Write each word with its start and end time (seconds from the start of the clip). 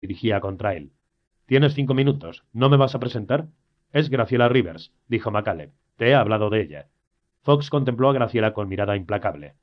dirigía 0.00 0.40
contra 0.40 0.74
él. 0.74 0.92
Tienes 1.46 1.74
cinco 1.74 1.94
minutos. 1.94 2.44
¿No 2.52 2.68
me 2.68 2.76
vas 2.76 2.94
a 2.94 3.00
presentar? 3.00 3.48
Es 3.92 4.08
Graciela 4.08 4.48
Rivers, 4.48 4.92
dijo 5.08 5.30
MacCalleb. 5.30 5.72
Te 5.96 6.08
he 6.10 6.14
hablado 6.14 6.48
de 6.50 6.62
ella. 6.62 6.88
Fox 7.42 7.70
contempló 7.70 8.08
a 8.10 8.12
Graciela 8.12 8.52
con 8.52 8.68
mirada 8.68 8.96
implacable. 8.96 9.54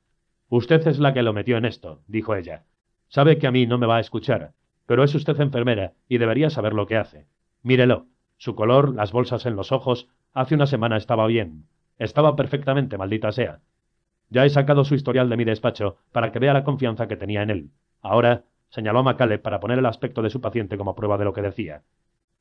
Usted 0.48 0.86
es 0.86 0.98
la 0.98 1.12
que 1.12 1.22
lo 1.22 1.32
metió 1.32 1.56
en 1.56 1.64
esto, 1.64 2.02
dijo 2.06 2.34
ella. 2.34 2.64
Sabe 3.08 3.38
que 3.38 3.46
a 3.46 3.50
mí 3.50 3.66
no 3.66 3.78
me 3.78 3.86
va 3.86 3.96
a 3.96 4.00
escuchar, 4.00 4.52
pero 4.86 5.02
es 5.04 5.14
usted 5.14 5.40
enfermera 5.40 5.92
y 6.08 6.18
debería 6.18 6.50
saber 6.50 6.74
lo 6.74 6.86
que 6.86 6.96
hace. 6.96 7.26
Mírelo. 7.62 8.06
Su 8.36 8.54
color, 8.54 8.94
las 8.94 9.10
bolsas 9.10 9.46
en 9.46 9.56
los 9.56 9.72
ojos, 9.72 10.08
hace 10.32 10.54
una 10.54 10.66
semana 10.66 10.96
estaba 10.96 11.26
bien. 11.26 11.64
Estaba 11.98 12.36
perfectamente, 12.36 12.96
maldita 12.96 13.32
sea. 13.32 13.60
Ya 14.30 14.44
he 14.44 14.50
sacado 14.50 14.84
su 14.84 14.94
historial 14.94 15.28
de 15.28 15.36
mi 15.36 15.44
despacho 15.44 15.96
para 16.12 16.30
que 16.30 16.38
vea 16.38 16.52
la 16.52 16.64
confianza 16.64 17.08
que 17.08 17.16
tenía 17.16 17.42
en 17.42 17.50
él. 17.50 17.70
Ahora, 18.00 18.44
señaló 18.70 19.00
a 19.00 19.02
Macale 19.02 19.38
para 19.38 19.60
poner 19.60 19.78
el 19.78 19.86
aspecto 19.86 20.22
de 20.22 20.30
su 20.30 20.40
paciente 20.40 20.76
como 20.76 20.94
prueba 20.94 21.18
de 21.18 21.24
lo 21.24 21.32
que 21.32 21.42
decía. 21.42 21.82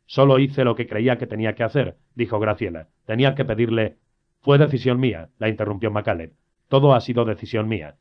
Solo 0.05 0.39
hice 0.39 0.63
lo 0.63 0.75
que 0.75 0.87
creía 0.87 1.17
que 1.17 1.27
tenía 1.27 1.53
que 1.55 1.63
hacer, 1.63 1.97
dijo 2.15 2.39
Graciela. 2.39 2.87
Tenía 3.05 3.35
que 3.35 3.45
pedirle. 3.45 3.97
Fue 4.41 4.57
decisión 4.57 4.99
mía, 4.99 5.29
la 5.37 5.49
interrumpió 5.49 5.91
Macale. 5.91 6.33
Todo 6.69 6.93
ha 6.93 7.01
sido 7.01 7.25
decisión 7.25 7.67
mía. 7.67 7.95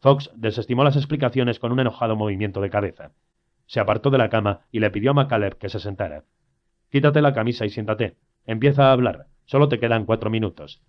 Fox 0.00 0.30
desestimó 0.34 0.84
las 0.84 0.96
explicaciones 0.96 1.58
con 1.58 1.72
un 1.72 1.80
enojado 1.80 2.16
movimiento 2.16 2.60
de 2.60 2.70
cabeza. 2.70 3.12
Se 3.66 3.80
apartó 3.80 4.10
de 4.10 4.18
la 4.18 4.30
cama 4.30 4.60
y 4.72 4.80
le 4.80 4.90
pidió 4.90 5.10
a 5.10 5.14
MacCalleb 5.14 5.58
que 5.58 5.68
se 5.68 5.78
sentara. 5.78 6.24
Quítate 6.90 7.20
la 7.20 7.34
camisa 7.34 7.66
y 7.66 7.70
siéntate. 7.70 8.16
Empieza 8.46 8.88
a 8.88 8.92
hablar. 8.92 9.26
Solo 9.44 9.68
te 9.68 9.78
quedan 9.78 10.06
cuatro 10.06 10.30
minutos. 10.30 10.82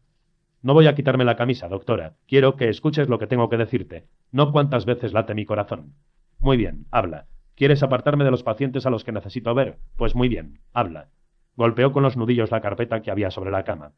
No 0.61 0.73
voy 0.73 0.87
a 0.87 0.95
quitarme 0.95 1.25
la 1.25 1.35
camisa, 1.35 1.67
doctora. 1.67 2.13
Quiero 2.27 2.55
que 2.55 2.69
escuches 2.69 3.09
lo 3.09 3.17
que 3.17 3.27
tengo 3.27 3.49
que 3.49 3.57
decirte, 3.57 4.05
no 4.31 4.51
cuántas 4.51 4.85
veces 4.85 5.11
late 5.11 5.33
mi 5.33 5.45
corazón. 5.45 5.95
Muy 6.41 6.57
bien, 6.57 6.87
habla. 6.89 7.27
¿Quieres 7.55 7.83
apartarme 7.83 8.23
de 8.23 8.31
los 8.31 8.41
pacientes 8.41 8.87
a 8.87 8.89
los 8.89 9.03
que 9.03 9.11
necesito 9.11 9.53
ver? 9.53 9.77
Pues 9.95 10.15
muy 10.15 10.27
bien, 10.27 10.59
habla. 10.73 11.09
Golpeó 11.55 11.91
con 11.91 12.01
los 12.01 12.17
nudillos 12.17 12.49
la 12.49 12.61
carpeta 12.61 13.03
que 13.03 13.11
había 13.11 13.29
sobre 13.29 13.51
la 13.51 13.63
cama. 13.63 13.93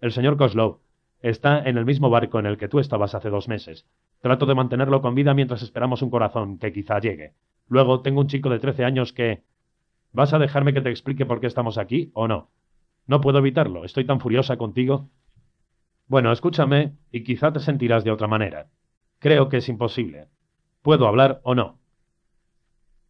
El 0.00 0.12
señor 0.12 0.36
Coslow 0.36 0.82
está 1.20 1.66
en 1.66 1.78
el 1.78 1.86
mismo 1.86 2.10
barco 2.10 2.38
en 2.38 2.44
el 2.44 2.58
que 2.58 2.68
tú 2.68 2.78
estabas 2.78 3.14
hace 3.14 3.30
dos 3.30 3.48
meses. 3.48 3.86
Trato 4.20 4.44
de 4.44 4.54
mantenerlo 4.54 5.00
con 5.00 5.14
vida 5.14 5.32
mientras 5.32 5.62
esperamos 5.62 6.02
un 6.02 6.10
corazón 6.10 6.58
que 6.58 6.72
quizá 6.74 6.98
llegue. 6.98 7.32
Luego 7.68 8.02
tengo 8.02 8.20
un 8.20 8.28
chico 8.28 8.50
de 8.50 8.58
trece 8.58 8.84
años 8.84 9.14
que... 9.14 9.44
¿Vas 10.12 10.34
a 10.34 10.38
dejarme 10.38 10.74
que 10.74 10.82
te 10.82 10.90
explique 10.90 11.24
por 11.24 11.40
qué 11.40 11.46
estamos 11.46 11.78
aquí 11.78 12.10
o 12.12 12.28
no? 12.28 12.50
No 13.06 13.22
puedo 13.22 13.38
evitarlo. 13.38 13.86
Estoy 13.86 14.04
tan 14.04 14.20
furiosa 14.20 14.58
contigo. 14.58 15.08
Bueno, 16.06 16.32
escúchame 16.32 16.96
y 17.10 17.24
quizá 17.24 17.50
te 17.50 17.60
sentirás 17.60 18.04
de 18.04 18.10
otra 18.10 18.28
manera. 18.28 18.68
Creo 19.18 19.48
que 19.48 19.58
es 19.58 19.68
imposible. 19.70 20.28
¿Puedo 20.82 21.06
hablar 21.06 21.40
o 21.44 21.54
no? 21.54 21.77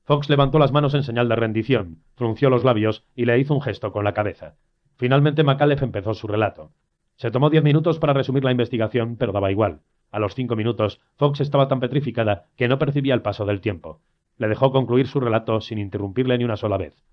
Fox 0.08 0.30
levantó 0.30 0.58
las 0.58 0.72
manos 0.72 0.94
en 0.94 1.02
señal 1.02 1.28
de 1.28 1.36
rendición, 1.36 1.98
frunció 2.14 2.48
los 2.48 2.64
labios 2.64 3.04
y 3.14 3.26
le 3.26 3.38
hizo 3.38 3.52
un 3.52 3.60
gesto 3.60 3.92
con 3.92 4.04
la 4.04 4.14
cabeza. 4.14 4.54
Finalmente 4.96 5.44
McAuliffe 5.44 5.84
empezó 5.84 6.14
su 6.14 6.26
relato. 6.26 6.72
Se 7.16 7.30
tomó 7.30 7.50
diez 7.50 7.62
minutos 7.62 7.98
para 7.98 8.14
resumir 8.14 8.42
la 8.42 8.50
investigación, 8.50 9.16
pero 9.18 9.32
daba 9.32 9.50
igual. 9.50 9.82
A 10.10 10.18
los 10.18 10.34
cinco 10.34 10.56
minutos, 10.56 10.98
Fox 11.16 11.42
estaba 11.42 11.68
tan 11.68 11.80
petrificada 11.80 12.46
que 12.56 12.68
no 12.68 12.78
percibía 12.78 13.12
el 13.12 13.20
paso 13.20 13.44
del 13.44 13.60
tiempo. 13.60 14.00
Le 14.38 14.48
dejó 14.48 14.72
concluir 14.72 15.08
su 15.08 15.20
relato 15.20 15.60
sin 15.60 15.76
interrumpirle 15.76 16.38
ni 16.38 16.44
una 16.44 16.56
sola 16.56 16.78
vez. 16.78 17.04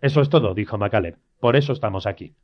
Eso 0.00 0.20
es 0.20 0.28
todo, 0.28 0.52
dijo 0.52 0.78
McAuliffe. 0.78 1.20
Por 1.38 1.54
eso 1.54 1.72
estamos 1.72 2.08
aquí. 2.08 2.34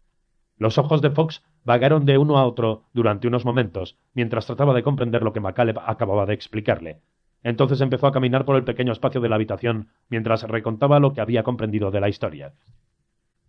Los 0.59 0.79
ojos 0.79 1.03
de 1.03 1.11
Fox 1.11 1.43
vagaron 1.65 2.07
de 2.07 2.19
uno 2.19 2.39
a 2.39 2.47
otro 2.47 2.85
durante 2.93 3.27
unos 3.27 3.45
momentos, 3.45 3.99
mientras 4.15 4.47
trataba 4.47 4.75
de 4.75 4.85
comprender 4.85 5.25
lo 5.25 5.33
que 5.33 5.41
McCaleb 5.41 5.81
acababa 5.81 6.25
de 6.25 6.35
explicarle. 6.35 7.01
Entonces 7.43 7.81
empezó 7.81 8.07
a 8.07 8.13
caminar 8.13 8.45
por 8.45 8.57
el 8.57 8.65
pequeño 8.65 8.93
espacio 8.93 9.21
de 9.21 9.29
la 9.29 9.37
habitación 9.37 9.89
mientras 10.09 10.43
recontaba 10.45 11.01
lo 11.01 11.13
que 11.13 11.21
había 11.21 11.43
comprendido 11.43 11.91
de 11.91 12.01
la 12.01 12.09
historia. 12.09 12.53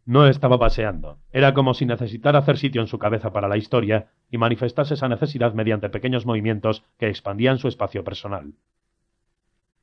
No 0.06 0.28
estaba 0.28 0.60
paseando. 0.60 1.20
Era 1.32 1.54
como 1.54 1.74
si 1.74 1.86
necesitara 1.86 2.40
hacer 2.40 2.58
sitio 2.58 2.82
en 2.82 2.88
su 2.88 3.00
cabeza 3.00 3.32
para 3.32 3.48
la 3.48 3.58
historia 3.58 4.08
y 4.30 4.38
manifestase 4.38 4.96
esa 4.96 5.08
necesidad 5.08 5.54
mediante 5.54 5.90
pequeños 5.90 6.26
movimientos 6.26 6.84
que 6.98 7.08
expandían 7.08 7.58
su 7.58 7.68
espacio 7.68 8.04
personal. 8.04 8.54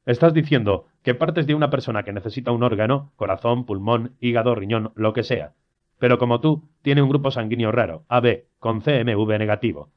Estás 0.05 0.35
diciendo 0.35 0.87
que 1.03 1.15
partes 1.15 1.47
de 1.47 1.55
una 1.55 1.71
persona 1.71 2.03
que 2.03 2.13
necesita 2.13 2.53
un 2.53 2.63
órgano, 2.63 3.13
corazón, 3.17 3.65
pulmón, 3.65 4.17
hígado, 4.21 4.55
riñón, 4.55 4.93
lo 4.95 5.13
que 5.13 5.23
sea, 5.23 5.55
pero 6.01 6.19
como 6.19 6.41
tú, 6.41 6.65
tiene 6.83 7.03
un 7.03 7.11
grupo 7.11 7.31
sanguíneo 7.31 7.71
raro, 7.71 8.05
AB, 8.09 8.45
con 8.59 8.81
CMV 8.81 9.39
negativo. 9.39 9.91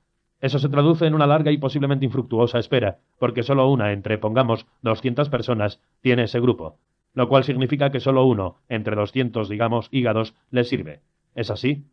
Eso 0.44 0.60
se 0.60 0.68
traduce 0.68 1.06
en 1.06 1.14
una 1.14 1.26
larga 1.26 1.52
y 1.52 1.58
posiblemente 1.58 2.04
infructuosa 2.04 2.60
espera, 2.60 3.00
porque 3.18 3.44
solo 3.44 3.70
una 3.70 3.94
entre, 3.94 4.18
pongamos, 4.18 4.66
200 4.82 5.30
personas 5.30 5.80
tiene 6.02 6.24
ese 6.24 6.42
grupo, 6.42 6.80
lo 7.14 7.30
cual 7.30 7.46
significa 7.46 7.92
que 7.94 8.02
solo 8.02 8.26
uno 8.26 8.58
entre 8.68 8.98
200, 8.98 9.48
digamos, 9.48 9.88
hígados 9.90 10.36
le 10.52 10.66
sirve. 10.66 11.00
¿Es 11.34 11.50
así? 11.50 11.86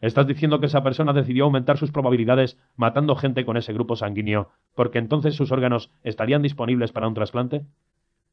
¿Estás 0.00 0.26
diciendo 0.26 0.58
que 0.58 0.64
esa 0.64 0.82
persona 0.82 1.12
decidió 1.12 1.44
aumentar 1.44 1.76
sus 1.76 1.92
probabilidades 1.92 2.58
matando 2.76 3.14
gente 3.14 3.44
con 3.44 3.58
ese 3.58 3.74
grupo 3.74 3.94
sanguíneo, 3.94 4.48
porque 4.74 4.98
entonces 4.98 5.34
sus 5.34 5.52
órganos 5.52 5.90
estarían 6.02 6.40
disponibles 6.40 6.92
para 6.92 7.08
un 7.08 7.14
trasplante? 7.14 7.66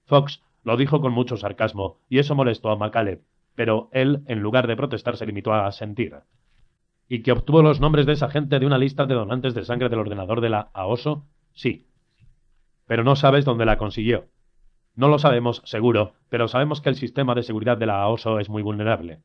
Fox 0.06 0.42
lo 0.63 0.78
dijo 0.78 1.02
con 1.02 1.12
mucho 1.12 1.36
sarcasmo, 1.36 1.97
y 2.07 2.19
eso 2.19 2.34
molestó 2.34 2.69
a 2.69 2.78
McCaleb, 2.78 3.24
pero 3.56 3.90
él, 3.92 4.24
en 4.28 4.40
lugar 4.40 4.68
de 4.68 4.78
protestar, 4.78 5.18
se 5.18 5.25
limitó 5.25 5.52
a 5.52 5.68
asentir. 5.68 6.16
¿Y 7.08 7.22
que 7.22 7.32
obtuvo 7.32 7.62
los 7.62 7.80
nombres 7.80 8.06
de 8.06 8.14
esa 8.14 8.30
gente 8.30 8.60
de 8.60 8.66
una 8.66 8.78
lista 8.78 9.06
de 9.06 9.14
donantes 9.14 9.54
de 9.54 9.64
sangre 9.64 9.90
del 9.90 10.00
ordenador 10.00 10.42
de 10.42 10.50
la 10.50 10.70
AOSO? 10.74 11.26
Sí. 11.54 11.88
Pero 12.88 13.04
no 13.04 13.16
sabes 13.16 13.46
dónde 13.46 13.66
la 13.66 13.78
consiguió. 13.78 14.26
No 14.96 15.08
lo 15.08 15.20
sabemos, 15.20 15.62
seguro, 15.66 16.14
pero 16.30 16.48
sabemos 16.48 16.82
que 16.82 16.90
el 16.90 16.96
sistema 16.96 17.36
de 17.36 17.44
seguridad 17.44 17.78
de 17.78 17.86
la 17.86 18.02
AOSO 18.02 18.40
es 18.40 18.50
muy 18.50 18.64
vulnerable. 18.64 19.20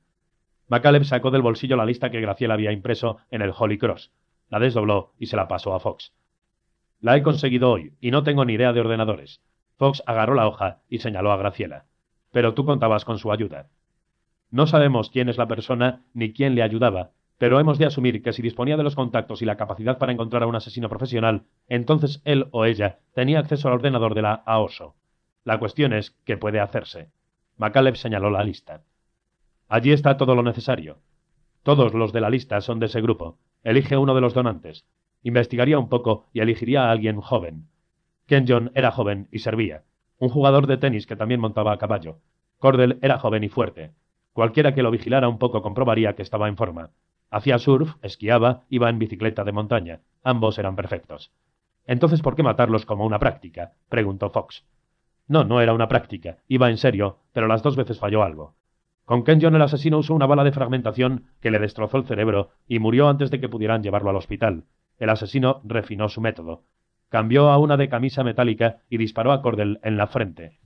McCaleb 0.69 1.05
sacó 1.05 1.31
del 1.31 1.43
bolsillo 1.43 1.77
la 1.77 1.87
lista 1.87 2.11
que 2.11 2.21
Graciela 2.21 2.55
había 2.55 2.73
impreso 2.73 3.19
en 3.31 3.43
el 3.43 3.53
Holy 3.57 3.79
Cross, 3.79 4.12
la 4.49 4.59
desdobló 4.59 5.15
y 5.19 5.27
se 5.27 5.37
la 5.37 5.49
pasó 5.49 5.75
a 5.75 5.81
Fox. 5.81 6.12
La 7.01 7.17
he 7.17 7.23
conseguido 7.23 7.71
hoy, 7.71 7.95
y 8.01 8.11
no 8.11 8.25
tengo 8.25 8.45
ni 8.45 8.55
idea 8.55 8.73
de 8.73 8.81
ordenadores. 8.81 9.41
Fox 9.79 10.03
agarró 10.07 10.35
la 10.35 10.47
hoja 10.47 10.83
y 10.89 10.99
señaló 10.99 11.33
a 11.33 11.37
Graciela. 11.39 11.87
Pero 12.31 12.53
tú 12.53 12.65
contabas 12.67 13.05
con 13.05 13.19
su 13.19 13.33
ayuda. 13.33 13.69
No 14.51 14.67
sabemos 14.67 15.09
quién 15.11 15.29
es 15.29 15.39
la 15.39 15.49
persona 15.49 16.03
ni 16.12 16.33
quién 16.33 16.55
le 16.55 16.62
ayudaba, 16.62 17.12
pero 17.41 17.59
hemos 17.59 17.78
de 17.78 17.87
asumir 17.87 18.23
que 18.23 18.34
si 18.34 18.43
disponía 18.43 18.77
de 18.77 18.83
los 18.83 18.95
contactos 18.95 19.41
y 19.41 19.47
la 19.47 19.56
capacidad 19.56 19.97
para 19.97 20.12
encontrar 20.12 20.43
a 20.43 20.47
un 20.47 20.56
asesino 20.56 20.91
profesional, 20.91 21.45
entonces 21.69 22.21
él 22.27 22.49
o 22.51 22.67
ella 22.67 22.99
tenía 23.15 23.39
acceso 23.39 23.67
al 23.67 23.73
ordenador 23.77 24.15
de 24.15 24.21
la 24.21 24.34
AOSO. 24.45 24.95
La 25.45 25.59
cuestión 25.59 25.95
es 25.95 26.11
qué 26.27 26.37
puede 26.37 26.61
hacerse. 26.61 27.09
McCaleb 27.56 27.97
señaló 27.97 28.29
la 28.29 28.45
lista. 28.45 28.83
Allí 29.69 29.91
está 29.91 30.19
todo 30.19 30.34
lo 30.34 30.43
necesario. 30.43 30.99
Todos 31.62 31.95
los 31.95 32.12
de 32.12 32.21
la 32.21 32.29
lista 32.29 32.61
son 32.61 32.79
de 32.79 32.87
ese 32.87 33.00
grupo. 33.00 33.39
Elige 33.65 33.97
uno 33.97 34.15
de 34.15 34.21
los 34.21 34.34
donantes. 34.34 34.84
Investigaría 35.23 35.79
un 35.79 35.89
poco 35.89 36.29
y 36.34 36.41
elegiría 36.41 36.89
a 36.89 36.91
alguien 36.91 37.23
joven. 37.23 37.69
Ken 38.27 38.45
John 38.47 38.71
era 38.75 38.91
joven 38.91 39.29
y 39.33 39.39
servía. 39.39 39.84
Un 40.19 40.29
jugador 40.29 40.67
de 40.67 40.77
tenis 40.77 41.06
que 41.06 41.17
también 41.17 41.41
montaba 41.41 41.73
a 41.73 41.79
caballo. 41.79 42.19
Cordell 42.59 42.99
era 43.00 43.19
joven 43.19 43.45
y 43.45 43.49
fuerte. 43.49 43.93
Cualquiera 44.34 44.75
que 44.75 44.83
lo 44.83 44.91
vigilara 44.91 45.27
un 45.31 45.39
poco 45.39 45.62
comprobaría 45.62 46.15
que 46.15 46.23
estaba 46.23 46.47
en 46.47 46.59
forma. 46.59 46.91
Hacía 47.31 47.59
surf, 47.59 47.95
esquiaba, 48.03 48.65
iba 48.69 48.91
en 48.91 48.99
bicicleta 48.99 49.45
de 49.45 49.53
montaña. 49.53 50.01
Ambos 50.25 50.59
eran 50.59 50.77
perfectos. 50.77 51.33
Entonces, 51.87 52.23
¿por 52.23 52.37
qué 52.37 52.43
matarlos 52.43 52.87
como 52.87 53.07
una 53.07 53.19
práctica? 53.19 53.73
preguntó 53.89 54.31
Fox. 54.31 54.65
No, 55.29 55.45
no 55.45 55.61
era 55.61 55.73
una 55.73 55.89
práctica. 55.89 56.39
Iba 56.49 56.71
en 56.71 56.77
serio, 56.77 57.19
pero 57.33 57.47
las 57.47 57.63
dos 57.63 57.77
veces 57.77 58.01
falló 58.01 58.25
algo. 58.25 58.55
Con 59.05 59.25
Kenyon 59.25 59.55
el 59.55 59.63
asesino 59.63 59.99
usó 59.99 60.15
una 60.15 60.27
bala 60.27 60.45
de 60.45 60.53
fragmentación 60.53 61.27
que 61.41 61.51
le 61.51 61.59
destrozó 61.59 61.99
el 61.99 62.07
cerebro 62.07 62.51
y 62.67 62.79
murió 62.79 63.09
antes 63.09 63.31
de 63.31 63.41
que 63.41 63.49
pudieran 63.49 63.83
llevarlo 63.83 64.11
al 64.11 64.17
hospital. 64.17 64.65
El 64.99 65.11
asesino 65.11 65.61
refinó 65.65 66.09
su 66.09 66.21
método. 66.21 66.65
Cambió 67.09 67.51
a 67.51 67.59
una 67.59 67.77
de 67.77 67.89
camisa 67.89 68.23
metálica 68.23 68.79
y 68.89 68.99
disparó 68.99 69.33
a 69.33 69.43
Cordell 69.43 69.81
en 69.83 69.97
la 69.97 70.07
frente. 70.07 70.59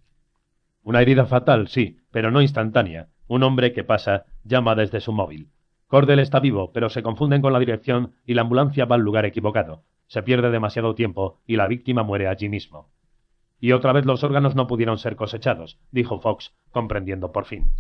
Una 0.83 1.01
herida 1.01 1.25
fatal, 1.25 1.69
sí, 1.69 1.99
pero 2.11 2.31
no 2.31 2.43
instantánea. 2.43 3.09
Un 3.29 3.43
hombre 3.43 3.73
que 3.73 3.85
pasa 3.85 4.27
llama 4.45 4.75
desde 4.75 5.01
su 5.01 5.13
móvil. 5.13 5.49
Cordell 5.89 6.19
está 6.19 6.41
vivo, 6.41 6.73
pero 6.73 6.89
se 6.89 7.03
confunden 7.03 7.43
con 7.43 7.53
la 7.53 7.59
dirección 7.59 8.15
y 8.25 8.35
la 8.35 8.43
ambulancia 8.43 8.85
va 8.85 8.97
al 8.97 9.03
lugar 9.03 9.25
equivocado. 9.25 9.85
Se 10.07 10.23
pierde 10.23 10.51
demasiado 10.51 10.95
tiempo 10.95 11.41
y 11.47 11.57
la 11.57 11.67
víctima 11.67 12.03
muere 12.03 12.29
allí 12.29 12.49
mismo. 12.49 12.91
Y 13.61 13.73
otra 13.73 13.93
vez 13.93 14.05
los 14.05 14.23
órganos 14.25 14.55
no 14.55 14.67
pudieron 14.67 14.99
ser 14.99 15.17
cosechados, 15.17 15.79
dijo 15.91 16.21
Fox, 16.21 16.53
comprendiendo 16.71 17.33
por 17.33 17.47
fin. 17.47 17.73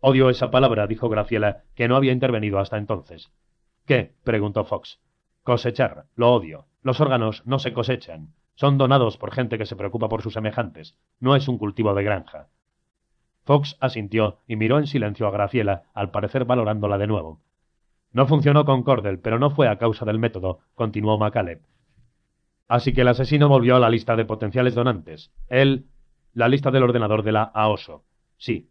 Odio 0.00 0.28
esa 0.28 0.50
palabra, 0.50 0.86
dijo 0.86 1.08
Graciela, 1.08 1.62
que 1.74 1.88
no 1.88 1.96
había 1.96 2.12
intervenido 2.12 2.58
hasta 2.58 2.76
entonces. 2.76 3.30
¿Qué? 3.86 4.14
preguntó 4.22 4.64
Fox. 4.64 5.00
Cosechar. 5.42 6.06
Lo 6.14 6.32
odio. 6.34 6.66
Los 6.82 7.00
órganos 7.00 7.42
no 7.46 7.58
se 7.58 7.72
cosechan. 7.72 8.34
Son 8.54 8.78
donados 8.78 9.16
por 9.16 9.32
gente 9.32 9.58
que 9.58 9.66
se 9.66 9.76
preocupa 9.76 10.08
por 10.08 10.22
sus 10.22 10.34
semejantes. 10.34 10.96
No 11.20 11.36
es 11.36 11.48
un 11.48 11.58
cultivo 11.58 11.94
de 11.94 12.04
granja. 12.04 12.48
Fox 13.44 13.76
asintió 13.80 14.38
y 14.46 14.56
miró 14.56 14.78
en 14.78 14.86
silencio 14.86 15.26
a 15.26 15.30
Graciela, 15.30 15.84
al 15.94 16.10
parecer 16.10 16.44
valorándola 16.44 16.98
de 16.98 17.06
nuevo. 17.06 17.40
No 18.12 18.26
funcionó 18.26 18.64
con 18.64 18.82
Cordell, 18.82 19.18
pero 19.18 19.38
no 19.38 19.50
fue 19.50 19.68
a 19.68 19.76
causa 19.76 20.04
del 20.04 20.18
método, 20.18 20.60
continuó 20.74 21.18
MacCalleb. 21.18 21.60
Así 22.68 22.92
que 22.92 23.02
el 23.02 23.08
asesino 23.08 23.48
volvió 23.48 23.76
a 23.76 23.80
la 23.80 23.90
lista 23.90 24.16
de 24.16 24.24
potenciales 24.24 24.74
donantes. 24.74 25.30
Él, 25.48 25.86
la 26.32 26.48
lista 26.48 26.70
del 26.70 26.84
ordenador 26.84 27.22
de 27.22 27.32
la 27.32 27.42
AOSO. 27.42 28.04
Sí. 28.38 28.70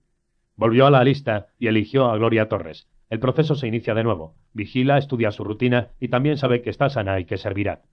Volvió 0.55 0.87
a 0.87 0.91
la 0.91 1.03
lista 1.03 1.47
y 1.59 1.67
eligió 1.67 2.09
a 2.09 2.17
Gloria 2.17 2.49
Torres. 2.49 2.87
El 3.09 3.19
proceso 3.19 3.55
se 3.55 3.67
inicia 3.67 3.93
de 3.93 4.03
nuevo. 4.03 4.35
Vigila, 4.53 4.97
estudia 4.97 5.31
su 5.31 5.43
rutina 5.43 5.89
y 5.99 6.07
también 6.07 6.37
sabe 6.37 6.61
que 6.61 6.69
está 6.69 6.89
sana 6.89 7.19
y 7.19 7.25
que 7.25 7.37
servirá. 7.37 7.83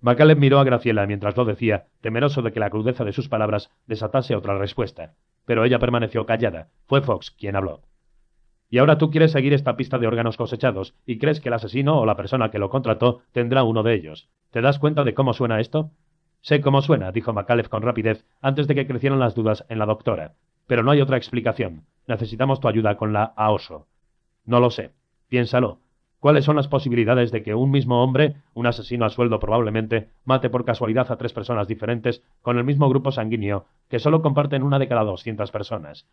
Macaleb 0.00 0.38
miró 0.38 0.60
a 0.60 0.64
Graciela 0.64 1.06
mientras 1.06 1.36
lo 1.36 1.44
decía, 1.44 1.86
temeroso 2.00 2.42
de 2.42 2.52
que 2.52 2.60
la 2.60 2.70
crudeza 2.70 3.04
de 3.04 3.12
sus 3.12 3.28
palabras 3.28 3.70
desatase 3.86 4.36
otra 4.36 4.56
respuesta. 4.56 5.14
Pero 5.50 5.64
ella 5.64 5.80
permaneció 5.80 6.26
callada. 6.26 6.68
Fue 6.86 7.00
Fox 7.00 7.32
quien 7.32 7.56
habló. 7.56 7.80
Y 8.68 8.78
ahora 8.78 8.98
tú 8.98 9.10
quieres 9.10 9.32
seguir 9.32 9.52
esta 9.52 9.74
pista 9.74 9.98
de 9.98 10.06
órganos 10.06 10.36
cosechados 10.36 10.94
y 11.04 11.18
crees 11.18 11.40
que 11.40 11.48
el 11.48 11.54
asesino 11.54 11.98
o 11.98 12.06
la 12.06 12.14
persona 12.14 12.52
que 12.52 12.60
lo 12.60 12.70
contrató 12.70 13.22
tendrá 13.32 13.64
uno 13.64 13.82
de 13.82 13.94
ellos. 13.94 14.28
¿Te 14.52 14.60
das 14.60 14.78
cuenta 14.78 15.02
de 15.02 15.12
cómo 15.12 15.32
suena 15.32 15.58
esto? 15.58 15.90
Sé 16.40 16.60
cómo 16.60 16.82
suena, 16.82 17.10
dijo 17.10 17.32
Macalef 17.32 17.68
con 17.68 17.82
rapidez 17.82 18.24
antes 18.40 18.68
de 18.68 18.76
que 18.76 18.86
crecieran 18.86 19.18
las 19.18 19.34
dudas 19.34 19.66
en 19.68 19.80
la 19.80 19.86
doctora. 19.86 20.34
Pero 20.68 20.84
no 20.84 20.92
hay 20.92 21.00
otra 21.00 21.16
explicación. 21.16 21.82
Necesitamos 22.06 22.60
tu 22.60 22.68
ayuda 22.68 22.96
con 22.96 23.12
la 23.12 23.24
AOSO. 23.34 23.88
No 24.44 24.60
lo 24.60 24.70
sé. 24.70 24.92
Piénsalo. 25.28 25.80
¿Cuáles 26.20 26.44
son 26.44 26.56
las 26.56 26.68
posibilidades 26.68 27.32
de 27.32 27.42
que 27.42 27.54
un 27.54 27.70
mismo 27.70 28.04
hombre, 28.04 28.36
un 28.52 28.66
asesino 28.66 29.06
a 29.06 29.10
sueldo 29.10 29.40
probablemente, 29.40 30.10
mate 30.24 30.50
por 30.50 30.66
casualidad 30.66 31.10
a 31.10 31.16
tres 31.16 31.32
personas 31.32 31.66
diferentes 31.66 32.22
con 32.42 32.58
el 32.58 32.64
mismo 32.64 32.90
grupo 32.90 33.10
sanguíneo 33.10 33.64
que 33.88 33.98
solo 33.98 34.20
comparten 34.20 34.62
una 34.62 34.78
de 34.78 34.86
cada 34.86 35.02
doscientas 35.02 35.50
personas? 35.50 36.06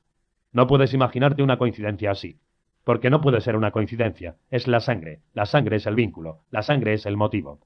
No 0.54 0.66
puedes 0.66 0.94
imaginarte 0.94 1.44
una 1.44 1.58
coincidencia 1.58 2.12
así. 2.12 2.40
Porque 2.86 3.10
no 3.10 3.20
puede 3.20 3.42
ser 3.42 3.58
una 3.58 3.72
coincidencia. 3.72 4.38
Es 4.50 4.66
la 4.70 4.80
sangre. 4.80 5.20
La 5.34 5.46
sangre 5.46 5.76
es 5.76 5.86
el 5.86 5.96
vínculo. 5.96 6.40
La 6.52 6.64
sangre 6.64 6.94
es 6.94 7.06
el 7.06 7.18
motivo. 7.18 7.60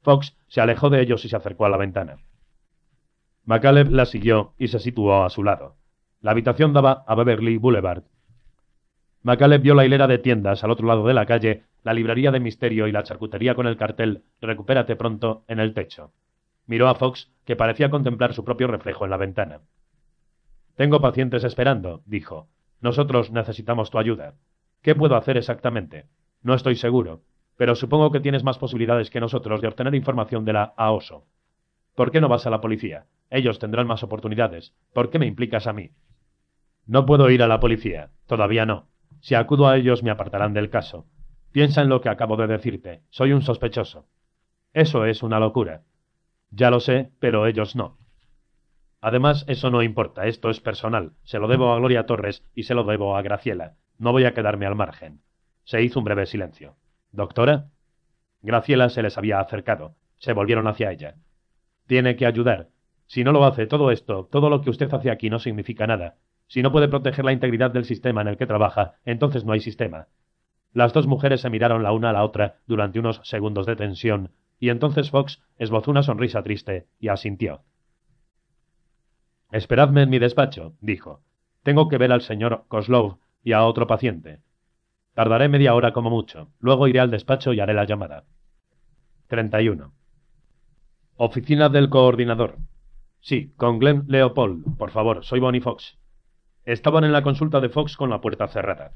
Fox 0.00 0.34
se 0.48 0.62
alejó 0.62 0.88
de 0.88 1.02
ellos 1.02 1.26
y 1.26 1.28
se 1.28 1.36
acercó 1.36 1.66
a 1.66 1.68
la 1.68 1.76
ventana. 1.76 2.16
McCaleb 3.44 3.90
la 3.90 4.06
siguió 4.06 4.54
y 4.56 4.68
se 4.68 4.78
situó 4.78 5.24
a 5.24 5.28
su 5.28 5.44
lado. 5.44 5.76
La 6.22 6.30
habitación 6.30 6.72
daba 6.72 7.04
a 7.06 7.14
Beverly 7.14 7.58
Boulevard. 7.58 8.04
McCaleb 9.22 9.60
vio 9.60 9.74
la 9.74 9.84
hilera 9.84 10.06
de 10.06 10.18
tiendas 10.18 10.64
al 10.64 10.70
otro 10.70 10.86
lado 10.86 11.06
de 11.06 11.14
la 11.14 11.26
calle, 11.26 11.64
la 11.82 11.92
librería 11.92 12.30
de 12.30 12.40
misterio 12.40 12.86
y 12.86 12.92
la 12.92 13.02
charcutería 13.02 13.54
con 13.54 13.66
el 13.66 13.76
cartel 13.76 14.24
Recupérate 14.40 14.96
pronto 14.96 15.44
en 15.46 15.60
el 15.60 15.74
techo. 15.74 16.12
Miró 16.66 16.88
a 16.88 16.94
Fox, 16.94 17.30
que 17.44 17.56
parecía 17.56 17.90
contemplar 17.90 18.32
su 18.32 18.44
propio 18.44 18.66
reflejo 18.66 19.04
en 19.04 19.10
la 19.10 19.16
ventana. 19.16 19.60
Tengo 20.76 21.00
pacientes 21.00 21.44
esperando, 21.44 22.02
dijo. 22.06 22.48
Nosotros 22.80 23.30
necesitamos 23.30 23.90
tu 23.90 23.98
ayuda. 23.98 24.34
¿Qué 24.80 24.94
puedo 24.94 25.16
hacer 25.16 25.36
exactamente? 25.36 26.06
No 26.42 26.54
estoy 26.54 26.76
seguro, 26.76 27.22
pero 27.56 27.74
supongo 27.74 28.10
que 28.10 28.20
tienes 28.20 28.44
más 28.44 28.56
posibilidades 28.56 29.10
que 29.10 29.20
nosotros 29.20 29.60
de 29.60 29.68
obtener 29.68 29.94
información 29.94 30.46
de 30.46 30.54
la 30.54 30.72
AOSO. 30.78 31.26
¿Por 31.94 32.10
qué 32.10 32.22
no 32.22 32.28
vas 32.28 32.46
a 32.46 32.50
la 32.50 32.62
policía? 32.62 33.04
Ellos 33.28 33.58
tendrán 33.58 33.86
más 33.86 34.02
oportunidades. 34.02 34.74
¿Por 34.94 35.10
qué 35.10 35.18
me 35.18 35.26
implicas 35.26 35.66
a 35.66 35.74
mí? 35.74 35.90
No 36.86 37.04
puedo 37.04 37.28
ir 37.28 37.42
a 37.42 37.48
la 37.48 37.60
policía. 37.60 38.12
Todavía 38.26 38.64
no. 38.64 38.88
Si 39.20 39.34
acudo 39.34 39.68
a 39.68 39.76
ellos 39.76 40.02
me 40.02 40.10
apartarán 40.10 40.54
del 40.54 40.70
caso. 40.70 41.06
Piensa 41.52 41.82
en 41.82 41.88
lo 41.88 42.00
que 42.00 42.08
acabo 42.08 42.36
de 42.36 42.46
decirte. 42.46 43.02
Soy 43.10 43.32
un 43.32 43.42
sospechoso. 43.42 44.06
Eso 44.72 45.04
es 45.04 45.22
una 45.22 45.40
locura. 45.40 45.82
Ya 46.50 46.70
lo 46.70 46.80
sé, 46.80 47.10
pero 47.18 47.46
ellos 47.46 47.76
no. 47.76 47.98
Además, 49.00 49.44
eso 49.48 49.70
no 49.70 49.82
importa, 49.82 50.26
esto 50.26 50.50
es 50.50 50.60
personal. 50.60 51.12
Se 51.24 51.38
lo 51.38 51.48
debo 51.48 51.72
a 51.72 51.78
Gloria 51.78 52.06
Torres 52.06 52.44
y 52.54 52.64
se 52.64 52.74
lo 52.74 52.84
debo 52.84 53.16
a 53.16 53.22
Graciela. 53.22 53.74
No 53.98 54.12
voy 54.12 54.24
a 54.24 54.34
quedarme 54.34 54.66
al 54.66 54.74
margen. 54.74 55.22
Se 55.64 55.82
hizo 55.82 55.98
un 55.98 56.04
breve 56.04 56.26
silencio. 56.26 56.76
¿Doctora? 57.12 57.70
Graciela 58.42 58.88
se 58.88 59.02
les 59.02 59.16
había 59.18 59.40
acercado. 59.40 59.94
Se 60.18 60.32
volvieron 60.32 60.66
hacia 60.66 60.92
ella. 60.92 61.14
Tiene 61.86 62.16
que 62.16 62.26
ayudar. 62.26 62.68
Si 63.06 63.24
no 63.24 63.32
lo 63.32 63.44
hace, 63.44 63.66
todo 63.66 63.90
esto, 63.90 64.28
todo 64.30 64.50
lo 64.50 64.60
que 64.60 64.70
usted 64.70 64.92
hace 64.92 65.10
aquí 65.10 65.30
no 65.30 65.38
significa 65.38 65.86
nada. 65.86 66.16
Si 66.50 66.62
no 66.62 66.72
puede 66.72 66.88
proteger 66.88 67.24
la 67.24 67.30
integridad 67.30 67.70
del 67.70 67.84
sistema 67.84 68.22
en 68.22 68.26
el 68.26 68.36
que 68.36 68.44
trabaja, 68.44 68.96
entonces 69.04 69.44
no 69.44 69.52
hay 69.52 69.60
sistema. 69.60 70.08
Las 70.72 70.92
dos 70.92 71.06
mujeres 71.06 71.42
se 71.42 71.48
miraron 71.48 71.84
la 71.84 71.92
una 71.92 72.10
a 72.10 72.12
la 72.12 72.24
otra 72.24 72.56
durante 72.66 72.98
unos 72.98 73.20
segundos 73.22 73.66
de 73.66 73.76
tensión, 73.76 74.32
y 74.58 74.70
entonces 74.70 75.10
Fox 75.10 75.40
esbozó 75.58 75.92
una 75.92 76.02
sonrisa 76.02 76.42
triste 76.42 76.88
y 76.98 77.06
asintió. 77.06 77.60
Esperadme 79.52 80.02
en 80.02 80.10
mi 80.10 80.18
despacho, 80.18 80.74
dijo. 80.80 81.20
Tengo 81.62 81.88
que 81.88 81.98
ver 81.98 82.10
al 82.10 82.20
señor 82.20 82.64
Koslov 82.66 83.18
y 83.44 83.52
a 83.52 83.64
otro 83.64 83.86
paciente. 83.86 84.40
Tardaré 85.14 85.48
media 85.48 85.76
hora 85.76 85.92
como 85.92 86.10
mucho. 86.10 86.48
Luego 86.58 86.88
iré 86.88 86.98
al 86.98 87.12
despacho 87.12 87.52
y 87.52 87.60
haré 87.60 87.74
la 87.74 87.84
llamada. 87.84 88.24
31. 89.28 89.92
Oficina 91.14 91.68
del 91.68 91.88
coordinador. 91.90 92.56
Sí, 93.20 93.52
con 93.56 93.78
Glenn 93.78 94.02
Leopold. 94.08 94.76
Por 94.76 94.90
favor, 94.90 95.24
soy 95.24 95.38
Bonnie 95.38 95.60
Fox. 95.60 95.99
Estaban 96.64 97.04
en 97.04 97.12
la 97.12 97.22
consulta 97.22 97.60
de 97.60 97.70
Fox 97.70 97.96
con 97.96 98.10
la 98.10 98.20
puerta 98.20 98.46
cerrada. 98.48 98.92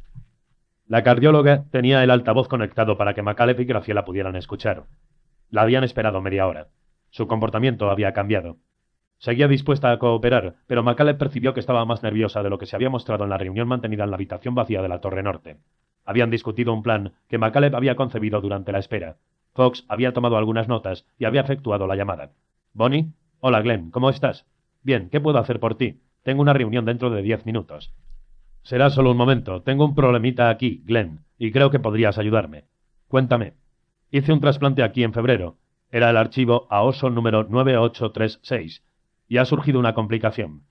La 0.86 1.02
cardióloga 1.02 1.64
tenía 1.70 2.04
el 2.04 2.10
altavoz 2.10 2.46
conectado 2.46 2.98
para 2.98 3.14
que 3.14 3.22
Macaleb 3.22 3.58
y 3.60 3.64
Graciela 3.64 4.04
pudieran 4.04 4.36
escuchar. 4.36 4.84
La 5.48 5.62
habían 5.62 5.82
esperado 5.82 6.20
media 6.20 6.46
hora. 6.46 6.68
Su 7.10 7.26
comportamiento 7.26 7.90
había 7.90 8.12
cambiado. 8.12 8.58
Seguía 9.18 9.48
dispuesta 9.48 9.90
a 9.90 9.98
cooperar, 9.98 10.56
pero 10.66 10.82
Macaleb 10.82 11.16
percibió 11.16 11.54
que 11.54 11.60
estaba 11.60 11.86
más 11.86 12.02
nerviosa 12.02 12.42
de 12.42 12.50
lo 12.50 12.58
que 12.58 12.66
se 12.66 12.76
había 12.76 12.90
mostrado 12.90 13.24
en 13.24 13.30
la 13.30 13.38
reunión 13.38 13.66
mantenida 13.66 14.04
en 14.04 14.10
la 14.10 14.16
habitación 14.16 14.54
vacía 14.54 14.82
de 14.82 14.88
la 14.88 15.00
Torre 15.00 15.22
Norte. 15.22 15.56
Habían 16.04 16.30
discutido 16.30 16.74
un 16.74 16.82
plan 16.82 17.14
que 17.28 17.38
Macaleb 17.38 17.74
había 17.74 17.96
concebido 17.96 18.42
durante 18.42 18.72
la 18.72 18.78
espera. 18.78 19.16
Fox 19.54 19.86
había 19.88 20.12
tomado 20.12 20.36
algunas 20.36 20.68
notas 20.68 21.06
y 21.18 21.24
había 21.24 21.40
efectuado 21.40 21.86
la 21.86 21.96
llamada. 21.96 22.32
Bonnie. 22.74 23.12
Hola, 23.40 23.62
Glenn. 23.62 23.90
¿Cómo 23.90 24.10
estás? 24.10 24.44
Bien, 24.82 25.08
¿qué 25.08 25.20
puedo 25.20 25.38
hacer 25.38 25.60
por 25.60 25.76
ti? 25.76 26.00
Tengo 26.24 26.40
una 26.42 26.54
reunión 26.54 26.86
dentro 26.86 27.10
de 27.10 27.22
diez 27.22 27.44
minutos. 27.46 27.92
Será 28.62 28.88
solo 28.88 29.10
un 29.10 29.16
momento. 29.16 29.62
Tengo 29.62 29.84
un 29.84 29.94
problemita 29.94 30.48
aquí, 30.48 30.82
Glenn, 30.86 31.20
y 31.38 31.52
creo 31.52 31.70
que 31.70 31.78
podrías 31.78 32.16
ayudarme. 32.16 32.64
Cuéntame. 33.08 33.52
Hice 34.10 34.32
un 34.32 34.40
trasplante 34.40 34.82
aquí 34.82 35.04
en 35.04 35.12
febrero. 35.12 35.58
Era 35.90 36.08
el 36.08 36.16
archivo 36.16 36.66
AOSO 36.70 37.10
número 37.10 37.44
9836 37.44 38.82
y 39.28 39.36
ha 39.36 39.44
surgido 39.44 39.78
una 39.78 39.92
complicación. 39.92 40.62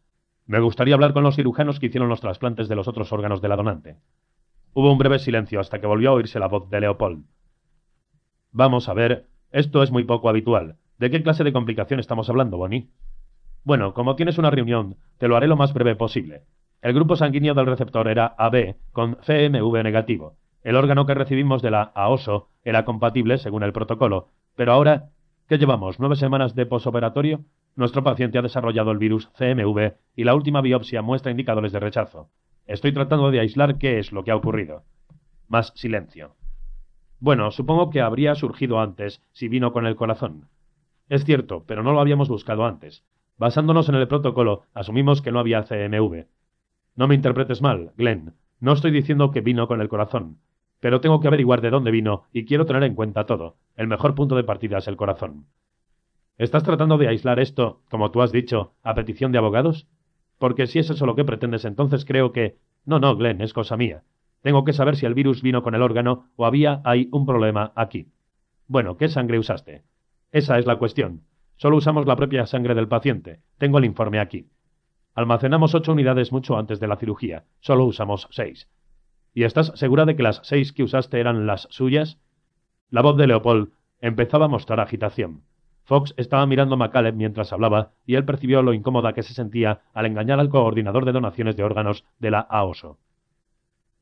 Me 0.47 0.59
gustaría 0.59 0.95
hablar 0.95 1.13
con 1.13 1.23
los 1.23 1.35
cirujanos 1.35 1.79
que 1.79 1.85
hicieron 1.85 2.09
los 2.09 2.19
trasplantes 2.19 2.67
de 2.67 2.75
los 2.75 2.87
otros 2.87 3.13
órganos 3.13 3.41
de 3.41 3.47
la 3.47 3.55
donante. 3.55 3.97
Hubo 4.73 4.91
un 4.91 4.97
breve 4.97 5.19
silencio 5.19 5.59
hasta 5.59 5.79
que 5.79 5.87
volvió 5.87 6.09
a 6.09 6.13
oírse 6.13 6.39
la 6.39 6.47
voz 6.47 6.67
de 6.69 6.81
Leopold. 6.81 7.25
Vamos 8.51 8.89
a 8.89 8.93
ver, 8.93 9.27
esto 9.51 9.83
es 9.83 9.91
muy 9.91 10.03
poco 10.03 10.29
habitual. 10.29 10.77
¿De 10.97 11.11
qué 11.11 11.21
clase 11.21 11.43
de 11.43 11.53
complicación 11.53 11.99
estamos 11.99 12.27
hablando, 12.29 12.57
Bonnie? 12.57 12.89
Bueno, 13.65 13.93
como 13.93 14.17
tienes 14.17 14.37
una 14.37 14.49
reunión, 14.49 14.97
te 15.17 15.29
lo 15.29 15.37
haré 15.37 15.47
lo 15.47 15.55
más 15.55 15.73
breve 15.73 15.95
posible. 15.95 16.41
El 16.81 16.93
grupo 16.93 17.15
sanguíneo 17.15 17.53
del 17.53 17.65
receptor 17.65 18.09
era 18.09 18.35
AB 18.37 18.75
con 18.91 19.15
CMV 19.15 19.83
negativo. 19.83 20.35
El 20.63 20.75
órgano 20.75 21.05
que 21.05 21.13
recibimos 21.13 21.61
de 21.61 21.71
la 21.71 21.83
AOSO 21.95 22.49
era 22.65 22.83
compatible 22.83 23.37
según 23.37 23.63
el 23.63 23.71
protocolo, 23.71 24.27
pero 24.57 24.73
ahora, 24.73 25.11
¿qué 25.47 25.57
llevamos? 25.57 25.97
¿Nueve 25.97 26.17
semanas 26.17 26.55
de 26.55 26.65
posoperatorio? 26.65 27.45
Nuestro 27.77 28.03
paciente 28.03 28.37
ha 28.37 28.41
desarrollado 28.41 28.91
el 28.91 28.97
virus 28.97 29.29
CMV 29.37 29.93
y 30.17 30.25
la 30.25 30.35
última 30.35 30.59
biopsia 30.59 31.01
muestra 31.01 31.31
indicadores 31.31 31.71
de 31.71 31.79
rechazo. 31.79 32.27
Estoy 32.67 32.91
tratando 32.91 33.31
de 33.31 33.39
aislar 33.39 33.77
qué 33.77 33.97
es 33.97 34.11
lo 34.11 34.25
que 34.25 34.31
ha 34.31 34.35
ocurrido. 34.35 34.83
Más 35.47 35.71
silencio. 35.75 36.35
Bueno, 37.21 37.49
supongo 37.51 37.89
que 37.89 38.01
habría 38.01 38.35
surgido 38.35 38.81
antes 38.81 39.21
si 39.31 39.47
vino 39.47 39.71
con 39.71 39.85
el 39.85 39.95
corazón. 39.95 40.49
Es 41.07 41.23
cierto, 41.23 41.63
pero 41.65 41.81
no 41.81 41.93
lo 41.93 42.01
habíamos 42.01 42.27
buscado 42.27 42.65
antes. 42.65 43.05
Basándonos 43.37 43.89
en 43.89 43.95
el 43.95 44.07
protocolo, 44.07 44.63
asumimos 44.73 45.21
que 45.21 45.31
no 45.31 45.39
había 45.39 45.63
CMV. 45.63 46.25
No 46.95 47.07
me 47.07 47.15
interpretes 47.15 47.61
mal, 47.61 47.91
Glenn. 47.97 48.33
No 48.59 48.73
estoy 48.73 48.91
diciendo 48.91 49.31
que 49.31 49.41
vino 49.41 49.67
con 49.67 49.81
el 49.81 49.89
corazón. 49.89 50.37
Pero 50.79 51.01
tengo 51.01 51.19
que 51.19 51.27
averiguar 51.27 51.61
de 51.61 51.69
dónde 51.69 51.91
vino 51.91 52.25
y 52.31 52.45
quiero 52.45 52.65
tener 52.65 52.83
en 52.83 52.95
cuenta 52.95 53.25
todo. 53.25 53.57
El 53.75 53.87
mejor 53.87 54.15
punto 54.15 54.35
de 54.35 54.43
partida 54.43 54.77
es 54.77 54.87
el 54.87 54.97
corazón. 54.97 55.47
¿Estás 56.37 56.63
tratando 56.63 56.97
de 56.97 57.07
aislar 57.07 57.39
esto, 57.39 57.81
como 57.89 58.11
tú 58.11 58.21
has 58.21 58.31
dicho, 58.31 58.73
a 58.83 58.93
petición 58.93 59.31
de 59.31 59.37
abogados? 59.37 59.87
Porque 60.37 60.67
si 60.67 60.79
es 60.79 60.89
eso 60.89 61.05
lo 61.05 61.15
que 61.15 61.23
pretendes, 61.23 61.65
entonces 61.65 62.05
creo 62.05 62.31
que... 62.31 62.57
No, 62.85 62.99
no, 62.99 63.15
Glenn, 63.15 63.41
es 63.41 63.53
cosa 63.53 63.77
mía. 63.77 64.03
Tengo 64.41 64.65
que 64.65 64.73
saber 64.73 64.97
si 64.97 65.05
el 65.05 65.13
virus 65.13 65.41
vino 65.41 65.63
con 65.63 65.73
el 65.73 65.81
órgano 65.81 66.27
o 66.35 66.45
había 66.45 66.81
ahí 66.83 67.07
un 67.11 67.25
problema 67.25 67.71
aquí. 67.75 68.11
Bueno, 68.67 68.97
¿qué 68.97 69.07
sangre 69.07 69.39
usaste? 69.39 69.83
Esa 70.31 70.59
es 70.59 70.65
la 70.65 70.77
cuestión. 70.77 71.21
Solo 71.63 71.77
usamos 71.77 72.05
la 72.05 72.17
propia 72.17 72.45
sangre 72.45 72.75
del 72.75 72.89
paciente. 72.89 73.39
Tengo 73.57 73.77
el 73.77 73.85
informe 73.85 74.19
aquí. 74.19 74.49
Almacenamos 75.15 75.73
ocho 75.73 75.93
unidades 75.93 76.33
mucho 76.33 76.57
antes 76.57 76.81
de 76.81 76.87
la 76.89 76.97
cirugía. 76.97 77.45
Solo 77.61 77.85
usamos 77.85 78.27
seis. 78.31 78.67
¿Y 79.33 79.45
estás 79.45 79.71
segura 79.75 80.03
de 80.03 80.17
que 80.17 80.23
las 80.23 80.41
seis 80.43 80.73
que 80.73 80.83
usaste 80.83 81.21
eran 81.21 81.47
las 81.47 81.69
suyas? 81.71 82.19
La 82.89 83.01
voz 83.01 83.15
de 83.15 83.27
Leopold 83.27 83.69
empezaba 84.01 84.47
a 84.47 84.49
mostrar 84.49 84.81
agitación. 84.81 85.43
Fox 85.85 86.13
estaba 86.17 86.45
mirando 86.47 86.75
a 86.75 86.77
McCaleb 86.79 87.15
mientras 87.15 87.53
hablaba 87.53 87.93
y 88.05 88.15
él 88.15 88.25
percibió 88.25 88.61
lo 88.61 88.73
incómoda 88.73 89.13
que 89.13 89.23
se 89.23 89.33
sentía 89.33 89.83
al 89.93 90.05
engañar 90.05 90.41
al 90.41 90.49
coordinador 90.49 91.05
de 91.05 91.13
donaciones 91.13 91.55
de 91.55 91.63
órganos 91.63 92.03
de 92.19 92.31
la 92.31 92.41
AOSO. 92.41 92.97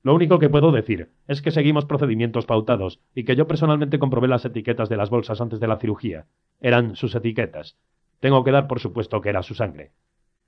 Lo 0.01 0.15
único 0.15 0.39
que 0.39 0.49
puedo 0.49 0.71
decir 0.71 1.11
es 1.27 1.43
que 1.43 1.51
seguimos 1.51 1.85
procedimientos 1.85 2.47
pautados 2.47 3.01
y 3.13 3.23
que 3.23 3.35
yo 3.35 3.45
personalmente 3.45 3.99
comprobé 3.99 4.27
las 4.29 4.45
etiquetas 4.45 4.89
de 4.89 4.97
las 4.97 5.11
bolsas 5.11 5.39
antes 5.41 5.59
de 5.59 5.67
la 5.67 5.77
cirugía. 5.77 6.25
Eran 6.61 6.95
sus 6.95 7.13
etiquetas. 7.15 7.75
Tengo 8.19 8.43
que 8.43 8.51
dar 8.51 8.67
por 8.67 8.79
supuesto 8.79 9.19
que 9.19 9.29
era 9.29 9.43
su 9.43 9.55
sangre. 9.55 9.91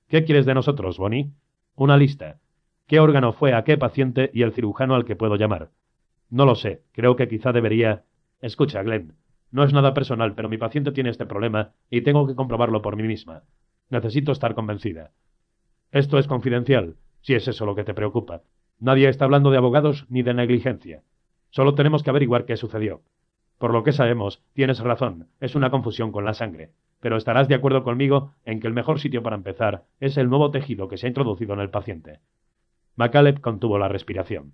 ¿Qué 0.08 0.24
quieres 0.24 0.46
de 0.46 0.54
nosotros, 0.54 0.98
Bonnie? 0.98 1.32
Una 1.76 1.98
lista. 1.98 2.40
¿Qué 2.88 3.00
órgano 3.00 3.34
fue 3.34 3.54
a 3.54 3.64
qué 3.64 3.78
paciente 3.78 4.30
y 4.34 4.44
el 4.44 4.54
cirujano 4.54 4.94
al 4.94 5.06
que 5.06 5.16
puedo 5.16 5.36
llamar? 5.36 5.72
No 6.30 6.46
lo 6.46 6.56
sé. 6.56 6.84
Creo 6.92 7.16
que 7.16 7.28
quizá 7.28 7.52
debería. 7.52 8.04
Escucha, 8.42 8.84
Glenn. 8.84 9.16
No 9.52 9.64
es 9.64 9.74
nada 9.74 9.94
personal, 9.94 10.36
pero 10.36 10.50
mi 10.50 10.58
paciente 10.58 10.92
tiene 10.92 11.10
este 11.10 11.26
problema 11.26 11.74
y 11.90 12.02
tengo 12.02 12.28
que 12.28 12.36
comprobarlo 12.36 12.82
por 12.82 12.96
mí 12.96 13.04
misma. 13.04 13.44
Necesito 13.90 14.32
estar 14.32 14.54
convencida. 14.56 15.12
Esto 15.92 16.18
es 16.18 16.28
confidencial, 16.28 16.96
si 17.22 17.36
es 17.36 17.48
eso 17.48 17.66
lo 17.66 17.76
que 17.76 17.84
te 17.84 17.94
preocupa. 17.94 18.42
Nadie 18.80 19.10
está 19.10 19.26
hablando 19.26 19.52
de 19.52 19.58
abogados 19.58 20.06
ni 20.10 20.24
de 20.24 20.34
negligencia. 20.34 21.04
Solo 21.52 21.76
tenemos 21.76 22.04
que 22.04 22.10
averiguar 22.10 22.46
qué 22.46 22.58
sucedió. 22.58 23.02
Por 23.58 23.74
lo 23.74 23.84
que 23.84 23.92
sabemos, 23.92 24.44
tienes 24.54 24.80
razón, 24.80 25.28
es 25.40 25.56
una 25.56 25.70
confusión 25.70 26.12
con 26.12 26.26
la 26.26 26.34
sangre. 26.34 26.72
Pero 27.00 27.18
estarás 27.18 27.48
de 27.48 27.56
acuerdo 27.56 27.84
conmigo 27.84 28.34
en 28.46 28.60
que 28.60 28.68
el 28.68 28.74
mejor 28.74 29.00
sitio 29.00 29.24
para 29.24 29.36
empezar 29.36 29.84
es 30.00 30.18
el 30.18 30.30
nuevo 30.30 30.52
tejido 30.52 30.88
que 30.88 30.98
se 30.98 31.06
ha 31.06 31.10
introducido 31.10 31.54
en 31.54 31.60
el 31.60 31.70
paciente. 31.70 32.20
MacCaleb 32.96 33.42
contuvo 33.42 33.78
la 33.78 33.90
respiración. 33.90 34.54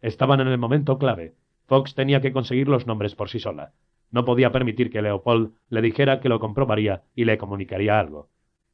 Estaban 0.00 0.40
en 0.40 0.48
el 0.48 0.58
momento 0.58 0.98
clave. 0.98 1.34
Fox 1.66 1.94
tenía 1.94 2.20
que 2.20 2.32
conseguir 2.32 2.68
los 2.68 2.86
nombres 2.86 3.14
por 3.14 3.28
sí 3.28 3.38
sola. 3.38 3.72
No 4.10 4.24
podía 4.24 4.52
permitir 4.52 4.90
que 4.90 5.02
Leopold 5.02 5.52
le 5.68 5.82
dijera 5.82 6.20
que 6.20 6.28
lo 6.28 6.40
comprobaría 6.40 7.02
y 7.14 7.24
le 7.24 7.38
comunicaría 7.38 7.98
algo. 7.98 8.28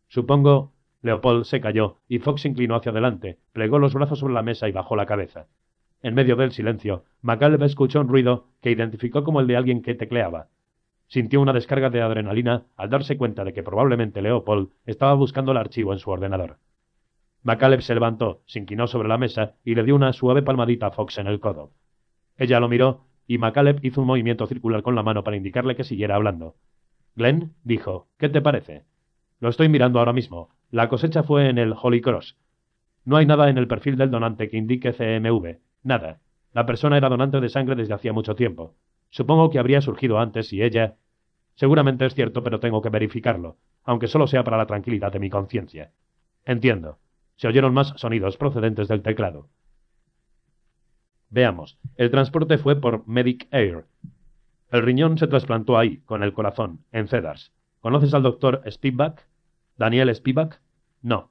Supongo. 0.08 0.72
Leopold 1.02 1.44
se 1.44 1.60
calló 1.60 1.96
y 2.08 2.18
Fox 2.18 2.42
se 2.42 2.48
inclinó 2.48 2.74
hacia 2.74 2.92
adelante, 2.92 3.38
plegó 3.52 3.78
los 3.78 3.94
brazos 3.94 4.18
sobre 4.18 4.34
la 4.34 4.42
mesa 4.42 4.68
y 4.68 4.72
bajó 4.72 4.96
la 4.96 5.06
cabeza. 5.06 5.46
En 6.02 6.14
medio 6.14 6.35
del 6.37 6.52
silencio, 6.52 7.04
MacCaleb 7.21 7.62
escuchó 7.62 8.00
un 8.00 8.09
ruido 8.09 8.47
que 8.62 8.71
identificó 8.71 9.23
como 9.23 9.40
el 9.40 9.47
de 9.47 9.57
alguien 9.57 9.83
que 9.83 9.95
tecleaba. 9.95 10.49
Sintió 11.09 11.40
una 11.40 11.52
descarga 11.52 11.90
de 11.90 12.00
adrenalina 12.00 12.64
al 12.76 12.88
darse 12.88 13.19
cuenta 13.19 13.45
de 13.45 13.52
que 13.52 13.62
probablemente 13.62 14.23
Leopold 14.23 14.71
estaba 14.87 15.12
buscando 15.14 15.52
el 15.52 15.59
archivo 15.59 15.92
en 15.92 15.99
su 15.99 16.11
ordenador. 16.11 16.59
MacCaleb 17.42 17.83
se 17.83 17.95
levantó, 17.95 18.42
se 18.47 18.59
inclinó 18.59 18.87
sobre 18.87 19.09
la 19.09 19.19
mesa 19.19 19.54
y 19.64 19.75
le 19.75 19.83
dio 19.83 19.95
una 19.95 20.12
suave 20.12 20.42
palmadita 20.42 20.87
a 20.87 20.90
Fox 20.90 21.19
en 21.19 21.26
el 21.26 21.40
codo. 21.40 21.73
Ella 22.38 22.61
lo 22.61 22.69
miró 22.69 23.04
y 23.26 23.38
MacCaleb 23.38 23.85
hizo 23.85 24.00
un 24.00 24.07
movimiento 24.07 24.47
circular 24.47 24.83
con 24.83 24.95
la 24.95 25.02
mano 25.02 25.23
para 25.23 25.37
indicarle 25.37 25.76
que 25.76 25.85
siguiera 25.85 26.16
hablando. 26.16 26.54
Glenn 27.14 27.54
dijo, 27.64 28.09
¿qué 28.19 28.28
te 28.28 28.40
parece? 28.40 28.85
Lo 29.40 29.50
estoy 29.50 29.69
mirando 29.69 29.99
ahora 29.99 30.12
mismo. 30.12 30.50
La 30.71 30.88
cosecha 30.88 31.23
fue 31.23 31.49
en 31.49 31.59
el 31.59 31.75
Holy 31.80 32.00
Cross. 32.00 32.37
No 33.04 33.16
hay 33.16 33.26
nada 33.26 33.50
en 33.50 33.59
el 33.59 33.69
perfil 33.69 33.97
del 33.97 34.11
donante 34.11 34.49
que 34.49 34.57
indique 34.57 34.92
CMV. 34.92 35.59
Nada. 35.82 36.20
La 36.52 36.66
persona 36.66 36.96
era 36.96 37.08
donante 37.08 37.40
de 37.40 37.49
sangre 37.49 37.76
desde 37.76 37.94
hacía 37.94 38.12
mucho 38.12 38.34
tiempo. 38.34 38.75
Supongo 39.10 39.50
que 39.50 39.58
habría 39.58 39.80
surgido 39.80 40.18
antes 40.18 40.52
y 40.52 40.62
ella. 40.62 40.96
Seguramente 41.54 42.06
es 42.06 42.14
cierto, 42.14 42.42
pero 42.42 42.60
tengo 42.60 42.82
que 42.82 42.90
verificarlo, 42.90 43.56
aunque 43.84 44.08
solo 44.08 44.26
sea 44.26 44.44
para 44.44 44.56
la 44.56 44.66
tranquilidad 44.66 45.12
de 45.12 45.18
mi 45.20 45.30
conciencia. 45.30 45.92
Entiendo. 46.44 46.99
Se 47.37 47.49
oyeron 47.49 47.72
más 47.72 47.94
sonidos 47.96 48.37
procedentes 48.37 48.88
del 48.88 49.02
teclado. 49.02 49.49
Veamos. 51.30 51.78
El 51.96 52.10
transporte 52.10 52.58
fue 52.58 52.80
por 52.80 53.06
Medic 53.06 53.46
Air. 53.50 53.87
El 54.70 54.82
riñón 54.82 55.16
se 55.16 55.26
trasplantó 55.26 55.78
ahí, 55.78 55.99
con 55.99 56.22
el 56.22 56.32
corazón, 56.32 56.84
en 56.92 57.08
Cedars. 57.08 57.52
¿Conoces 57.80 58.12
al 58.14 58.22
doctor 58.22 58.62
Spivak? 58.68 59.26
¿Daniel 59.76 60.14
Spivak? 60.14 60.60
No. 61.02 61.30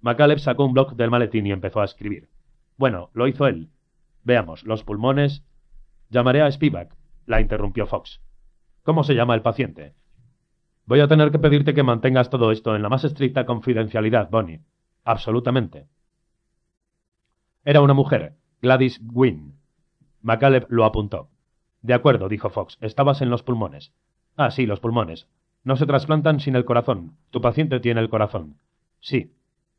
MacCaleb 0.00 0.38
sacó 0.38 0.64
un 0.64 0.74
bloc 0.74 0.92
del 0.92 1.10
maletín 1.10 1.46
y 1.46 1.52
empezó 1.52 1.80
a 1.80 1.84
escribir. 1.84 2.28
Bueno, 2.76 3.10
lo 3.12 3.26
hizo 3.26 3.46
él. 3.46 3.70
Veamos, 4.24 4.64
los 4.64 4.84
pulmones. 4.84 5.44
Llamaré 6.10 6.42
a 6.42 6.50
Spivak, 6.50 6.96
la 7.26 7.40
interrumpió 7.40 7.86
Fox. 7.86 8.20
¿Cómo 8.82 9.04
se 9.04 9.14
llama 9.14 9.34
el 9.34 9.42
paciente? 9.42 9.94
Voy 10.86 11.00
a 11.00 11.08
tener 11.08 11.30
que 11.30 11.38
pedirte 11.38 11.74
que 11.74 11.82
mantengas 11.82 12.30
todo 12.30 12.50
esto 12.50 12.74
en 12.74 12.82
la 12.82 12.88
más 12.88 13.04
estricta 13.04 13.46
confidencialidad, 13.46 14.28
Bonnie. 14.30 14.60
Absolutamente. 15.04 15.86
Era 17.64 17.80
una 17.80 17.94
mujer, 17.94 18.34
Gladys 18.60 19.00
Gwynn. 19.02 19.54
MacCaleb 20.20 20.66
lo 20.68 20.84
apuntó. 20.84 21.30
De 21.80 21.94
acuerdo, 21.94 22.28
dijo 22.28 22.50
Fox. 22.50 22.78
Estabas 22.80 23.22
en 23.22 23.30
los 23.30 23.42
pulmones. 23.42 23.92
Ah, 24.36 24.50
sí, 24.50 24.66
los 24.66 24.80
pulmones. 24.80 25.28
No 25.64 25.76
se 25.76 25.86
trasplantan 25.86 26.40
sin 26.40 26.56
el 26.56 26.64
corazón. 26.64 27.16
Tu 27.30 27.40
paciente 27.40 27.80
tiene 27.80 28.00
el 28.00 28.08
corazón. 28.08 28.56
Sí. 29.00 29.32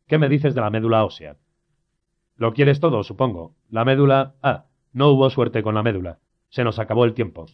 ¿Qué 0.07 0.17
me 0.17 0.29
dices 0.29 0.55
de 0.55 0.61
la 0.61 0.69
médula 0.69 1.03
ósea? 1.05 1.37
Lo 2.37 2.53
quieres 2.53 2.79
todo, 2.79 3.03
supongo. 3.03 3.55
La 3.69 3.85
médula. 3.85 4.35
Ah, 4.41 4.65
no 4.91 5.09
hubo 5.09 5.29
suerte 5.29 5.63
con 5.63 5.75
la 5.75 5.83
médula. 5.83 6.19
Se 6.49 6.63
nos 6.63 6.79
acabó 6.79 7.05
el 7.05 7.13
tiempo. 7.13 7.45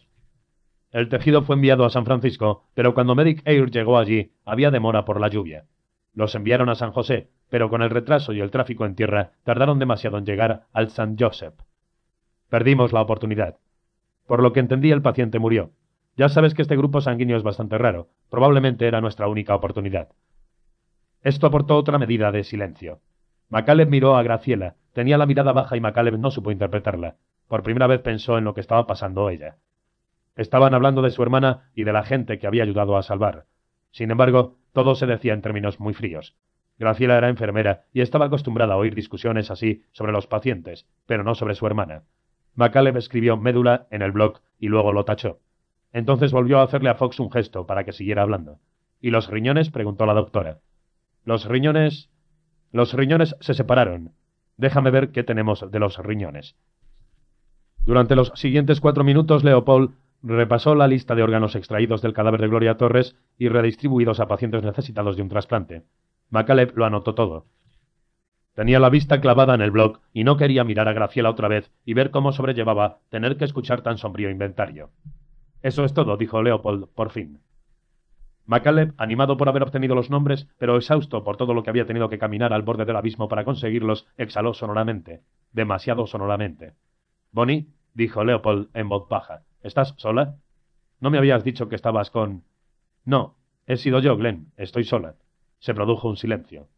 El 0.91 1.09
tejido 1.09 1.43
fue 1.43 1.55
enviado 1.55 1.85
a 1.85 1.89
San 1.89 2.05
Francisco, 2.05 2.63
pero 2.73 2.93
cuando 2.93 3.15
Medic 3.15 3.41
Air 3.45 3.69
llegó 3.69 3.97
allí, 3.97 4.31
había 4.45 4.71
demora 4.71 5.05
por 5.05 5.21
la 5.21 5.27
lluvia. 5.27 5.65
Los 6.13 6.33
enviaron 6.33 6.69
a 6.69 6.75
San 6.75 6.91
José, 6.91 7.29
pero 7.49 7.69
con 7.69 7.81
el 7.81 7.91
retraso 7.91 8.33
y 8.33 8.41
el 8.41 8.51
tráfico 8.51 8.85
en 8.85 8.95
tierra 8.95 9.33
tardaron 9.43 9.79
demasiado 9.79 10.17
en 10.17 10.25
llegar 10.25 10.65
al 10.73 10.89
San 10.89 11.15
Joseph. 11.17 11.53
Perdimos 12.49 12.91
la 12.91 13.01
oportunidad. 13.01 13.57
Por 14.25 14.41
lo 14.41 14.51
que 14.51 14.59
entendí, 14.59 14.91
el 14.91 15.01
paciente 15.01 15.39
murió. 15.39 15.71
Ya 16.17 16.29
sabes 16.29 16.53
que 16.53 16.61
este 16.61 16.75
grupo 16.75 17.01
sanguíneo 17.01 17.37
es 17.37 17.43
bastante 17.43 17.77
raro. 17.77 18.09
Probablemente 18.29 18.87
era 18.87 19.01
nuestra 19.01 19.27
única 19.27 19.55
oportunidad. 19.55 20.09
Esto 21.21 21.47
aportó 21.47 21.77
otra 21.77 21.97
medida 21.97 22.31
de 22.31 22.43
silencio. 22.43 22.99
MacCaleb 23.49 23.89
miró 23.89 24.15
a 24.15 24.23
Graciela. 24.23 24.75
Tenía 24.93 25.17
la 25.17 25.25
mirada 25.25 25.51
baja 25.51 25.75
y 25.75 25.81
MacCaleb 25.81 26.17
no 26.17 26.31
supo 26.31 26.51
interpretarla. 26.51 27.15
Por 27.47 27.63
primera 27.63 27.87
vez 27.87 28.01
pensó 28.01 28.37
en 28.37 28.43
lo 28.43 28.53
que 28.53 28.61
estaba 28.61 28.85
pasando 28.85 29.29
ella. 29.29 29.57
Estaban 30.35 30.73
hablando 30.73 31.01
de 31.01 31.09
su 31.09 31.23
hermana 31.23 31.71
y 31.73 31.83
de 31.83 31.93
la 31.93 32.03
gente 32.03 32.37
que 32.37 32.47
había 32.47 32.63
ayudado 32.63 32.95
a 32.95 33.03
salvar. 33.03 33.45
Sin 33.91 34.11
embargo, 34.11 34.57
todo 34.71 34.95
se 34.95 35.07
decía 35.07 35.33
en 35.33 35.41
términos 35.41 35.79
muy 35.79 35.93
fríos. 35.93 36.35
Graciela 36.77 37.17
era 37.17 37.29
enfermera 37.29 37.85
y 37.91 38.01
estaba 38.01 38.25
acostumbrada 38.25 38.75
a 38.75 38.77
oír 38.77 38.95
discusiones 38.95 39.51
así 39.51 39.83
sobre 39.91 40.11
los 40.11 40.27
pacientes, 40.27 40.87
pero 41.07 41.23
no 41.23 41.33
sobre 41.35 41.55
su 41.55 41.65
hermana. 41.65 42.03
MacCaleb 42.55 42.97
escribió 42.97 43.35
médula 43.35 43.87
en 43.89 44.01
el 44.01 44.11
blog 44.11 44.41
y 44.59 44.67
luego 44.67 44.93
lo 44.93 45.05
tachó. 45.05 45.39
Entonces 45.91 46.31
volvió 46.31 46.59
a 46.59 46.63
hacerle 46.63 46.89
a 46.89 46.95
Fox 46.95 47.19
un 47.19 47.31
gesto 47.31 47.65
para 47.65 47.83
que 47.83 47.93
siguiera 47.93 48.21
hablando. 48.21 48.59
¿Y 49.01 49.09
los 49.09 49.27
riñones? 49.29 49.71
preguntó 49.71 50.05
la 50.05 50.13
doctora. 50.13 50.59
Los 51.25 51.45
riñones. 51.45 52.08
Los 52.71 52.93
riñones 52.93 53.35
se 53.39 53.53
separaron. 53.53 54.11
Déjame 54.57 54.91
ver 54.91 55.11
qué 55.11 55.23
tenemos 55.23 55.69
de 55.71 55.79
los 55.79 55.97
riñones. 55.97 56.55
Durante 57.85 58.15
los 58.15 58.31
siguientes 58.35 58.81
cuatro 58.81 59.03
minutos, 59.03 59.43
Leopold 59.43 59.91
repasó 60.21 60.75
la 60.75 60.87
lista 60.87 61.15
de 61.15 61.23
órganos 61.23 61.55
extraídos 61.55 62.01
del 62.01 62.13
cadáver 62.13 62.41
de 62.41 62.47
Gloria 62.47 62.77
Torres 62.77 63.15
y 63.37 63.47
redistribuidos 63.47 64.19
a 64.19 64.27
pacientes 64.27 64.63
necesitados 64.63 65.15
de 65.15 65.23
un 65.23 65.29
trasplante. 65.29 65.83
Macaleb 66.29 66.77
lo 66.77 66.85
anotó 66.85 67.15
todo. 67.15 67.45
Tenía 68.53 68.79
la 68.79 68.89
vista 68.89 69.21
clavada 69.21 69.55
en 69.55 69.61
el 69.61 69.71
blog 69.71 70.01
y 70.13 70.23
no 70.23 70.35
quería 70.35 70.63
mirar 70.63 70.87
a 70.87 70.93
Graciela 70.93 71.29
otra 71.29 71.47
vez 71.47 71.71
y 71.85 71.93
ver 71.93 72.11
cómo 72.11 72.33
sobrellevaba 72.33 72.99
tener 73.09 73.37
que 73.37 73.45
escuchar 73.45 73.81
tan 73.81 73.97
sombrío 73.97 74.29
inventario. 74.29 74.89
Eso 75.61 75.85
es 75.85 75.93
todo, 75.93 76.17
dijo 76.17 76.41
Leopold, 76.43 76.87
por 76.93 77.09
fin. 77.09 77.39
MacCaleb, 78.49 78.95
animado 78.97 79.37
por 79.37 79.47
haber 79.47 79.61
obtenido 79.61 79.93
los 79.93 80.09
nombres, 80.09 80.47
pero 80.57 80.75
exhausto 80.75 81.23
por 81.23 81.37
todo 81.37 81.53
lo 81.53 81.61
que 81.61 81.69
había 81.69 81.85
tenido 81.85 82.09
que 82.09 82.17
caminar 82.17 82.51
al 82.51 82.63
borde 82.63 82.83
del 82.83 82.95
abismo 82.95 83.27
para 83.27 83.45
conseguirlos, 83.45 84.07
exhaló 84.17 84.55
sonoramente, 84.55 85.21
demasiado 85.51 86.07
sonoramente. 86.07 86.73
Bonnie, 87.31 87.67
dijo 87.93 88.23
Leopold 88.23 88.69
en 88.73 88.89
voz 88.89 89.07
baja, 89.07 89.43
¿estás 89.61 89.93
sola? 89.97 90.37
¿No 90.99 91.11
me 91.11 91.19
habías 91.19 91.43
dicho 91.43 91.69
que 91.69 91.75
estabas 91.75 92.09
con... 92.09 92.43
No, 93.05 93.35
he 93.67 93.77
sido 93.77 93.99
yo, 93.99 94.17
Glenn, 94.17 94.51
estoy 94.57 94.83
sola. 94.83 95.13
Se 95.59 95.75
produjo 95.75 96.09
un 96.09 96.17
silencio. 96.17 96.69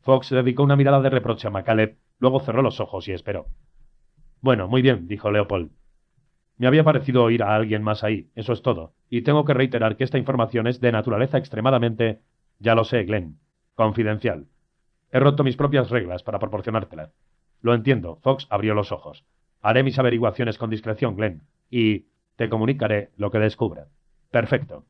Fox 0.00 0.30
dedicó 0.30 0.62
una 0.62 0.76
mirada 0.76 1.02
de 1.02 1.10
reproche 1.10 1.46
a 1.46 1.50
MacCaleb, 1.50 1.98
luego 2.20 2.40
cerró 2.40 2.62
los 2.62 2.80
ojos 2.80 3.06
y 3.06 3.12
esperó. 3.12 3.48
Bueno, 4.40 4.66
muy 4.66 4.80
bien, 4.80 5.06
dijo 5.06 5.30
Leopold. 5.30 5.72
Me 6.58 6.66
había 6.66 6.84
parecido 6.84 7.22
oír 7.22 7.42
a 7.42 7.54
alguien 7.54 7.82
más 7.82 8.02
ahí, 8.02 8.28
eso 8.34 8.52
es 8.52 8.62
todo, 8.62 8.92
y 9.08 9.22
tengo 9.22 9.44
que 9.44 9.54
reiterar 9.54 9.96
que 9.96 10.04
esta 10.04 10.18
información 10.18 10.66
es 10.66 10.80
de 10.80 10.92
naturaleza 10.92 11.38
extremadamente. 11.38 12.20
Ya 12.58 12.74
lo 12.74 12.84
sé, 12.84 13.04
Glenn. 13.04 13.38
Confidencial. 13.76 14.46
He 15.12 15.20
roto 15.20 15.44
mis 15.44 15.56
propias 15.56 15.88
reglas 15.88 16.24
para 16.24 16.40
proporcionártela. 16.40 17.12
Lo 17.62 17.74
entiendo. 17.74 18.16
Fox 18.22 18.46
abrió 18.50 18.74
los 18.74 18.90
ojos. 18.90 19.24
Haré 19.62 19.84
mis 19.84 19.98
averiguaciones 19.98 20.58
con 20.58 20.68
discreción, 20.68 21.16
Glenn, 21.16 21.42
y 21.70 22.06
te 22.36 22.48
comunicaré 22.48 23.10
lo 23.16 23.30
que 23.30 23.38
descubra. 23.38 23.86
Perfecto. 24.30 24.84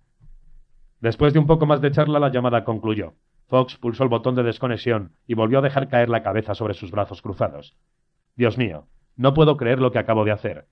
Después 1.01 1.33
de 1.33 1.39
un 1.39 1.47
poco 1.47 1.67
más 1.67 1.81
de 1.81 1.93
charla, 1.93 2.19
la 2.19 2.31
llamada 2.31 2.65
concluyó. 2.65 3.15
Fox 3.47 3.77
pulsó 3.77 4.03
el 4.03 4.09
botón 4.09 4.35
de 4.35 4.43
desconexión 4.43 5.13
y 5.27 5.35
volvió 5.35 5.59
a 5.59 5.63
dejar 5.63 5.89
caer 5.89 6.09
la 6.09 6.23
cabeza 6.23 6.55
sobre 6.55 6.75
sus 6.75 6.91
brazos 6.91 7.23
cruzados. 7.23 7.77
Dios 8.37 8.59
mío, 8.59 8.87
no 9.17 9.33
puedo 9.35 9.57
creer 9.57 9.81
lo 9.81 9.93
que 9.93 9.99
acabo 9.99 10.25
de 10.25 10.33
hacer. 10.33 10.67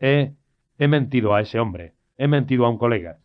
He... 0.00 0.34
mentido 0.78 1.34
a 1.34 1.40
ese 1.40 1.58
hombre. 1.58 1.94
He 2.18 2.28
mentido 2.28 2.66
a 2.66 2.70
un 2.70 2.78
colega. 2.78 3.18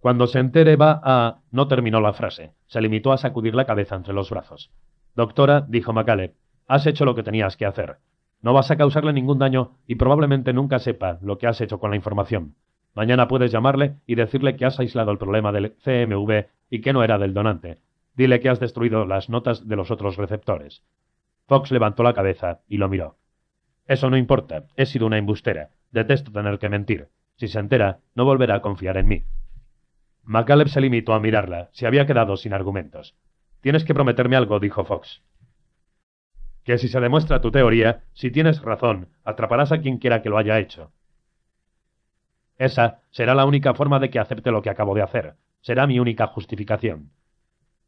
Cuando 0.00 0.26
se 0.26 0.38
entere 0.38 0.76
va 0.76 1.00
a... 1.02 1.40
no 1.50 1.68
terminó 1.68 2.00
la 2.00 2.12
frase. 2.12 2.52
Se 2.66 2.80
limitó 2.80 3.12
a 3.12 3.18
sacudir 3.18 3.54
la 3.54 3.66
cabeza 3.66 3.96
entre 3.96 4.14
los 4.14 4.30
brazos. 4.30 4.70
Doctora, 5.14 5.64
dijo 5.68 5.92
MacCaleb, 5.92 6.34
has 6.66 6.86
hecho 6.86 7.04
lo 7.04 7.14
que 7.14 7.22
tenías 7.22 7.56
que 7.56 7.66
hacer. 7.66 7.98
No 8.40 8.52
vas 8.52 8.70
a 8.70 8.76
causarle 8.76 9.12
ningún 9.12 9.38
daño 9.38 9.72
y 9.86 9.96
probablemente 9.96 10.52
nunca 10.52 10.78
sepa 10.78 11.18
lo 11.22 11.38
que 11.38 11.48
has 11.48 11.60
hecho 11.60 11.80
con 11.80 11.90
la 11.90 11.96
información. 11.96 12.54
Mañana 12.94 13.28
puedes 13.28 13.50
llamarle 13.50 13.96
y 14.06 14.14
decirle 14.14 14.56
que 14.56 14.64
has 14.64 14.78
aislado 14.78 15.10
el 15.10 15.18
problema 15.18 15.52
del 15.52 15.74
CMV 15.84 16.46
y 16.70 16.80
que 16.80 16.92
no 16.92 17.02
era 17.02 17.18
del 17.18 17.34
donante. 17.34 17.78
Dile 18.14 18.40
que 18.40 18.48
has 18.48 18.60
destruido 18.60 19.06
las 19.06 19.28
notas 19.28 19.66
de 19.66 19.76
los 19.76 19.90
otros 19.90 20.16
receptores. 20.16 20.82
Fox 21.46 21.70
levantó 21.70 22.02
la 22.02 22.14
cabeza 22.14 22.60
y 22.68 22.76
lo 22.76 22.88
miró. 22.88 23.16
Eso 23.88 24.10
no 24.10 24.18
importa. 24.18 24.66
He 24.76 24.86
sido 24.86 25.06
una 25.06 25.18
embustera. 25.18 25.70
Detesto 25.90 26.30
tener 26.30 26.58
que 26.58 26.68
mentir. 26.68 27.08
Si 27.36 27.48
se 27.48 27.58
entera, 27.58 28.00
no 28.14 28.26
volverá 28.26 28.56
a 28.56 28.62
confiar 28.62 28.98
en 28.98 29.08
mí. 29.08 29.24
McCaleb 30.24 30.68
se 30.68 30.82
limitó 30.82 31.14
a 31.14 31.20
mirarla. 31.20 31.70
Se 31.72 31.86
había 31.86 32.06
quedado 32.06 32.36
sin 32.36 32.52
argumentos. 32.52 33.16
Tienes 33.62 33.84
que 33.84 33.94
prometerme 33.94 34.36
algo, 34.36 34.60
dijo 34.60 34.84
Fox. 34.84 35.22
Que 36.64 36.76
si 36.76 36.88
se 36.88 37.00
demuestra 37.00 37.40
tu 37.40 37.50
teoría, 37.50 38.04
si 38.12 38.30
tienes 38.30 38.60
razón, 38.60 39.08
atraparás 39.24 39.72
a 39.72 39.80
quien 39.80 39.96
quiera 39.96 40.20
que 40.20 40.28
lo 40.28 40.36
haya 40.36 40.58
hecho. 40.58 40.92
Esa 42.58 43.00
será 43.10 43.34
la 43.34 43.46
única 43.46 43.72
forma 43.72 43.98
de 44.00 44.10
que 44.10 44.18
acepte 44.18 44.50
lo 44.50 44.60
que 44.60 44.68
acabo 44.68 44.94
de 44.94 45.02
hacer. 45.02 45.34
Será 45.62 45.86
mi 45.86 45.98
única 45.98 46.26
justificación. 46.26 47.10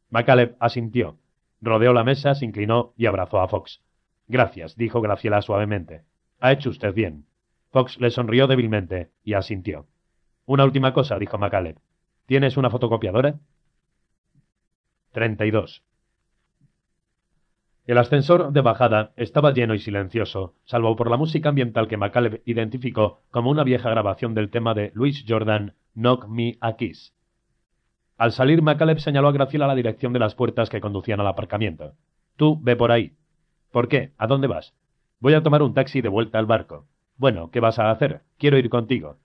McCaleb 0.09 0.55
asintió. 0.59 1.19
Rodeó 1.61 1.93
la 1.93 2.03
mesa, 2.03 2.33
se 2.33 2.45
inclinó 2.45 2.93
y 2.97 3.05
abrazó 3.05 3.39
a 3.39 3.47
Fox. 3.47 3.81
Gracias, 4.31 4.77
dijo 4.77 5.01
Graciela 5.01 5.41
suavemente. 5.41 6.05
Ha 6.39 6.53
hecho 6.53 6.69
usted 6.69 6.93
bien. 6.93 7.25
Fox 7.69 7.99
le 7.99 8.09
sonrió 8.11 8.47
débilmente 8.47 9.11
y 9.25 9.33
asintió. 9.33 9.87
Una 10.45 10.63
última 10.63 10.93
cosa, 10.93 11.19
dijo 11.19 11.37
McCaleb. 11.37 11.77
¿Tienes 12.27 12.55
una 12.55 12.69
fotocopiadora? 12.69 13.39
32. 15.11 15.83
El 17.85 17.97
ascensor 17.97 18.53
de 18.53 18.61
bajada 18.61 19.11
estaba 19.17 19.51
lleno 19.51 19.73
y 19.73 19.79
silencioso, 19.79 20.55
salvo 20.63 20.95
por 20.95 21.09
la 21.11 21.17
música 21.17 21.49
ambiental 21.49 21.89
que 21.89 21.97
McCaleb 21.97 22.41
identificó 22.45 23.23
como 23.31 23.51
una 23.51 23.65
vieja 23.65 23.89
grabación 23.89 24.33
del 24.33 24.49
tema 24.49 24.73
de 24.73 24.93
Louis 24.93 25.25
Jordan, 25.27 25.73
Knock 25.93 26.29
Me 26.29 26.57
a 26.61 26.77
Kiss. 26.77 27.13
Al 28.17 28.31
salir, 28.31 28.61
McCaleb 28.61 28.99
señaló 28.99 29.27
a 29.27 29.33
Graciela 29.33 29.67
la 29.67 29.75
dirección 29.75 30.13
de 30.13 30.19
las 30.19 30.35
puertas 30.35 30.69
que 30.69 30.79
conducían 30.79 31.19
al 31.19 31.27
aparcamiento. 31.27 31.95
Tú 32.37 32.57
ve 32.61 32.77
por 32.77 32.93
ahí. 32.93 33.17
¿Por 33.71 33.87
qué? 33.87 34.11
¿A 34.17 34.27
dónde 34.27 34.47
vas? 34.47 34.73
Voy 35.19 35.33
a 35.33 35.43
tomar 35.43 35.61
un 35.61 35.73
taxi 35.73 36.01
de 36.01 36.09
vuelta 36.09 36.37
al 36.39 36.45
barco. 36.45 36.87
Bueno, 37.17 37.51
¿qué 37.51 37.59
vas 37.59 37.79
a 37.79 37.89
hacer? 37.89 38.21
Quiero 38.37 38.57
ir 38.57 38.69
contigo. 38.69 39.17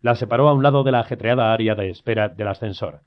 La 0.00 0.14
separó 0.14 0.48
a 0.48 0.54
un 0.54 0.62
lado 0.62 0.84
de 0.84 0.92
la 0.92 1.00
ajetreada 1.00 1.52
área 1.52 1.74
de 1.74 1.90
espera 1.90 2.28
del 2.28 2.48
ascensor. 2.48 3.00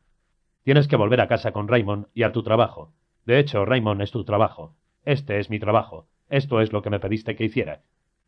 Tienes 0.64 0.88
que 0.88 0.96
volver 0.96 1.22
a 1.22 1.28
casa 1.28 1.52
con 1.52 1.68
Raymond 1.68 2.08
y 2.14 2.24
a 2.24 2.32
tu 2.32 2.44
trabajo. 2.44 2.92
De 3.26 3.40
hecho, 3.40 3.66
Raymond 3.66 4.02
es 4.02 4.12
tu 4.12 4.24
trabajo. 4.24 4.76
Este 5.04 5.40
es 5.40 5.50
mi 5.50 5.60
trabajo. 5.60 6.08
Esto 6.30 6.62
es 6.62 6.72
lo 6.72 6.82
que 6.82 6.90
me 6.90 7.00
pediste 7.00 7.36
que 7.36 7.46
hiciera. 7.46 7.82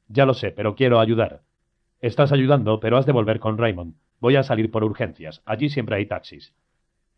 Ya 0.08 0.26
lo 0.26 0.34
sé, 0.34 0.52
pero 0.52 0.76
quiero 0.76 1.00
ayudar. 1.00 1.42
Estás 2.02 2.32
ayudando, 2.32 2.80
pero 2.80 2.98
has 2.98 3.06
de 3.06 3.12
volver 3.12 3.40
con 3.40 3.58
Raymond. 3.58 3.96
Voy 4.20 4.38
a 4.38 4.44
salir 4.44 4.72
por 4.72 4.84
urgencias. 4.84 5.42
Allí 5.46 5.70
siempre 5.70 5.98
hay 5.98 6.08
taxis. 6.08 6.54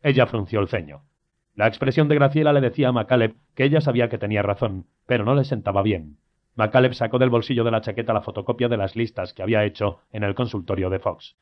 Ella 0.03 0.27
frunció 0.27 0.59
el 0.59 0.67
ceño. 0.67 1.03
La 1.57 1.65
expresión 1.65 2.07
de 2.07 2.13
Graciela 2.13 2.53
le 2.53 2.61
decía 2.61 2.89
a 2.89 2.91
MacCaleb 2.91 3.33
que 3.55 3.63
ella 3.63 3.81
sabía 3.81 4.09
que 4.09 4.19
tenía 4.19 4.43
razón, 4.43 4.85
pero 5.07 5.25
no 5.25 5.33
le 5.33 5.43
sentaba 5.43 5.81
bien. 5.81 6.17
MacCaleb 6.55 6.93
sacó 6.93 7.17
del 7.17 7.31
bolsillo 7.31 7.63
de 7.63 7.71
la 7.71 7.81
chaqueta 7.81 8.13
la 8.13 8.21
fotocopia 8.21 8.67
de 8.69 8.77
las 8.77 8.95
listas 8.95 9.33
que 9.33 9.41
había 9.41 9.65
hecho 9.65 10.01
en 10.11 10.23
el 10.23 10.35
consultorio 10.35 10.91
de 10.91 10.99
Fox. 10.99 11.35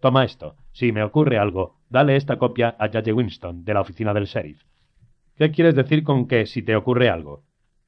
Toma 0.00 0.26
esto. 0.26 0.56
Si 0.72 0.92
me 0.92 1.02
ocurre 1.02 1.38
algo, 1.38 1.76
dale 1.88 2.16
esta 2.16 2.36
copia 2.36 2.76
a 2.78 2.88
Judge 2.88 3.10
Winston, 3.10 3.64
de 3.64 3.72
la 3.72 3.80
oficina 3.80 4.12
del 4.12 4.26
sheriff. 4.26 4.62
¿Qué 5.38 5.50
quieres 5.50 5.74
decir 5.74 6.04
con 6.04 6.28
que 6.28 6.44
si 6.44 6.62
te 6.62 6.76
ocurre 6.76 7.08
algo? 7.08 7.44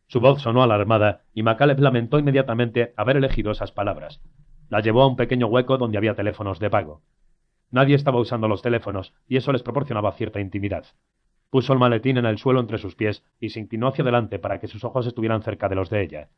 Su 0.06 0.18
voz 0.18 0.40
sonó 0.40 0.62
alarmada 0.62 1.24
y 1.34 1.42
MacCaleb 1.42 1.78
lamentó 1.78 2.18
inmediatamente 2.18 2.94
haber 2.96 3.18
elegido 3.18 3.50
esas 3.50 3.70
palabras. 3.70 4.22
La 4.70 4.80
llevó 4.80 5.02
a 5.02 5.06
un 5.06 5.16
pequeño 5.16 5.46
hueco 5.48 5.76
donde 5.76 5.98
había 5.98 6.14
teléfonos 6.14 6.58
de 6.58 6.70
pago. 6.70 7.02
Nadie 7.70 7.96
estaba 7.96 8.18
usando 8.18 8.48
los 8.48 8.62
teléfonos, 8.62 9.12
y 9.28 9.36
eso 9.36 9.52
les 9.52 9.62
proporcionaba 9.62 10.12
cierta 10.12 10.40
intimidad. 10.40 10.86
Puso 11.50 11.72
el 11.72 11.80
maletín 11.80 12.16
en 12.16 12.26
el 12.26 12.38
suelo 12.38 12.60
entre 12.60 12.78
sus 12.78 12.94
pies 12.94 13.24
y 13.40 13.50
se 13.50 13.58
inclinó 13.58 13.88
hacia 13.88 14.02
adelante 14.02 14.38
para 14.38 14.60
que 14.60 14.68
sus 14.68 14.84
ojos 14.84 15.06
estuvieran 15.06 15.42
cerca 15.42 15.68
de 15.68 15.74
los 15.74 15.90
de 15.90 16.02
ella. 16.02 16.28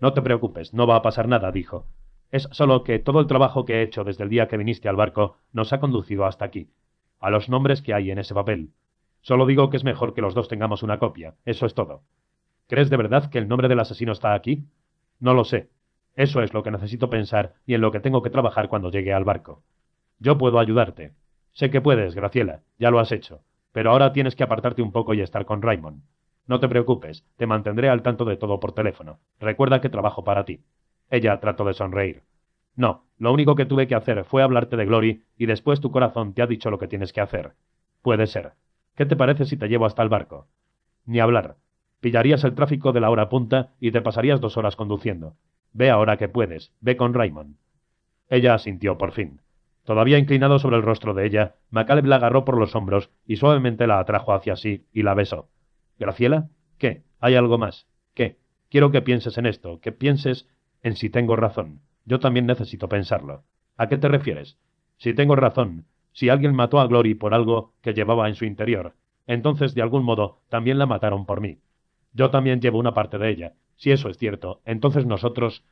No 0.00 0.12
te 0.12 0.22
preocupes, 0.22 0.72
no 0.72 0.86
va 0.86 0.96
a 0.96 1.02
pasar 1.02 1.26
nada, 1.26 1.50
dijo. 1.50 1.86
Es 2.30 2.48
solo 2.52 2.84
que 2.84 3.00
todo 3.00 3.20
el 3.20 3.26
trabajo 3.26 3.64
que 3.64 3.74
he 3.74 3.82
hecho 3.82 4.04
desde 4.04 4.22
el 4.22 4.30
día 4.30 4.46
que 4.46 4.56
viniste 4.56 4.88
al 4.88 4.96
barco 4.96 5.36
nos 5.52 5.72
ha 5.72 5.80
conducido 5.80 6.24
hasta 6.24 6.44
aquí, 6.44 6.70
a 7.18 7.30
los 7.30 7.48
nombres 7.48 7.82
que 7.82 7.94
hay 7.94 8.12
en 8.12 8.18
ese 8.18 8.34
papel. 8.34 8.70
Solo 9.22 9.44
digo 9.44 9.70
que 9.70 9.76
es 9.76 9.84
mejor 9.84 10.14
que 10.14 10.20
los 10.20 10.34
dos 10.34 10.46
tengamos 10.46 10.84
una 10.84 10.98
copia, 10.98 11.34
eso 11.44 11.66
es 11.66 11.74
todo. 11.74 12.02
¿Crees 12.68 12.90
de 12.90 12.96
verdad 12.96 13.30
que 13.30 13.38
el 13.38 13.48
nombre 13.48 13.66
del 13.66 13.80
asesino 13.80 14.12
está 14.12 14.34
aquí? 14.34 14.66
No 15.18 15.34
lo 15.34 15.44
sé. 15.44 15.70
Eso 16.14 16.42
es 16.42 16.52
lo 16.52 16.62
que 16.62 16.70
necesito 16.70 17.10
pensar 17.10 17.54
y 17.66 17.74
en 17.74 17.80
lo 17.80 17.90
que 17.90 18.00
tengo 18.00 18.22
que 18.22 18.30
trabajar 18.30 18.68
cuando 18.68 18.90
llegue 18.90 19.12
al 19.12 19.24
barco. 19.24 19.62
Yo 20.18 20.36
puedo 20.38 20.58
ayudarte. 20.58 21.14
Sé 21.52 21.70
que 21.70 21.80
puedes, 21.80 22.14
Graciela, 22.14 22.62
ya 22.78 22.90
lo 22.90 23.00
has 23.00 23.10
hecho, 23.10 23.40
pero 23.72 23.90
ahora 23.90 24.12
tienes 24.12 24.34
que 24.36 24.42
apartarte 24.42 24.82
un 24.82 24.92
poco 24.92 25.14
y 25.14 25.20
estar 25.20 25.44
con 25.44 25.62
Raymond. 25.62 26.02
No 26.46 26.60
te 26.60 26.68
preocupes, 26.68 27.24
te 27.36 27.46
mantendré 27.46 27.88
al 27.88 28.02
tanto 28.02 28.24
de 28.24 28.36
todo 28.36 28.58
por 28.58 28.72
teléfono. 28.72 29.18
Recuerda 29.38 29.80
que 29.80 29.90
trabajo 29.90 30.24
para 30.24 30.44
ti. 30.44 30.60
Ella 31.10 31.38
trató 31.40 31.64
de 31.64 31.74
sonreír. 31.74 32.22
No, 32.74 33.04
lo 33.18 33.32
único 33.32 33.54
que 33.54 33.66
tuve 33.66 33.86
que 33.86 33.94
hacer 33.94 34.24
fue 34.24 34.42
hablarte 34.42 34.76
de 34.76 34.86
Glory 34.86 35.24
y 35.36 35.46
después 35.46 35.80
tu 35.80 35.90
corazón 35.90 36.32
te 36.32 36.42
ha 36.42 36.46
dicho 36.46 36.70
lo 36.70 36.78
que 36.78 36.88
tienes 36.88 37.12
que 37.12 37.20
hacer. 37.20 37.52
Puede 38.02 38.26
ser. 38.26 38.52
¿Qué 38.94 39.04
te 39.04 39.16
parece 39.16 39.44
si 39.44 39.56
te 39.56 39.68
llevo 39.68 39.84
hasta 39.84 40.02
el 40.02 40.08
barco? 40.08 40.46
Ni 41.04 41.20
hablar. 41.20 41.56
Pillarías 42.00 42.44
el 42.44 42.54
tráfico 42.54 42.92
de 42.92 43.00
la 43.00 43.10
hora 43.10 43.28
punta 43.28 43.70
y 43.80 43.90
te 43.90 44.00
pasarías 44.00 44.40
dos 44.40 44.56
horas 44.56 44.76
conduciendo. 44.76 45.34
Ve 45.72 45.90
ahora 45.90 46.16
que 46.16 46.28
puedes. 46.28 46.72
Ve 46.80 46.96
con 46.96 47.14
Raymond. 47.14 47.56
Ella 48.30 48.54
asintió 48.54 48.96
por 48.96 49.12
fin. 49.12 49.40
Todavía 49.88 50.18
inclinado 50.18 50.58
sobre 50.58 50.76
el 50.76 50.82
rostro 50.82 51.14
de 51.14 51.24
ella, 51.24 51.54
Macaleb 51.70 52.04
la 52.04 52.16
agarró 52.16 52.44
por 52.44 52.58
los 52.58 52.76
hombros 52.76 53.08
y 53.24 53.36
suavemente 53.36 53.86
la 53.86 54.00
atrajo 54.00 54.34
hacia 54.34 54.54
sí 54.54 54.84
y 54.92 55.02
la 55.02 55.14
besó. 55.14 55.48
¿Graciela? 55.98 56.50
¿Qué? 56.76 57.04
¿Hay 57.20 57.36
algo 57.36 57.56
más? 57.56 57.86
¿Qué? 58.12 58.36
Quiero 58.68 58.90
que 58.90 59.00
pienses 59.00 59.38
en 59.38 59.46
esto, 59.46 59.80
que 59.80 59.90
pienses 59.90 60.46
en 60.82 60.94
si 60.94 61.08
tengo 61.08 61.36
razón. 61.36 61.80
Yo 62.04 62.20
también 62.20 62.44
necesito 62.44 62.90
pensarlo. 62.90 63.44
¿A 63.78 63.88
qué 63.88 63.96
te 63.96 64.08
refieres? 64.08 64.58
Si 64.98 65.14
tengo 65.14 65.36
razón, 65.36 65.86
si 66.12 66.28
alguien 66.28 66.54
mató 66.54 66.80
a 66.80 66.86
Glory 66.86 67.14
por 67.14 67.32
algo 67.32 67.72
que 67.80 67.94
llevaba 67.94 68.28
en 68.28 68.34
su 68.34 68.44
interior, 68.44 68.92
entonces 69.26 69.74
de 69.74 69.80
algún 69.80 70.04
modo 70.04 70.42
también 70.50 70.78
la 70.78 70.84
mataron 70.84 71.24
por 71.24 71.40
mí. 71.40 71.60
Yo 72.12 72.28
también 72.28 72.60
llevo 72.60 72.78
una 72.78 72.92
parte 72.92 73.16
de 73.16 73.30
ella. 73.30 73.54
Si 73.76 73.90
eso 73.90 74.10
es 74.10 74.18
cierto, 74.18 74.60
entonces 74.66 75.06
nosotros. 75.06 75.64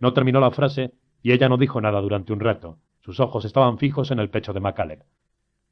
No 0.00 0.12
terminó 0.12 0.40
la 0.40 0.50
frase 0.50 0.90
y 1.22 1.30
ella 1.30 1.48
no 1.48 1.56
dijo 1.56 1.80
nada 1.80 2.00
durante 2.00 2.32
un 2.32 2.40
rato, 2.40 2.78
sus 3.00 3.20
ojos 3.20 3.44
estaban 3.44 3.78
fijos 3.78 4.10
en 4.10 4.18
el 4.18 4.30
pecho 4.30 4.52
de 4.52 4.60
MacCaleb. 4.60 5.02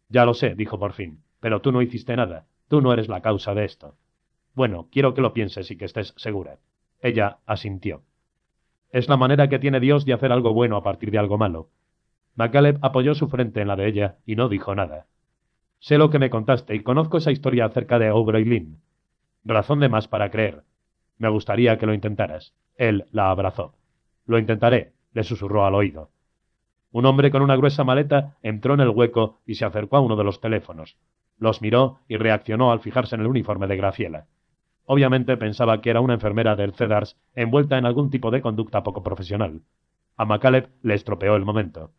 Ya 0.09 0.25
lo 0.25 0.35
sé, 0.35 0.55
dijo 0.55 0.79
por 0.79 0.93
fin, 0.93 1.23
pero 1.41 1.61
tú 1.61 1.73
no 1.73 1.83
hiciste 1.83 2.17
nada. 2.17 2.47
Tú 2.69 2.81
no 2.81 2.93
eres 2.93 3.09
la 3.09 3.23
causa 3.23 3.55
de 3.55 3.65
esto. 3.65 3.97
Bueno, 4.55 4.89
quiero 4.91 5.15
que 5.15 5.21
lo 5.21 5.33
pienses 5.33 5.71
y 5.71 5.77
que 5.77 5.85
estés 5.85 6.15
segura. 6.17 6.59
Ella 7.01 7.39
asintió. 7.47 8.03
Es 8.91 9.09
la 9.09 9.17
manera 9.17 9.49
que 9.49 9.59
tiene 9.59 9.81
Dios 9.81 10.05
de 10.05 10.15
hacer 10.15 10.33
algo 10.33 10.53
bueno 10.53 10.77
a 10.77 10.83
partir 10.83 11.11
de 11.11 11.19
algo 11.19 11.39
malo. 11.39 11.69
MacCaleb 12.35 12.79
apoyó 12.83 13.15
su 13.15 13.29
frente 13.29 13.61
en 13.61 13.69
la 13.69 13.77
de 13.77 13.89
ella 13.89 14.17
y 14.25 14.37
no 14.37 14.49
dijo 14.49 14.75
nada. 14.75 15.07
Sé 15.81 15.99
lo 15.99 16.11
que 16.11 16.19
me 16.19 16.31
contaste 16.31 16.75
y 16.75 16.83
conozco 16.83 17.19
esa 17.19 17.31
historia 17.31 17.67
acerca 17.67 17.99
de 17.99 18.11
Lynn. 18.11 18.81
Razón 19.45 19.81
de 19.81 19.89
más 19.89 20.09
para 20.09 20.31
creer. 20.31 20.65
Me 21.19 21.29
gustaría 21.29 21.79
que 21.79 21.87
lo 21.87 21.95
intentaras. 21.95 22.55
Él 22.77 23.07
la 23.13 23.31
abrazó. 23.31 23.75
Lo 24.27 24.39
intentaré, 24.39 24.93
le 25.13 25.25
susurró 25.25 25.65
al 25.65 25.75
oído. 25.75 26.11
Un 26.91 27.05
hombre 27.05 27.31
con 27.31 27.43
una 27.43 27.57
gruesa 27.57 27.85
maleta 27.85 28.37
entró 28.43 28.75
en 28.75 28.81
el 28.81 28.89
hueco 28.89 29.39
y 29.45 29.57
se 29.57 29.65
acercó 29.65 29.97
a 29.97 30.01
uno 30.01 30.17
de 30.17 30.25
los 30.25 30.41
teléfonos. 30.41 30.97
Los 31.39 31.61
miró 31.61 31.99
y 32.09 32.17
reaccionó 32.17 32.73
al 32.73 32.81
fijarse 32.81 33.15
en 33.15 33.21
el 33.21 33.27
uniforme 33.27 33.67
de 33.67 33.77
Graciela. 33.77 34.27
Obviamente 34.87 35.37
pensaba 35.37 35.81
que 35.83 35.91
era 35.91 36.01
una 36.01 36.15
enfermera 36.15 36.57
del 36.57 36.73
Cedars 36.73 37.17
envuelta 37.35 37.77
en 37.77 37.85
algún 37.85 38.11
tipo 38.11 38.31
de 38.31 38.41
conducta 38.41 38.83
poco 38.83 39.03
profesional. 39.03 39.61
A 40.17 40.25
MacCaleb 40.25 40.71
le 40.83 40.95
estropeó 40.95 41.37
el 41.37 41.45
momento. 41.45 41.93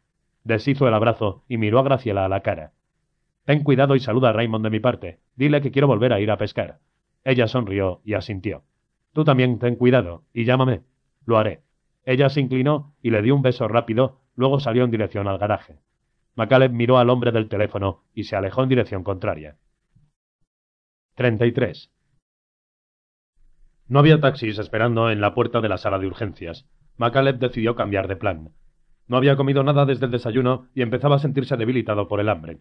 Deshizo 0.44 0.88
el 0.88 0.94
abrazo 0.96 1.44
y 1.48 1.58
miró 1.58 1.80
a 1.80 1.84
Graciela 1.84 2.26
a 2.26 2.30
la 2.30 2.42
cara. 2.42 2.74
Ten 3.46 3.64
cuidado 3.64 3.96
y 3.96 4.00
saluda 4.00 4.30
a 4.30 4.34
Raymond 4.34 4.64
de 4.64 4.72
mi 4.72 4.80
parte. 4.80 5.20
Dile 5.36 5.62
que 5.62 5.72
quiero 5.72 5.88
volver 5.88 6.14
a 6.14 6.20
ir 6.20 6.32
a 6.32 6.38
pescar. 6.38 6.80
Ella 7.24 7.48
sonrió 7.48 8.02
y 8.04 8.16
asintió. 8.16 8.64
Tú 9.14 9.24
también 9.24 9.60
ten 9.60 9.76
cuidado 9.76 10.24
y 10.34 10.46
llámame. 10.46 10.82
Lo 11.26 11.38
haré. 11.38 11.62
Ella 12.06 12.30
se 12.30 12.42
inclinó 12.42 12.94
y 13.04 13.12
le 13.12 13.22
dio 13.22 13.36
un 13.36 13.42
beso 13.42 13.68
rápido 13.68 14.19
Luego 14.40 14.62
salió 14.62 14.86
en 14.86 14.92
dirección 14.92 15.28
al 15.28 15.38
garaje. 15.38 15.82
MacCaleb 16.36 16.72
miró 16.72 16.98
al 16.98 17.10
hombre 17.10 17.34
del 17.34 17.50
teléfono 17.50 18.06
y 18.14 18.24
se 18.24 18.38
alejó 18.38 18.64
en 18.64 18.70
dirección 18.70 19.04
contraria. 19.04 19.58
33. 21.16 21.92
No 23.90 24.00
había 24.00 24.22
taxis 24.22 24.58
esperando 24.58 25.12
en 25.12 25.20
la 25.20 25.34
puerta 25.34 25.60
de 25.60 25.68
la 25.68 25.78
sala 25.78 26.00
de 26.00 26.08
urgencias. 26.08 26.70
MacCaleb 26.96 27.38
decidió 27.38 27.76
cambiar 27.76 28.08
de 28.08 28.16
plan. 28.16 28.54
No 29.10 29.18
había 29.18 29.36
comido 29.36 29.62
nada 29.62 29.86
desde 29.86 30.06
el 30.06 30.12
desayuno 30.14 30.70
y 30.74 30.84
empezaba 30.84 31.18
a 31.18 31.20
sentirse 31.20 31.58
debilitado 31.58 32.08
por 32.08 32.22
el 32.22 32.30
hambre. 32.30 32.60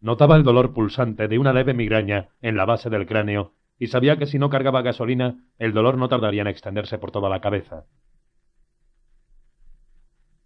Notaba 0.00 0.36
el 0.36 0.44
dolor 0.44 0.72
pulsante 0.72 1.26
de 1.26 1.40
una 1.40 1.52
leve 1.52 1.74
migraña 1.74 2.28
en 2.40 2.56
la 2.56 2.66
base 2.66 2.88
del 2.88 3.06
cráneo 3.06 3.54
y 3.80 3.88
sabía 3.88 4.16
que 4.16 4.26
si 4.26 4.38
no 4.38 4.48
cargaba 4.48 4.82
gasolina, 4.82 5.42
el 5.58 5.72
dolor 5.72 5.98
no 5.98 6.08
tardaría 6.08 6.42
en 6.42 6.46
extenderse 6.46 6.98
por 6.98 7.10
toda 7.10 7.28
la 7.28 7.40
cabeza. 7.40 7.86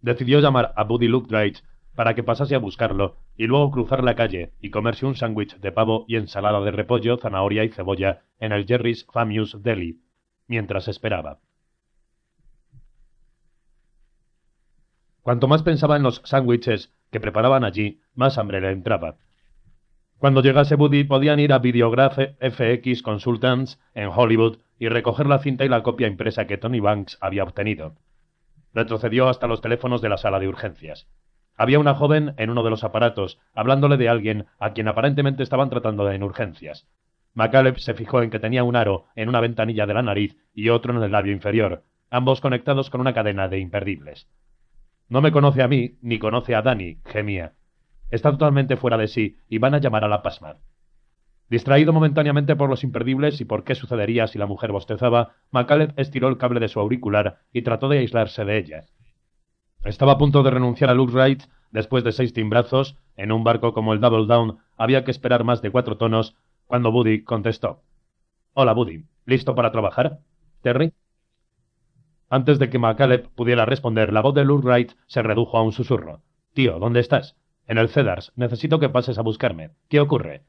Decidió 0.07 0.39
llamar 0.39 0.71
a 0.77 0.85
Buddy 0.85 1.09
Lookdright 1.09 1.57
para 1.93 2.15
que 2.15 2.23
pasase 2.23 2.55
a 2.55 2.59
buscarlo 2.59 3.17
y 3.35 3.45
luego 3.45 3.71
cruzar 3.71 4.05
la 4.05 4.15
calle 4.15 4.53
y 4.61 4.69
comerse 4.69 5.05
un 5.05 5.17
sándwich 5.17 5.57
de 5.57 5.73
pavo 5.73 6.05
y 6.07 6.15
ensalada 6.15 6.61
de 6.61 6.71
repollo, 6.71 7.17
zanahoria 7.17 7.65
y 7.65 7.69
cebolla 7.71 8.21
en 8.39 8.53
el 8.53 8.65
Jerry's 8.65 9.05
Famous 9.11 9.61
Deli, 9.61 9.99
mientras 10.47 10.87
esperaba. 10.87 11.39
Cuanto 15.23 15.49
más 15.49 15.63
pensaba 15.63 15.97
en 15.97 16.03
los 16.03 16.21
sándwiches 16.23 16.93
que 17.11 17.19
preparaban 17.19 17.65
allí, 17.65 17.99
más 18.15 18.37
hambre 18.37 18.61
le 18.61 18.71
entraba. 18.71 19.17
Cuando 20.19 20.41
llegase 20.41 20.75
Buddy 20.75 21.03
podían 21.03 21.41
ir 21.41 21.51
a 21.51 21.59
Videograph 21.59 22.17
FX 22.39 23.03
Consultants 23.03 23.77
en 23.93 24.07
Hollywood 24.07 24.59
y 24.79 24.87
recoger 24.87 25.25
la 25.25 25.39
cinta 25.39 25.65
y 25.65 25.67
la 25.67 25.83
copia 25.83 26.07
impresa 26.07 26.47
que 26.47 26.57
Tony 26.57 26.79
Banks 26.79 27.17
había 27.19 27.43
obtenido. 27.43 27.97
Retrocedió 28.77 29.27
hasta 29.27 29.47
los 29.47 29.59
teléfonos 29.59 30.03
de 30.03 30.09
la 30.09 30.17
sala 30.17 30.37
de 30.37 30.47
urgencias. 30.47 31.07
Había 31.55 31.79
una 31.79 31.95
joven 31.95 32.35
en 32.37 32.51
uno 32.51 32.61
de 32.61 32.69
los 32.69 32.83
aparatos, 32.83 33.39
hablándole 33.55 33.97
de 33.97 34.07
alguien 34.07 34.45
a 34.59 34.73
quien 34.73 34.87
aparentemente 34.87 35.41
estaban 35.41 35.71
tratando 35.71 36.11
en 36.11 36.21
urgencias. 36.21 36.87
McCaleb 37.33 37.79
se 37.79 37.95
fijó 37.95 38.21
en 38.21 38.29
que 38.29 38.37
tenía 38.37 38.63
un 38.63 38.75
aro 38.75 39.05
en 39.15 39.29
una 39.29 39.39
ventanilla 39.39 39.87
de 39.87 39.95
la 39.95 40.03
nariz 40.03 40.37
y 40.53 40.69
otro 40.69 40.95
en 40.95 41.01
el 41.01 41.11
labio 41.11 41.33
inferior, 41.33 41.85
ambos 42.11 42.39
conectados 42.39 42.91
con 42.91 43.01
una 43.01 43.15
cadena 43.15 43.47
de 43.47 43.57
imperdibles. 43.57 44.29
No 45.09 45.21
me 45.21 45.31
conoce 45.31 45.63
a 45.63 45.67
mí, 45.67 45.97
ni 46.03 46.19
conoce 46.19 46.53
a 46.53 46.61
Danny, 46.61 46.99
gemía. 47.03 47.53
Está 48.11 48.29
totalmente 48.29 48.77
fuera 48.77 48.97
de 48.97 49.07
sí 49.07 49.37
y 49.49 49.57
van 49.57 49.73
a 49.73 49.79
llamar 49.79 50.03
a 50.03 50.07
la 50.07 50.21
pasma. 50.21 50.57
Distraído 51.49 51.93
momentáneamente 51.93 52.55
por 52.55 52.69
los 52.69 52.83
imperdibles 52.83 53.39
y 53.39 53.45
por 53.45 53.63
qué 53.63 53.73
sucedería 53.73 54.27
si 54.27 54.37
la 54.37 54.45
mujer 54.45 54.73
bostezaba, 54.73 55.35
McCaleb 55.51 55.93
estiró 55.97 56.27
el 56.27 56.37
cable 56.37 56.59
de 56.59 56.67
su 56.67 56.79
auricular 56.79 57.39
y 57.53 57.61
trató 57.61 57.87
de 57.87 57.99
aislarse 57.99 58.43
de 58.43 58.57
ella. 58.57 58.85
Estaba 59.85 60.13
a 60.13 60.17
punto 60.17 60.43
de 60.43 60.51
renunciar 60.51 60.89
a 60.89 60.93
Luke 60.93 61.37
después 61.71 62.03
de 62.03 62.11
seis 62.11 62.33
timbrazos, 62.33 62.97
en 63.15 63.31
un 63.31 63.45
barco 63.45 63.73
como 63.73 63.93
el 63.93 64.01
Double 64.01 64.27
Down 64.27 64.57
había 64.75 65.05
que 65.05 65.11
esperar 65.11 65.45
más 65.45 65.61
de 65.61 65.71
cuatro 65.71 65.97
tonos, 65.97 66.35
cuando 66.65 66.91
Buddy 66.91 67.23
contestó. 67.23 67.81
Hola, 68.53 68.73
Buddy. 68.73 69.05
¿Listo 69.25 69.55
para 69.55 69.71
trabajar? 69.71 70.19
¿Terry? 70.61 70.91
Antes 72.29 72.59
de 72.59 72.69
que 72.69 72.79
McCaleb 72.79 73.29
pudiera 73.29 73.65
responder, 73.65 74.11
la 74.11 74.21
voz 74.21 74.35
de 74.35 74.43
Luke 74.43 74.87
se 75.05 75.21
redujo 75.21 75.57
a 75.57 75.63
un 75.63 75.71
susurro. 75.71 76.21
Tío, 76.53 76.77
¿dónde 76.79 76.99
estás? 76.99 77.37
En 77.67 77.77
el 77.77 77.87
Cedars. 77.87 78.33
Necesito 78.35 78.79
que 78.79 78.89
pases 78.89 79.17
a 79.17 79.21
buscarme. 79.21 79.71
¿Qué 79.87 80.01
ocurre? 80.01 80.43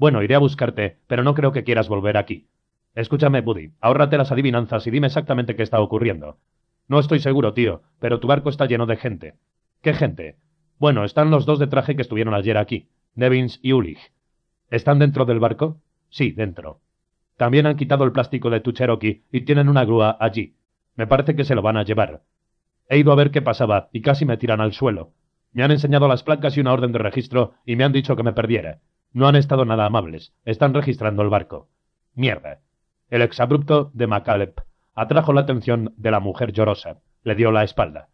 Bueno, 0.00 0.22
iré 0.22 0.34
a 0.34 0.38
buscarte, 0.38 0.96
pero 1.08 1.22
no 1.22 1.34
creo 1.34 1.52
que 1.52 1.62
quieras 1.62 1.90
volver 1.90 2.16
aquí. 2.16 2.46
Escúchame, 2.94 3.42
Buddy. 3.42 3.72
Ahórrate 3.82 4.16
las 4.16 4.32
adivinanzas 4.32 4.86
y 4.86 4.90
dime 4.90 5.08
exactamente 5.08 5.54
qué 5.54 5.62
está 5.62 5.78
ocurriendo. 5.78 6.38
No 6.88 6.98
estoy 6.98 7.18
seguro, 7.18 7.52
tío, 7.52 7.82
pero 7.98 8.18
tu 8.18 8.26
barco 8.26 8.48
está 8.48 8.64
lleno 8.64 8.86
de 8.86 8.96
gente. 8.96 9.34
¿Qué 9.82 9.92
gente? 9.92 10.36
Bueno, 10.78 11.04
están 11.04 11.30
los 11.30 11.44
dos 11.44 11.58
de 11.58 11.66
traje 11.66 11.96
que 11.96 12.00
estuvieron 12.00 12.32
ayer 12.32 12.56
aquí, 12.56 12.88
Nevins 13.14 13.60
y 13.62 13.74
Ulich. 13.74 14.10
¿Están 14.70 15.00
dentro 15.00 15.26
del 15.26 15.38
barco? 15.38 15.82
Sí, 16.08 16.30
dentro. 16.30 16.80
También 17.36 17.66
han 17.66 17.76
quitado 17.76 18.04
el 18.04 18.12
plástico 18.12 18.48
de 18.48 18.60
tu 18.60 18.72
Cherokee 18.72 19.24
y 19.30 19.42
tienen 19.42 19.68
una 19.68 19.84
grúa 19.84 20.16
allí. 20.18 20.54
Me 20.96 21.06
parece 21.06 21.36
que 21.36 21.44
se 21.44 21.54
lo 21.54 21.60
van 21.60 21.76
a 21.76 21.84
llevar. 21.84 22.22
He 22.88 22.96
ido 22.96 23.12
a 23.12 23.16
ver 23.16 23.30
qué 23.30 23.42
pasaba 23.42 23.90
y 23.92 24.00
casi 24.00 24.24
me 24.24 24.38
tiran 24.38 24.62
al 24.62 24.72
suelo. 24.72 25.12
Me 25.52 25.62
han 25.62 25.72
enseñado 25.72 26.08
las 26.08 26.22
placas 26.22 26.56
y 26.56 26.60
una 26.60 26.72
orden 26.72 26.92
de 26.92 27.00
registro 27.00 27.52
y 27.66 27.76
me 27.76 27.84
han 27.84 27.92
dicho 27.92 28.16
que 28.16 28.22
me 28.22 28.32
perdiera. 28.32 28.78
No 29.12 29.26
han 29.26 29.34
estado 29.34 29.64
nada 29.64 29.86
amables. 29.86 30.32
Están 30.44 30.72
registrando 30.72 31.22
el 31.22 31.30
barco. 31.30 31.68
Mierda. 32.14 32.60
El 33.08 33.22
exabrupto 33.22 33.90
de 33.92 34.06
MacAlep 34.06 34.60
atrajo 34.94 35.32
la 35.32 35.40
atención 35.40 35.92
de 35.96 36.10
la 36.12 36.20
mujer 36.20 36.52
llorosa. 36.52 36.98
Le 37.24 37.34
dio 37.34 37.50
la 37.50 37.64
espalda. 37.64 38.08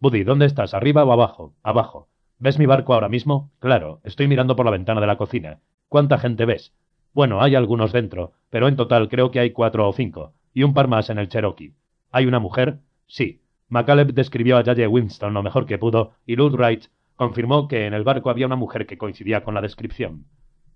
Buddy, 0.00 0.24
¿dónde 0.24 0.46
estás? 0.46 0.74
¿Arriba 0.74 1.04
o 1.04 1.12
abajo? 1.12 1.54
Abajo. 1.62 2.08
¿Ves 2.38 2.58
mi 2.58 2.66
barco 2.66 2.92
ahora 2.92 3.08
mismo? 3.08 3.52
Claro, 3.60 4.00
estoy 4.02 4.26
mirando 4.26 4.56
por 4.56 4.64
la 4.64 4.72
ventana 4.72 5.00
de 5.00 5.06
la 5.06 5.16
cocina. 5.16 5.60
¿Cuánta 5.88 6.18
gente 6.18 6.44
ves? 6.44 6.72
Bueno, 7.12 7.40
hay 7.40 7.54
algunos 7.54 7.92
dentro, 7.92 8.32
pero 8.50 8.66
en 8.66 8.74
total 8.74 9.08
creo 9.08 9.30
que 9.30 9.38
hay 9.38 9.50
cuatro 9.52 9.88
o 9.88 9.92
cinco, 9.92 10.32
y 10.52 10.64
un 10.64 10.74
par 10.74 10.88
más 10.88 11.08
en 11.08 11.18
el 11.18 11.28
Cherokee. 11.28 11.74
¿Hay 12.10 12.26
una 12.26 12.40
mujer? 12.40 12.78
Sí. 13.06 13.42
McCaleb 13.68 14.12
describió 14.12 14.56
a 14.56 14.64
Yaye 14.64 14.88
Winston 14.88 15.34
lo 15.34 15.42
mejor 15.42 15.66
que 15.66 15.78
pudo 15.78 16.14
y 16.26 16.34
Wright 16.34 16.86
confirmó 17.22 17.68
que 17.68 17.86
en 17.86 17.94
el 17.94 18.02
barco 18.02 18.30
había 18.30 18.46
una 18.46 18.56
mujer 18.56 18.84
que 18.84 18.98
coincidía 18.98 19.44
con 19.44 19.54
la 19.54 19.60
descripción. 19.60 20.24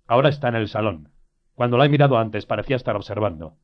Ahora 0.07 0.29
está 0.29 0.47
en 0.47 0.55
el 0.55 0.69
salón. 0.69 1.09
Cuando 1.57 1.77
la 1.77 1.87
he 1.87 1.89
mirado 1.89 2.19
antes 2.19 2.47
parecía 2.47 2.77
estar 2.77 2.95
observando. 2.95 3.57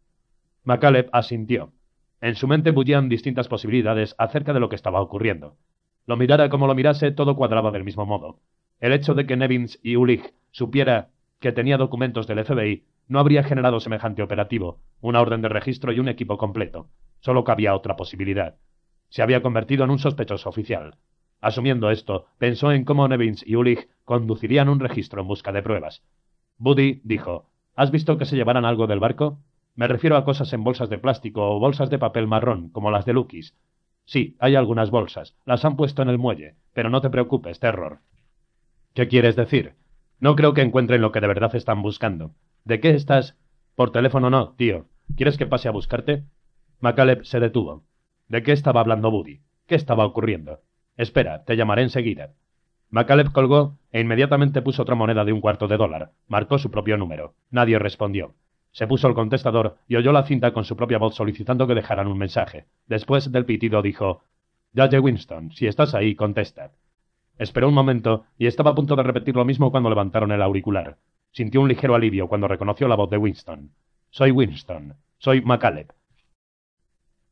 McCaleb 0.65 1.09
asintió. 1.13 1.73
En 2.21 2.35
su 2.35 2.49
mente 2.49 2.73
bullían 2.73 3.09
distintas 3.09 3.47
posibilidades 3.47 4.17
acerca 4.19 4.53
de 4.53 4.59
lo 4.59 4.69
que 4.69 4.75
estaba 4.75 5.01
ocurriendo. 5.01 5.59
Lo 6.07 6.17
mirara 6.17 6.49
como 6.49 6.67
lo 6.67 6.75
mirase, 6.75 7.13
todo 7.13 7.37
cuadraba 7.37 7.71
del 7.71 7.85
mismo 7.85 8.05
modo. 8.05 8.41
El 8.81 8.93
hecho 8.93 9.15
de 9.15 9.27
que 9.27 9.37
Nevins 9.37 9.79
y 9.85 9.95
Ulich 9.95 10.35
supiera 10.51 11.11
que 11.39 11.53
tenía 11.53 11.77
documentos 11.77 12.27
del 12.27 12.45
FBI 12.45 12.85
no 13.07 13.21
habría 13.21 13.45
generado 13.45 13.79
semejante 13.79 14.25
operativo, 14.25 14.81
una 15.01 15.21
orden 15.21 15.41
de 15.41 15.51
registro 15.51 15.93
y 15.93 16.01
un 16.01 16.09
equipo 16.09 16.37
completo. 16.37 16.89
Solo 17.21 17.45
cabía 17.45 17.77
otra 17.77 17.95
posibilidad. 17.95 18.57
Se 19.09 19.23
había 19.23 19.41
convertido 19.41 19.85
en 19.85 19.91
un 19.91 20.01
sospechoso 20.01 20.49
oficial. 20.49 20.97
Asumiendo 21.43 21.91
esto, 21.91 22.27
pensó 22.39 22.71
en 22.71 22.85
cómo 22.85 23.09
Nevins 23.09 23.45
y 23.45 23.57
Ulich 23.57 23.89
conducirían 24.05 24.69
un 24.69 24.79
registro 24.79 25.21
en 25.21 25.27
busca 25.27 25.51
de 25.51 25.61
pruebas. 25.61 26.05
Buddy 26.57 27.01
dijo, 27.03 27.51
¿Has 27.75 27.91
visto 27.91 28.17
que 28.17 28.27
se 28.27 28.37
llevaran 28.37 28.65
algo 28.65 28.87
del 28.87 29.01
barco? 29.01 29.41
Me 29.75 29.89
refiero 29.89 30.17
a 30.17 30.25
cosas 30.25 30.53
en 30.53 30.63
bolsas 30.63 30.89
de 30.89 30.99
plástico 30.99 31.51
o 31.51 31.59
bolsas 31.59 31.91
de 31.91 31.99
papel 31.99 32.29
marrón, 32.29 32.71
como 32.71 32.93
las 32.93 33.07
de 33.07 33.13
Lukis. 33.13 33.57
Sí, 34.05 34.37
hay 34.39 34.55
algunas 34.55 34.91
bolsas. 34.91 35.35
Las 35.45 35.65
han 35.65 35.77
puesto 35.77 36.01
en 36.03 36.11
el 36.11 36.19
muelle. 36.19 36.55
Pero 36.75 36.91
no 36.91 37.01
te 37.01 37.11
preocupes, 37.11 37.59
Terror. 37.59 37.99
¿Qué 38.95 39.09
quieres 39.09 39.35
decir? 39.35 39.75
No 40.21 40.37
creo 40.37 40.55
que 40.55 40.63
encuentren 40.63 41.01
lo 41.01 41.11
que 41.11 41.21
de 41.21 41.27
verdad 41.27 41.57
están 41.57 41.83
buscando. 41.83 42.35
¿De 42.65 42.79
qué 42.79 42.91
estás? 42.91 43.37
Por 43.75 43.91
teléfono 43.91 44.31
no, 44.31 44.53
tío. 44.53 44.87
¿Quieres 45.17 45.39
que 45.39 45.47
pase 45.47 45.67
a 45.67 45.73
buscarte? 45.73 46.23
McCaleb 46.79 47.25
se 47.25 47.41
detuvo. 47.41 47.83
¿De 48.29 48.45
qué 48.45 48.53
estaba 48.53 48.81
hablando 48.81 49.11
Buddy? 49.11 49.41
¿Qué 49.67 49.75
estaba 49.75 50.07
ocurriendo? 50.07 50.61
Espera, 50.97 51.45
te 51.45 51.57
llamaré 51.57 51.83
enseguida. 51.83 52.35
McCaleb 52.91 53.33
colgó 53.33 53.79
e 53.91 54.01
inmediatamente 54.01 54.61
puso 54.61 54.83
otra 54.83 54.95
moneda 54.95 55.25
de 55.25 55.33
un 55.33 55.41
cuarto 55.41 55.67
de 55.67 55.79
dólar. 55.79 56.13
Marcó 56.29 56.59
su 56.59 56.71
propio 56.71 56.97
número. 56.99 57.35
Nadie 57.51 57.79
respondió. 57.79 58.35
Se 58.73 58.87
puso 58.87 59.09
el 59.09 59.15
contestador 59.15 59.79
y 59.89 59.97
oyó 59.97 60.13
la 60.13 60.25
cinta 60.25 60.53
con 60.53 60.65
su 60.65 60.77
propia 60.77 60.99
voz 60.99 61.15
solicitando 61.15 61.67
que 61.67 61.75
dejaran 61.75 62.07
un 62.07 62.19
mensaje. 62.19 62.67
Después 62.87 63.33
del 63.33 63.45
pitido 63.47 63.83
dijo 63.83 64.23
Judge 64.75 64.99
Winston, 64.99 65.53
si 65.53 65.67
estás 65.67 65.95
ahí, 65.95 66.15
contesta. 66.15 66.73
Esperó 67.39 67.69
un 67.69 67.75
momento 67.75 68.25
y 68.39 68.47
estaba 68.47 68.71
a 68.71 68.75
punto 68.75 68.97
de 68.97 69.03
repetir 69.03 69.37
lo 69.37 69.45
mismo 69.45 69.71
cuando 69.71 69.89
levantaron 69.89 70.33
el 70.33 70.43
auricular. 70.43 70.99
Sintió 71.33 71.61
un 71.61 71.69
ligero 71.69 71.95
alivio 71.95 72.29
cuando 72.29 72.49
reconoció 72.49 72.89
la 72.89 72.97
voz 72.97 73.11
de 73.11 73.17
Winston. 73.17 73.73
Soy 74.11 74.31
Winston. 74.31 74.95
Soy 75.19 75.41
McCaleb. 75.41 75.93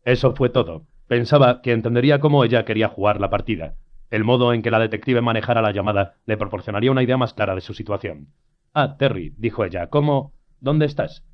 Eso 0.04 0.34
fue 0.34 0.48
todo. 0.48 0.86
Pensaba 1.10 1.60
que 1.60 1.72
entendería 1.72 2.20
cómo 2.20 2.44
ella 2.44 2.64
quería 2.64 2.86
jugar 2.86 3.20
la 3.20 3.30
partida. 3.30 3.74
El 4.10 4.22
modo 4.22 4.52
en 4.52 4.62
que 4.62 4.70
la 4.70 4.78
detective 4.78 5.20
manejara 5.20 5.60
la 5.60 5.72
llamada 5.72 6.14
le 6.24 6.36
proporcionaría 6.36 6.92
una 6.92 7.02
idea 7.02 7.16
más 7.16 7.34
clara 7.34 7.56
de 7.56 7.62
su 7.62 7.74
situación. 7.74 8.28
Ah, 8.74 8.94
Terry, 8.96 9.34
dijo 9.36 9.64
ella, 9.64 9.88
¿cómo? 9.88 10.34
¿Dónde 10.60 10.86
estás? 10.86 11.24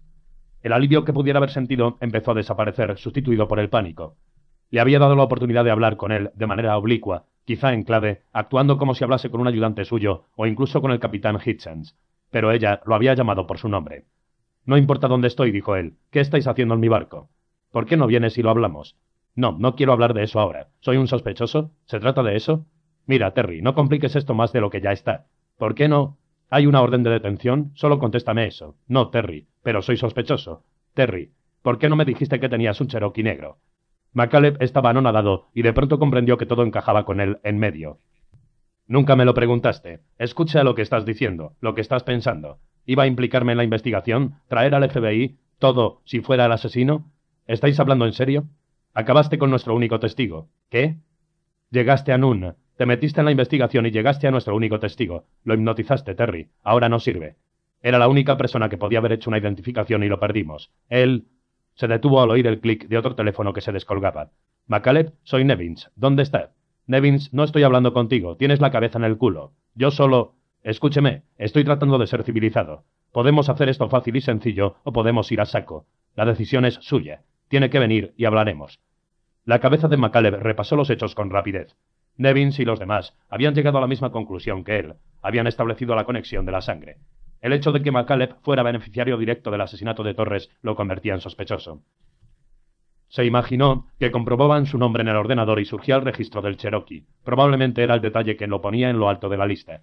El 0.62 0.72
alivio 0.72 1.04
que 1.04 1.12
pudiera 1.12 1.36
haber 1.36 1.50
sentido 1.50 1.98
empezó 2.00 2.30
a 2.30 2.36
desaparecer, 2.36 2.96
sustituido 2.96 3.48
por 3.48 3.58
el 3.58 3.68
pánico. 3.68 4.16
Le 4.70 4.80
había 4.80 4.98
dado 4.98 5.14
la 5.14 5.24
oportunidad 5.24 5.62
de 5.62 5.72
hablar 5.72 5.98
con 5.98 6.10
él 6.10 6.30
de 6.34 6.46
manera 6.46 6.78
oblicua, 6.78 7.26
quizá 7.44 7.74
en 7.74 7.82
clave, 7.82 8.22
actuando 8.32 8.78
como 8.78 8.94
si 8.94 9.04
hablase 9.04 9.28
con 9.28 9.42
un 9.42 9.48
ayudante 9.48 9.84
suyo 9.84 10.24
o 10.36 10.46
incluso 10.46 10.80
con 10.80 10.90
el 10.90 11.00
capitán 11.00 11.38
Hitchens, 11.44 11.98
pero 12.30 12.50
ella 12.50 12.80
lo 12.86 12.94
había 12.94 13.12
llamado 13.12 13.46
por 13.46 13.58
su 13.58 13.68
nombre. 13.68 14.06
No 14.64 14.78
importa 14.78 15.06
dónde 15.06 15.28
estoy, 15.28 15.50
dijo 15.50 15.76
él. 15.76 15.98
¿Qué 16.10 16.20
estáis 16.20 16.46
haciendo 16.46 16.72
en 16.72 16.80
mi 16.80 16.88
barco? 16.88 17.28
¿Por 17.72 17.84
qué 17.84 17.98
no 17.98 18.06
vienes 18.06 18.38
y 18.38 18.42
lo 18.42 18.48
hablamos? 18.48 18.96
No, 19.36 19.56
no 19.58 19.76
quiero 19.76 19.92
hablar 19.92 20.14
de 20.14 20.24
eso 20.24 20.40
ahora. 20.40 20.68
¿Soy 20.80 20.96
un 20.96 21.06
sospechoso? 21.06 21.70
¿Se 21.84 22.00
trata 22.00 22.22
de 22.22 22.36
eso? 22.36 22.66
Mira, 23.06 23.32
Terry, 23.34 23.62
no 23.62 23.74
compliques 23.74 24.16
esto 24.16 24.34
más 24.34 24.52
de 24.52 24.60
lo 24.60 24.70
que 24.70 24.80
ya 24.80 24.92
está. 24.92 25.26
¿Por 25.58 25.74
qué 25.74 25.88
no? 25.88 26.18
¿Hay 26.48 26.66
una 26.66 26.80
orden 26.80 27.02
de 27.02 27.10
detención? 27.10 27.70
Solo 27.74 27.98
contéstame 27.98 28.46
eso. 28.46 28.76
No, 28.88 29.10
Terry, 29.10 29.46
pero 29.62 29.82
soy 29.82 29.96
sospechoso. 29.96 30.64
Terry, 30.94 31.32
¿por 31.62 31.78
qué 31.78 31.88
no 31.88 31.96
me 31.96 32.04
dijiste 32.04 32.40
que 32.40 32.48
tenías 32.48 32.80
un 32.80 32.88
Cherokee 32.88 33.22
negro? 33.22 33.58
McCaleb 34.12 34.56
estaba 34.62 34.90
anonadado 34.90 35.48
y 35.52 35.60
de 35.60 35.74
pronto 35.74 35.98
comprendió 35.98 36.38
que 36.38 36.46
todo 36.46 36.62
encajaba 36.62 37.04
con 37.04 37.20
él 37.20 37.38
en 37.42 37.58
medio. 37.58 37.98
Nunca 38.86 39.16
me 39.16 39.26
lo 39.26 39.34
preguntaste. 39.34 40.00
Escucha 40.18 40.64
lo 40.64 40.74
que 40.74 40.82
estás 40.82 41.04
diciendo, 41.04 41.52
lo 41.60 41.74
que 41.74 41.82
estás 41.82 42.04
pensando. 42.04 42.58
¿Iba 42.86 43.02
a 43.02 43.08
implicarme 43.08 43.52
en 43.52 43.58
la 43.58 43.64
investigación? 43.64 44.36
¿Traer 44.48 44.74
al 44.74 44.88
FBI? 44.88 45.36
¿Todo 45.58 46.00
si 46.04 46.20
fuera 46.20 46.46
el 46.46 46.52
asesino? 46.52 47.10
¿Estáis 47.46 47.78
hablando 47.80 48.06
en 48.06 48.12
serio? 48.14 48.46
Acabaste 48.98 49.36
con 49.36 49.50
nuestro 49.50 49.74
único 49.74 50.00
testigo. 50.00 50.48
¿Qué? 50.70 50.96
Llegaste 51.70 52.14
a 52.14 52.16
Nun, 52.16 52.54
te 52.78 52.86
metiste 52.86 53.20
en 53.20 53.26
la 53.26 53.30
investigación 53.30 53.84
y 53.84 53.90
llegaste 53.90 54.26
a 54.26 54.30
nuestro 54.30 54.56
único 54.56 54.80
testigo. 54.80 55.26
Lo 55.44 55.52
hipnotizaste, 55.52 56.14
Terry. 56.14 56.48
Ahora 56.62 56.88
no 56.88 56.98
sirve. 56.98 57.36
Era 57.82 57.98
la 57.98 58.08
única 58.08 58.38
persona 58.38 58.70
que 58.70 58.78
podía 58.78 59.00
haber 59.00 59.12
hecho 59.12 59.28
una 59.28 59.36
identificación 59.36 60.02
y 60.02 60.08
lo 60.08 60.18
perdimos. 60.18 60.72
Él... 60.88 61.26
Se 61.74 61.88
detuvo 61.88 62.22
al 62.22 62.30
oír 62.30 62.46
el 62.46 62.58
clic 62.58 62.88
de 62.88 62.96
otro 62.96 63.14
teléfono 63.14 63.52
que 63.52 63.60
se 63.60 63.70
descolgaba. 63.70 64.30
Macaleb, 64.66 65.12
soy 65.24 65.44
Nevins. 65.44 65.90
¿Dónde 65.94 66.22
está? 66.22 66.52
Nevins, 66.86 67.34
no 67.34 67.44
estoy 67.44 67.64
hablando 67.64 67.92
contigo. 67.92 68.38
Tienes 68.38 68.62
la 68.62 68.70
cabeza 68.70 68.96
en 68.96 69.04
el 69.04 69.18
culo. 69.18 69.52
Yo 69.74 69.90
solo... 69.90 70.36
Escúcheme, 70.62 71.24
estoy 71.36 71.64
tratando 71.64 71.98
de 71.98 72.06
ser 72.06 72.22
civilizado. 72.22 72.84
Podemos 73.12 73.50
hacer 73.50 73.68
esto 73.68 73.90
fácil 73.90 74.16
y 74.16 74.22
sencillo 74.22 74.76
o 74.84 74.94
podemos 74.94 75.30
ir 75.32 75.42
a 75.42 75.44
saco. 75.44 75.84
La 76.14 76.24
decisión 76.24 76.64
es 76.64 76.76
suya. 76.80 77.24
Tiene 77.48 77.68
que 77.68 77.78
venir 77.78 78.14
y 78.16 78.24
hablaremos. 78.24 78.80
La 79.46 79.60
cabeza 79.60 79.86
de 79.86 79.96
McCaleb 79.96 80.42
repasó 80.42 80.74
los 80.74 80.90
hechos 80.90 81.14
con 81.14 81.30
rapidez. 81.30 81.76
Nevins 82.16 82.58
y 82.58 82.64
los 82.64 82.80
demás 82.80 83.16
habían 83.28 83.54
llegado 83.54 83.78
a 83.78 83.80
la 83.80 83.86
misma 83.86 84.10
conclusión 84.10 84.64
que 84.64 84.80
él. 84.80 84.94
Habían 85.22 85.46
establecido 85.46 85.94
la 85.94 86.04
conexión 86.04 86.44
de 86.46 86.50
la 86.50 86.60
sangre. 86.60 86.96
El 87.40 87.52
hecho 87.52 87.70
de 87.70 87.80
que 87.80 87.92
McCaleb 87.92 88.40
fuera 88.42 88.64
beneficiario 88.64 89.16
directo 89.16 89.52
del 89.52 89.60
asesinato 89.60 90.02
de 90.02 90.14
Torres 90.14 90.50
lo 90.62 90.74
convertía 90.74 91.14
en 91.14 91.20
sospechoso. 91.20 91.80
Se 93.06 93.24
imaginó 93.24 93.86
que 94.00 94.10
comprobaban 94.10 94.66
su 94.66 94.78
nombre 94.78 95.02
en 95.02 95.08
el 95.10 95.16
ordenador 95.16 95.60
y 95.60 95.64
surgía 95.64 95.94
el 95.94 96.02
registro 96.02 96.42
del 96.42 96.56
Cherokee. 96.56 97.06
Probablemente 97.22 97.84
era 97.84 97.94
el 97.94 98.00
detalle 98.00 98.36
que 98.36 98.48
lo 98.48 98.60
ponía 98.60 98.90
en 98.90 98.98
lo 98.98 99.08
alto 99.08 99.28
de 99.28 99.36
la 99.36 99.46
lista. 99.46 99.82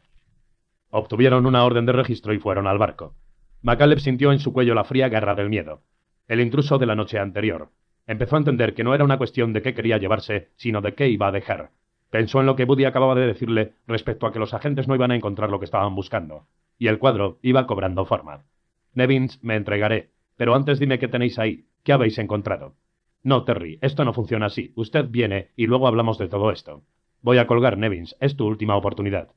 Obtuvieron 0.90 1.46
una 1.46 1.64
orden 1.64 1.86
de 1.86 1.94
registro 1.94 2.34
y 2.34 2.40
fueron 2.40 2.68
al 2.68 2.80
barco. 2.80 3.16
McCaleb 3.62 4.00
sintió 4.00 4.34
en 4.34 4.40
su 4.40 4.52
cuello 4.52 4.76
la 4.76 4.84
fría 4.84 5.08
garra 5.08 5.36
del 5.36 5.48
miedo. 5.48 5.84
El 6.28 6.42
intruso 6.42 6.78
de 6.80 6.86
la 6.86 6.96
noche 6.96 7.18
anterior. 7.18 7.70
Empezó 8.06 8.36
a 8.36 8.40
entender 8.40 8.74
que 8.74 8.84
no 8.84 8.94
era 8.94 9.04
una 9.04 9.18
cuestión 9.18 9.54
de 9.54 9.62
qué 9.62 9.74
quería 9.74 9.98
llevarse, 9.98 10.50
sino 10.56 10.82
de 10.82 10.94
qué 10.94 11.08
iba 11.10 11.28
a 11.28 11.32
dejar. 11.32 11.70
Pensó 12.10 12.42
en 12.42 12.46
lo 12.46 12.56
que 12.56 12.66
Buddy 12.66 12.86
acababa 12.86 13.16
de 13.16 13.26
decirle 13.26 13.74
respecto 13.88 14.28
a 14.28 14.34
que 14.34 14.40
los 14.40 14.54
agentes 14.54 14.88
no 14.88 14.96
iban 14.96 15.12
a 15.12 15.16
encontrar 15.16 15.50
lo 15.50 15.60
que 15.60 15.66
estaban 15.66 15.96
buscando, 15.96 16.46
y 16.78 16.88
el 16.88 17.00
cuadro 17.00 17.40
iba 17.42 17.66
cobrando 17.66 18.06
forma. 18.06 18.44
Nevins, 18.94 19.44
me 19.44 19.56
entregaré, 19.56 20.10
pero 20.36 20.54
antes 20.54 20.80
dime 20.80 21.00
qué 21.00 21.08
tenéis 21.08 21.40
ahí, 21.40 21.66
qué 21.84 21.94
habéis 21.94 22.20
encontrado. 22.20 22.76
No, 23.24 23.46
Terry, 23.46 23.80
esto 23.82 24.04
no 24.04 24.14
funciona 24.14 24.48
así. 24.48 24.74
Usted 24.76 25.08
viene 25.10 25.52
y 25.56 25.66
luego 25.66 25.88
hablamos 25.88 26.18
de 26.18 26.28
todo 26.28 26.52
esto. 26.52 26.84
Voy 27.22 27.38
a 27.38 27.48
colgar, 27.48 27.78
Nevins, 27.78 28.18
es 28.20 28.36
tu 28.36 28.46
última 28.46 28.76
oportunidad. 28.76 29.30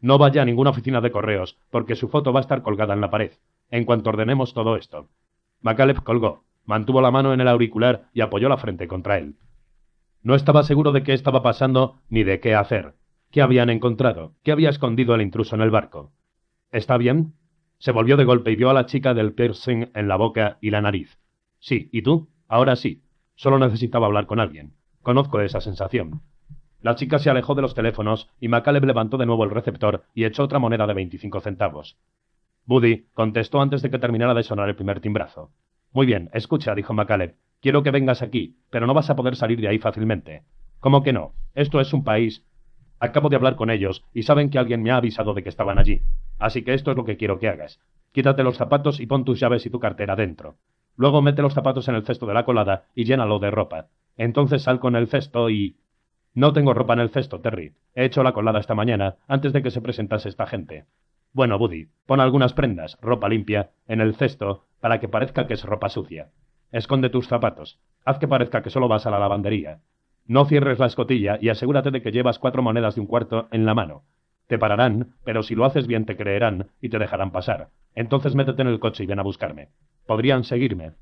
No 0.00 0.18
vaya 0.18 0.42
a 0.42 0.44
ninguna 0.44 0.70
oficina 0.70 1.00
de 1.00 1.10
correos, 1.10 1.58
porque 1.70 1.96
su 1.96 2.08
foto 2.08 2.32
va 2.32 2.40
a 2.40 2.42
estar 2.42 2.62
colgada 2.62 2.92
en 2.92 3.00
la 3.00 3.10
pared, 3.10 3.32
en 3.70 3.84
cuanto 3.84 4.10
ordenemos 4.10 4.52
todo 4.52 4.76
esto. 4.76 5.08
McCaleb 5.62 6.02
colgó, 6.02 6.44
Mantuvo 6.64 7.00
la 7.00 7.10
mano 7.10 7.32
en 7.32 7.40
el 7.40 7.48
auricular 7.48 8.08
y 8.12 8.20
apoyó 8.20 8.48
la 8.48 8.56
frente 8.56 8.88
contra 8.88 9.18
él. 9.18 9.36
No 10.22 10.34
estaba 10.34 10.62
seguro 10.62 10.92
de 10.92 11.02
qué 11.02 11.14
estaba 11.14 11.42
pasando 11.42 11.96
ni 12.08 12.24
de 12.24 12.40
qué 12.40 12.54
hacer. 12.54 12.94
¿Qué 13.30 13.42
habían 13.42 13.70
encontrado? 13.70 14.34
¿Qué 14.42 14.52
había 14.52 14.70
escondido 14.70 15.14
el 15.14 15.22
intruso 15.22 15.54
en 15.54 15.62
el 15.62 15.70
barco? 15.70 16.12
¿Está 16.72 16.96
bien? 16.96 17.34
Se 17.78 17.92
volvió 17.92 18.16
de 18.16 18.24
golpe 18.24 18.52
y 18.52 18.56
vio 18.56 18.70
a 18.70 18.74
la 18.74 18.86
chica 18.86 19.14
del 19.14 19.32
piercing 19.32 19.86
en 19.94 20.08
la 20.08 20.16
boca 20.16 20.58
y 20.60 20.70
la 20.70 20.82
nariz. 20.82 21.18
Sí, 21.58 21.88
¿y 21.92 22.02
tú? 22.02 22.28
Ahora 22.48 22.76
sí. 22.76 23.02
Solo 23.34 23.58
necesitaba 23.58 24.06
hablar 24.06 24.26
con 24.26 24.40
alguien. 24.40 24.74
Conozco 25.00 25.40
esa 25.40 25.60
sensación. 25.60 26.20
La 26.82 26.94
chica 26.94 27.18
se 27.18 27.30
alejó 27.30 27.54
de 27.54 27.62
los 27.62 27.74
teléfonos 27.74 28.28
y 28.40 28.48
McCaleb 28.48 28.84
levantó 28.84 29.16
de 29.16 29.26
nuevo 29.26 29.44
el 29.44 29.50
receptor 29.50 30.04
y 30.14 30.24
echó 30.24 30.44
otra 30.44 30.58
moneda 30.58 30.86
de 30.86 30.94
veinticinco 30.94 31.40
centavos. 31.40 31.96
Buddy 32.66 33.06
contestó 33.14 33.60
antes 33.60 33.82
de 33.82 33.90
que 33.90 33.98
terminara 33.98 34.34
de 34.34 34.42
sonar 34.42 34.68
el 34.68 34.76
primer 34.76 35.00
timbrazo. 35.00 35.50
Muy 35.92 36.06
bien, 36.06 36.30
escucha, 36.32 36.74
dijo 36.74 36.94
MacAleb. 36.94 37.34
Quiero 37.60 37.82
que 37.82 37.90
vengas 37.90 38.22
aquí, 38.22 38.56
pero 38.70 38.86
no 38.86 38.94
vas 38.94 39.10
a 39.10 39.16
poder 39.16 39.34
salir 39.34 39.60
de 39.60 39.68
ahí 39.68 39.78
fácilmente. 39.78 40.44
¿Cómo 40.78 41.02
que 41.02 41.12
no? 41.12 41.32
Esto 41.54 41.80
es 41.80 41.92
un 41.92 42.04
país. 42.04 42.44
Acabo 43.00 43.28
de 43.28 43.34
hablar 43.34 43.56
con 43.56 43.70
ellos 43.70 44.04
y 44.14 44.22
saben 44.22 44.50
que 44.50 44.58
alguien 44.58 44.82
me 44.82 44.92
ha 44.92 44.96
avisado 44.96 45.34
de 45.34 45.42
que 45.42 45.48
estaban 45.48 45.78
allí. 45.78 46.02
Así 46.38 46.62
que 46.62 46.74
esto 46.74 46.92
es 46.92 46.96
lo 46.96 47.04
que 47.04 47.16
quiero 47.16 47.40
que 47.40 47.48
hagas. 47.48 47.80
Quítate 48.12 48.44
los 48.44 48.56
zapatos 48.56 49.00
y 49.00 49.06
pon 49.06 49.24
tus 49.24 49.40
llaves 49.40 49.66
y 49.66 49.70
tu 49.70 49.80
cartera 49.80 50.14
dentro. 50.14 50.56
Luego 50.96 51.22
mete 51.22 51.42
los 51.42 51.54
zapatos 51.54 51.88
en 51.88 51.96
el 51.96 52.04
cesto 52.04 52.26
de 52.26 52.34
la 52.34 52.44
colada 52.44 52.84
y 52.94 53.04
llénalo 53.04 53.40
de 53.40 53.50
ropa. 53.50 53.88
Entonces 54.16 54.62
sal 54.62 54.78
con 54.78 54.94
el 54.94 55.08
cesto 55.08 55.50
y... 55.50 55.76
No 56.34 56.52
tengo 56.52 56.72
ropa 56.72 56.92
en 56.92 57.00
el 57.00 57.10
cesto, 57.10 57.40
Terry. 57.40 57.72
He 57.94 58.04
hecho 58.04 58.22
la 58.22 58.32
colada 58.32 58.60
esta 58.60 58.76
mañana, 58.76 59.16
antes 59.26 59.52
de 59.52 59.62
que 59.62 59.72
se 59.72 59.80
presentase 59.80 60.28
esta 60.28 60.46
gente. 60.46 60.84
Bueno, 61.32 61.58
Buddy, 61.58 61.88
pon 62.06 62.20
algunas 62.20 62.52
prendas, 62.52 62.96
ropa 63.02 63.28
limpia, 63.28 63.70
en 63.88 64.00
el 64.00 64.14
cesto 64.14 64.66
para 64.80 65.00
que 65.00 65.08
parezca 65.08 65.46
que 65.46 65.54
es 65.54 65.64
ropa 65.64 65.88
sucia. 65.88 66.30
Esconde 66.72 67.10
tus 67.10 67.28
zapatos. 67.28 67.78
Haz 68.04 68.18
que 68.18 68.28
parezca 68.28 68.62
que 68.62 68.70
solo 68.70 68.88
vas 68.88 69.06
a 69.06 69.10
la 69.10 69.18
lavandería. 69.18 69.80
No 70.26 70.44
cierres 70.44 70.78
la 70.78 70.86
escotilla 70.86 71.38
y 71.40 71.48
asegúrate 71.48 71.90
de 71.90 72.02
que 72.02 72.12
llevas 72.12 72.38
cuatro 72.38 72.62
monedas 72.62 72.94
de 72.94 73.00
un 73.00 73.06
cuarto 73.06 73.48
en 73.50 73.66
la 73.66 73.74
mano. 73.74 74.04
Te 74.46 74.58
pararán, 74.58 75.14
pero 75.24 75.42
si 75.42 75.54
lo 75.54 75.64
haces 75.64 75.86
bien 75.86 76.06
te 76.06 76.16
creerán 76.16 76.68
y 76.80 76.88
te 76.88 76.98
dejarán 76.98 77.30
pasar. 77.30 77.68
Entonces 77.94 78.34
métete 78.34 78.62
en 78.62 78.68
el 78.68 78.80
coche 78.80 79.04
y 79.04 79.06
ven 79.06 79.18
a 79.18 79.24
buscarme. 79.24 79.68
Podrían 80.06 80.44
seguirme. 80.44 80.92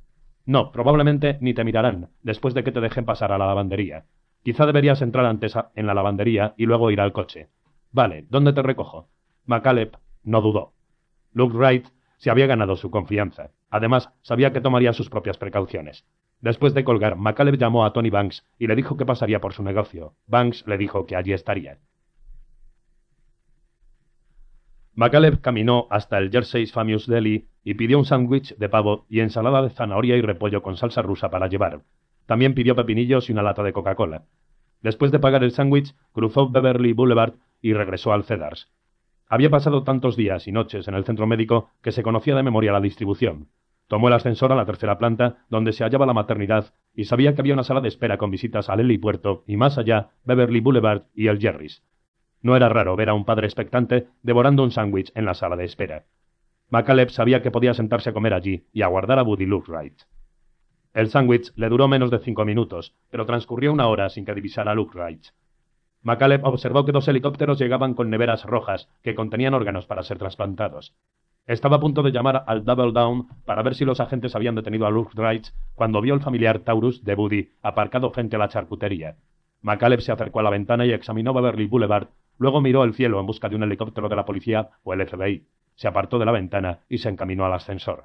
No, 0.47 0.73
probablemente 0.73 1.39
ni 1.41 1.53
te 1.53 1.65
mirarán, 1.65 2.09
después 2.23 2.55
de 2.55 2.65
que 2.65 2.73
te 2.73 2.81
dejen 2.81 3.05
pasar 3.05 3.33
a 3.33 3.39
la 3.39 3.47
lavandería. 3.47 4.05
Quizá 4.43 4.65
deberías 4.65 5.03
entrar 5.03 5.27
antes 5.27 5.55
en 5.75 5.87
la 5.87 5.95
lavandería 5.95 6.55
y 6.57 6.65
luego 6.65 6.91
ir 6.91 7.01
al 7.01 7.13
coche. 7.13 7.49
Vale, 7.93 8.25
¿dónde 8.31 8.53
te 8.53 8.63
recojo? 8.63 9.09
McCaleb 9.45 9.97
no 10.25 10.41
dudó. 10.41 10.73
Luke 11.33 11.57
Wright 11.57 11.87
se 12.19 12.31
había 12.31 12.47
ganado 12.47 12.77
su 12.77 12.91
confianza. 12.91 13.51
Además, 13.71 14.11
sabía 14.23 14.53
que 14.53 14.61
tomaría 14.61 14.93
sus 14.93 15.09
propias 15.09 15.39
precauciones. 15.39 16.05
Después 16.41 16.75
de 16.75 16.85
colgar, 16.85 17.17
McCaleb 17.17 17.57
llamó 17.57 17.85
a 17.85 17.93
Tony 17.93 18.11
Banks 18.11 18.45
y 18.59 18.67
le 18.67 18.77
dijo 18.77 18.97
que 18.97 19.07
pasaría 19.07 19.41
por 19.41 19.55
su 19.55 19.63
negocio. 19.63 20.15
Banks 20.27 20.65
le 20.67 20.79
dijo 20.79 21.07
que 21.07 21.17
allí 21.17 21.33
estaría. 21.33 21.79
McCaleb 24.95 25.41
caminó 25.41 25.87
hasta 25.91 26.19
el 26.19 26.31
Jersey's 26.31 26.73
Famous 26.73 27.07
Deli 27.07 27.49
y 27.63 27.75
pidió 27.75 27.99
un 27.99 28.05
sándwich 28.05 28.57
de 28.57 28.69
pavo 28.69 29.07
y 29.09 29.21
ensalada 29.21 29.63
de 29.63 29.71
zanahoria 29.71 30.17
y 30.17 30.23
repollo 30.23 30.63
con 30.63 30.77
salsa 30.77 31.03
rusa 31.03 31.31
para 31.31 31.49
llevar. 31.49 31.83
También 32.27 32.55
pidió 32.55 32.75
pepinillos 32.75 33.29
y 33.29 33.33
una 33.33 33.43
lata 33.43 33.63
de 33.63 33.73
Coca-Cola. 33.73 34.25
Después 34.83 35.13
de 35.13 35.19
pagar 35.19 35.45
el 35.45 35.53
sándwich, 35.53 35.95
cruzó 36.13 36.49
Beverly 36.51 36.93
Boulevard 36.93 37.35
y 37.61 37.73
regresó 37.75 38.13
al 38.13 38.25
Cedars. 38.25 38.69
Había 39.29 39.51
pasado 39.51 39.85
tantos 39.85 40.17
días 40.17 40.49
y 40.49 40.53
noches 40.53 40.89
en 40.89 40.95
el 40.95 41.05
centro 41.05 41.27
médico 41.27 41.71
que 41.83 41.93
se 41.93 42.03
conocía 42.03 42.35
de 42.35 42.43
memoria 42.43 42.73
la 42.73 42.81
distribución. 42.81 43.49
Tomó 43.87 44.09
el 44.09 44.15
ascensor 44.15 44.53
a 44.53 44.57
la 44.57 44.65
tercera 44.65 44.99
planta, 44.99 45.45
donde 45.51 45.73
se 45.73 45.85
hallaba 45.85 46.07
la 46.07 46.15
maternidad, 46.15 46.73
y 46.95 47.05
sabía 47.05 47.35
que 47.35 47.43
había 47.43 47.55
una 47.55 47.65
sala 47.65 47.81
de 47.81 47.89
espera 47.89 48.17
con 48.17 48.31
visitas 48.31 48.71
al 48.71 48.99
Puerto 49.01 49.45
y 49.47 49.57
más 49.57 49.77
allá 49.77 50.11
Beverly 50.25 50.61
Boulevard 50.61 51.05
y 51.15 51.29
el 51.29 51.39
Jerry's. 51.39 51.83
No 52.41 52.57
era 52.57 52.69
raro 52.69 52.97
ver 52.97 53.11
a 53.11 53.15
un 53.15 53.25
padre 53.25 53.47
expectante 53.47 54.09
devorando 54.23 54.63
un 54.63 54.71
sándwich 54.71 55.13
en 55.15 55.27
la 55.27 55.35
sala 55.35 55.57
de 55.57 55.65
espera. 55.65 56.05
McCaleb 56.71 57.11
sabía 57.11 57.43
que 57.43 57.51
podía 57.51 57.75
sentarse 57.75 58.11
a 58.11 58.13
comer 58.13 58.33
allí 58.33 58.67
y 58.73 58.83
aguardar 58.83 59.19
a 59.19 59.23
Woody 59.23 59.47
Wright. 59.47 60.03
El 60.95 61.09
sándwich 61.09 61.53
le 61.55 61.69
duró 61.69 61.87
menos 61.89 62.11
de 62.11 62.19
cinco 62.19 62.45
minutos, 62.45 62.95
pero 63.11 63.27
transcurrió 63.27 63.73
una 63.73 63.89
hora 63.89 64.09
sin 64.09 64.25
que 64.25 64.35
divisara 64.35 64.73
a 64.73 64.75
Wright. 64.75 65.27
McCaleb 66.03 66.45
observó 66.45 66.85
que 66.85 66.93
dos 66.93 67.09
helicópteros 67.09 67.59
llegaban 67.59 67.95
con 67.95 68.11
neveras 68.11 68.45
rojas 68.45 68.89
que 69.03 69.15
contenían 69.15 69.55
órganos 69.55 69.87
para 69.87 70.03
ser 70.03 70.19
trasplantados. 70.19 70.95
Estaba 71.47 71.77
a 71.77 71.81
punto 71.81 72.03
de 72.03 72.13
llamar 72.13 72.45
al 72.47 72.65
Double 72.65 72.93
Down 72.93 73.27
para 73.45 73.63
ver 73.63 73.75
si 73.75 73.85
los 73.85 74.01
agentes 74.01 74.37
habían 74.37 74.55
detenido 74.55 74.87
a 74.87 74.91
Luke 74.91 75.13
Wright 75.17 75.47
cuando 75.75 76.01
vio 76.01 76.15
el 76.15 76.21
familiar 76.21 76.61
Taurus 76.61 77.03
de 77.05 77.15
Buddy 77.15 77.49
aparcado 77.63 78.11
frente 78.11 78.37
a 78.37 78.39
la 78.39 78.49
charcutería. 78.49 79.17
McCaleb 79.63 80.01
se 80.01 80.13
acercó 80.13 80.41
a 80.41 80.43
la 80.43 80.51
ventana 80.51 80.87
y 80.87 80.93
examinó 80.93 81.33
Beverly 81.33 81.67
Boulevard, 81.67 82.09
luego 82.37 82.61
miró 82.61 82.85
el 82.85 82.95
cielo 82.95 83.19
en 83.19 83.27
busca 83.27 83.49
de 83.49 83.57
un 83.57 83.63
helicóptero 83.63 84.09
de 84.09 84.17
la 84.17 84.25
policía 84.25 84.71
o 84.85 84.93
el 84.93 85.07
FBI. 85.07 85.47
Se 85.75 85.89
apartó 85.89 86.19
de 86.19 86.27
la 86.27 86.33
ventana 86.33 86.81
y 86.89 86.99
se 86.99 87.09
encaminó 87.09 87.45
al 87.47 87.55
ascensor. 87.55 88.05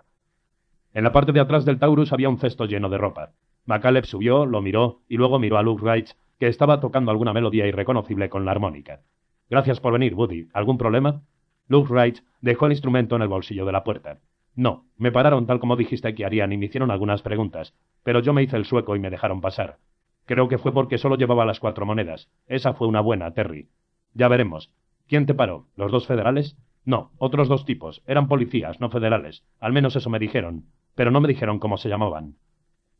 En 0.93 1.03
la 1.03 1.11
parte 1.11 1.31
de 1.31 1.39
atrás 1.39 1.65
del 1.65 1.79
Taurus 1.79 2.13
había 2.13 2.29
un 2.29 2.39
cesto 2.39 2.65
lleno 2.65 2.89
de 2.89 2.97
ropa. 2.97 3.31
McCaleb 3.65 4.05
subió, 4.05 4.45
lo 4.45 4.61
miró 4.61 5.01
y 5.09 5.17
luego 5.17 5.37
miró 5.37 5.57
a 5.57 5.63
Luke 5.63 5.83
Wright 5.83 6.11
que 6.39 6.47
estaba 6.47 6.79
tocando 6.79 7.11
alguna 7.11 7.33
melodía 7.33 7.67
irreconocible 7.67 8.29
con 8.29 8.45
la 8.45 8.51
armónica. 8.51 9.01
Gracias 9.49 9.79
por 9.79 9.93
venir, 9.93 10.15
Woody. 10.15 10.47
¿Algún 10.53 10.77
problema? 10.77 11.21
Luke 11.67 11.91
Wright 11.91 12.19
dejó 12.41 12.65
el 12.65 12.73
instrumento 12.73 13.15
en 13.15 13.21
el 13.21 13.27
bolsillo 13.27 13.65
de 13.65 13.71
la 13.71 13.83
puerta. 13.83 14.19
No, 14.55 14.85
me 14.97 15.11
pararon 15.11 15.47
tal 15.47 15.59
como 15.59 15.75
dijiste 15.75 16.13
que 16.13 16.25
harían 16.25 16.51
y 16.51 16.57
me 16.57 16.65
hicieron 16.65 16.91
algunas 16.91 17.21
preguntas, 17.21 17.73
pero 18.03 18.19
yo 18.19 18.33
me 18.33 18.43
hice 18.43 18.57
el 18.57 18.65
sueco 18.65 18.95
y 18.95 18.99
me 18.99 19.09
dejaron 19.09 19.41
pasar. 19.41 19.77
Creo 20.25 20.47
que 20.47 20.57
fue 20.57 20.71
porque 20.71 20.97
solo 20.97 21.15
llevaba 21.15 21.45
las 21.45 21.59
cuatro 21.59 21.85
monedas. 21.85 22.29
Esa 22.47 22.73
fue 22.73 22.87
una 22.87 23.01
buena, 23.01 23.31
Terry. 23.33 23.69
Ya 24.13 24.27
veremos. 24.27 24.71
¿Quién 25.07 25.25
te 25.25 25.33
paró? 25.33 25.67
¿Los 25.75 25.91
dos 25.91 26.07
federales? 26.07 26.55
No, 26.85 27.11
otros 27.17 27.47
dos 27.47 27.65
tipos. 27.65 28.03
Eran 28.05 28.27
policías, 28.27 28.79
no 28.79 28.89
federales. 28.89 29.43
Al 29.59 29.73
menos 29.73 29.95
eso 29.95 30.09
me 30.09 30.19
dijeron. 30.19 30.65
Pero 30.95 31.11
no 31.11 31.19
me 31.19 31.27
dijeron 31.27 31.59
cómo 31.59 31.77
se 31.77 31.89
llamaban. 31.89 32.35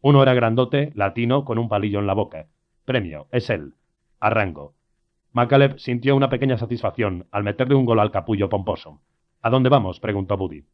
Uno 0.01 0.21
era 0.21 0.33
grandote, 0.33 0.91
latino, 0.95 1.45
con 1.45 1.59
un 1.59 1.69
palillo 1.69 1.99
en 1.99 2.07
la 2.07 2.13
boca. 2.13 2.47
Premio, 2.85 3.27
es 3.31 3.49
él. 3.49 3.75
Arrango. 4.19 4.73
McCaleb 5.31 5.79
sintió 5.79 6.15
una 6.15 6.29
pequeña 6.29 6.57
satisfacción 6.57 7.27
al 7.31 7.43
meterle 7.43 7.75
un 7.75 7.85
gol 7.85 7.99
al 7.99 8.11
capullo 8.11 8.49
pomposo. 8.49 9.01
¿A 9.41 9.49
dónde 9.49 9.69
vamos? 9.69 9.99
preguntó 9.99 10.35
Buddy. 10.35 10.65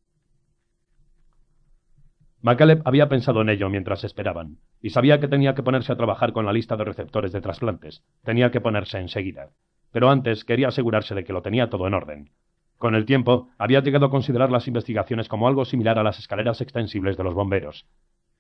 McCaleb 2.42 2.82
había 2.86 3.10
pensado 3.10 3.42
en 3.42 3.50
ello 3.50 3.70
mientras 3.70 4.04
esperaban, 4.04 4.58
y 4.82 4.90
sabía 4.90 5.20
que 5.20 5.28
tenía 5.28 5.54
que 5.54 5.64
ponerse 5.64 5.92
a 5.92 5.98
trabajar 5.98 6.34
con 6.34 6.46
la 6.46 6.54
lista 6.54 6.78
de 6.78 6.86
receptores 6.86 7.32
de 7.32 7.42
trasplantes. 7.42 8.04
Tenía 8.24 8.50
que 8.50 8.62
ponerse 8.62 8.98
enseguida. 8.98 9.50
Pero 9.92 10.10
antes 10.10 10.46
quería 10.46 10.70
asegurarse 10.70 11.14
de 11.14 11.24
que 11.24 11.34
lo 11.34 11.42
tenía 11.42 11.70
todo 11.70 11.86
en 11.86 11.94
orden. 11.94 12.32
Con 12.78 12.96
el 12.96 13.06
tiempo, 13.06 13.50
había 13.58 13.82
llegado 13.82 14.08
a 14.08 14.10
considerar 14.10 14.52
las 14.52 14.68
investigaciones 14.68 15.28
como 15.28 15.48
algo 15.48 15.66
similar 15.66 16.00
a 16.00 16.04
las 16.04 16.18
escaleras 16.18 16.62
extensibles 16.62 17.18
de 17.18 17.24
los 17.24 17.34
bomberos. 17.34 17.86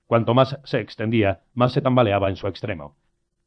Cuanto 0.07 0.33
más 0.33 0.59
se 0.63 0.79
extendía, 0.79 1.41
más 1.53 1.73
se 1.73 1.81
tambaleaba 1.81 2.29
en 2.29 2.35
su 2.35 2.47
extremo. 2.47 2.95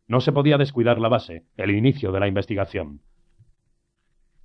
No 0.06 0.20
se 0.20 0.32
podía 0.32 0.58
descuidar 0.58 0.98
la 0.98 1.08
base, 1.08 1.44
el 1.56 1.70
inicio 1.70 2.12
de 2.12 2.20
la 2.20 2.28
investigación. 2.28 3.00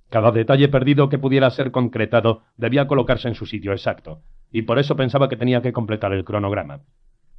Cada 0.08 0.30
detalle 0.32 0.68
perdido 0.68 1.08
que 1.08 1.18
pudiera 1.18 1.50
ser 1.50 1.70
concretado 1.70 2.42
debía 2.56 2.86
colocarse 2.86 3.28
en 3.28 3.34
su 3.34 3.44
sitio 3.44 3.72
exacto, 3.72 4.22
y 4.50 4.62
por 4.62 4.78
eso 4.78 4.96
pensaba 4.96 5.28
que 5.28 5.36
tenía 5.36 5.60
que 5.60 5.72
completar 5.72 6.12
el 6.12 6.24
cronograma. 6.24 6.80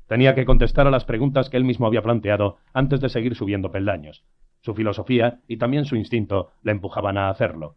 Tenía 0.07 0.35
que 0.35 0.45
contestar 0.45 0.87
a 0.87 0.91
las 0.91 1.05
preguntas 1.05 1.49
que 1.49 1.57
él 1.57 1.63
mismo 1.63 1.87
había 1.87 2.01
planteado 2.01 2.57
antes 2.73 2.99
de 2.99 3.09
seguir 3.09 3.35
subiendo 3.35 3.71
peldaños. 3.71 4.23
Su 4.61 4.73
filosofía 4.73 5.39
y 5.47 5.57
también 5.57 5.85
su 5.85 5.95
instinto 5.95 6.51
le 6.61 6.71
empujaban 6.71 7.17
a 7.17 7.29
hacerlo. 7.29 7.75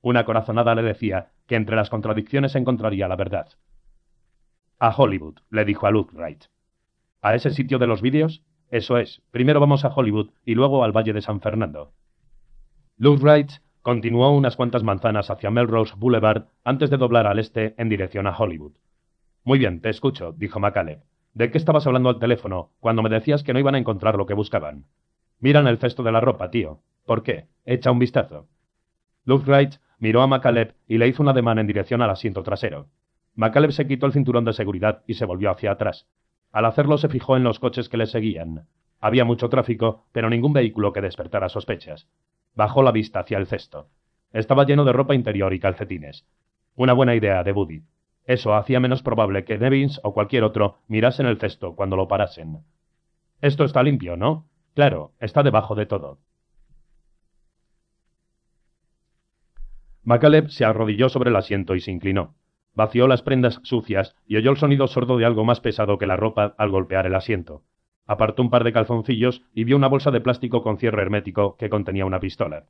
Una 0.00 0.24
corazonada 0.24 0.74
le 0.74 0.82
decía 0.82 1.32
que 1.46 1.56
entre 1.56 1.76
las 1.76 1.90
contradicciones 1.90 2.54
encontraría 2.56 3.08
la 3.08 3.16
verdad. 3.16 3.48
A 4.78 4.94
Hollywood, 4.94 5.36
le 5.50 5.64
dijo 5.64 5.86
a 5.86 5.90
Wright. 5.90 6.44
¿A 7.22 7.34
ese 7.34 7.50
sitio 7.50 7.78
de 7.78 7.86
los 7.86 8.02
vídeos? 8.02 8.42
Eso 8.70 8.98
es. 8.98 9.22
Primero 9.30 9.60
vamos 9.60 9.84
a 9.84 9.88
Hollywood 9.88 10.30
y 10.44 10.54
luego 10.54 10.84
al 10.84 10.92
Valle 10.92 11.12
de 11.12 11.22
San 11.22 11.40
Fernando. 11.40 11.92
Wright 12.98 13.52
continuó 13.82 14.30
unas 14.34 14.56
cuantas 14.56 14.82
manzanas 14.82 15.30
hacia 15.30 15.50
Melrose 15.50 15.94
Boulevard 15.96 16.46
antes 16.64 16.90
de 16.90 16.96
doblar 16.96 17.26
al 17.26 17.38
este 17.38 17.74
en 17.76 17.88
dirección 17.88 18.26
a 18.26 18.36
Hollywood. 18.36 18.72
Muy 19.44 19.58
bien, 19.58 19.80
te 19.80 19.90
escucho, 19.90 20.32
dijo 20.32 20.58
McCaleb. 20.58 21.02
¿De 21.34 21.50
qué 21.50 21.58
estabas 21.58 21.86
hablando 21.86 22.08
al 22.08 22.18
teléfono 22.18 22.70
cuando 22.80 23.02
me 23.02 23.10
decías 23.10 23.42
que 23.42 23.52
no 23.52 23.58
iban 23.58 23.74
a 23.74 23.78
encontrar 23.78 24.16
lo 24.16 24.24
que 24.24 24.34
buscaban? 24.34 24.86
Miran 25.40 25.66
el 25.66 25.78
cesto 25.78 26.02
de 26.02 26.12
la 26.12 26.20
ropa, 26.20 26.50
tío. 26.50 26.80
¿Por 27.04 27.22
qué? 27.22 27.48
Echa 27.66 27.90
un 27.90 27.98
vistazo. 27.98 28.46
Wright 29.26 29.74
miró 29.98 30.22
a 30.22 30.26
McCaleb 30.26 30.74
y 30.86 30.98
le 30.98 31.08
hizo 31.08 31.22
un 31.22 31.28
ademán 31.28 31.58
en 31.58 31.66
dirección 31.66 32.02
al 32.02 32.10
asiento 32.10 32.42
trasero. 32.42 32.88
McCaleb 33.34 33.72
se 33.72 33.86
quitó 33.86 34.06
el 34.06 34.12
cinturón 34.12 34.44
de 34.44 34.52
seguridad 34.52 35.02
y 35.06 35.14
se 35.14 35.24
volvió 35.24 35.50
hacia 35.50 35.72
atrás. 35.72 36.06
Al 36.54 36.66
hacerlo 36.66 36.98
se 36.98 37.08
fijó 37.08 37.36
en 37.36 37.42
los 37.42 37.58
coches 37.58 37.88
que 37.88 37.96
le 37.96 38.06
seguían. 38.06 38.68
Había 39.00 39.24
mucho 39.24 39.48
tráfico, 39.48 40.04
pero 40.12 40.30
ningún 40.30 40.52
vehículo 40.52 40.92
que 40.92 41.00
despertara 41.00 41.48
sospechas. 41.48 42.06
Bajó 42.54 42.84
la 42.84 42.92
vista 42.92 43.18
hacia 43.18 43.38
el 43.38 43.48
cesto. 43.48 43.88
Estaba 44.32 44.64
lleno 44.64 44.84
de 44.84 44.92
ropa 44.92 45.16
interior 45.16 45.52
y 45.52 45.58
calcetines. 45.58 46.24
Una 46.76 46.92
buena 46.92 47.16
idea 47.16 47.42
de 47.42 47.50
Buddy. 47.50 47.82
Eso 48.24 48.54
hacía 48.54 48.78
menos 48.78 49.02
probable 49.02 49.44
que 49.44 49.58
Nevins 49.58 50.00
o 50.04 50.14
cualquier 50.14 50.44
otro 50.44 50.78
mirasen 50.86 51.26
el 51.26 51.40
cesto 51.40 51.74
cuando 51.74 51.96
lo 51.96 52.06
parasen. 52.06 52.58
Esto 53.40 53.64
está 53.64 53.82
limpio, 53.82 54.16
¿no? 54.16 54.46
Claro, 54.74 55.10
está 55.18 55.42
debajo 55.42 55.74
de 55.74 55.86
todo. 55.86 56.20
McCaleb 60.04 60.50
se 60.50 60.64
arrodilló 60.64 61.08
sobre 61.08 61.30
el 61.30 61.36
asiento 61.36 61.74
y 61.74 61.80
se 61.80 61.90
inclinó. 61.90 62.36
Vació 62.74 63.06
las 63.06 63.22
prendas 63.22 63.60
sucias 63.62 64.16
y 64.26 64.36
oyó 64.36 64.50
el 64.50 64.56
sonido 64.56 64.88
sordo 64.88 65.16
de 65.16 65.24
algo 65.24 65.44
más 65.44 65.60
pesado 65.60 65.96
que 65.96 66.06
la 66.06 66.16
ropa 66.16 66.54
al 66.58 66.70
golpear 66.70 67.06
el 67.06 67.14
asiento. 67.14 67.62
Apartó 68.06 68.42
un 68.42 68.50
par 68.50 68.64
de 68.64 68.72
calzoncillos 68.72 69.42
y 69.54 69.64
vio 69.64 69.76
una 69.76 69.86
bolsa 69.86 70.10
de 70.10 70.20
plástico 70.20 70.62
con 70.62 70.78
cierre 70.78 71.02
hermético 71.02 71.56
que 71.56 71.70
contenía 71.70 72.04
una 72.04 72.18
pistola. 72.20 72.66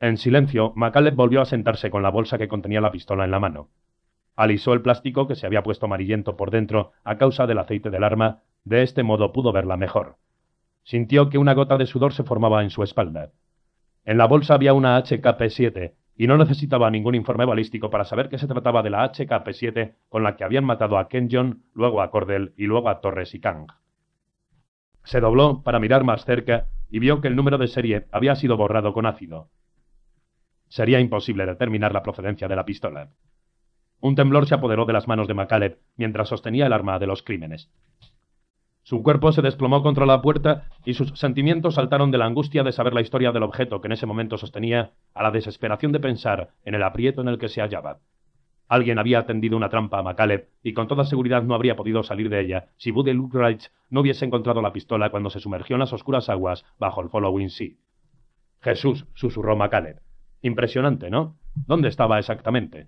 En 0.00 0.16
silencio, 0.16 0.72
McCaleb 0.76 1.14
volvió 1.14 1.42
a 1.42 1.44
sentarse 1.44 1.90
con 1.90 2.02
la 2.02 2.10
bolsa 2.10 2.38
que 2.38 2.48
contenía 2.48 2.80
la 2.80 2.90
pistola 2.90 3.26
en 3.26 3.30
la 3.30 3.38
mano. 3.38 3.68
Alisó 4.34 4.72
el 4.72 4.80
plástico 4.80 5.28
que 5.28 5.34
se 5.34 5.46
había 5.46 5.62
puesto 5.62 5.84
amarillento 5.84 6.38
por 6.38 6.50
dentro 6.50 6.92
a 7.04 7.18
causa 7.18 7.46
del 7.46 7.58
aceite 7.58 7.90
del 7.90 8.02
arma, 8.02 8.40
de 8.64 8.82
este 8.82 9.02
modo 9.02 9.32
pudo 9.32 9.52
verla 9.52 9.76
mejor. 9.76 10.16
Sintió 10.84 11.28
que 11.28 11.36
una 11.36 11.52
gota 11.52 11.76
de 11.76 11.84
sudor 11.84 12.14
se 12.14 12.24
formaba 12.24 12.62
en 12.62 12.70
su 12.70 12.82
espalda. 12.82 13.32
En 14.06 14.16
la 14.16 14.26
bolsa 14.26 14.54
había 14.54 14.72
una 14.72 14.98
HKP-7 15.04 15.92
y 16.20 16.26
no 16.26 16.36
necesitaba 16.36 16.90
ningún 16.90 17.14
informe 17.14 17.46
balístico 17.46 17.88
para 17.88 18.04
saber 18.04 18.28
que 18.28 18.36
se 18.36 18.46
trataba 18.46 18.82
de 18.82 18.90
la 18.90 19.10
HKP-7 19.10 19.94
con 20.10 20.22
la 20.22 20.36
que 20.36 20.44
habían 20.44 20.66
matado 20.66 20.98
a 20.98 21.08
John, 21.10 21.62
luego 21.72 22.02
a 22.02 22.10
Cordell 22.10 22.52
y 22.58 22.66
luego 22.66 22.90
a 22.90 23.00
Torres 23.00 23.34
y 23.34 23.40
Kang. 23.40 23.68
Se 25.02 25.18
dobló 25.18 25.62
para 25.62 25.80
mirar 25.80 26.04
más 26.04 26.26
cerca 26.26 26.66
y 26.90 26.98
vio 26.98 27.22
que 27.22 27.28
el 27.28 27.36
número 27.36 27.56
de 27.56 27.68
serie 27.68 28.06
había 28.12 28.36
sido 28.36 28.58
borrado 28.58 28.92
con 28.92 29.06
ácido. 29.06 29.48
Sería 30.68 31.00
imposible 31.00 31.46
determinar 31.46 31.94
la 31.94 32.02
procedencia 32.02 32.48
de 32.48 32.56
la 32.56 32.66
pistola. 32.66 33.08
Un 34.00 34.14
temblor 34.14 34.46
se 34.46 34.56
apoderó 34.56 34.84
de 34.84 34.92
las 34.92 35.08
manos 35.08 35.26
de 35.26 35.32
McCaleb 35.32 35.78
mientras 35.96 36.28
sostenía 36.28 36.66
el 36.66 36.74
arma 36.74 36.98
de 36.98 37.06
los 37.06 37.22
crímenes. 37.22 37.70
Su 38.82 39.02
cuerpo 39.02 39.30
se 39.32 39.42
desplomó 39.42 39.82
contra 39.82 40.06
la 40.06 40.22
puerta 40.22 40.68
y 40.84 40.94
sus 40.94 41.10
sentimientos 41.18 41.74
saltaron 41.74 42.10
de 42.10 42.18
la 42.18 42.26
angustia 42.26 42.62
de 42.62 42.72
saber 42.72 42.94
la 42.94 43.02
historia 43.02 43.30
del 43.30 43.42
objeto 43.42 43.80
que 43.80 43.88
en 43.88 43.92
ese 43.92 44.06
momento 44.06 44.38
sostenía 44.38 44.92
a 45.14 45.22
la 45.22 45.30
desesperación 45.30 45.92
de 45.92 46.00
pensar 46.00 46.50
en 46.64 46.74
el 46.74 46.82
aprieto 46.82 47.20
en 47.20 47.28
el 47.28 47.38
que 47.38 47.48
se 47.48 47.60
hallaba. 47.60 47.98
Alguien 48.68 48.98
había 48.98 49.26
tendido 49.26 49.56
una 49.56 49.68
trampa 49.68 49.98
a 49.98 50.02
McCaleb 50.02 50.48
y 50.62 50.72
con 50.74 50.86
toda 50.86 51.04
seguridad 51.04 51.42
no 51.42 51.54
habría 51.54 51.76
podido 51.76 52.02
salir 52.04 52.30
de 52.30 52.40
ella 52.40 52.68
si 52.76 52.92
Buddy 52.92 53.12
Luckreich 53.12 53.70
no 53.90 54.00
hubiese 54.00 54.24
encontrado 54.24 54.62
la 54.62 54.72
pistola 54.72 55.10
cuando 55.10 55.28
se 55.28 55.40
sumergió 55.40 55.74
en 55.74 55.80
las 55.80 55.92
oscuras 55.92 56.28
aguas 56.28 56.64
bajo 56.78 57.02
el 57.02 57.08
Following 57.08 57.50
Sea. 57.50 57.74
Jesús, 58.60 59.06
susurró 59.14 59.56
McCaleb. 59.56 60.00
Impresionante, 60.42 61.10
¿no? 61.10 61.36
¿Dónde 61.54 61.88
estaba 61.88 62.18
exactamente? 62.18 62.86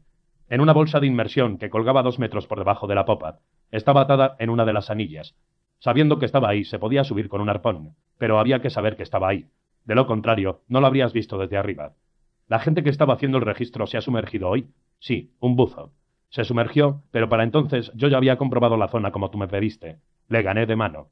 En 0.49 0.61
una 0.61 0.73
bolsa 0.73 1.01
de 1.01 1.07
inmersión 1.07 1.59
que 1.59 1.71
colgaba 1.71 2.03
dos 2.03 2.19
metros 2.19 2.47
por 2.47 2.59
debajo 2.59 2.87
de 2.87 2.95
la 2.95 3.05
popa. 3.05 3.41
Estaba 3.73 4.03
atada 4.03 4.37
en 4.39 4.51
una 4.51 4.65
de 4.65 4.73
las 4.75 4.91
anillas. 4.91 5.35
Sabiendo 5.83 6.21
que 6.21 6.27
estaba 6.27 6.49
ahí, 6.49 6.63
se 6.63 6.79
podía 6.79 7.03
subir 7.03 7.29
con 7.29 7.41
un 7.41 7.49
arpón, 7.49 7.97
pero 8.17 8.39
había 8.39 8.61
que 8.63 8.71
saber 8.71 8.97
que 8.97 9.03
estaba 9.03 9.29
ahí. 9.29 9.49
De 9.85 9.97
lo 9.97 10.07
contrario, 10.07 10.61
no 10.69 10.81
lo 10.81 10.87
habrías 10.87 11.13
visto 11.13 11.39
desde 11.39 11.57
arriba. 11.57 11.95
La 12.47 12.61
gente 12.61 12.85
que 12.85 12.89
estaba 12.89 13.15
haciendo 13.15 13.39
el 13.39 13.45
registro 13.45 13.89
se 13.89 13.99
ha 13.99 14.01
sumergido 14.01 14.49
hoy. 14.49 14.69
Sí, 15.01 15.33
un 15.41 15.57
buzo. 15.57 15.91
Se 16.29 16.45
sumergió, 16.45 17.03
pero 17.11 17.29
para 17.29 17.43
entonces 17.43 17.91
yo 17.97 18.07
ya 18.07 18.17
había 18.17 18.37
comprobado 18.39 18.77
la 18.77 18.87
zona 18.87 19.11
como 19.11 19.31
tú 19.31 19.39
me 19.39 19.49
pediste. 19.49 19.99
Le 20.29 20.43
gané 20.43 20.67
de 20.67 20.77
mano. 20.77 21.09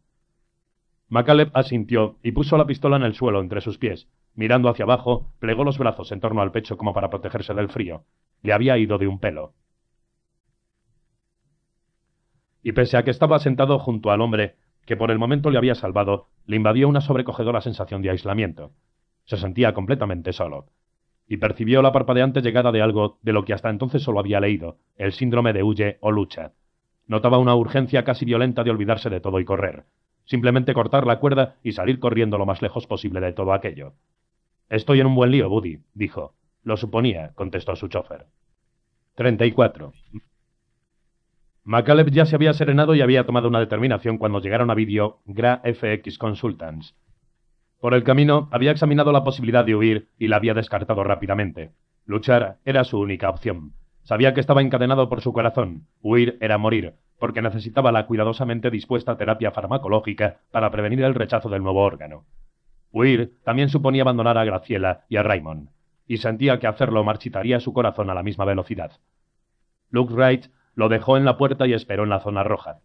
McCaleb 1.08 1.50
asintió 1.52 2.18
y 2.22 2.30
puso 2.30 2.56
la 2.56 2.66
pistola 2.66 2.94
en 2.94 3.02
el 3.02 3.14
suelo 3.14 3.40
entre 3.40 3.62
sus 3.62 3.76
pies. 3.76 4.06
Mirando 4.36 4.68
hacia 4.68 4.84
abajo, 4.84 5.32
plegó 5.40 5.64
los 5.64 5.78
brazos 5.78 6.12
en 6.12 6.20
torno 6.20 6.42
al 6.42 6.52
pecho 6.52 6.76
como 6.76 6.94
para 6.94 7.10
protegerse 7.10 7.54
del 7.54 7.70
frío. 7.70 8.04
Le 8.42 8.52
había 8.52 8.78
ido 8.78 8.98
de 8.98 9.08
un 9.08 9.18
pelo 9.18 9.52
y 12.62 12.72
pese 12.72 12.96
a 12.96 13.04
que 13.04 13.10
estaba 13.10 13.38
sentado 13.38 13.78
junto 13.78 14.10
al 14.10 14.20
hombre 14.20 14.56
que 14.84 14.96
por 14.96 15.10
el 15.10 15.18
momento 15.18 15.50
le 15.50 15.58
había 15.58 15.74
salvado, 15.74 16.28
le 16.46 16.56
invadió 16.56 16.88
una 16.88 17.00
sobrecogedora 17.00 17.60
sensación 17.60 18.02
de 18.02 18.10
aislamiento. 18.10 18.72
Se 19.24 19.36
sentía 19.36 19.72
completamente 19.74 20.32
solo, 20.32 20.66
y 21.30 21.36
percibió 21.36 21.80
la 21.80 21.92
parpadeante 21.92 22.42
llegada 22.42 22.72
de 22.72 22.82
algo 22.82 23.18
de 23.22 23.32
lo 23.32 23.44
que 23.44 23.54
hasta 23.54 23.70
entonces 23.70 24.02
solo 24.02 24.18
había 24.18 24.40
leído, 24.40 24.78
el 24.96 25.12
síndrome 25.12 25.52
de 25.52 25.62
huye 25.62 25.98
o 26.00 26.10
lucha. 26.10 26.54
Notaba 27.06 27.38
una 27.38 27.54
urgencia 27.54 28.02
casi 28.02 28.24
violenta 28.24 28.64
de 28.64 28.70
olvidarse 28.72 29.10
de 29.10 29.20
todo 29.20 29.38
y 29.38 29.44
correr, 29.44 29.84
simplemente 30.24 30.74
cortar 30.74 31.06
la 31.06 31.20
cuerda 31.20 31.56
y 31.62 31.72
salir 31.72 32.00
corriendo 32.00 32.36
lo 32.36 32.46
más 32.46 32.62
lejos 32.62 32.86
posible 32.86 33.20
de 33.20 33.32
todo 33.32 33.52
aquello. 33.52 33.92
Estoy 34.68 35.00
en 35.00 35.06
un 35.06 35.14
buen 35.14 35.30
lío, 35.30 35.48
Buddy, 35.48 35.78
dijo. 35.94 36.34
Lo 36.62 36.76
suponía, 36.76 37.32
contestó 37.34 37.74
su 37.76 37.88
chofer. 37.88 38.26
34. 39.14 39.92
McCaleb 41.70 42.10
ya 42.10 42.26
se 42.26 42.34
había 42.34 42.52
serenado 42.52 42.96
y 42.96 43.00
había 43.00 43.24
tomado 43.24 43.46
una 43.46 43.60
determinación 43.60 44.18
cuando 44.18 44.40
llegaron 44.40 44.72
a 44.72 44.74
vídeo 44.74 45.20
Gra 45.24 45.62
FX 45.62 46.18
Consultants. 46.18 46.96
Por 47.78 47.94
el 47.94 48.02
camino 48.02 48.48
había 48.50 48.72
examinado 48.72 49.12
la 49.12 49.22
posibilidad 49.22 49.64
de 49.64 49.76
huir 49.76 50.08
y 50.18 50.26
la 50.26 50.34
había 50.34 50.52
descartado 50.52 51.04
rápidamente. 51.04 51.70
Luchar 52.06 52.58
era 52.64 52.82
su 52.82 52.98
única 52.98 53.30
opción. 53.30 53.74
Sabía 54.02 54.34
que 54.34 54.40
estaba 54.40 54.62
encadenado 54.62 55.08
por 55.08 55.20
su 55.20 55.32
corazón. 55.32 55.86
Huir 56.02 56.38
era 56.40 56.58
morir, 56.58 56.94
porque 57.20 57.40
necesitaba 57.40 57.92
la 57.92 58.06
cuidadosamente 58.06 58.72
dispuesta 58.72 59.16
terapia 59.16 59.52
farmacológica 59.52 60.40
para 60.50 60.72
prevenir 60.72 61.04
el 61.04 61.14
rechazo 61.14 61.50
del 61.50 61.62
nuevo 61.62 61.84
órgano. 61.84 62.24
Huir 62.90 63.38
también 63.44 63.68
suponía 63.68 64.02
abandonar 64.02 64.38
a 64.38 64.44
Graciela 64.44 65.04
y 65.08 65.18
a 65.18 65.22
Raymond, 65.22 65.68
y 66.08 66.16
sentía 66.16 66.58
que 66.58 66.66
hacerlo 66.66 67.04
marchitaría 67.04 67.60
su 67.60 67.72
corazón 67.72 68.10
a 68.10 68.14
la 68.14 68.24
misma 68.24 68.44
velocidad. 68.44 68.98
Luke 69.90 70.12
Wright 70.12 70.46
lo 70.74 70.88
dejó 70.88 71.16
en 71.16 71.24
la 71.24 71.36
puerta 71.36 71.66
y 71.66 71.72
esperó 71.72 72.04
en 72.04 72.10
la 72.10 72.20
zona 72.20 72.42
roja. 72.42 72.80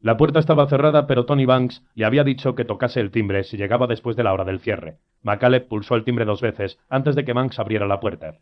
La 0.00 0.16
puerta 0.16 0.38
estaba 0.38 0.66
cerrada, 0.66 1.06
pero 1.06 1.26
Tony 1.26 1.44
Banks 1.44 1.84
le 1.94 2.06
había 2.06 2.24
dicho 2.24 2.54
que 2.54 2.64
tocase 2.64 3.00
el 3.00 3.10
timbre 3.10 3.44
si 3.44 3.58
llegaba 3.58 3.86
después 3.86 4.16
de 4.16 4.24
la 4.24 4.32
hora 4.32 4.44
del 4.44 4.60
cierre. 4.60 4.96
McCaleb 5.22 5.68
pulsó 5.68 5.94
el 5.94 6.04
timbre 6.04 6.24
dos 6.24 6.40
veces 6.40 6.78
antes 6.88 7.14
de 7.14 7.24
que 7.24 7.34
Banks 7.34 7.58
abriera 7.58 7.86
la 7.86 8.00
puerta. 8.00 8.38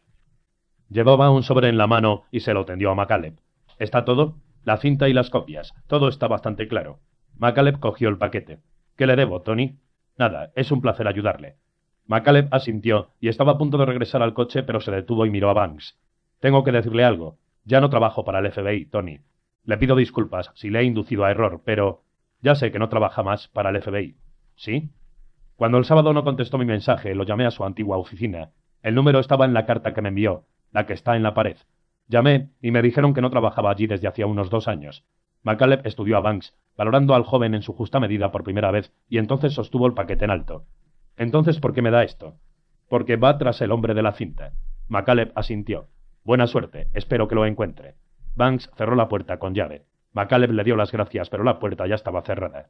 Llevaba 0.89 1.31
un 1.31 1.43
sobre 1.43 1.69
en 1.69 1.77
la 1.77 1.89
mano 1.89 2.23
y 2.31 2.41
se 2.41 2.55
lo 2.55 2.65
tendió 2.65 2.93
a 2.93 2.95
McCaleb. 2.95 3.41
¿Está 3.79 4.05
todo? 4.05 4.37
La 4.65 4.77
cinta 4.77 5.09
y 5.09 5.13
las 5.13 5.31
copias. 5.31 5.75
Todo 5.89 6.09
está 6.09 6.29
bastante 6.29 6.69
claro. 6.69 7.01
McCaleb 7.39 7.81
cogió 7.81 8.09
el 8.09 8.19
paquete. 8.19 8.61
¿Qué 8.97 9.07
le 9.07 9.17
debo, 9.17 9.43
Tony? 9.43 9.79
Nada, 10.17 10.53
es 10.55 10.71
un 10.71 10.81
placer 10.81 11.09
ayudarle. 11.09 11.57
McCaleb 12.07 12.49
asintió 12.53 13.11
y 13.21 13.29
estaba 13.29 13.53
a 13.53 13.59
punto 13.59 13.79
de 13.79 13.87
regresar 13.87 14.23
al 14.23 14.33
coche, 14.33 14.63
pero 14.63 14.81
se 14.81 14.93
detuvo 14.93 15.27
y 15.27 15.31
miró 15.31 15.51
a 15.51 15.55
Banks. 15.55 15.99
Tengo 16.41 16.63
que 16.63 16.73
decirle 16.73 17.05
algo. 17.05 17.37
Ya 17.69 17.83
no 17.83 17.91
trabajo 17.91 18.25
para 18.25 18.39
el 18.39 18.51
FBI, 18.51 18.87
Tony. 18.87 19.21
Le 19.63 19.77
pido 19.77 19.95
disculpas 19.95 20.51
si 20.55 20.71
le 20.71 20.81
he 20.81 20.85
inducido 20.85 21.27
a 21.27 21.31
error, 21.31 21.61
pero 21.67 22.03
ya 22.41 22.55
sé 22.55 22.73
que 22.73 22.79
no 22.79 22.89
trabaja 22.89 23.23
más 23.23 23.49
para 23.49 23.69
el 23.69 23.83
FBI. 23.83 24.17
¿Sí? 24.57 24.89
Cuando 25.55 25.77
el 25.77 25.85
sábado 25.85 26.15
no 26.15 26.25
contestó 26.25 26.57
mi 26.57 26.65
mensaje, 26.65 27.15
lo 27.15 27.25
llamé 27.25 27.45
a 27.45 27.51
su 27.51 27.67
antigua 27.67 27.99
oficina. 27.99 28.53
El 28.83 28.95
número 28.95 29.19
estaba 29.19 29.45
en 29.45 29.53
la 29.53 29.67
carta 29.67 29.93
que 29.93 30.01
me 30.01 30.09
envió, 30.09 30.47
la 30.73 30.87
que 30.87 30.95
está 30.95 31.15
en 31.15 31.23
la 31.23 31.35
pared. 31.35 31.59
Llamé 32.07 32.49
y 32.63 32.71
me 32.71 32.81
dijeron 32.81 33.13
que 33.13 33.21
no 33.21 33.29
trabajaba 33.29 33.71
allí 33.71 33.87
desde 33.87 34.09
hacía 34.09 34.27
unos 34.27 34.49
dos 34.49 34.67
años. 34.67 35.05
McCaleb 35.43 35.87
estudió 35.87 36.17
a 36.17 36.21
Banks, 36.21 36.57
valorando 36.75 37.15
al 37.15 37.25
joven 37.25 37.55
en 37.55 37.61
su 37.61 37.75
justa 37.75 38.01
medida 38.01 38.33
por 38.33 38.45
primera 38.45 38.71
vez, 38.71 38.95
y 39.11 39.19
entonces 39.19 39.53
sostuvo 39.53 39.87
el 39.87 39.93
paquete 39.93 40.25
en 40.25 40.31
alto. 40.31 40.65
Entonces, 41.19 41.61
¿por 41.61 41.75
qué 41.75 41.83
me 41.83 41.91
da 41.91 42.03
esto? 42.03 42.39
Porque 42.89 43.17
va 43.17 43.37
tras 43.37 43.61
el 43.61 43.73
hombre 43.73 43.93
de 43.93 44.03
la 44.03 44.13
cinta. 44.13 44.55
MacCaleb 44.89 45.33
asintió. 45.35 45.89
Buena 46.25 46.47
suerte, 46.47 46.89
espero 46.95 47.29
que 47.29 47.35
lo 47.35 47.47
encuentre. 47.47 47.95
Banks 48.35 48.71
cerró 48.77 48.95
la 48.95 49.09
puerta 49.09 49.39
con 49.39 49.55
llave. 49.55 49.85
MacCaleb 50.13 50.53
le 50.53 50.65
dio 50.65 50.77
las 50.77 50.93
gracias, 50.93 51.29
pero 51.31 51.45
la 51.45 51.59
puerta 51.59 51.87
ya 51.87 51.95
estaba 51.95 52.23
cerrada. 52.23 52.69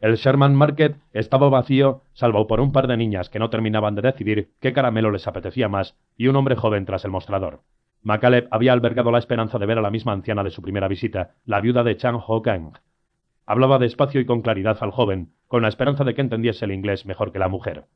El 0.00 0.14
Sherman 0.14 0.54
Market 0.54 0.96
estaba 1.12 1.48
vacío, 1.48 2.02
salvo 2.12 2.46
por 2.46 2.60
un 2.60 2.70
par 2.70 2.86
de 2.86 2.96
niñas 2.96 3.30
que 3.30 3.40
no 3.40 3.50
terminaban 3.50 3.96
de 3.96 4.02
decidir 4.02 4.52
qué 4.60 4.72
caramelo 4.72 5.10
les 5.10 5.26
apetecía 5.26 5.68
más, 5.68 5.96
y 6.16 6.28
un 6.28 6.36
hombre 6.36 6.54
joven 6.54 6.84
tras 6.84 7.04
el 7.04 7.10
mostrador. 7.10 7.62
MacCaleb 8.02 8.46
había 8.52 8.72
albergado 8.72 9.10
la 9.10 9.18
esperanza 9.18 9.58
de 9.58 9.66
ver 9.66 9.78
a 9.78 9.82
la 9.82 9.90
misma 9.90 10.12
anciana 10.12 10.44
de 10.44 10.50
su 10.50 10.62
primera 10.62 10.86
visita, 10.86 11.34
la 11.44 11.60
viuda 11.60 11.82
de 11.82 11.96
Chang 11.96 12.20
Ho 12.24 12.42
Kang. 12.42 12.74
Hablaba 13.44 13.80
despacio 13.80 14.20
y 14.20 14.24
con 14.24 14.42
claridad 14.42 14.78
al 14.82 14.92
joven, 14.92 15.32
con 15.48 15.62
la 15.62 15.68
esperanza 15.68 16.04
de 16.04 16.14
que 16.14 16.20
entendiese 16.20 16.64
el 16.64 16.72
inglés 16.72 17.04
mejor 17.04 17.32
que 17.32 17.40
la 17.40 17.48
mujer. 17.48 17.86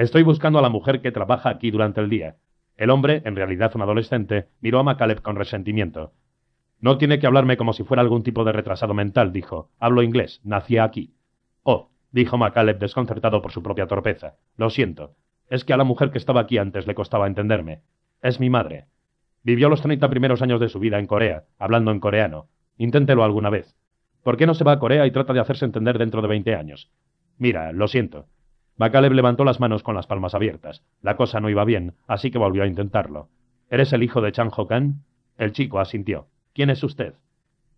Estoy 0.00 0.22
buscando 0.22 0.58
a 0.58 0.62
la 0.62 0.70
mujer 0.70 1.02
que 1.02 1.12
trabaja 1.12 1.50
aquí 1.50 1.70
durante 1.70 2.00
el 2.00 2.08
día. 2.08 2.36
El 2.78 2.88
hombre, 2.88 3.20
en 3.26 3.36
realidad 3.36 3.72
un 3.74 3.82
adolescente, 3.82 4.48
miró 4.62 4.78
a 4.78 4.82
MacCaleb 4.82 5.20
con 5.20 5.36
resentimiento. 5.36 6.14
No 6.80 6.96
tiene 6.96 7.18
que 7.18 7.26
hablarme 7.26 7.58
como 7.58 7.74
si 7.74 7.84
fuera 7.84 8.00
algún 8.00 8.22
tipo 8.22 8.42
de 8.44 8.52
retrasado 8.52 8.94
mental, 8.94 9.30
dijo. 9.30 9.68
Hablo 9.78 10.02
inglés. 10.02 10.40
Nací 10.42 10.78
aquí. 10.78 11.12
Oh, 11.64 11.90
dijo 12.12 12.38
MacCaleb 12.38 12.78
desconcertado 12.78 13.42
por 13.42 13.52
su 13.52 13.62
propia 13.62 13.88
torpeza. 13.88 14.36
Lo 14.56 14.70
siento. 14.70 15.16
Es 15.50 15.66
que 15.66 15.74
a 15.74 15.76
la 15.76 15.84
mujer 15.84 16.10
que 16.10 16.16
estaba 16.16 16.40
aquí 16.40 16.56
antes 16.56 16.86
le 16.86 16.94
costaba 16.94 17.26
entenderme. 17.26 17.82
Es 18.22 18.40
mi 18.40 18.48
madre. 18.48 18.86
Vivió 19.42 19.68
los 19.68 19.82
treinta 19.82 20.08
primeros 20.08 20.40
años 20.40 20.60
de 20.60 20.70
su 20.70 20.78
vida 20.78 20.98
en 20.98 21.06
Corea, 21.06 21.44
hablando 21.58 21.90
en 21.90 22.00
coreano. 22.00 22.48
Inténtelo 22.78 23.22
alguna 23.22 23.50
vez. 23.50 23.76
¿Por 24.22 24.38
qué 24.38 24.46
no 24.46 24.54
se 24.54 24.64
va 24.64 24.72
a 24.72 24.78
Corea 24.78 25.04
y 25.04 25.10
trata 25.10 25.34
de 25.34 25.40
hacerse 25.40 25.66
entender 25.66 25.98
dentro 25.98 26.22
de 26.22 26.28
veinte 26.28 26.54
años? 26.54 26.90
Mira, 27.36 27.70
lo 27.72 27.86
siento. 27.86 28.28
Levantó 28.80 29.44
las 29.44 29.60
manos 29.60 29.82
con 29.82 29.94
las 29.94 30.06
palmas 30.06 30.34
abiertas. 30.34 30.82
La 31.02 31.16
cosa 31.16 31.38
no 31.38 31.50
iba 31.50 31.64
bien, 31.64 31.96
así 32.06 32.30
que 32.30 32.38
volvió 32.38 32.62
a 32.62 32.66
intentarlo. 32.66 33.28
¿Eres 33.68 33.92
el 33.92 34.02
hijo 34.02 34.22
de 34.22 34.32
Chang 34.32 34.50
Ho 34.56 34.66
Kan? 34.66 35.02
El 35.36 35.52
chico 35.52 35.80
asintió. 35.80 36.28
¿Quién 36.54 36.70
es 36.70 36.82
usted? 36.82 37.14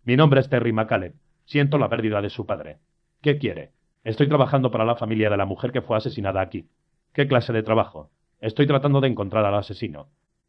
Mi 0.05 0.15
nombre 0.15 0.39
es 0.39 0.49
Terry 0.49 0.71
McCaleb. 0.71 1.13
Siento 1.43 1.77
la 1.77 1.89
pérdida 1.89 2.21
de 2.21 2.29
su 2.29 2.45
padre. 2.45 2.77
¿Qué 3.21 3.37
quiere? 3.37 3.71
Estoy 4.05 4.29
trabajando 4.29 4.71
para 4.71 4.85
la 4.85 4.95
familia 4.95 5.29
de 5.29 5.35
la 5.35 5.45
mujer 5.45 5.73
que 5.73 5.81
fue 5.81 5.97
asesinada 5.97 6.39
aquí. 6.39 6.69
¿Qué 7.11 7.27
clase 7.27 7.51
de 7.51 7.63
trabajo? 7.63 8.09
Estoy 8.39 8.65
tratando 8.65 9.01
de 9.01 9.09
encontrar 9.09 9.45
al 9.45 9.55
asesino. 9.55 10.07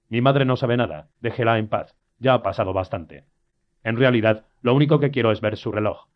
Mi 0.09 0.20
madre 0.20 0.44
no 0.44 0.57
sabe 0.57 0.76
nada. 0.76 1.09
Déjela 1.20 1.59
en 1.59 1.68
paz. 1.68 1.96
Ya 2.20 2.34
ha 2.34 2.42
pasado 2.42 2.72
bastante. 2.72 3.24
En 3.82 3.96
realidad, 3.96 4.44
lo 4.62 4.72
único 4.74 5.00
que 5.00 5.11
quiero 5.11 5.32
es 5.32 5.40
ver 5.40 5.57
su 5.57 5.72
reloj. 5.72 6.07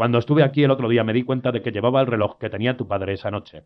Cuando 0.00 0.16
estuve 0.16 0.42
aquí 0.42 0.64
el 0.64 0.70
otro 0.70 0.88
día 0.88 1.04
me 1.04 1.12
di 1.12 1.24
cuenta 1.24 1.52
de 1.52 1.60
que 1.60 1.72
llevaba 1.72 2.00
el 2.00 2.06
reloj 2.06 2.38
que 2.38 2.48
tenía 2.48 2.74
tu 2.74 2.88
padre 2.88 3.12
esa 3.12 3.30
noche. 3.30 3.64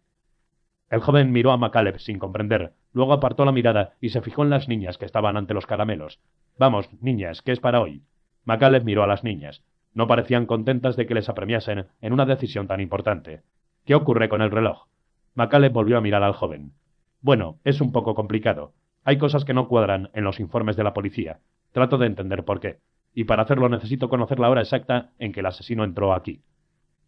El 0.91 0.99
joven 0.99 1.31
miró 1.31 1.53
a 1.53 1.57
MacCaleb 1.57 2.01
sin 2.01 2.19
comprender, 2.19 2.73
luego 2.93 3.13
apartó 3.13 3.45
la 3.45 3.53
mirada 3.53 3.93
y 4.01 4.09
se 4.09 4.21
fijó 4.21 4.43
en 4.43 4.51
las 4.51 4.67
niñas 4.67 4.99
que 4.99 5.05
estaban 5.05 5.37
ante 5.37 5.55
los 5.55 5.65
caramelos. 5.65 6.19
Vamos, 6.59 6.89
niñas, 7.01 7.41
¿qué 7.41 7.53
es 7.53 7.61
para 7.61 7.81
hoy? 7.81 8.03
MacCaleb 8.47 8.83
miró 8.83 9.05
a 9.05 9.07
las 9.07 9.23
niñas. 9.23 9.63
No 9.93 10.09
parecían 10.09 10.47
contentas 10.47 10.97
de 10.97 11.07
que 11.07 11.15
les 11.15 11.29
apremiasen 11.29 11.87
en 12.01 12.13
una 12.13 12.27
decisión 12.27 12.67
tan 12.67 12.81
importante. 12.81 13.43
¿Qué 13.85 13.95
ocurre 13.95 14.29
con 14.29 14.43
el 14.43 14.51
reloj? 14.51 14.89
MacCaleb 15.37 15.73
volvió 15.73 15.99
a 15.99 16.01
mirar 16.01 16.25
al 16.25 16.33
joven. 16.33 16.73
Bueno, 17.21 17.61
es 17.63 17.81
un 17.81 17.93
poco 17.93 18.17
complicado. 18.17 18.73
Hay 19.05 19.19
cosas 19.19 19.45
que 19.45 19.55
no 19.55 19.69
cuadran 19.69 20.11
en 20.15 20.25
los 20.25 20.41
informes 20.41 20.75
de 20.75 20.83
la 20.83 20.95
policía. 20.95 21.39
Trato 21.71 21.97
de 21.97 22.07
entender 22.07 22.45
por 22.45 22.59
qué. 22.59 22.81
Y 23.15 23.25
para 23.25 23.43
hacerlo 23.43 23.69
necesito 23.69 24.09
conocer 24.09 24.41
la 24.41 24.51
hora 24.51 24.61
exacta 24.61 25.11
en 25.19 25.33
que 25.33 25.41
el 25.41 25.47
asesino 25.47 25.85
entró 25.85 26.13
aquí. 26.13 26.43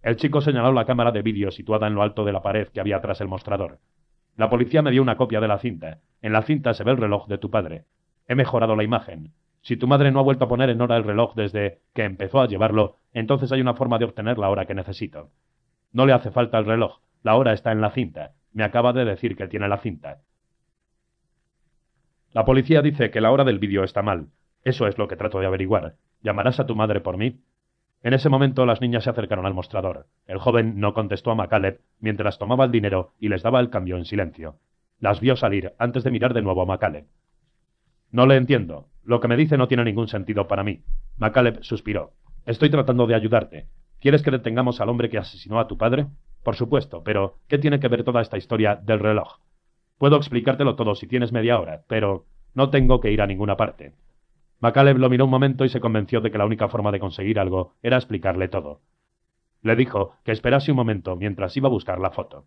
El 0.02 0.16
chico 0.16 0.40
señaló 0.40 0.72
la 0.72 0.84
cámara 0.84 1.11
de 1.11 1.22
vídeo 1.22 1.50
situada 1.50 1.88
en 1.88 1.94
lo 1.94 2.02
alto 2.02 2.24
de 2.24 2.32
la 2.32 2.42
pared 2.42 2.68
que 2.68 2.80
había 2.80 3.00
tras 3.00 3.20
el 3.20 3.28
mostrador. 3.28 3.80
La 4.36 4.48
policía 4.48 4.82
me 4.82 4.90
dio 4.90 5.02
una 5.02 5.16
copia 5.16 5.40
de 5.40 5.48
la 5.48 5.59
cinta. 5.59 5.98
En 6.22 6.32
la 6.32 6.42
cinta 6.42 6.74
se 6.74 6.84
ve 6.84 6.92
el 6.92 6.98
reloj 6.98 7.26
de 7.26 7.38
tu 7.38 7.50
padre. 7.50 7.84
He 8.28 8.34
mejorado 8.34 8.76
la 8.76 8.84
imagen. 8.84 9.32
Si 9.62 9.76
tu 9.76 9.88
madre 9.88 10.12
no 10.12 10.20
ha 10.20 10.22
vuelto 10.22 10.44
a 10.44 10.48
poner 10.48 10.70
en 10.70 10.80
hora 10.80 10.96
el 10.96 11.02
reloj 11.02 11.34
desde 11.34 11.80
que 11.92 12.04
empezó 12.04 12.40
a 12.40 12.46
llevarlo, 12.46 12.98
entonces 13.12 13.50
hay 13.50 13.61
una 13.61 13.74
forma 13.74 13.98
de 13.98 14.04
obtener 14.04 14.38
la 14.38 14.48
hora 14.48 14.64
que 14.66 14.74
necesito. 14.74 15.30
No 15.92 16.07
le 16.07 16.12
hace 16.12 16.30
falta 16.30 16.59
el 16.59 16.66
reloj. 16.66 17.00
La 17.22 17.34
hora 17.34 17.52
está 17.52 17.72
en 17.72 17.80
la 17.80 17.90
cinta. 17.90 18.34
Me 18.52 18.62
acaba 18.62 18.92
de 18.92 19.04
decir 19.04 19.36
que 19.36 19.48
tiene 19.48 19.66
la 19.66 19.78
cinta. 19.78 20.20
La 22.32 22.44
policía 22.44 22.82
dice 22.82 23.11
que 23.11 23.20
la 23.20 23.32
hora 23.32 23.42
del 23.42 23.59
vídeo 23.59 23.82
está 23.82 24.02
mal. 24.02 24.28
Eso 24.67 24.89
es 24.89 24.99
lo 24.99 25.07
que 25.07 25.14
trato 25.14 25.39
de 25.39 25.47
averiguar. 25.47 25.95
¿Llamarás 26.23 26.59
a 26.59 26.67
tu 26.67 26.75
madre 26.75 27.01
por 27.01 27.17
mí? 27.17 27.39
En 28.03 28.14
ese 28.14 28.29
momento 28.29 28.67
las 28.67 28.81
niñas 28.81 29.05
se 29.05 29.11
acercaron 29.11 29.47
al 29.47 29.55
mostrador. 29.55 30.09
El 30.27 30.39
joven 30.39 30.81
no 30.81 30.93
contestó 30.93 31.31
a 31.31 31.37
MacCaleb 31.37 31.83
mientras 32.01 32.37
tomaba 32.37 32.64
el 32.64 32.73
dinero 32.73 33.12
y 33.21 33.29
les 33.29 33.45
daba 33.45 33.61
el 33.61 33.71
cambio 33.71 33.97
en 33.97 34.05
silencio. 34.05 34.57
Las 34.99 35.21
vio 35.21 35.37
salir 35.37 35.75
antes 35.79 36.03
de 36.03 36.11
mirar 36.11 36.35
de 36.35 36.43
nuevo 36.43 36.62
a 36.62 36.67
MacCaleb. 36.67 37.07
No 38.11 38.27
le 38.27 38.35
entiendo. 38.35 38.89
Lo 39.05 39.21
que 39.21 39.29
me 39.29 39.37
dice 39.37 39.57
no 39.57 39.69
tiene 39.69 39.85
ningún 39.85 40.09
sentido 40.09 40.49
para 40.49 40.64
mí. 40.64 40.83
MacCaleb 41.17 41.62
suspiró. 41.62 42.14
Estoy 42.45 42.69
tratando 42.69 43.07
de 43.07 43.14
ayudarte. 43.14 43.69
¿Quieres 44.01 44.25
que 44.25 44.33
detengamos 44.33 44.81
al 44.81 44.89
hombre 44.89 45.11
que 45.11 45.19
asesinó 45.19 45.61
a 45.61 45.69
tu 45.69 45.79
padre? 45.79 46.09
Por 46.43 46.57
supuesto, 46.57 47.05
pero 47.05 47.39
¿qué 47.47 47.59
tiene 47.59 47.79
que 47.79 47.87
ver 47.87 48.03
toda 48.03 48.21
esta 48.21 48.37
historia 48.37 48.75
del 48.75 48.99
reloj? 48.99 49.39
Puedo 49.97 50.17
explicártelo 50.17 50.75
todo 50.75 50.97
si 50.97 51.07
tienes 51.07 51.31
media 51.31 51.61
hora, 51.61 51.85
pero 51.87 52.27
no 52.53 52.71
tengo 52.71 52.99
que 52.99 53.12
ir 53.12 53.23
a 53.23 53.29
ninguna 53.29 53.57
parte. 53.57 53.93
MacCaleb 54.61 54.98
lo 54.98 55.11
miró 55.11 55.24
un 55.26 55.30
momento 55.30 55.64
y 55.64 55.68
se 55.68 55.80
convenció 55.80 56.20
de 56.20 56.30
que 56.30 56.38
la 56.38 56.46
única 56.46 56.68
forma 56.68 56.90
de 56.92 57.00
conseguir 57.00 57.38
algo 57.38 57.74
era 57.82 57.96
explicarle 57.96 58.48
todo. 58.48 58.80
Le 59.62 59.76
dijo 59.76 60.14
que 60.24 60.32
esperase 60.32 60.70
un 60.70 60.76
momento 60.76 61.16
mientras 61.16 61.57
iba 61.57 61.68
a 61.68 61.70
buscar 61.70 61.98
la 61.98 62.11
foto. 62.11 62.46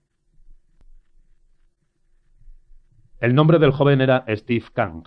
El 3.20 3.36
nombre 3.36 3.60
del 3.60 3.72
joven 3.72 4.01
era 4.01 4.24
Steve 4.30 4.66
Kang. 4.74 5.03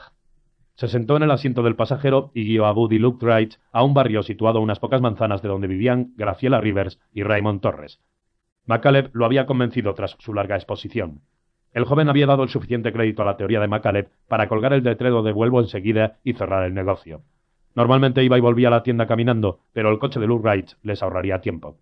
Se 0.74 0.88
sentó 0.88 1.16
en 1.16 1.22
el 1.22 1.30
asiento 1.30 1.62
del 1.62 1.76
pasajero 1.76 2.30
y 2.34 2.44
guió 2.44 2.66
a 2.66 2.72
Buddy 2.72 2.98
Wright 2.98 3.54
a 3.72 3.82
un 3.82 3.94
barrio 3.94 4.22
situado 4.22 4.58
a 4.58 4.62
unas 4.62 4.78
pocas 4.78 5.00
manzanas 5.00 5.42
de 5.42 5.48
donde 5.48 5.66
vivían 5.66 6.12
Graciela 6.16 6.60
Rivers 6.60 7.00
y 7.12 7.22
Raymond 7.22 7.60
Torres. 7.60 8.00
MacCaleb 8.66 9.10
lo 9.12 9.24
había 9.24 9.46
convencido 9.46 9.94
tras 9.94 10.16
su 10.18 10.34
larga 10.34 10.56
exposición. 10.56 11.22
El 11.72 11.84
joven 11.84 12.08
había 12.08 12.26
dado 12.26 12.42
el 12.42 12.50
suficiente 12.50 12.92
crédito 12.92 13.22
a 13.22 13.24
la 13.24 13.36
teoría 13.36 13.60
de 13.60 13.68
MacCaleb 13.68 14.10
para 14.28 14.46
colgar 14.48 14.74
el 14.74 14.84
letrero 14.84 15.22
de 15.22 15.32
vuelvo 15.32 15.60
enseguida 15.60 16.18
y 16.22 16.34
cerrar 16.34 16.64
el 16.64 16.74
negocio. 16.74 17.22
Normalmente 17.74 18.22
iba 18.22 18.36
y 18.36 18.42
volvía 18.42 18.68
a 18.68 18.72
la 18.72 18.82
tienda 18.82 19.06
caminando, 19.06 19.60
pero 19.72 19.90
el 19.90 19.98
coche 19.98 20.20
de 20.20 20.26
Lou 20.26 20.38
Wright 20.38 20.72
les 20.82 21.02
ahorraría 21.02 21.40
tiempo. 21.40 21.78